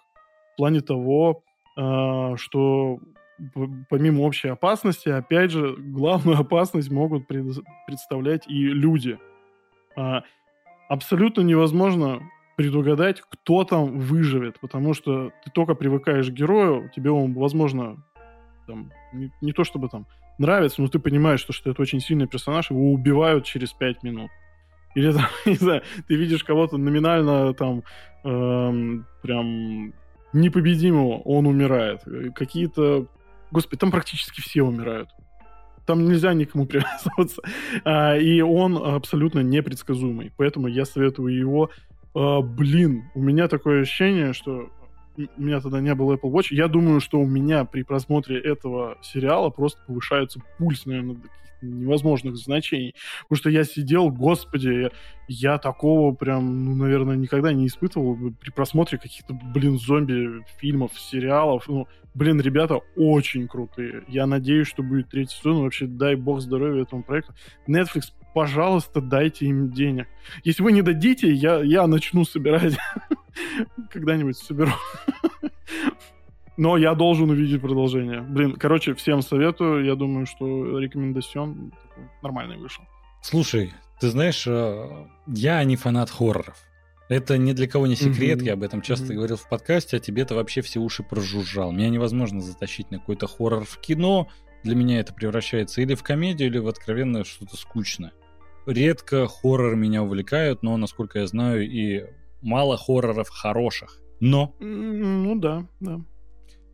в 0.54 0.58
плане 0.58 0.82
того, 0.82 1.44
а, 1.78 2.36
что 2.36 3.00
помимо 3.90 4.24
общей 4.24 4.50
опасности, 4.50 5.08
опять 5.08 5.52
же, 5.52 5.76
главную 5.78 6.38
опасность 6.40 6.92
могут 6.92 7.28
пред, 7.28 7.46
представлять 7.88 8.48
и 8.48 8.66
люди. 8.66 9.18
А, 9.96 10.24
абсолютно 10.90 11.42
невозможно 11.42 12.22
предугадать, 12.58 13.22
кто 13.22 13.64
там 13.64 13.98
выживет, 13.98 14.60
потому 14.60 14.94
что 14.94 15.32
ты 15.46 15.52
только 15.52 15.76
привыкаешь 15.76 16.28
к 16.28 16.34
герою, 16.34 16.92
тебе 16.94 17.10
он, 17.10 17.34
возможно, 17.34 18.04
там, 18.68 18.92
не, 19.14 19.32
не 19.40 19.54
то 19.54 19.64
чтобы 19.64 19.88
там 19.88 20.08
нравится, 20.38 20.82
но 20.82 20.90
ты 20.90 21.00
понимаешь, 21.00 21.40
что, 21.40 21.54
что 21.54 21.72
это 21.72 21.82
очень 21.82 22.02
сильный 22.02 22.28
персонаж, 22.28 22.70
его 22.70 22.92
убивают 22.92 23.46
через 23.46 23.72
пять 23.72 24.04
минут. 24.04 24.30
Или 24.96 25.12
там, 25.12 25.26
не 25.46 25.56
знаю, 25.56 25.84
ты 26.08 26.16
видишь 26.16 26.44
кого-то 26.44 26.78
номинально 26.78 27.54
там 27.54 27.84
эм, 28.24 29.06
прям 29.22 29.94
непобедимого, 30.34 31.20
он 31.20 31.48
умирает. 31.48 32.02
Какие-то... 32.36 33.08
Господи, 33.52 33.80
там 33.80 33.92
практически 33.92 34.42
все 34.42 34.62
умирают. 34.62 35.10
Там 35.86 36.06
нельзя 36.06 36.34
никому 36.34 36.66
привязываться. 36.68 37.42
А, 37.84 38.16
и 38.16 38.42
он 38.42 38.78
абсолютно 38.78 39.40
непредсказуемый. 39.40 40.32
Поэтому 40.38 40.68
я 40.68 40.86
советую 40.86 41.36
его. 41.36 41.72
А, 42.14 42.42
блин, 42.42 43.06
у 43.16 43.22
меня 43.22 43.48
такое 43.48 43.82
ощущение, 43.82 44.34
что 44.34 44.70
у 45.18 45.42
меня 45.42 45.60
тогда 45.60 45.82
не 45.82 45.94
было 45.96 46.16
Apple 46.16 46.32
Watch. 46.32 46.48
Я 46.52 46.68
думаю, 46.68 47.00
что 47.00 47.20
у 47.20 47.26
меня 47.26 47.66
при 47.66 47.84
просмотре 47.84 48.40
этого 48.40 48.98
сериала 49.02 49.50
просто 49.50 49.82
повышается 49.86 50.40
пульс, 50.58 50.86
наверное, 50.86 51.18
невозможных 51.62 52.38
значений. 52.38 52.96
Потому 53.24 53.38
что 53.38 53.50
я 53.50 53.64
сидел, 53.64 54.10
господи, 54.10 54.92
я, 55.28 55.58
такого 55.58 56.14
прям, 56.14 56.66
ну, 56.66 56.76
наверное, 56.76 57.16
никогда 57.16 57.54
не 57.54 57.68
испытывал 57.68 58.18
при 58.40 58.52
просмотре 58.52 58.98
каких-то, 58.98 59.34
блин, 59.34 59.78
зомби-фильмов, 59.78 61.00
сериалов. 61.00 61.68
Ну, 61.68 61.88
блин, 62.14 62.42
ребята 62.42 62.80
очень 62.96 63.48
крутые. 63.48 64.04
Я 64.08 64.26
надеюсь, 64.26 64.68
что 64.68 64.84
будет 64.84 65.10
третий 65.10 65.36
сезон. 65.36 65.62
Вообще, 65.62 65.86
дай 65.86 66.16
бог 66.16 66.42
здоровья 66.42 66.84
этому 66.84 67.04
проекту. 67.04 67.34
Netflix 67.68 68.12
пожалуйста, 68.34 69.02
дайте 69.02 69.48
им 69.48 69.72
денег. 69.72 70.08
Если 70.44 70.64
вы 70.64 70.72
не 70.72 70.82
дадите, 70.82 71.32
я, 71.32 71.62
я 71.62 71.88
начну 71.88 72.26
собирать. 72.26 72.78
Когда-нибудь 73.92 74.38
соберу. 74.38 74.72
Но 76.60 76.76
я 76.76 76.94
должен 76.94 77.30
увидеть 77.30 77.62
продолжение. 77.62 78.20
Блин, 78.20 78.58
короче, 78.58 78.94
всем 78.94 79.22
советую. 79.22 79.86
Я 79.86 79.96
думаю, 79.96 80.26
что 80.26 80.78
рекомендацион 80.78 81.72
нормальный 82.22 82.58
вышел. 82.58 82.84
Слушай, 83.22 83.72
ты 84.02 84.10
знаешь, 84.10 84.46
э, 84.46 85.06
я 85.26 85.64
не 85.64 85.78
фанат 85.78 86.10
хорроров. 86.10 86.58
Это 87.08 87.38
ни 87.38 87.54
для 87.54 87.66
кого 87.66 87.88
не 87.88 87.96
секрет, 87.96 88.42
mm-hmm. 88.42 88.46
я 88.46 88.54
об 88.54 88.64
этом 88.64 88.82
часто 88.82 89.06
mm-hmm. 89.06 89.16
говорил 89.16 89.38
в 89.38 89.48
подкасте, 89.48 89.96
а 89.96 90.00
тебе-то 90.02 90.36
вообще 90.36 90.60
все 90.60 90.82
уши 90.82 91.02
прожужжал. 91.02 91.72
Меня 91.72 91.88
невозможно 91.88 92.42
затащить 92.42 92.92
на 92.92 93.00
какой-то 93.00 93.26
хоррор 93.28 93.64
в 93.64 93.80
кино, 93.80 94.28
для 94.66 94.76
меня 94.76 95.00
это 95.00 95.14
превращается 95.14 95.80
или 95.82 95.96
в 95.96 96.04
комедию, 96.04 96.50
или 96.50 96.58
в 96.58 96.68
откровенное 96.68 97.24
что-то 97.24 97.56
скучное. 97.56 98.12
Редко 98.66 99.30
хоррор 99.30 99.78
меня 99.78 100.04
увлекают, 100.04 100.62
но, 100.62 100.76
насколько 100.76 101.20
я 101.20 101.28
знаю, 101.28 101.66
и 101.66 102.04
мало 102.42 102.76
хорроров 102.76 103.30
хороших. 103.30 104.02
Но... 104.20 104.54
Ну 104.60 105.40
да, 105.40 105.66
да. 105.80 106.02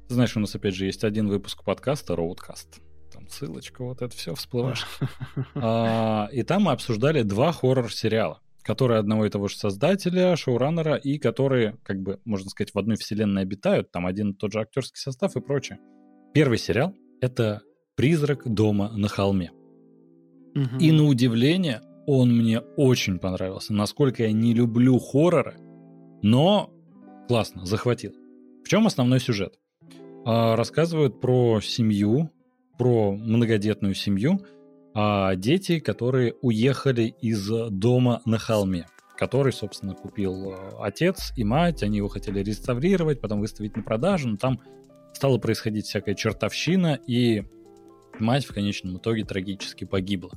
Ты 0.08 0.14
знаешь, 0.14 0.38
у 0.38 0.40
нас 0.40 0.54
опять 0.54 0.76
же 0.76 0.86
есть 0.86 1.04
один 1.04 1.28
выпуск 1.28 1.64
подкаста 1.64 2.16
Роудкаст. 2.16 2.80
Там 3.12 3.28
ссылочка, 3.28 3.84
вот 3.84 4.02
это 4.02 4.16
все 4.16 4.36
всплываешь. 4.36 4.86
а, 5.56 6.30
и 6.32 6.44
там 6.44 6.64
мы 6.64 6.74
обсуждали 6.74 7.24
два 7.24 7.52
хоррор-сериала, 7.52 8.40
которые 8.62 9.00
одного 9.00 9.26
и 9.26 9.30
того 9.30 9.48
же 9.48 9.58
создателя, 9.58 10.36
шоураннера, 10.36 10.96
и 10.96 11.18
которые, 11.18 11.78
как 11.84 12.02
бы, 12.02 12.20
можно 12.24 12.50
сказать, 12.50 12.74
в 12.74 12.78
одной 12.78 12.98
вселенной 12.98 13.42
обитают. 13.42 13.92
Там 13.92 14.06
один 14.06 14.32
и 14.32 14.36
тот 14.36 14.52
же 14.52 14.60
актерский 14.60 15.00
состав 15.00 15.36
и 15.36 15.42
прочее. 15.42 15.80
Первый 16.34 16.60
сериал— 16.60 16.94
это 17.22 17.62
«Призрак 17.96 18.44
дома 18.46 18.92
на 18.92 19.08
холме». 19.08 19.52
Угу. 20.56 20.78
И 20.80 20.92
на 20.92 21.06
удивление 21.06 21.82
он 22.06 22.36
мне 22.36 22.60
очень 22.60 23.18
понравился. 23.18 23.74
Насколько 23.74 24.24
я 24.24 24.32
не 24.32 24.54
люблю 24.54 25.00
хорроры, 25.00 25.56
но 26.22 26.72
классно, 27.28 27.66
захватил. 27.66 28.14
В 28.64 28.68
чем 28.68 28.86
основной 28.86 29.20
сюжет? 29.20 29.58
А, 30.26 30.56
рассказывают 30.56 31.22
про 31.22 31.62
семью, 31.62 32.32
про 32.78 33.12
многодетную 33.14 33.94
семью, 33.94 34.42
а 34.94 35.36
дети, 35.36 35.80
которые 35.80 36.34
уехали 36.42 37.14
из 37.22 37.48
дома 37.70 38.22
на 38.26 38.38
холме 38.38 38.86
который, 39.18 39.54
собственно, 39.54 39.94
купил 39.94 40.52
э, 40.52 40.72
отец 40.82 41.32
и 41.36 41.44
мать. 41.44 41.84
Они 41.84 41.98
его 41.98 42.08
хотели 42.08 42.40
реставрировать, 42.40 43.22
потом 43.22 43.40
выставить 43.40 43.76
на 43.76 43.84
продажу, 43.84 44.30
но 44.30 44.38
там 44.38 44.60
стала 45.14 45.38
происходить 45.38 45.86
всякая 45.86 46.16
чертовщина, 46.16 47.00
и 47.08 47.44
мать 48.20 48.46
в 48.46 48.54
конечном 48.54 48.98
итоге 48.98 49.24
трагически 49.24 49.86
погибла. 49.86 50.32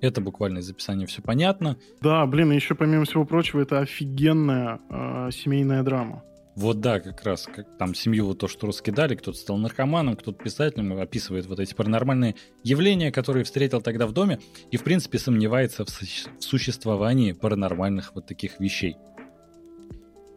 Это 0.00 0.20
буквально 0.20 0.58
из 0.58 0.70
описания 0.70 1.06
все 1.06 1.22
понятно. 1.22 1.76
Да, 2.00 2.26
блин, 2.26 2.52
еще 2.52 2.74
помимо 2.74 3.04
всего 3.04 3.24
прочего, 3.24 3.60
это 3.60 3.80
офигенная 3.80 4.80
э, 4.90 5.30
семейная 5.30 5.82
драма. 5.82 6.22
Вот 6.56 6.80
да, 6.80 7.00
как 7.00 7.24
раз 7.24 7.46
как 7.46 7.76
там 7.78 7.94
семью 7.94 8.26
вот 8.26 8.38
то, 8.38 8.46
что 8.46 8.68
раскидали, 8.68 9.16
кто-то 9.16 9.36
стал 9.36 9.56
наркоманом, 9.56 10.16
кто-то 10.16 10.42
писателем, 10.42 10.96
описывает 11.00 11.46
вот 11.46 11.58
эти 11.58 11.74
паранормальные 11.74 12.36
явления, 12.62 13.10
которые 13.10 13.44
встретил 13.44 13.82
тогда 13.82 14.06
в 14.06 14.12
доме, 14.12 14.38
и 14.70 14.76
в 14.76 14.84
принципе 14.84 15.18
сомневается 15.18 15.84
в, 15.84 15.90
су- 15.90 16.30
в 16.38 16.44
существовании 16.44 17.32
паранормальных 17.32 18.14
вот 18.14 18.26
таких 18.26 18.60
вещей. 18.60 18.96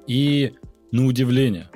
И 0.08 0.54
на 0.92 1.06
удивление, 1.06 1.70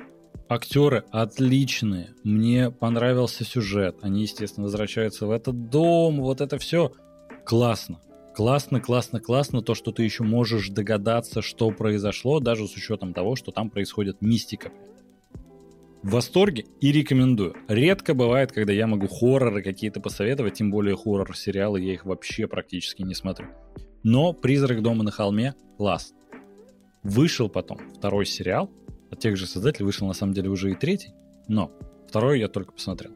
актеры 0.48 1.04
отличные, 1.10 2.14
мне 2.24 2.70
понравился 2.70 3.44
сюжет, 3.44 3.98
они, 4.02 4.22
естественно, 4.22 4.64
возвращаются 4.64 5.26
в 5.26 5.30
этот 5.30 5.68
дом, 5.70 6.20
вот 6.20 6.40
это 6.40 6.58
все 6.58 6.92
классно. 7.44 8.00
Классно, 8.34 8.80
классно, 8.80 9.20
классно 9.20 9.60
то, 9.60 9.74
что 9.74 9.92
ты 9.92 10.04
еще 10.04 10.24
можешь 10.24 10.70
догадаться, 10.70 11.42
что 11.42 11.70
произошло, 11.70 12.40
даже 12.40 12.66
с 12.66 12.74
учетом 12.74 13.12
того, 13.12 13.36
что 13.36 13.52
там 13.52 13.68
происходит 13.68 14.22
мистика. 14.22 14.72
В 16.02 16.12
восторге 16.12 16.64
и 16.80 16.90
рекомендую. 16.90 17.54
Редко 17.68 18.14
бывает, 18.14 18.50
когда 18.50 18.72
я 18.72 18.86
могу 18.86 19.06
хорроры 19.06 19.62
какие-то 19.62 20.00
посоветовать, 20.00 20.54
тем 20.54 20.70
более 20.70 20.96
хоррор-сериалы, 20.96 21.80
я 21.80 21.92
их 21.92 22.04
вообще 22.06 22.48
практически 22.48 23.02
не 23.02 23.14
смотрю. 23.14 23.48
Но 24.02 24.32
«Призрак 24.32 24.82
дома 24.82 25.04
на 25.04 25.10
холме»— 25.10 25.54
класс. 25.76 26.12
Вышел 27.02 27.48
потом 27.48 27.78
второй 27.96 28.26
сериал, 28.26 28.70
от 29.10 29.20
тех 29.20 29.36
же 29.36 29.46
создателей 29.46 29.84
вышел 29.84 30.08
на 30.08 30.14
самом 30.14 30.32
деле 30.32 30.48
уже 30.48 30.72
и 30.72 30.74
третий, 30.74 31.12
но 31.46 31.70
второй 32.08 32.40
я 32.40 32.48
только 32.48 32.72
посмотрел. 32.72 33.12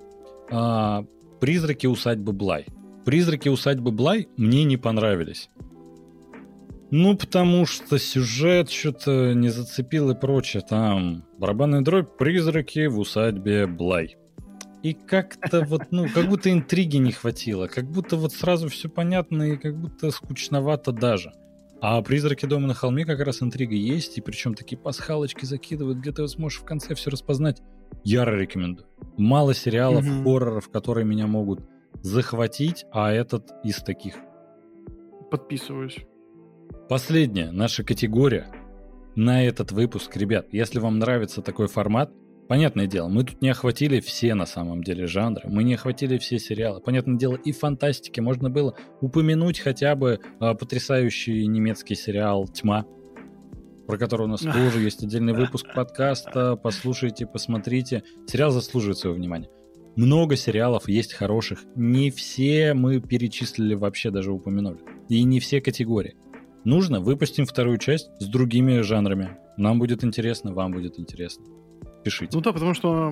А, 0.51 1.05
«Призраки 1.41 1.87
усадьбы 1.87 2.33
Блай». 2.33 2.67
Призраки 3.07 3.49
усадьбы 3.49 3.93
Блай 3.93 4.27
мне 4.37 4.65
не 4.65 4.77
понравились. 4.77 5.49
Ну, 6.91 7.17
потому 7.17 7.65
что 7.65 8.01
сюжет 8.01 8.69
что-то 8.69 9.33
не 9.33 9.49
зацепил 9.49 10.11
и 10.11 10.19
прочее. 10.19 10.65
Там 10.69 11.25
барабанная 11.39 11.83
дробь, 11.83 12.17
призраки 12.19 12.87
в 12.87 12.99
усадьбе 12.99 13.69
Блай. 13.69 14.17
И 14.83 14.93
как-то 14.93 15.65
вот, 15.65 15.83
ну, 15.93 16.09
как 16.15 16.29
будто 16.29 16.51
интриги 16.51 16.97
не 16.97 17.13
хватило. 17.13 17.69
Как 17.69 17.89
будто 17.89 18.17
вот 18.17 18.33
сразу 18.33 18.69
все 18.69 18.89
понятно 18.89 19.53
и 19.53 19.57
как 19.57 19.77
будто 19.79 20.11
скучновато 20.11 20.91
даже. 20.91 21.33
А 21.81 22.03
«Призраки 22.03 22.47
дома 22.47 22.67
на 22.67 22.75
холме» 22.75 23.05
как 23.05 23.21
раз 23.21 23.41
интрига 23.41 23.77
есть, 23.77 24.19
и 24.19 24.21
причем 24.21 24.55
такие 24.55 24.79
пасхалочки 24.79 25.45
закидывают, 25.45 25.99
где 25.99 26.11
ты 26.11 26.27
сможешь 26.27 26.59
в 26.59 26.65
конце 26.65 26.97
все 26.97 27.11
распознать. 27.11 27.63
Яро 28.03 28.35
рекомендую. 28.37 28.89
Мало 29.17 29.55
сериалов, 29.55 30.05
mm-hmm. 30.05 30.25
хорроров, 30.25 30.71
которые 30.71 31.05
меня 31.05 31.29
могут 31.29 31.61
захватить, 32.03 32.85
а 32.93 33.13
этот 33.13 33.51
из 33.65 33.77
таких. 33.77 34.17
Подписываюсь. 35.31 35.99
Последняя 36.89 37.51
наша 37.51 37.85
категория 37.85 38.47
на 39.17 39.45
этот 39.45 39.73
выпуск. 39.73 40.17
Ребят, 40.17 40.49
если 40.53 40.79
вам 40.79 40.99
нравится 40.99 41.43
такой 41.43 41.67
формат, 41.67 42.13
понятное 42.49 42.87
дело, 42.87 43.09
мы 43.09 43.25
тут 43.25 43.43
не 43.43 43.49
охватили 43.49 44.01
все 44.01 44.35
на 44.35 44.47
самом 44.47 44.85
деле 44.85 45.07
жанры, 45.07 45.49
мы 45.49 45.65
не 45.65 45.75
охватили 45.75 46.19
все 46.19 46.39
сериалы. 46.39 46.81
Понятное 46.81 47.17
дело, 47.17 47.35
и 47.35 47.53
фантастики 47.53 48.21
можно 48.21 48.51
было 48.51 48.77
упомянуть 49.01 49.59
хотя 49.59 49.97
бы 49.97 50.21
а, 50.39 50.55
потрясающий 50.55 51.47
немецкий 51.47 51.95
сериал 51.95 52.47
«Тьма», 52.47 52.87
про 53.87 53.99
который 53.99 54.23
у 54.23 54.31
нас 54.31 54.41
тоже 54.55 54.81
есть 54.81 55.03
отдельный 55.03 55.33
выпуск 55.33 55.67
подкаста. 55.75 56.57
Послушайте, 56.57 57.27
посмотрите. 57.27 58.03
Сериал 58.27 58.51
заслуживает 58.51 58.99
своего 58.99 59.17
внимания. 59.17 59.49
Много 59.97 60.37
сериалов 60.37 60.89
есть 60.89 61.15
хороших. 61.15 61.65
Не 61.75 62.11
все 62.11 62.75
мы 62.75 63.01
перечислили 63.01 63.75
вообще 63.75 64.11
даже 64.11 64.31
упомянули. 64.31 64.79
И 65.09 65.23
не 65.23 65.41
все 65.41 65.63
категории. 65.63 66.17
Нужно, 66.65 67.01
выпустим 67.01 67.47
вторую 67.47 67.79
часть 67.79 68.11
с 68.21 68.27
другими 68.27 68.81
жанрами. 68.81 69.39
Нам 69.57 69.79
будет 69.79 70.05
интересно, 70.05 70.53
вам 70.53 70.73
будет 70.73 70.99
интересно. 70.99 71.47
Пишите. 72.05 72.37
Ну 72.37 72.43
да, 72.43 72.53
потому 72.53 72.75
что... 72.75 73.11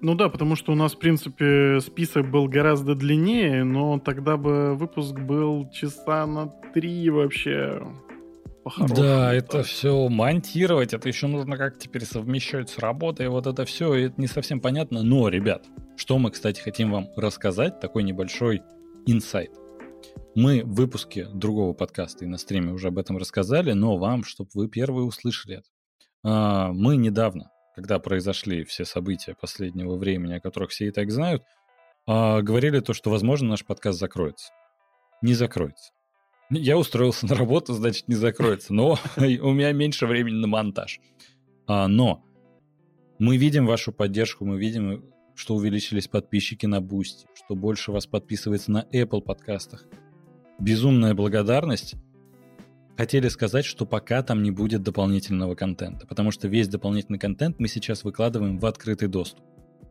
Ну 0.00 0.16
да, 0.16 0.28
потому 0.28 0.56
что 0.56 0.72
у 0.72 0.74
нас, 0.74 0.94
в 0.94 0.98
принципе, 0.98 1.78
список 1.80 2.28
был 2.28 2.48
гораздо 2.48 2.96
длиннее, 2.96 3.62
но 3.62 4.00
тогда 4.00 4.36
бы 4.36 4.74
выпуск 4.74 5.16
был 5.16 5.70
часа 5.70 6.26
на 6.26 6.48
три 6.74 7.08
вообще 7.08 7.80
да, 8.78 9.34
это 9.34 9.62
все 9.62 10.08
монтировать, 10.08 10.94
это 10.94 11.08
еще 11.08 11.26
нужно 11.26 11.56
как 11.56 11.78
теперь 11.78 12.04
совмещать 12.04 12.70
с 12.70 12.78
работой, 12.78 13.28
вот 13.28 13.46
это 13.46 13.64
все, 13.64 13.94
это 13.94 14.20
не 14.20 14.26
совсем 14.26 14.60
понятно. 14.60 15.02
Но, 15.02 15.28
ребят, 15.28 15.66
что 15.96 16.18
мы, 16.18 16.30
кстати, 16.30 16.60
хотим 16.60 16.92
вам 16.92 17.08
рассказать, 17.16 17.80
такой 17.80 18.02
небольшой 18.02 18.62
инсайт. 19.06 19.50
Мы 20.34 20.62
в 20.64 20.74
выпуске 20.74 21.26
другого 21.26 21.74
подкаста 21.74 22.24
и 22.24 22.28
на 22.28 22.38
стриме 22.38 22.72
уже 22.72 22.88
об 22.88 22.98
этом 22.98 23.18
рассказали, 23.18 23.72
но 23.72 23.98
вам, 23.98 24.24
чтобы 24.24 24.50
вы 24.54 24.68
первые 24.68 25.04
услышали 25.04 25.58
это. 25.58 25.68
А, 26.24 26.72
мы 26.72 26.96
недавно, 26.96 27.50
когда 27.74 27.98
произошли 27.98 28.64
все 28.64 28.84
события 28.84 29.34
последнего 29.34 29.96
времени, 29.96 30.34
о 30.34 30.40
которых 30.40 30.70
все 30.70 30.86
и 30.86 30.90
так 30.90 31.10
знают, 31.10 31.42
а, 32.06 32.40
говорили 32.42 32.80
то, 32.80 32.94
что, 32.94 33.10
возможно, 33.10 33.50
наш 33.50 33.64
подкаст 33.64 33.98
закроется. 33.98 34.52
Не 35.20 35.34
закроется. 35.34 35.92
Я 36.58 36.76
устроился 36.76 37.26
на 37.26 37.34
работу, 37.34 37.72
значит, 37.72 38.08
не 38.08 38.14
закроется. 38.14 38.74
Но 38.74 38.98
у 39.16 39.52
меня 39.52 39.72
меньше 39.72 40.06
времени 40.06 40.34
на 40.34 40.46
монтаж. 40.46 41.00
А, 41.66 41.88
но 41.88 42.24
мы 43.18 43.36
видим 43.36 43.66
вашу 43.66 43.92
поддержку, 43.92 44.44
мы 44.44 44.58
видим, 44.58 45.04
что 45.34 45.54
увеличились 45.54 46.08
подписчики 46.08 46.66
на 46.66 46.80
Boost, 46.80 47.26
что 47.34 47.54
больше 47.54 47.92
вас 47.92 48.06
подписывается 48.06 48.70
на 48.70 48.86
Apple 48.92 49.22
подкастах. 49.22 49.84
Безумная 50.58 51.14
благодарность. 51.14 51.94
Хотели 52.96 53.28
сказать, 53.28 53.64
что 53.64 53.86
пока 53.86 54.22
там 54.22 54.42
не 54.42 54.50
будет 54.50 54.82
дополнительного 54.82 55.54
контента, 55.54 56.06
потому 56.06 56.30
что 56.30 56.46
весь 56.46 56.68
дополнительный 56.68 57.18
контент 57.18 57.58
мы 57.58 57.66
сейчас 57.66 58.04
выкладываем 58.04 58.58
в 58.58 58.66
открытый 58.66 59.08
доступ. 59.08 59.44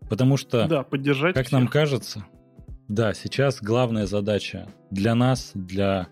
Потому 0.08 0.38
что, 0.38 0.68
да, 0.68 0.84
поддержать 0.84 1.34
как 1.34 1.48
всех. 1.48 1.60
нам 1.60 1.68
кажется, 1.68 2.26
да, 2.88 3.14
сейчас 3.14 3.62
главная 3.62 4.06
задача 4.06 4.68
для 4.92 5.16
нас, 5.16 5.52
для 5.56 6.10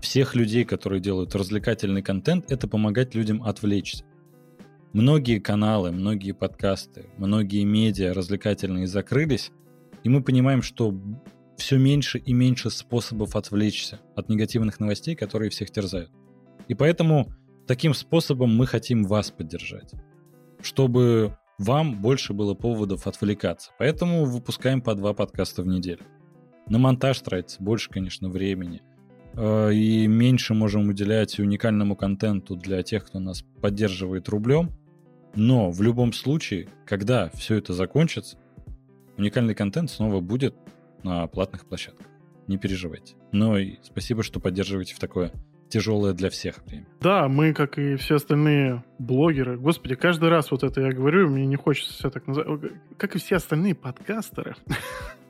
всех 0.00 0.34
людей, 0.34 0.64
которые 0.64 1.00
делают 1.00 1.34
развлекательный 1.34 2.02
контент, 2.02 2.50
это 2.50 2.68
помогать 2.68 3.14
людям 3.14 3.42
отвлечься. 3.42 4.04
Многие 4.92 5.38
каналы, 5.38 5.92
многие 5.92 6.32
подкасты, 6.32 7.10
многие 7.18 7.64
медиа 7.64 8.14
развлекательные 8.14 8.86
закрылись, 8.86 9.50
и 10.04 10.08
мы 10.08 10.22
понимаем, 10.22 10.62
что 10.62 10.94
все 11.56 11.78
меньше 11.78 12.18
и 12.18 12.32
меньше 12.32 12.70
способов 12.70 13.36
отвлечься 13.36 14.00
от 14.14 14.28
негативных 14.28 14.80
новостей, 14.80 15.14
которые 15.14 15.50
всех 15.50 15.70
терзают. 15.70 16.10
И 16.68 16.74
поэтому 16.74 17.32
таким 17.66 17.94
способом 17.94 18.56
мы 18.56 18.66
хотим 18.66 19.04
вас 19.04 19.30
поддержать, 19.30 19.92
чтобы 20.62 21.36
вам 21.58 22.00
больше 22.00 22.32
было 22.32 22.54
поводов 22.54 23.06
отвлекаться. 23.06 23.72
Поэтому 23.78 24.24
выпускаем 24.24 24.80
по 24.80 24.94
два 24.94 25.14
подкаста 25.14 25.62
в 25.62 25.66
неделю. 25.66 26.04
На 26.68 26.78
монтаж 26.78 27.20
тратится 27.20 27.62
больше, 27.62 27.90
конечно, 27.90 28.28
времени– 28.28 28.82
и 29.36 30.06
меньше 30.06 30.54
можем 30.54 30.88
уделять 30.88 31.38
уникальному 31.38 31.96
контенту 31.96 32.56
для 32.56 32.82
тех, 32.82 33.06
кто 33.06 33.18
нас 33.18 33.42
поддерживает 33.60 34.28
рублем. 34.28 34.70
Но 35.34 35.70
в 35.70 35.82
любом 35.82 36.12
случае, 36.12 36.68
когда 36.86 37.28
все 37.34 37.56
это 37.56 37.74
закончится, 37.74 38.38
уникальный 39.18 39.54
контент 39.54 39.90
снова 39.90 40.20
будет 40.20 40.54
на 41.02 41.26
платных 41.26 41.66
площадках. 41.66 42.06
Не 42.46 42.56
переживайте. 42.56 43.14
Но 43.32 43.58
и 43.58 43.76
спасибо, 43.82 44.22
что 44.22 44.40
поддерживаете 44.40 44.94
в 44.94 44.98
такое 44.98 45.32
тяжелое 45.68 46.12
для 46.12 46.30
всех 46.30 46.64
время. 46.64 46.86
Да, 47.00 47.28
мы, 47.28 47.52
как 47.52 47.78
и 47.78 47.96
все 47.96 48.16
остальные 48.16 48.84
блогеры, 48.98 49.58
господи, 49.58 49.96
каждый 49.96 50.28
раз 50.28 50.50
вот 50.50 50.62
это 50.62 50.80
я 50.80 50.92
говорю, 50.92 51.28
мне 51.28 51.44
не 51.44 51.56
хочется 51.56 51.92
все 51.92 52.08
так 52.08 52.26
называть, 52.26 52.72
как 52.96 53.16
и 53.16 53.18
все 53.18 53.36
остальные 53.36 53.74
подкастеры, 53.74 54.54
Э, 54.66 54.72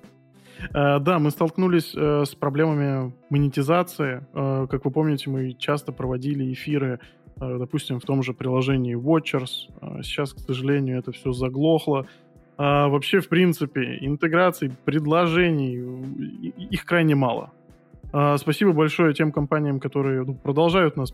да, 0.73 1.19
мы 1.19 1.31
столкнулись 1.31 1.93
э, 1.95 2.25
с 2.25 2.35
проблемами 2.35 3.13
монетизации. 3.31 4.27
Э, 4.33 4.67
как 4.71 4.85
вы 4.85 4.91
помните, 4.91 5.31
мы 5.31 5.53
часто 5.53 5.93
проводили 5.93 6.53
эфиры, 6.53 7.01
допустим, 7.39 8.01
в 8.01 8.05
том 8.05 8.23
же 8.23 8.33
приложении 8.33 8.97
Watchers. 8.97 10.03
Сейчас, 10.03 10.33
к 10.33 10.39
сожалению, 10.39 10.99
это 10.99 11.13
все 11.13 11.33
заглохло. 11.33 12.07
А 12.57 12.89
вообще, 12.89 13.21
в 13.21 13.29
принципе, 13.29 13.99
интеграций, 14.01 14.73
предложений, 14.87 16.55
их 16.71 16.87
крайне 16.87 17.15
мало. 17.15 17.53
Спасибо 18.39 18.73
большое 18.73 19.13
тем 19.13 19.33
компаниям, 19.33 19.81
которые 19.81 20.25
ну, 20.25 20.35
продолжают 20.35 20.97
нас 20.97 21.13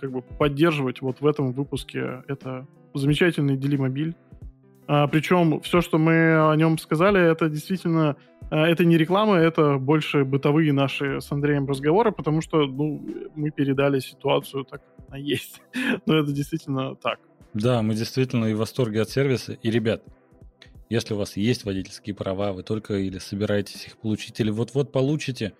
как 0.00 0.12
бы 0.12 0.22
поддерживать 0.22 1.02
вот 1.02 1.20
в 1.20 1.26
этом 1.26 1.52
выпуске. 1.52 2.22
Это 2.28 2.68
замечательный 2.94 3.56
Делимобиль. 3.56 4.14
А, 4.86 5.06
причем 5.08 5.60
все, 5.60 5.80
что 5.80 5.98
мы 5.98 6.50
о 6.50 6.54
нем 6.54 6.78
сказали, 6.78 7.20
это 7.20 7.48
действительно 7.48 8.10
А, 8.10 8.16
это 8.50 8.84
не 8.84 8.98
реклама, 8.98 9.36
это 9.36 9.78
больше 9.78 10.24
бытовые 10.24 10.72
наши 10.72 11.20
с 11.20 11.30
Андреем 11.32 11.66
разговоры, 11.66 12.12
потому 12.12 12.40
что 12.40 12.66
ну, 12.66 13.02
мы 13.34 13.50
передали 13.50 14.00
ситуацию 14.00 14.64
так, 14.64 14.82
как 14.82 15.08
она 15.08 15.16
есть. 15.16 15.60
Но 16.06 16.18
это 16.18 16.32
действительно 16.32 16.94
так. 16.96 17.18
Да, 17.54 17.82
мы 17.82 17.94
действительно 17.94 18.46
и 18.46 18.54
в 18.54 18.58
восторге 18.58 19.02
от 19.02 19.10
сервиса. 19.10 19.52
И, 19.52 19.70
ребят, 19.70 20.02
если 20.88 21.14
у 21.14 21.16
вас 21.16 21.36
есть 21.36 21.64
водительские 21.64 22.14
права, 22.14 22.52
вы 22.52 22.62
только 22.62 22.94
или 22.94 23.18
собираетесь 23.18 23.86
их 23.86 23.96
получить, 23.98 24.38
или 24.40 24.50
вот-вот 24.50 24.92
получите, 24.92 25.54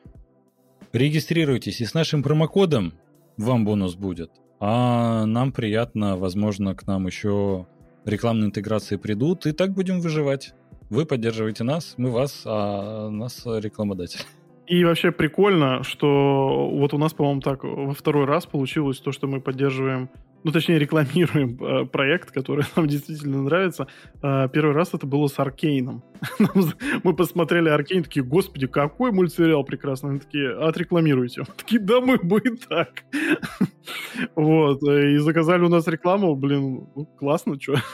регистрируйтесь, 0.93 1.81
и 1.81 1.85
с 1.85 1.95
нашим 1.95 2.23
промокодом 2.23 2.95
вам 3.37 3.65
бонус 3.65 3.95
будет. 3.95 4.31
А 4.61 5.25
нам 5.25 5.53
приятно, 5.53 6.17
возможно, 6.17 6.75
к 6.75 6.87
нам 6.87 7.07
еще 7.07 7.67
рекламные 8.05 8.47
интеграции 8.47 8.97
придут, 8.97 9.47
и 9.47 9.53
так 9.53 9.73
будем 9.73 10.01
выживать. 10.01 10.55
Вы 10.91 11.07
поддерживаете 11.07 11.65
нас, 11.65 11.95
мы 11.97 12.11
вас, 12.11 12.43
а 12.45 13.09
нас 13.09 13.43
рекламодатель. 13.47 14.21
И 14.67 14.85
вообще 14.85 15.13
прикольно, 15.13 15.83
что 15.83 16.71
вот 16.73 16.95
у 16.95 16.99
нас, 16.99 17.13
по-моему, 17.13 17.41
так 17.41 17.65
во 17.65 17.93
второй 17.93 18.25
раз 18.25 18.47
получилось 18.47 18.99
то, 18.99 19.13
что 19.13 19.27
мы 19.27 19.41
поддерживаем 19.41 20.09
ну, 20.45 20.53
точнее, 20.53 20.79
рекламируем 20.79 21.59
э, 21.65 21.87
проект, 21.87 22.31
который 22.31 22.65
нам 22.77 22.87
действительно 22.87 23.43
нравится. 23.43 23.89
Э, 24.23 24.47
первый 24.53 24.75
раз 24.75 24.91
это 24.93 25.07
было 25.07 25.27
с 25.27 25.39
Аркейном. 25.39 26.05
мы 27.03 27.17
посмотрели 27.17 27.71
Аркейн, 27.71 28.05
такие, 28.05 28.23
господи, 28.23 28.67
какой 28.67 29.11
мультсериал 29.11 29.65
прекрасный. 29.65 30.11
Они 30.11 30.21
такие, 30.21 30.55
отрекламируйте. 30.55 31.41
Мы 31.41 31.55
такие, 31.57 31.81
да 31.81 32.01
мы 32.03 32.19
бы 32.19 32.41
и 32.41 32.57
так. 32.57 33.05
вот, 34.37 34.83
э, 34.87 35.15
и 35.15 35.17
заказали 35.17 35.63
у 35.63 35.69
нас 35.71 35.87
рекламу, 35.87 36.37
блин, 36.37 36.89
ну, 36.95 37.07
классно, 37.19 37.59
что. 37.61 37.77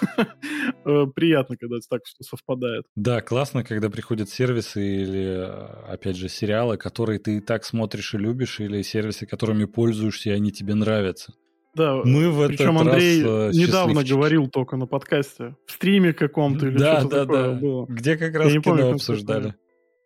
Э, 0.84 1.06
приятно, 1.14 1.56
когда 1.56 1.76
это 1.76 1.86
так 1.88 2.04
все 2.04 2.22
совпадает. 2.22 2.86
Да, 2.96 3.20
классно, 3.20 3.64
когда 3.64 3.90
приходят 3.90 4.30
сервисы 4.30 4.82
или, 4.82 5.48
опять 5.88 6.16
же, 6.16 6.28
сериалы, 6.28 6.78
которые 6.78 7.18
ты 7.18 7.36
и 7.36 7.40
так 7.40 7.64
смотришь 7.64 8.14
и 8.14 8.18
любишь, 8.18 8.60
или 8.60 8.80
сервисы, 8.80 9.26
которыми 9.26 9.66
пользуешься, 9.66 10.30
и 10.30 10.32
они 10.32 10.52
тебе 10.52 10.74
нравятся. 10.74 11.34
Да, 11.74 12.02
мы 12.04 12.30
в 12.30 12.48
причем 12.48 12.76
этот 12.76 12.88
Андрей 12.88 13.22
раз, 13.22 13.56
э, 13.56 13.58
недавно 13.58 14.02
говорил 14.04 14.48
только 14.48 14.76
на 14.76 14.86
подкасте, 14.86 15.56
в 15.66 15.72
стриме 15.72 16.12
каком-то 16.12 16.66
или 16.66 16.78
да, 16.78 17.00
что-то 17.00 17.16
да, 17.16 17.22
такое 17.22 17.54
да. 17.54 17.60
было. 17.60 17.86
Где 17.86 18.16
как 18.16 18.34
раз 18.34 18.46
Я 18.46 18.60
кино 18.60 18.62
помню, 18.62 18.90
обсуждали. 18.92 19.54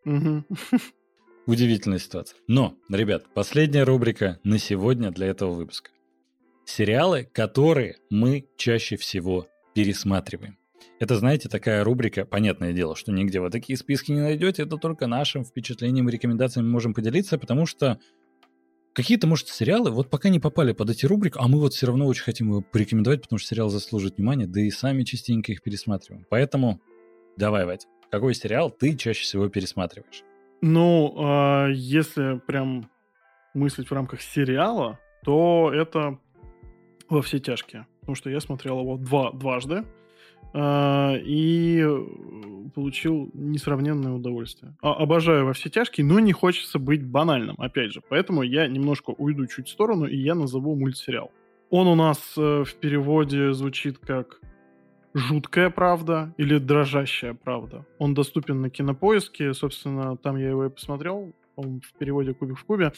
Угу. 0.05 0.45
Удивительная 1.47 1.99
ситуация. 1.99 2.39
Но, 2.49 2.75
ребят, 2.91 3.25
последняя 3.35 3.85
рубрика 3.85 4.39
на 4.45 4.59
сегодня 4.59 5.11
для 5.11 5.29
этого 5.29 5.53
выпуска. 5.53 5.91
Сериалы, 6.67 7.29
которые 7.33 7.97
мы 8.11 8.47
чаще 8.57 8.97
всего 8.97 9.47
пересматриваем. 9.75 10.59
Это, 11.01 11.17
знаете, 11.17 11.49
такая 11.49 11.83
рубрика, 11.85 12.25
понятное 12.25 12.73
дело, 12.73 12.97
что 12.97 13.13
нигде 13.13 13.41
вы 13.41 13.51
такие 13.51 13.77
списки 13.77 14.13
не 14.13 14.21
найдете, 14.21 14.63
это 14.63 14.77
только 14.77 15.07
нашим 15.07 15.45
впечатлением 15.45 16.09
и 16.09 16.13
рекомендациями 16.13 16.69
можем 16.69 16.95
поделиться, 16.95 17.37
потому 17.37 17.67
что 17.67 17.99
Какие-то, 18.95 19.27
может, 19.27 19.49
сериалы, 19.49 19.91
вот 19.91 20.09
пока 20.09 20.29
не 20.29 20.39
попали 20.39 20.73
под 20.73 20.89
эти 20.89 21.05
рубрики, 21.05 21.37
а 21.37 21.49
мы 21.49 21.59
вот 21.59 21.75
все 21.75 21.87
равно 21.87 22.07
очень 22.07 22.23
хотим 22.23 22.51
его 22.51 22.61
порекомендовать, 22.61 23.23
потому 23.23 23.41
что 23.41 23.49
сериал 23.49 23.69
заслуживает 23.69 24.19
внимания, 24.19 24.47
да 24.47 24.61
и 24.61 24.71
сами 24.71 25.03
частенько 25.03 25.51
их 25.51 25.63
пересматриваем. 25.63 26.25
Поэтому 26.31 26.81
давай, 27.37 27.67
Вать, 27.67 27.89
какой 28.13 28.35
сериал 28.35 28.71
ты 28.71 28.97
чаще 28.97 29.23
всего 29.23 29.49
пересматриваешь? 29.49 30.23
Ну, 30.61 31.13
э, 31.19 31.73
если 31.75 32.39
прям 32.47 32.89
мыслить 33.53 33.91
в 33.91 33.93
рамках 33.93 34.23
сериала, 34.23 35.01
то 35.25 35.73
это 35.75 36.21
«Во 37.09 37.21
все 37.21 37.41
тяжкие». 37.41 37.89
Потому 38.01 38.15
что 38.15 38.31
я 38.31 38.39
смотрел 38.39 38.79
его 38.79 38.97
два, 38.97 39.33
дважды. 39.33 39.85
А, 40.57 41.17
и 41.17 41.81
э, 41.85 42.07
получил 42.75 43.29
несравненное 43.35 44.13
удовольствие. 44.13 44.77
А, 44.81 44.95
обожаю 44.95 45.47
во 45.47 45.53
все 45.53 45.69
тяжкие, 45.69 46.07
но 46.07 46.21
не 46.21 46.33
хочется 46.33 46.79
быть 46.79 47.05
банальным, 47.05 47.57
опять 47.59 47.93
же. 47.93 48.01
Поэтому 48.09 48.43
я 48.43 48.69
немножко 48.69 49.11
уйду 49.11 49.47
чуть 49.49 49.67
в 49.67 49.71
сторону, 49.73 50.07
и 50.07 50.17
я 50.17 50.37
назову 50.37 50.77
мультсериал. 50.77 51.33
Он 51.71 51.89
у 51.89 51.97
нас 51.97 52.35
э, 52.37 52.63
в 52.65 52.73
переводе 52.77 53.53
звучит 53.53 53.99
как 53.99 54.41
«Жуткая 55.13 55.71
правда» 55.71 56.33
или 56.37 56.59
«Дрожащая 56.59 57.35
правда». 57.35 57.85
Он 57.99 58.15
доступен 58.15 58.61
на 58.61 58.71
Кинопоиске, 58.71 59.55
собственно, 59.55 60.17
там 60.17 60.37
я 60.37 60.51
его 60.51 60.67
и 60.67 60.71
посмотрел, 60.71 61.33
в 61.57 61.99
переводе 61.99 62.33
«Кубик 62.33 62.59
в 62.59 62.65
кубе». 62.65 62.93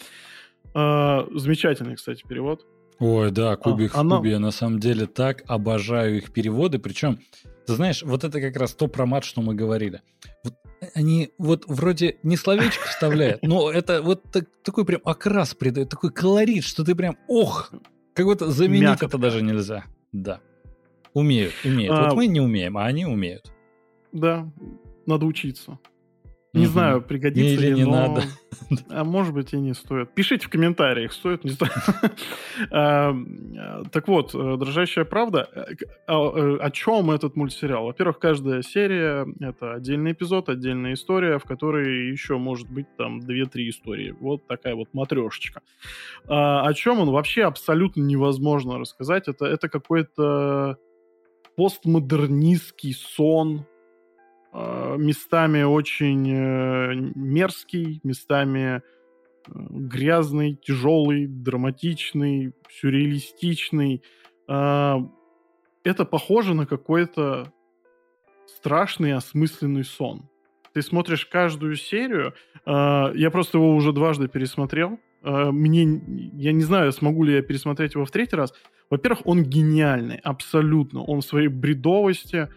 А, 0.74 1.26
замечательный, 1.32 1.96
кстати, 1.96 2.22
перевод. 2.28 2.66
Ой, 2.98 3.31
да, 3.31 3.52
а, 3.52 3.56
кубик 3.56 3.94
а, 3.94 3.98
в 3.98 4.01
она... 4.01 4.16
кубе. 4.16 4.31
Я 4.32 4.39
на 4.39 4.51
самом 4.51 4.81
деле 4.81 5.06
так 5.06 5.43
обожаю 5.47 6.16
их 6.16 6.32
переводы. 6.32 6.78
Причем, 6.78 7.18
ты 7.66 7.74
знаешь, 7.74 8.02
вот 8.02 8.24
это 8.24 8.40
как 8.40 8.56
раз 8.56 8.74
то 8.74 8.89
про 8.89 9.06
мат, 9.06 9.24
что 9.24 9.43
мы 9.43 9.55
говорили. 9.55 10.02
Вот 10.44 10.55
они 10.94 11.31
вот 11.39 11.64
вроде 11.66 12.18
не 12.23 12.36
словечко 12.36 12.86
вставляют, 12.89 13.43
но 13.43 13.70
это 13.70 14.02
вот 14.02 14.31
так, 14.31 14.44
такой 14.62 14.85
прям 14.85 15.01
окрас 15.05 15.55
придает, 15.55 15.89
такой 15.89 16.10
колорит, 16.10 16.64
что 16.64 16.85
ты 16.85 16.94
прям, 16.94 17.16
ох, 17.28 17.73
как 18.14 18.27
будто 18.27 18.51
заменить 18.51 18.82
Мякотка. 18.82 19.06
это 19.06 19.18
даже 19.18 19.43
нельзя. 19.43 19.85
Да. 20.12 20.40
Умеют, 21.14 21.55
умеют. 21.64 21.97
А, 21.97 22.05
вот 22.05 22.16
мы 22.16 22.27
не 22.27 22.40
умеем, 22.40 22.77
а 22.77 22.85
они 22.85 23.06
умеют. 23.06 23.51
Да, 24.12 24.51
надо 25.06 25.27
учиться. 25.27 25.78
Не 26.56 26.66
знаю, 26.66 27.02
пригодится 27.02 27.54
Или 27.54 27.68
ли, 27.68 27.74
не 27.74 27.84
но... 27.84 27.90
надо. 27.90 28.22
А 28.88 29.04
может 29.04 29.34
быть 29.34 29.52
и 29.52 29.58
не 29.58 29.74
стоит. 29.74 30.14
Пишите 30.14 30.46
в 30.46 30.50
комментариях, 30.50 31.12
стоит, 31.12 31.44
не 31.44 31.50
стоит. 31.50 31.72
Так 33.92 34.08
вот, 34.08 34.34
э, 34.34 34.56
«Дрожащая 34.58 35.04
правда». 35.04 35.48
Э, 35.54 35.64
а, 36.06 36.14
э, 36.14 36.56
о 36.58 36.70
чем 36.70 37.10
этот 37.10 37.36
мультсериал? 37.36 37.84
Во-первых, 37.84 38.18
каждая 38.18 38.62
серия— 38.62 39.26
это 39.40 39.74
отдельный 39.74 40.12
эпизод, 40.12 40.48
отдельная 40.48 40.94
история, 40.94 41.38
в 41.38 41.44
которой 41.44 42.10
еще 42.10 42.38
может 42.38 42.68
быть 42.68 42.86
там 42.96 43.20
2-3 43.20 43.68
истории. 43.68 44.14
Вот 44.18 44.46
такая 44.46 44.74
вот 44.74 44.88
матрешечка. 44.92 45.60
А, 46.26 46.66
о 46.66 46.74
чем 46.74 47.00
он? 47.00 47.10
Вообще 47.10 47.44
абсолютно 47.44 48.02
невозможно 48.02 48.78
рассказать. 48.78 49.28
Это, 49.28 49.46
это 49.46 49.68
какой-то 49.68 50.78
постмодернистский 51.56 52.92
сон, 52.94 53.60
а, 53.60 53.76
местами 54.96 55.62
очень 55.62 56.30
э, 56.30 56.94
мерзкий, 57.14 58.00
местами 58.02 58.76
э, 58.76 58.80
грязный, 59.48 60.54
тяжелый, 60.54 61.26
драматичный, 61.26 62.54
сюрреалистичный. 62.70 64.02
А, 64.48 64.98
это 65.84 66.04
похоже 66.04 66.54
на 66.54 66.66
какой-то 66.66 67.52
страшный 68.46 69.12
осмысленный 69.12 69.84
сон. 69.84 70.28
Ты 70.72 70.82
смотришь 70.82 71.26
каждую 71.26 71.76
серию, 71.76 72.34
а, 72.64 73.12
я 73.14 73.30
просто 73.30 73.58
его 73.58 73.74
уже 73.74 73.92
дважды 73.92 74.28
пересмотрел. 74.28 74.98
Мне, 75.22 76.00
я 76.34 76.52
не 76.52 76.62
знаю, 76.62 76.92
смогу 76.92 77.24
ли 77.24 77.34
я 77.34 77.42
пересмотреть 77.42 77.94
его 77.94 78.04
в 78.04 78.10
третий 78.12 78.36
раз. 78.36 78.54
Во-первых, 78.90 79.26
он 79.26 79.42
гениальный, 79.42 80.18
абсолютно. 80.18 81.02
Он 81.02 81.20
в 81.20 81.24
своей 81.24 81.48
бредовости 81.48 82.48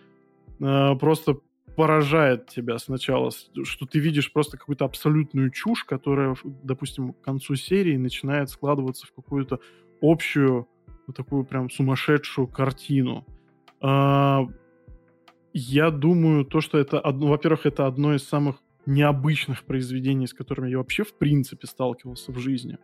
просто 0.59 1.39
поражает 1.79 2.47
тебя 2.47 2.77
сначала, 2.77 3.31
что 3.31 3.85
ты 3.85 3.99
видишь 3.99 4.33
просто 4.33 4.57
какую-то 4.57 4.83
абсолютную 4.83 5.49
чушь, 5.49 5.85
которая, 5.85 6.35
допустим, 6.43 7.13
к 7.13 7.21
концу 7.21 7.55
серии 7.55 7.95
начинает 7.95 8.49
складываться 8.49 9.07
в 9.07 9.13
какую-то 9.13 9.61
общую, 10.01 10.67
вот 11.07 11.15
такую 11.15 11.45
прям 11.45 11.69
сумасшедшую 11.69 12.47
картину. 12.47 13.25
А, 13.79 14.45
я 15.53 15.89
думаю, 15.89 16.43
то, 16.43 16.59
что 16.59 16.77
это, 16.77 17.01
во-первых, 17.01 17.65
это 17.65 17.87
одно 17.87 18.13
из 18.13 18.27
самых 18.27 18.57
необычных 18.85 19.63
произведений, 19.63 20.27
с 20.27 20.33
которыми 20.33 20.71
я 20.71 20.79
вообще 20.79 21.05
в 21.05 21.13
принципе 21.17 21.65
сталкивался 21.65 22.33
в 22.33 22.39
жизни. 22.39 22.77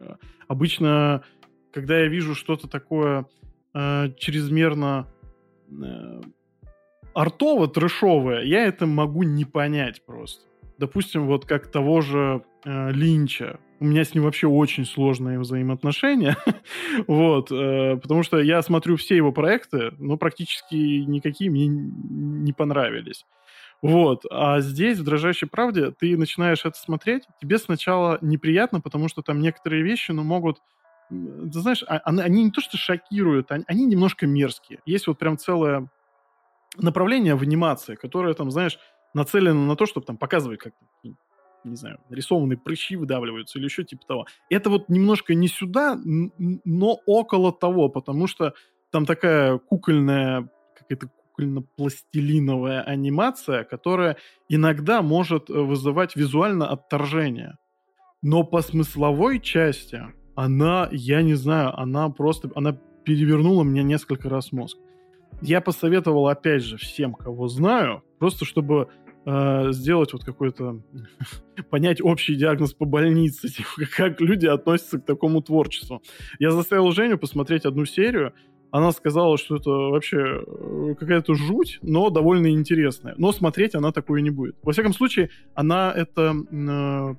А, 0.00 0.16
обычно, 0.48 1.22
когда 1.72 2.00
я 2.00 2.08
вижу 2.08 2.34
что-то 2.34 2.66
такое 2.66 3.26
э, 3.74 4.08
чрезмерно 4.18 5.06
э, 5.70 6.20
артово 7.14 7.68
трэшовое, 7.68 8.42
я 8.42 8.64
это 8.64 8.86
могу 8.86 9.22
не 9.22 9.44
понять 9.44 10.04
просто. 10.04 10.46
Допустим, 10.78 11.26
вот 11.26 11.46
как 11.46 11.70
того 11.70 12.00
же 12.00 12.44
э, 12.64 12.90
Линча. 12.90 13.60
У 13.80 13.86
меня 13.86 14.04
с 14.04 14.14
ним 14.14 14.24
вообще 14.24 14.46
очень 14.46 14.84
сложные 14.84 15.38
взаимоотношения. 15.38 16.36
вот, 17.06 17.52
э, 17.52 17.96
потому 17.96 18.22
что 18.22 18.40
я 18.40 18.60
смотрю 18.62 18.96
все 18.96 19.16
его 19.16 19.32
проекты, 19.32 19.92
но 19.98 20.16
практически 20.16 20.74
никакие 20.74 21.50
мне 21.50 21.66
не 21.68 22.52
понравились. 22.52 23.24
Вот. 23.82 24.22
А 24.30 24.60
здесь, 24.60 24.98
в 24.98 25.04
«Дрожащей 25.04 25.46
правде», 25.46 25.90
ты 25.90 26.16
начинаешь 26.16 26.64
это 26.64 26.78
смотреть, 26.78 27.24
тебе 27.40 27.58
сначала 27.58 28.18
неприятно, 28.22 28.80
потому 28.80 29.08
что 29.08 29.22
там 29.22 29.40
некоторые 29.40 29.82
вещи, 29.82 30.10
ну, 30.12 30.22
могут... 30.22 30.58
Ты 31.10 31.58
знаешь, 31.60 31.84
а, 31.86 31.98
они 31.98 32.44
не 32.44 32.50
то 32.50 32.62
что 32.62 32.78
шокируют, 32.78 33.52
они, 33.52 33.64
они 33.66 33.84
немножко 33.84 34.26
мерзкие. 34.26 34.80
Есть 34.86 35.06
вот 35.06 35.18
прям 35.18 35.36
целая 35.36 35.90
направление 36.76 37.34
в 37.34 37.42
анимации, 37.42 37.94
которое 37.94 38.34
там, 38.34 38.50
знаешь, 38.50 38.78
нацелено 39.14 39.66
на 39.66 39.76
то, 39.76 39.86
чтобы 39.86 40.06
там 40.06 40.16
показывать 40.16 40.60
как 40.60 40.72
не 41.64 41.76
знаю, 41.76 41.98
нарисованные 42.10 42.58
прыщи 42.58 42.96
выдавливаются 42.96 43.58
или 43.58 43.64
еще 43.64 43.84
типа 43.84 44.04
того. 44.06 44.26
Это 44.50 44.70
вот 44.70 44.88
немножко 44.88 45.34
не 45.34 45.48
сюда, 45.48 45.98
но 46.04 47.00
около 47.06 47.52
того, 47.52 47.88
потому 47.88 48.26
что 48.26 48.52
там 48.90 49.06
такая 49.06 49.58
кукольная, 49.58 50.48
какая-то 50.76 51.08
кукольно-пластилиновая 51.36 52.82
анимация, 52.82 53.64
которая 53.64 54.16
иногда 54.48 55.02
может 55.02 55.50
э, 55.50 55.54
вызывать 55.54 56.14
визуально 56.16 56.68
отторжение. 56.68 57.56
Но 58.22 58.44
по 58.44 58.62
смысловой 58.62 59.40
части 59.40 60.02
она, 60.36 60.88
я 60.92 61.22
не 61.22 61.34
знаю, 61.34 61.76
она 61.78 62.08
просто, 62.08 62.50
она 62.54 62.78
перевернула 63.04 63.64
мне 63.64 63.82
несколько 63.82 64.28
раз 64.28 64.52
мозг. 64.52 64.78
Я 65.40 65.60
посоветовал, 65.60 66.28
опять 66.28 66.62
же, 66.62 66.76
всем, 66.76 67.14
кого 67.14 67.48
знаю, 67.48 68.02
просто 68.18 68.44
чтобы 68.44 68.88
э, 69.26 69.72
сделать 69.72 70.12
вот 70.12 70.24
какой-то, 70.24 70.80
понять 71.70 72.00
общий 72.02 72.34
диагноз 72.34 72.74
по 72.74 72.84
больнице, 72.84 73.48
типа, 73.54 73.68
как 73.96 74.20
люди 74.20 74.46
относятся 74.46 74.98
к 74.98 75.04
такому 75.04 75.42
творчеству. 75.42 76.02
Я 76.38 76.50
заставил 76.50 76.90
Женю 76.92 77.18
посмотреть 77.18 77.64
одну 77.64 77.84
серию, 77.84 78.32
она 78.74 78.90
сказала, 78.90 79.38
что 79.38 79.54
это 79.54 79.70
вообще 79.70 80.42
э, 80.44 80.94
какая-то 80.98 81.34
жуть, 81.34 81.78
но 81.82 82.10
довольно 82.10 82.50
интересная. 82.50 83.14
Но 83.16 83.30
смотреть 83.30 83.76
она 83.76 83.92
такое 83.92 84.20
не 84.20 84.30
будет. 84.30 84.56
Во 84.64 84.72
всяком 84.72 84.92
случае, 84.92 85.30
она 85.54 85.92
это... 85.94 86.34
Э, 86.50 87.14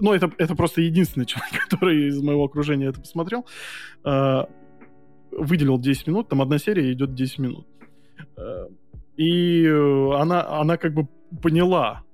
ну, 0.00 0.12
это, 0.12 0.32
это 0.38 0.54
просто 0.54 0.80
единственный 0.80 1.26
человек, 1.26 1.52
который 1.68 2.08
из 2.08 2.22
моего 2.22 2.44
окружения 2.44 2.86
это 2.86 2.98
посмотрел. 2.98 3.44
Э, 4.06 4.44
выделил 5.38 5.78
10 5.78 6.06
минут, 6.06 6.28
там 6.28 6.42
одна 6.42 6.58
серия 6.58 6.92
идет 6.92 7.14
10 7.14 7.38
минут. 7.38 7.66
Э, 8.36 8.68
и 9.16 9.64
э, 9.64 10.12
она, 10.14 10.46
она 10.48 10.76
как 10.76 10.94
бы 10.94 11.08
поняла, 11.42 12.04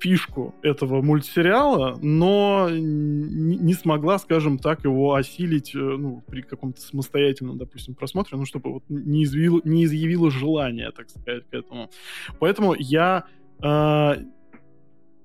фишку 0.00 0.54
этого 0.62 1.02
мультсериала, 1.02 1.98
но 2.00 2.68
не 2.70 3.74
смогла, 3.74 4.18
скажем 4.18 4.58
так, 4.58 4.84
его 4.84 5.14
осилить 5.14 5.74
э, 5.74 5.78
ну, 5.78 6.22
при 6.26 6.42
каком-то 6.42 6.80
самостоятельном, 6.80 7.58
допустим, 7.58 7.94
просмотре, 7.94 8.36
ну, 8.38 8.44
чтобы 8.44 8.72
вот 8.72 8.84
не, 8.88 9.24
изъявила, 9.24 9.60
не 9.64 9.84
изъявила 9.84 10.30
желания, 10.30 10.90
так 10.90 11.10
сказать, 11.10 11.44
к 11.50 11.54
этому. 11.54 11.90
Поэтому 12.38 12.74
я, 12.74 13.24
э, 13.62 14.12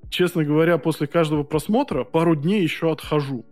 честно 0.10 0.44
говоря, 0.44 0.78
после 0.78 1.08
каждого 1.08 1.44
просмотра 1.44 2.04
пару 2.04 2.36
дней 2.36 2.62
еще 2.62 2.92
отхожу. 2.92 3.46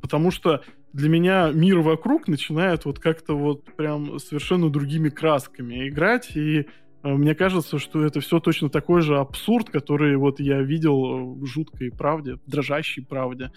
Потому 0.00 0.30
что 0.30 0.62
для 0.94 1.08
меня 1.08 1.50
мир 1.50 1.80
вокруг 1.80 2.28
начинает 2.28 2.84
вот 2.84 3.00
как-то 3.00 3.36
вот 3.36 3.64
прям 3.76 4.20
совершенно 4.20 4.70
другими 4.70 5.08
красками 5.08 5.88
играть, 5.88 6.36
и 6.36 6.66
а, 7.02 7.08
мне 7.08 7.34
кажется, 7.34 7.80
что 7.80 8.04
это 8.04 8.20
все 8.20 8.38
точно 8.38 8.70
такой 8.70 9.02
же 9.02 9.18
абсурд, 9.18 9.70
который 9.70 10.16
вот 10.16 10.38
я 10.38 10.62
видел 10.62 11.34
в 11.34 11.46
жуткой 11.46 11.90
правде, 11.90 12.36
в 12.46 12.48
дрожащей 12.48 13.04
правде. 13.04 13.50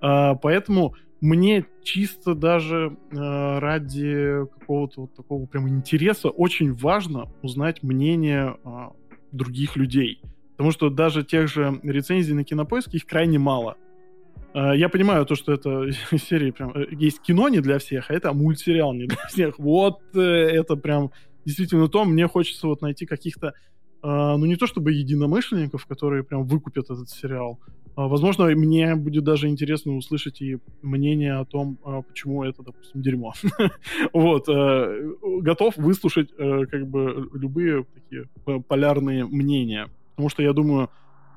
А, 0.00 0.34
поэтому 0.36 0.94
мне 1.20 1.66
чисто 1.82 2.34
даже 2.34 2.96
а, 3.12 3.60
ради 3.60 4.46
какого-то 4.58 5.02
вот 5.02 5.14
такого 5.14 5.44
прям 5.44 5.68
интереса 5.68 6.30
очень 6.30 6.72
важно 6.72 7.30
узнать 7.42 7.82
мнение 7.82 8.56
других 9.30 9.76
людей. 9.76 10.22
Потому 10.52 10.70
что 10.70 10.88
даже 10.88 11.22
тех 11.22 11.48
же 11.48 11.78
рецензий 11.82 12.32
на 12.32 12.44
кинопоиске 12.44 12.96
их 12.96 13.04
крайне 13.04 13.38
мало. 13.38 13.76
Я 14.54 14.88
понимаю 14.88 15.26
то, 15.26 15.34
что 15.34 15.52
это 15.52 15.90
серии 16.16 16.50
прям... 16.50 16.72
Э, 16.74 16.86
есть 16.90 17.20
кино 17.20 17.48
не 17.48 17.60
для 17.60 17.78
всех, 17.78 18.10
а 18.10 18.14
это 18.14 18.32
мультсериал 18.32 18.94
не 18.94 19.06
для 19.06 19.26
всех. 19.28 19.58
Вот 19.58 20.00
э, 20.14 20.20
это 20.20 20.76
прям 20.76 21.10
действительно 21.44 21.88
то, 21.88 22.04
мне 22.04 22.26
хочется 22.28 22.66
вот 22.66 22.82
найти 22.82 23.06
каких-то, 23.06 23.48
э, 23.48 23.52
ну 24.02 24.44
не 24.46 24.56
то 24.56 24.66
чтобы 24.66 24.92
единомышленников, 24.92 25.86
которые 25.86 26.24
прям 26.24 26.44
выкупят 26.44 26.90
этот 26.90 27.08
сериал. 27.10 27.58
Э, 27.96 28.06
возможно, 28.06 28.46
мне 28.46 28.94
будет 28.94 29.24
даже 29.24 29.48
интересно 29.48 29.96
услышать 29.96 30.40
и 30.40 30.58
мнение 30.82 31.34
о 31.34 31.44
том, 31.44 31.78
э, 31.84 32.02
почему 32.08 32.44
это, 32.44 32.62
допустим, 32.62 33.02
дерьмо. 33.02 33.34
Вот. 34.12 34.48
Э, 34.48 35.12
готов 35.42 35.76
выслушать 35.76 36.30
э, 36.38 36.66
как 36.66 36.86
бы 36.86 37.28
любые 37.34 37.84
такие 37.84 38.28
полярные 38.68 39.26
мнения. 39.26 39.88
Потому 40.10 40.30
что 40.30 40.42
я 40.42 40.52
думаю, 40.52 40.90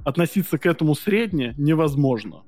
относиться 0.04 0.58
к 0.58 0.66
этому 0.66 0.96
средне 0.96 1.54
невозможно. 1.58 2.44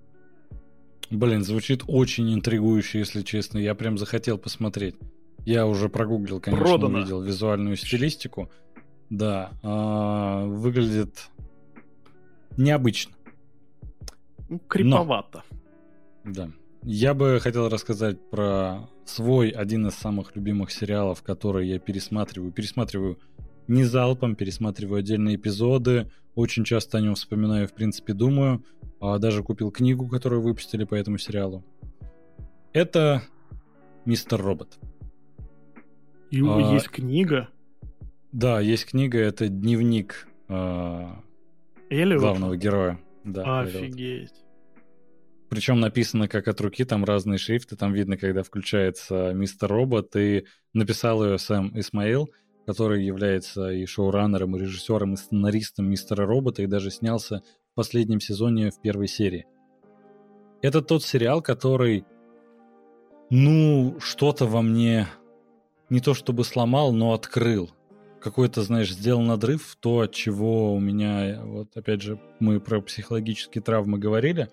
Блин, 1.14 1.44
звучит 1.44 1.84
очень 1.86 2.34
интригующе, 2.34 3.00
если 3.00 3.22
честно. 3.22 3.60
Я 3.60 3.76
прям 3.76 4.00
захотел 4.00 4.40
посмотреть. 4.40 4.96
Я 5.46 5.68
уже 5.68 5.88
прогуглил, 5.88 6.40
конечно, 6.40 6.66
Продано. 6.66 7.00
увидел 7.00 7.22
визуальную 7.22 7.76
стилистику. 7.76 8.50
Да, 9.12 9.52
э, 9.62 10.48
выглядит 10.48 11.30
необычно. 12.58 13.14
Ну, 14.50 14.58
криповато. 14.68 15.44
Но, 16.24 16.34
да. 16.34 16.50
Я 16.82 17.14
бы 17.14 17.40
хотел 17.40 17.70
рассказать 17.70 18.18
про 18.32 18.90
свой 19.06 19.50
один 19.50 19.86
из 19.88 19.94
самых 19.94 20.36
любимых 20.36 20.72
сериалов, 20.72 21.22
который 21.22 21.68
я 21.68 21.78
пересматриваю. 21.78 22.52
Пересматриваю 22.52 23.20
не 23.68 23.84
залпом, 23.84 24.36
пересматриваю 24.36 25.00
отдельные 25.00 25.36
эпизоды. 25.36 26.10
Очень 26.36 26.64
часто 26.64 26.98
о 26.98 27.02
нем 27.02 27.16
вспоминаю, 27.16 27.68
в 27.68 27.74
принципе, 27.74 28.14
думаю. 28.14 28.64
А 29.00 29.20
даже 29.20 29.44
купил 29.44 29.72
книгу, 29.72 30.08
которую 30.08 30.42
выпустили 30.42 30.84
по 30.84 30.96
этому 30.96 31.18
сериалу. 31.18 31.64
Это 32.72 33.24
Мистер 34.06 34.42
Робот. 34.42 34.80
И 36.32 36.42
а, 36.42 36.74
есть 36.74 36.90
книга? 36.90 37.50
Да, 38.32 38.60
есть 38.60 38.88
книга, 38.88 39.20
это 39.20 39.48
дневник 39.48 40.28
а, 40.48 41.22
главного 41.90 42.58
героя. 42.58 43.00
Да, 43.24 43.62
Офигеть. 43.62 44.00
Эллиот. 44.00 44.44
Причем 45.50 45.80
написано 45.80 46.28
как 46.28 46.48
от 46.48 46.60
руки, 46.62 46.84
там 46.84 47.06
разные 47.06 47.38
шрифты, 47.38 47.76
там 47.76 47.94
видно, 47.94 48.18
когда 48.18 48.42
включается 48.42 49.34
мистер 49.34 49.70
Робот, 49.70 50.16
и 50.16 50.46
написал 50.74 51.24
ее 51.24 51.38
Сэм 51.38 51.78
Исмаил, 51.78 52.32
который 52.66 53.04
является 53.04 53.72
и 53.72 53.86
шоураннером, 53.86 54.56
и 54.56 54.60
режиссером, 54.60 55.14
и 55.14 55.18
сценаристом 55.18 55.90
мистера 55.90 56.26
Робота, 56.26 56.62
и 56.62 56.68
даже 56.68 56.92
снялся 56.92 57.44
в 57.72 57.76
последнем 57.76 58.20
сезоне 58.20 58.72
в 58.72 58.80
первой 58.80 59.08
серии. 59.08 59.46
Это 60.62 60.82
тот 60.82 61.04
сериал, 61.04 61.42
который, 61.42 62.06
ну, 63.30 63.98
что-то 64.00 64.46
во 64.46 64.62
мне 64.62 65.08
не 65.90 66.00
то 66.00 66.14
чтобы 66.14 66.44
сломал, 66.44 66.94
но 66.94 67.14
открыл. 67.14 67.70
Какой-то, 68.22 68.62
знаешь, 68.62 68.94
сделал 68.94 69.22
надрыв 69.22 69.76
то, 69.82 70.00
от 70.00 70.14
чего 70.14 70.74
у 70.74 70.80
меня, 70.80 71.42
вот 71.44 71.76
опять 71.76 72.02
же, 72.02 72.20
мы 72.40 72.62
про 72.62 72.82
психологические 72.82 73.62
травмы 73.62 74.00
говорили. 74.00 74.48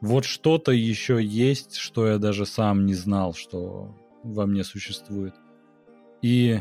Вот 0.00 0.24
что-то 0.24 0.70
еще 0.70 1.22
есть, 1.22 1.74
что 1.74 2.06
я 2.06 2.18
даже 2.18 2.46
сам 2.46 2.86
не 2.86 2.94
знал, 2.94 3.34
что 3.34 3.96
во 4.22 4.46
мне 4.46 4.62
существует. 4.62 5.34
И 6.22 6.60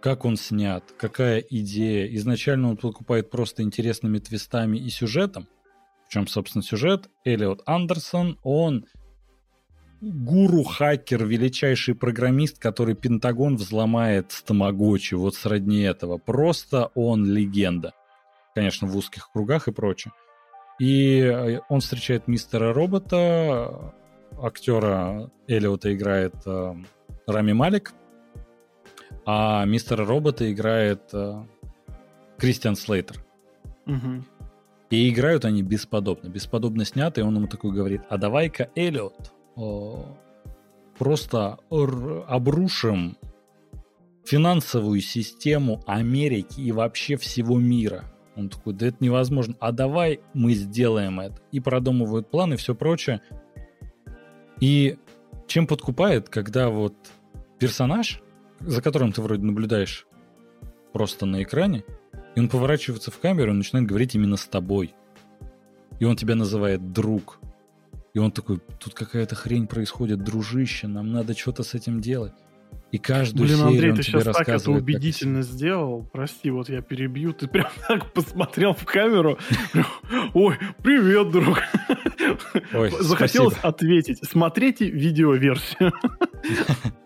как 0.00 0.24
он 0.24 0.36
снят, 0.36 0.84
какая 0.98 1.40
идея. 1.40 2.06
Изначально 2.16 2.70
он 2.70 2.76
покупает 2.76 3.30
просто 3.30 3.62
интересными 3.62 4.18
твистами 4.18 4.78
и 4.78 4.88
сюжетом. 4.88 5.48
В 6.06 6.12
чем, 6.12 6.26
собственно, 6.26 6.62
сюжет? 6.62 7.10
Эллиот 7.24 7.62
Андерсон, 7.66 8.38
он 8.42 8.86
гуру-хакер, 10.00 11.24
величайший 11.24 11.94
программист, 11.94 12.58
который 12.58 12.94
Пентагон 12.94 13.56
взломает 13.56 14.30
с 14.30 14.42
Тамагочи, 14.42 15.14
вот 15.14 15.34
сродни 15.34 15.80
этого. 15.80 16.18
Просто 16.18 16.90
он 16.94 17.24
легенда. 17.24 17.92
Конечно, 18.54 18.86
в 18.86 18.96
узких 18.96 19.30
кругах 19.32 19.68
и 19.68 19.72
прочее. 19.72 20.12
И 20.78 21.20
э, 21.20 21.60
он 21.68 21.80
встречает 21.80 22.28
мистера 22.28 22.72
робота, 22.72 23.94
актера 24.38 25.30
Эллиота 25.48 25.92
играет 25.94 26.34
э, 26.44 26.74
Рами 27.26 27.52
Малик, 27.52 27.94
а 29.26 29.64
мистера 29.64 30.06
робота 30.06 30.50
играет 30.50 31.02
э, 31.12 31.42
Кристиан 32.38 32.76
Слейтер. 32.76 33.24
Угу. 33.86 34.24
И 34.90 35.10
играют 35.10 35.44
они 35.44 35.62
бесподобно, 35.62 36.28
бесподобно 36.28 36.84
снято, 36.84 37.20
и 37.20 37.24
он 37.24 37.34
ему 37.34 37.48
такой 37.48 37.72
говорит, 37.72 38.02
а 38.08 38.18
давай-ка, 38.18 38.70
Эллиот, 38.76 39.32
просто 40.96 41.58
обрушим 42.28 43.16
финансовую 44.24 45.00
систему 45.00 45.82
Америки 45.86 46.60
и 46.60 46.70
вообще 46.72 47.16
всего 47.16 47.58
мира. 47.58 48.04
Он 48.36 48.48
такой, 48.48 48.74
да 48.74 48.86
это 48.86 48.98
невозможно. 49.00 49.56
А 49.60 49.72
давай 49.72 50.20
мы 50.34 50.52
сделаем 50.52 51.20
это. 51.20 51.40
И 51.52 51.60
продумывают 51.60 52.30
планы 52.30 52.54
и 52.54 52.56
все 52.56 52.74
прочее. 52.74 53.22
И 54.60 54.98
чем 55.46 55.66
подкупает, 55.66 56.28
когда 56.28 56.68
вот 56.68 56.94
персонаж, 57.58 58.20
за 58.60 58.82
которым 58.82 59.12
ты 59.12 59.22
вроде 59.22 59.42
наблюдаешь 59.42 60.06
просто 60.92 61.26
на 61.26 61.42
экране, 61.42 61.84
и 62.34 62.40
он 62.40 62.48
поворачивается 62.48 63.10
в 63.10 63.18
камеру 63.18 63.52
и 63.52 63.54
начинает 63.54 63.86
говорить 63.86 64.14
именно 64.14 64.36
с 64.36 64.46
тобой. 64.46 64.94
И 65.98 66.04
он 66.04 66.16
тебя 66.16 66.34
называет 66.34 66.92
друг. 66.92 67.38
И 68.14 68.18
он 68.18 68.30
такой, 68.30 68.60
тут 68.78 68.94
какая-то 68.94 69.34
хрень 69.34 69.66
происходит, 69.66 70.22
дружище, 70.24 70.86
нам 70.86 71.12
надо 71.12 71.36
что-то 71.36 71.62
с 71.62 71.74
этим 71.74 72.00
делать. 72.00 72.32
И 72.92 72.98
каждую 72.98 73.46
Блин, 73.46 73.56
серию 73.58 73.72
Андрей, 73.72 73.90
он 73.90 73.96
ты 73.96 74.02
тебе 74.04 74.20
сейчас 74.20 74.36
так 74.36 74.48
это 74.48 74.70
убедительно 74.70 75.40
как... 75.40 75.50
сделал. 75.50 76.08
Прости, 76.12 76.50
вот 76.50 76.68
я 76.68 76.80
перебью. 76.82 77.32
Ты 77.32 77.48
прям 77.48 77.68
так 77.88 78.12
посмотрел 78.12 78.74
в 78.74 78.84
камеру. 78.84 79.38
Ой, 80.34 80.56
привет, 80.82 81.30
друг. 81.30 81.58
Ой, 82.72 82.90
Захотелось 83.00 83.54
спасибо. 83.54 83.68
ответить. 83.68 84.18
Смотрите 84.24 84.88
видеоверсию. 84.88 85.92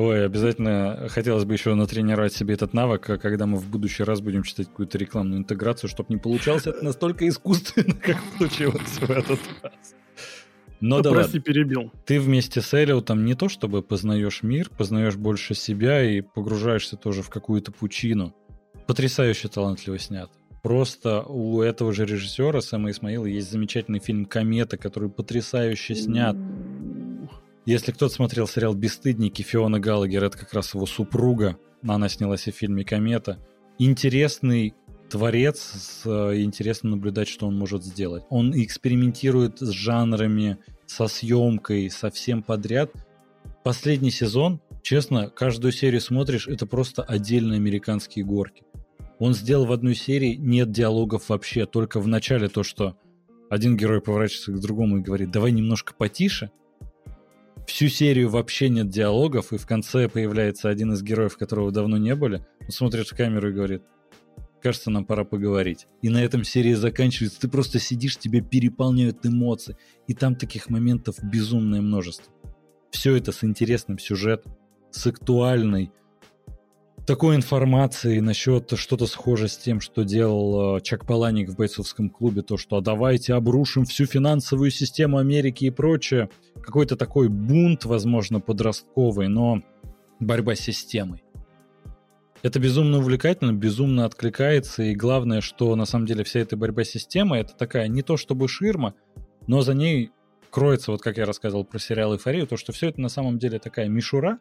Ой, 0.00 0.24
обязательно 0.24 1.08
хотелось 1.10 1.44
бы 1.44 1.52
еще 1.52 1.74
натренировать 1.74 2.32
себе 2.32 2.54
этот 2.54 2.72
навык, 2.72 3.10
а 3.10 3.18
когда 3.18 3.44
мы 3.44 3.58
в 3.58 3.68
будущий 3.68 4.02
раз 4.02 4.22
будем 4.22 4.44
читать 4.44 4.68
какую-то 4.68 4.96
рекламную 4.96 5.40
интеграцию, 5.40 5.90
чтобы 5.90 6.06
не 6.08 6.16
получалось 6.16 6.66
это 6.66 6.82
настолько 6.82 7.28
искусственно, 7.28 7.94
как 8.02 8.16
получилось 8.38 8.98
в 8.98 9.10
этот 9.10 9.40
раз. 9.62 9.94
Но 10.80 10.96
ну, 10.96 11.02
да 11.02 11.10
прости, 11.10 11.36
ладно. 11.36 11.40
перебил. 11.42 11.92
Ты 12.06 12.18
вместе 12.18 12.62
с 12.62 12.72
Эллиотом 12.72 13.26
не 13.26 13.34
то 13.34 13.50
чтобы 13.50 13.82
познаешь 13.82 14.42
мир, 14.42 14.70
познаешь 14.70 15.16
больше 15.16 15.54
себя 15.54 16.02
и 16.02 16.22
погружаешься 16.22 16.96
тоже 16.96 17.20
в 17.22 17.28
какую-то 17.28 17.70
пучину. 17.70 18.34
Потрясающе 18.86 19.48
талантливо 19.48 19.98
снят. 19.98 20.30
Просто 20.62 21.22
у 21.22 21.60
этого 21.60 21.92
же 21.92 22.06
режиссера 22.06 22.62
Сэма 22.62 22.90
Исмаила 22.90 23.26
есть 23.26 23.50
замечательный 23.50 23.98
фильм 23.98 24.24
«Комета», 24.24 24.78
который 24.78 25.10
потрясающе 25.10 25.94
снят. 25.94 26.36
Если 27.66 27.92
кто-то 27.92 28.14
смотрел 28.14 28.48
сериал 28.48 28.74
«Бесстыдники», 28.74 29.42
Фиона 29.42 29.78
Галагер, 29.78 30.24
это 30.24 30.38
как 30.38 30.52
раз 30.54 30.74
его 30.74 30.86
супруга. 30.86 31.58
Она 31.86 32.08
снялась 32.08 32.46
в 32.46 32.52
фильме 32.52 32.84
«Комета». 32.84 33.38
Интересный 33.78 34.74
творец, 35.10 36.02
э, 36.04 36.40
интересно 36.40 36.90
наблюдать, 36.90 37.28
что 37.28 37.46
он 37.46 37.58
может 37.58 37.84
сделать. 37.84 38.22
Он 38.30 38.52
экспериментирует 38.54 39.58
с 39.58 39.70
жанрами, 39.70 40.58
со 40.86 41.06
съемкой, 41.06 41.90
со 41.90 42.10
всем 42.10 42.42
подряд. 42.42 42.92
Последний 43.62 44.10
сезон, 44.10 44.60
честно, 44.82 45.28
каждую 45.28 45.72
серию 45.72 46.00
смотришь, 46.00 46.48
это 46.48 46.66
просто 46.66 47.02
отдельные 47.02 47.56
американские 47.56 48.24
горки. 48.24 48.64
Он 49.18 49.34
сделал 49.34 49.66
в 49.66 49.72
одной 49.72 49.94
серии 49.94 50.34
нет 50.34 50.72
диалогов 50.72 51.28
вообще, 51.28 51.66
только 51.66 52.00
в 52.00 52.08
начале 52.08 52.48
то, 52.48 52.62
что 52.62 52.96
один 53.50 53.76
герой 53.76 54.00
поворачивается 54.00 54.52
к 54.52 54.60
другому 54.60 54.98
и 54.98 55.02
говорит, 55.02 55.30
давай 55.30 55.52
немножко 55.52 55.92
потише. 55.92 56.50
Всю 57.70 57.86
серию 57.88 58.28
вообще 58.28 58.68
нет 58.68 58.88
диалогов, 58.88 59.52
и 59.52 59.56
в 59.56 59.64
конце 59.64 60.08
появляется 60.08 60.68
один 60.68 60.92
из 60.92 61.04
героев, 61.04 61.36
которого 61.38 61.70
давно 61.70 61.98
не 61.98 62.16
были. 62.16 62.44
Он 62.62 62.70
смотрит 62.70 63.06
в 63.06 63.16
камеру 63.16 63.48
и 63.48 63.52
говорит, 63.52 63.84
кажется, 64.60 64.90
нам 64.90 65.04
пора 65.04 65.22
поговорить. 65.22 65.86
И 66.02 66.08
на 66.08 66.18
этом 66.18 66.42
серия 66.42 66.76
заканчивается. 66.76 67.40
Ты 67.40 67.48
просто 67.48 67.78
сидишь, 67.78 68.18
тебя 68.18 68.42
переполняют 68.42 69.24
эмоции. 69.24 69.76
И 70.08 70.14
там 70.14 70.34
таких 70.34 70.68
моментов 70.68 71.14
безумное 71.22 71.80
множество. 71.80 72.34
Все 72.90 73.14
это 73.14 73.30
с 73.30 73.44
интересным 73.44 74.00
сюжетом, 74.00 74.52
с 74.90 75.06
актуальной 75.06 75.92
такой 77.06 77.36
информацией 77.36 78.20
насчет 78.20 78.72
что-то 78.76 79.06
схоже 79.06 79.48
с 79.48 79.56
тем, 79.56 79.80
что 79.80 80.02
делал 80.04 80.76
э, 80.76 80.80
Чак 80.80 81.06
Паланик 81.06 81.48
в 81.48 81.56
бойцовском 81.56 82.10
клубе, 82.10 82.42
то, 82.42 82.56
что 82.56 82.76
а 82.76 82.80
давайте 82.80 83.34
обрушим 83.34 83.84
всю 83.84 84.06
финансовую 84.06 84.70
систему 84.70 85.18
Америки 85.18 85.64
и 85.64 85.70
прочее. 85.70 86.30
Какой-то 86.62 86.96
такой 86.96 87.28
бунт, 87.28 87.84
возможно, 87.84 88.40
подростковый, 88.40 89.28
но 89.28 89.62
борьба 90.20 90.54
с 90.54 90.60
системой. 90.60 91.22
Это 92.42 92.58
безумно 92.58 92.98
увлекательно, 92.98 93.52
безумно 93.52 94.06
откликается, 94.06 94.82
и 94.82 94.94
главное, 94.94 95.42
что 95.42 95.76
на 95.76 95.84
самом 95.84 96.06
деле 96.06 96.24
вся 96.24 96.40
эта 96.40 96.56
борьба 96.56 96.84
с 96.84 96.88
системой, 96.88 97.40
это 97.40 97.54
такая 97.54 97.86
не 97.88 98.02
то 98.02 98.16
чтобы 98.16 98.48
ширма, 98.48 98.94
но 99.46 99.60
за 99.60 99.74
ней 99.74 100.10
кроется, 100.50 100.92
вот 100.92 101.02
как 101.02 101.18
я 101.18 101.26
рассказывал 101.26 101.64
про 101.64 101.78
сериал 101.78 102.14
«Эйфорию», 102.14 102.46
то, 102.46 102.56
что 102.56 102.72
все 102.72 102.88
это 102.88 103.00
на 103.00 103.10
самом 103.10 103.38
деле 103.38 103.58
такая 103.58 103.88
мишура, 103.88 104.38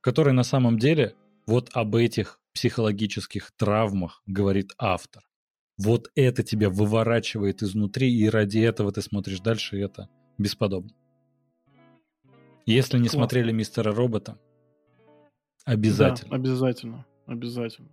которая 0.00 0.34
на 0.34 0.44
самом 0.44 0.78
деле 0.78 1.14
вот 1.46 1.70
об 1.72 1.94
этих 1.96 2.40
психологических 2.52 3.52
травмах 3.52 4.22
говорит 4.26 4.72
автор. 4.78 5.22
Вот 5.78 6.10
это 6.14 6.42
тебя 6.42 6.68
выворачивает 6.68 7.62
изнутри, 7.62 8.12
и 8.12 8.28
ради 8.28 8.58
этого 8.58 8.92
ты 8.92 9.02
смотришь 9.02 9.40
дальше, 9.40 9.78
и 9.78 9.80
это 9.80 10.08
бесподобно. 10.36 10.92
Если 12.66 12.98
не 12.98 13.04
Класс. 13.04 13.14
смотрели 13.14 13.52
«Мистера 13.52 13.92
Робота», 13.92 14.38
Обязательно. 15.64 16.30
Да, 16.30 16.36
обязательно. 16.36 17.06
Обязательно. 17.26 17.88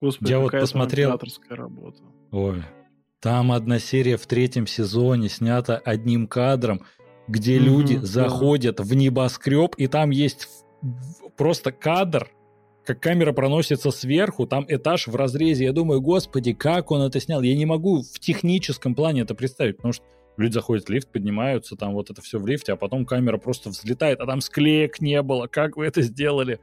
Господи, 0.00 0.30
Я 0.30 0.38
вот 0.40 0.52
посмотрел... 0.52 1.18
работа. 1.50 2.02
Ой, 2.30 2.62
там 3.20 3.52
одна 3.52 3.78
серия 3.78 4.16
в 4.16 4.26
третьем 4.26 4.66
сезоне 4.66 5.28
снята 5.28 5.76
одним 5.78 6.26
кадром, 6.26 6.82
где 7.28 7.56
mm-hmm, 7.56 7.60
люди 7.60 7.98
да. 7.98 8.06
заходят 8.06 8.80
в 8.80 8.94
небоскреб, 8.94 9.74
и 9.76 9.86
там 9.86 10.10
есть 10.10 10.48
просто 11.36 11.72
кадр, 11.72 12.28
как 12.84 13.00
камера 13.00 13.32
проносится 13.32 13.90
сверху, 13.90 14.46
там 14.46 14.64
этаж 14.68 15.06
в 15.06 15.16
разрезе. 15.16 15.64
Я 15.64 15.72
думаю, 15.72 16.00
господи, 16.00 16.52
как 16.52 16.90
он 16.90 17.02
это 17.02 17.20
снял? 17.20 17.42
Я 17.42 17.56
не 17.56 17.66
могу 17.66 18.02
в 18.02 18.18
техническом 18.18 18.94
плане 18.94 19.22
это 19.22 19.34
представить, 19.34 19.76
потому 19.76 19.92
что 19.92 20.04
люди 20.36 20.54
заходят 20.54 20.86
в 20.86 20.90
лифт, 20.90 21.12
поднимаются, 21.12 21.76
там 21.76 21.92
вот 21.94 22.10
это 22.10 22.22
все 22.22 22.38
в 22.38 22.46
лифте, 22.46 22.72
а 22.72 22.76
потом 22.76 23.06
камера 23.06 23.38
просто 23.38 23.70
взлетает, 23.70 24.20
а 24.20 24.26
там 24.26 24.40
склеек 24.40 25.00
не 25.00 25.22
было. 25.22 25.46
Как 25.46 25.76
вы 25.76 25.86
это 25.86 26.02
сделали? 26.02 26.58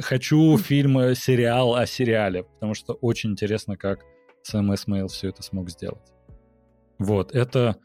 хочу 0.00 0.56
фильм, 0.58 0.98
э, 0.98 1.14
сериал 1.14 1.74
о 1.74 1.86
сериале, 1.86 2.44
потому 2.44 2.74
что 2.74 2.94
очень 2.94 3.32
интересно, 3.32 3.76
как 3.76 4.04
Сэм 4.42 4.74
Эсмейл 4.74 5.08
все 5.08 5.28
это 5.28 5.42
смог 5.42 5.70
сделать. 5.70 6.12
Вот, 6.98 7.34
это 7.34 7.76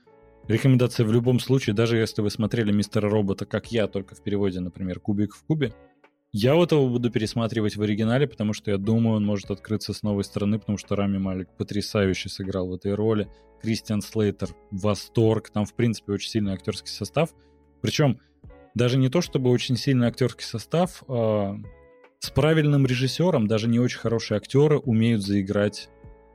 рекомендация 0.48 1.06
в 1.06 1.12
любом 1.12 1.40
случае, 1.40 1.76
даже 1.76 1.98
если 1.98 2.22
вы 2.22 2.30
смотрели 2.30 2.72
Мистера 2.72 3.10
Робота, 3.10 3.46
как 3.46 3.72
я, 3.72 3.88
только 3.88 4.16
в 4.16 4.24
переводе, 4.24 4.60
например, 4.60 5.00
Кубик 5.00 5.34
в 5.34 5.44
кубе, 5.44 5.74
я 6.38 6.54
вот 6.54 6.72
его 6.72 6.88
буду 6.88 7.10
пересматривать 7.10 7.78
в 7.78 7.82
оригинале, 7.82 8.28
потому 8.28 8.54
что 8.54 8.70
я 8.70 8.78
думаю, 8.78 9.18
он 9.18 9.26
может 9.26 9.50
открыться 9.50 9.92
с 9.92 10.04
новой 10.04 10.24
стороны, 10.24 10.60
потому 10.60 10.78
что 10.78 10.96
Рами 10.96 11.18
Малик 11.18 11.50
потрясающе 11.58 12.30
сыграл 12.30 12.68
в 12.68 12.76
этой 12.76 12.94
роли. 12.94 13.28
Кристиан 13.60 14.04
Слейтер— 14.04 14.50
восторг. 14.72 15.50
Там, 15.50 15.66
в 15.66 15.74
принципе, 15.74 16.14
очень 16.14 16.30
сильный 16.30 16.54
актерский 16.54 16.92
состав. 16.92 17.32
Причем 17.82 18.20
даже 18.76 19.00
не 19.00 19.10
то, 19.10 19.22
чтобы 19.22 19.50
очень 19.50 19.78
сильный 19.78 20.06
актерский 20.06 20.46
состав, 20.46 21.04
а 21.08 21.56
с 22.20 22.30
правильным 22.30 22.86
режиссером 22.86 23.48
даже 23.48 23.68
не 23.68 23.80
очень 23.80 23.98
хорошие 23.98 24.38
актеры 24.38 24.78
умеют 24.78 25.24
заиграть 25.24 25.90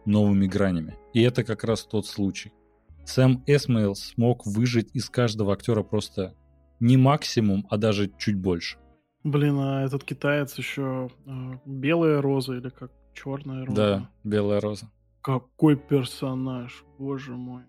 новыми 0.04 0.48
гранями. 0.48 0.96
И 1.14 1.22
это 1.22 1.44
как 1.44 1.62
раз 1.62 1.84
тот 1.84 2.08
случай. 2.08 2.52
Сэм 3.04 3.44
Эсмейл 3.46 3.94
смог 3.94 4.46
выжить 4.46 4.90
из 4.94 5.08
каждого 5.08 5.52
актера 5.52 5.84
просто 5.84 6.34
не 6.80 6.96
максимум, 6.96 7.68
а 7.70 7.76
даже 7.76 8.10
чуть 8.18 8.36
больше. 8.36 8.81
Блин, 9.24 9.58
а 9.58 9.84
этот 9.84 10.04
китаец 10.04 10.58
еще 10.58 11.10
э, 11.26 11.30
белая 11.64 12.20
роза 12.20 12.54
или 12.54 12.70
как 12.70 12.90
черная 13.14 13.64
роза? 13.64 13.76
Да, 13.76 14.10
белая 14.24 14.60
роза. 14.60 14.90
Какой 15.20 15.76
персонаж, 15.76 16.84
боже 16.98 17.32
мой. 17.32 17.62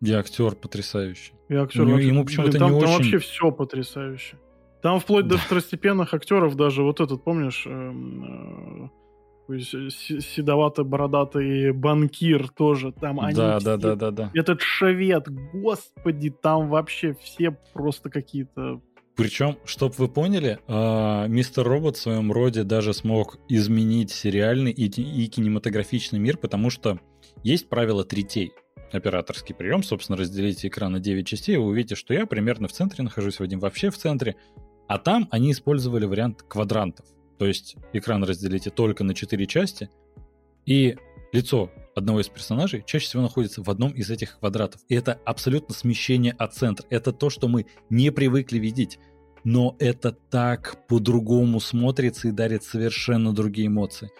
И 0.00 0.12
актер 0.12 0.54
потрясающий. 0.56 1.34
И 1.48 1.54
актер. 1.54 1.82
Ему, 1.82 1.98
ему 1.98 2.24
почему-то 2.24 2.52
не 2.52 2.58
там, 2.58 2.74
очень. 2.74 2.86
Там 2.86 2.96
вообще 2.96 3.18
все 3.18 3.52
потрясающе. 3.52 4.36
Там 4.82 4.98
вплоть 4.98 5.28
до 5.28 5.36
второстепенных 5.36 6.14
актеров 6.14 6.56
даже 6.56 6.82
вот 6.82 7.00
этот, 7.00 7.22
помнишь, 7.22 7.66
эм, 7.66 8.90
э, 9.48 9.58
седовато-бородатый 9.90 11.72
банкир 11.72 12.48
тоже. 12.48 12.92
Там 12.92 13.20
они 13.20 13.36
да, 13.36 13.58
все, 13.58 13.64
да, 13.64 13.76
да, 13.76 13.94
да, 13.94 14.10
да. 14.10 14.30
Этот 14.34 14.62
швед, 14.62 15.28
господи, 15.52 16.30
там 16.30 16.68
вообще 16.68 17.14
все 17.20 17.50
просто 17.74 18.08
какие-то 18.08 18.80
причем, 19.20 19.58
чтобы 19.66 19.94
вы 19.98 20.08
поняли, 20.08 20.60
э, 20.66 21.28
мистер 21.28 21.62
Робот 21.62 21.98
в 21.98 22.00
своем 22.00 22.32
роде 22.32 22.62
даже 22.62 22.94
смог 22.94 23.38
изменить 23.50 24.10
сериальный 24.10 24.70
и 24.70 24.88
кинематографичный 25.26 26.18
мир, 26.18 26.38
потому 26.38 26.70
что 26.70 26.98
есть 27.42 27.68
правило 27.68 28.02
третей. 28.02 28.52
Операторский 28.90 29.54
прием, 29.54 29.82
собственно, 29.82 30.16
разделите 30.16 30.68
экран 30.68 30.92
на 30.92 31.00
9 31.00 31.26
частей, 31.26 31.56
и 31.56 31.58
вы 31.58 31.66
увидите, 31.66 31.96
что 31.96 32.14
я 32.14 32.24
примерно 32.24 32.66
в 32.66 32.72
центре 32.72 33.04
нахожусь, 33.04 33.40
Вадим 33.40 33.60
вообще 33.60 33.90
в 33.90 33.98
центре, 33.98 34.36
а 34.88 34.96
там 34.96 35.28
они 35.30 35.52
использовали 35.52 36.06
вариант 36.06 36.42
квадрантов. 36.48 37.04
То 37.38 37.44
есть 37.44 37.76
экран 37.92 38.24
разделите 38.24 38.70
только 38.70 39.04
на 39.04 39.14
4 39.14 39.46
части, 39.46 39.90
и 40.64 40.96
лицо 41.32 41.70
одного 41.94 42.20
из 42.20 42.28
персонажей 42.28 42.82
чаще 42.86 43.06
всего 43.06 43.22
находится 43.22 43.62
в 43.62 43.70
одном 43.70 43.92
из 43.92 44.10
этих 44.10 44.38
квадратов. 44.38 44.80
И 44.88 44.94
это 44.94 45.20
абсолютно 45.24 45.74
смещение 45.74 46.32
от 46.32 46.54
центра. 46.54 46.86
Это 46.90 47.12
то, 47.12 47.30
что 47.30 47.48
мы 47.48 47.66
не 47.90 48.10
привыкли 48.10 48.58
видеть. 48.58 48.98
Но 49.44 49.76
это 49.78 50.12
так 50.12 50.86
по-другому 50.86 51.60
смотрится 51.60 52.28
и 52.28 52.32
дарит 52.32 52.64
совершенно 52.64 53.32
другие 53.32 53.68
эмоции. 53.68 54.10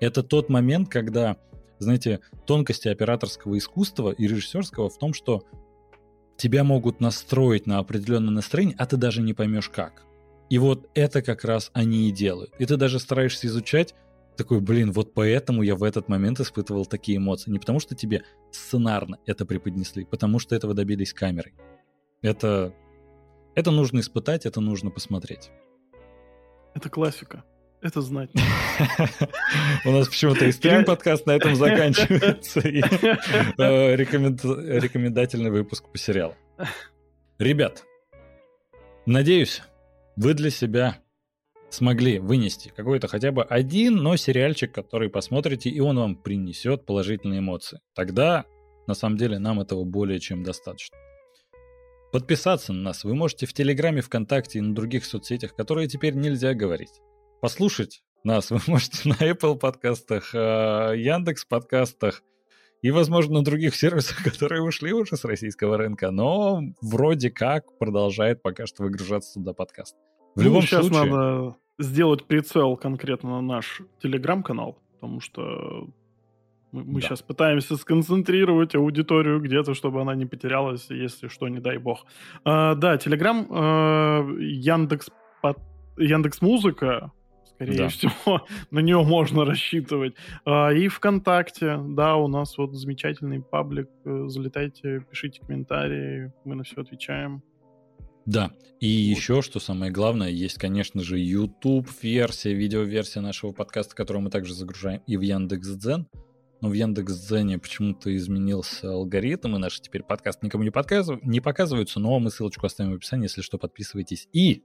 Это 0.00 0.22
тот 0.22 0.48
момент, 0.48 0.88
когда, 0.88 1.36
знаете, 1.78 2.20
тонкости 2.46 2.88
операторского 2.88 3.56
искусства 3.56 4.10
и 4.10 4.26
режиссерского 4.26 4.90
в 4.90 4.98
том, 4.98 5.14
что 5.14 5.44
тебя 6.36 6.64
могут 6.64 7.00
настроить 7.00 7.66
на 7.66 7.78
определенное 7.78 8.32
настроение, 8.32 8.76
а 8.78 8.86
ты 8.86 8.96
даже 8.96 9.22
не 9.22 9.32
поймешь 9.32 9.70
как. 9.70 10.04
И 10.50 10.58
вот 10.58 10.88
это 10.94 11.22
как 11.22 11.44
раз 11.44 11.70
они 11.72 12.08
и 12.08 12.12
делают. 12.12 12.52
И 12.58 12.66
ты 12.66 12.76
даже 12.76 13.00
стараешься 13.00 13.46
изучать, 13.46 13.94
такой, 14.36 14.60
блин, 14.60 14.92
вот 14.92 15.14
поэтому 15.14 15.62
я 15.62 15.74
в 15.74 15.82
этот 15.82 16.08
момент 16.08 16.40
испытывал 16.40 16.86
такие 16.86 17.18
эмоции. 17.18 17.50
Не 17.50 17.58
потому 17.58 17.80
что 17.80 17.94
тебе 17.94 18.22
сценарно 18.50 19.18
это 19.26 19.46
преподнесли, 19.46 20.04
потому 20.04 20.38
что 20.38 20.54
этого 20.54 20.74
добились 20.74 21.12
камерой. 21.12 21.54
Это, 22.22 22.74
это 23.56 23.70
нужно 23.70 24.00
испытать, 24.00 24.46
это 24.46 24.60
нужно 24.60 24.90
посмотреть. 24.90 25.50
Это 26.74 26.90
классика. 26.90 27.42
Это 27.80 28.02
знать. 28.02 28.30
У 29.84 29.90
нас 29.90 30.08
почему-то 30.08 30.44
и 30.44 30.52
стрим-подкаст 30.52 31.26
на 31.26 31.32
этом 31.32 31.56
заканчивается. 31.56 32.60
Э, 33.58 33.96
рекомендательный 33.96 35.50
выпуск 35.50 35.84
по 35.90 35.96
сериалу. 35.96 36.34
Ребят, 37.38 37.84
надеюсь, 39.06 39.62
вы 40.16 40.34
для 40.34 40.50
себя 40.50 40.98
смогли 41.70 42.18
вынести 42.18 42.72
какой-то 42.76 43.08
хотя 43.08 43.32
бы 43.32 43.42
один, 43.42 43.96
но 43.96 44.16
сериальчик, 44.16 44.72
который 44.72 45.08
посмотрите, 45.08 45.70
и 45.70 45.80
он 45.80 45.98
вам 45.98 46.16
принесет 46.16 46.84
положительные 46.84 47.40
эмоции. 47.40 47.80
Тогда, 47.94 48.44
на 48.86 48.94
самом 48.94 49.16
деле, 49.16 49.38
нам 49.38 49.60
этого 49.60 49.84
более 49.84 50.20
чем 50.20 50.42
достаточно. 50.42 50.96
Подписаться 52.12 52.72
на 52.72 52.82
нас 52.82 53.04
вы 53.04 53.14
можете 53.14 53.46
в 53.46 53.52
Телеграме, 53.52 54.00
ВКонтакте 54.00 54.58
и 54.58 54.62
на 54.62 54.74
других 54.74 55.04
соцсетях, 55.04 55.54
которые 55.54 55.88
теперь 55.88 56.14
нельзя 56.14 56.54
говорить. 56.54 57.00
Послушать 57.40 58.02
нас 58.26 58.50
вы 58.50 58.58
можете 58.66 59.08
на 59.08 59.14
Apple 59.14 59.56
подкастах, 59.56 60.34
э, 60.34 60.94
Яндекс 60.96 61.44
подкастах 61.44 62.22
и, 62.82 62.90
возможно, 62.90 63.38
на 63.38 63.44
других 63.44 63.74
сервисах, 63.74 64.22
которые 64.24 64.62
ушли 64.62 64.92
уже 64.92 65.16
с 65.16 65.24
российского 65.24 65.76
рынка, 65.76 66.10
но 66.10 66.60
вроде 66.82 67.30
как 67.30 67.78
продолжает 67.78 68.42
пока 68.42 68.66
что 68.66 68.82
выгружаться 68.82 69.34
туда 69.34 69.52
подкаст. 69.52 69.96
В 70.34 70.38
ну, 70.40 70.44
любом 70.44 70.62
сейчас 70.62 70.86
случае... 70.86 71.04
надо 71.04 71.56
сделать 71.78 72.24
прицел 72.24 72.76
конкретно 72.76 73.30
на 73.30 73.40
наш 73.40 73.82
телеграм-канал, 74.02 74.78
потому 74.94 75.20
что 75.20 75.88
мы, 76.72 76.84
мы 76.84 77.00
да. 77.00 77.08
сейчас 77.08 77.22
пытаемся 77.22 77.76
сконцентрировать 77.76 78.74
аудиторию 78.74 79.40
где-то, 79.40 79.74
чтобы 79.74 80.00
она 80.00 80.14
не 80.14 80.26
потерялась, 80.26 80.86
если 80.90 81.28
что, 81.28 81.48
не 81.48 81.60
дай 81.60 81.78
бог. 81.78 82.06
А, 82.44 82.74
да, 82.74 82.98
Телеграм, 82.98 84.38
Яндекс, 84.38 85.10
под, 85.42 85.58
Яндекс 85.96 86.40
Музыка, 86.42 87.12
скорее 87.56 87.78
да. 87.78 87.88
всего, 87.88 88.46
на 88.70 88.80
нее 88.80 89.02
можно 89.02 89.44
рассчитывать. 89.44 90.14
А, 90.44 90.70
и 90.70 90.88
ВКонтакте, 90.88 91.78
да, 91.88 92.16
у 92.16 92.28
нас 92.28 92.56
вот 92.58 92.74
замечательный 92.74 93.42
паблик. 93.42 93.88
Э, 94.04 94.24
залетайте, 94.28 95.04
пишите 95.10 95.40
комментарии, 95.40 96.32
мы 96.44 96.54
на 96.54 96.64
все 96.64 96.80
отвечаем. 96.82 97.42
Да, 98.26 98.50
и 98.80 99.10
вот. 99.10 99.18
еще, 99.18 99.42
что 99.42 99.60
самое 99.60 99.92
главное, 99.92 100.28
есть, 100.28 100.58
конечно 100.58 101.02
же, 101.02 101.18
YouTube-версия, 101.18 102.54
видеоверсия 102.54 103.22
нашего 103.22 103.52
подкаста, 103.52 103.94
которую 103.94 104.24
мы 104.24 104.30
также 104.30 104.52
загружаем 104.52 105.00
и 105.06 105.16
в 105.16 105.20
Яндекс.Дзен. 105.20 106.08
Но 106.60 106.68
в 106.68 106.72
Яндекс.Дзене 106.72 107.58
почему-то 107.58 108.14
изменился 108.16 108.90
алгоритм, 108.90 109.56
и 109.56 109.58
наши 109.58 109.80
теперь 109.80 110.02
подкаст 110.02 110.42
никому 110.42 110.64
не, 110.64 110.70
показыв... 110.70 111.22
не 111.22 111.40
показываются, 111.40 112.00
но 112.00 112.18
мы 112.18 112.30
ссылочку 112.30 112.66
оставим 112.66 112.92
в 112.92 112.96
описании, 112.96 113.24
если 113.24 113.42
что, 113.42 113.58
подписывайтесь. 113.58 114.28
И 114.32 114.62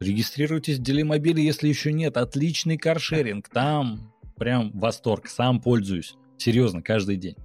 регистрируйтесь 0.00 0.78
в 0.78 0.82
Делимобиле, 0.82 1.42
если 1.42 1.68
еще 1.68 1.92
нет. 1.92 2.16
Отличный 2.16 2.76
каршеринг, 2.76 3.48
там 3.48 4.12
прям 4.36 4.70
восторг, 4.72 5.28
сам 5.28 5.60
пользуюсь. 5.60 6.14
Серьезно, 6.36 6.82
каждый 6.82 7.16
день. 7.16 7.36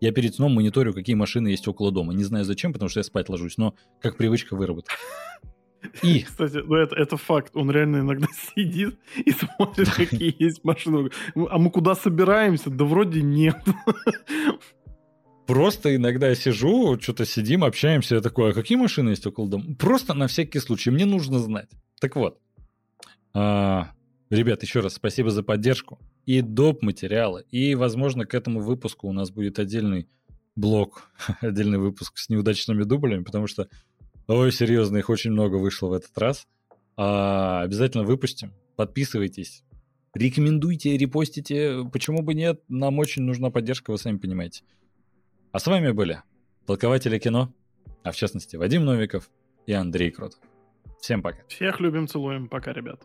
Я 0.00 0.12
перед 0.12 0.34
сном 0.34 0.52
мониторю, 0.52 0.92
какие 0.92 1.14
машины 1.14 1.48
есть 1.48 1.66
около 1.66 1.90
дома. 1.90 2.12
Не 2.12 2.24
знаю 2.24 2.44
зачем, 2.44 2.72
потому 2.72 2.88
что 2.88 3.00
я 3.00 3.04
спать 3.04 3.28
ложусь, 3.28 3.56
но 3.56 3.74
как 4.00 4.16
привычка 4.16 4.54
выработана. 4.54 4.96
И... 6.02 6.20
Кстати, 6.26 6.58
ну 6.64 6.74
это, 6.74 6.94
это 6.96 7.16
факт. 7.16 7.52
Он 7.54 7.70
реально 7.70 7.98
иногда 7.98 8.26
сидит 8.54 8.98
и 9.24 9.30
смотрит, 9.32 9.90
какие 9.96 10.34
есть 10.42 10.64
машины. 10.64 11.10
А 11.34 11.58
мы 11.58 11.70
куда 11.70 11.94
собираемся? 11.94 12.70
Да 12.70 12.84
вроде 12.84 13.22
нет. 13.22 13.56
Просто 15.46 15.94
иногда 15.94 16.28
я 16.28 16.34
сижу, 16.34 16.98
что-то 16.98 17.26
сидим, 17.26 17.64
общаемся, 17.64 18.14
я 18.14 18.20
такой, 18.22 18.50
а 18.50 18.54
какие 18.54 18.78
машины 18.78 19.10
есть 19.10 19.26
около 19.26 19.46
дома? 19.46 19.74
Просто 19.78 20.14
на 20.14 20.26
всякий 20.26 20.58
случай, 20.58 20.90
мне 20.90 21.04
нужно 21.04 21.38
знать. 21.38 21.68
Так 22.00 22.16
вот, 22.16 22.38
а, 23.34 23.90
ребят, 24.30 24.62
еще 24.62 24.80
раз 24.80 24.94
спасибо 24.94 25.30
за 25.30 25.42
поддержку 25.42 25.98
и 26.24 26.40
доп. 26.40 26.82
материалы. 26.82 27.44
И, 27.50 27.74
возможно, 27.74 28.24
к 28.24 28.34
этому 28.34 28.60
выпуску 28.60 29.08
у 29.08 29.12
нас 29.12 29.30
будет 29.30 29.58
отдельный 29.58 30.08
блок, 30.56 31.10
отдельный 31.40 31.78
выпуск 31.78 32.16
с 32.18 32.28
неудачными 32.28 32.84
дублями, 32.84 33.24
потому 33.24 33.46
что, 33.46 33.68
ой, 34.26 34.52
серьезно, 34.52 34.98
их 34.98 35.10
очень 35.10 35.30
много 35.30 35.56
вышло 35.56 35.88
в 35.88 35.92
этот 35.92 36.16
раз. 36.18 36.46
А, 36.96 37.62
обязательно 37.62 38.04
выпустим. 38.04 38.52
Подписывайтесь. 38.76 39.64
Рекомендуйте, 40.14 40.96
репостите. 40.96 41.88
Почему 41.92 42.22
бы 42.22 42.34
нет? 42.34 42.62
Нам 42.68 42.98
очень 42.98 43.22
нужна 43.22 43.50
поддержка, 43.50 43.90
вы 43.90 43.98
сами 43.98 44.18
понимаете. 44.18 44.62
А 45.52 45.58
с 45.58 45.66
вами 45.66 45.90
были 45.90 46.22
толкователи 46.66 47.18
кино, 47.18 47.52
а 48.02 48.12
в 48.12 48.16
частности 48.16 48.56
Вадим 48.56 48.84
Новиков 48.84 49.30
и 49.66 49.72
Андрей 49.72 50.10
Кротов. 50.10 50.40
Всем 51.00 51.22
пока. 51.22 51.44
Всех 51.48 51.80
любим, 51.80 52.06
целуем. 52.06 52.48
Пока, 52.48 52.72
ребят. 52.72 53.02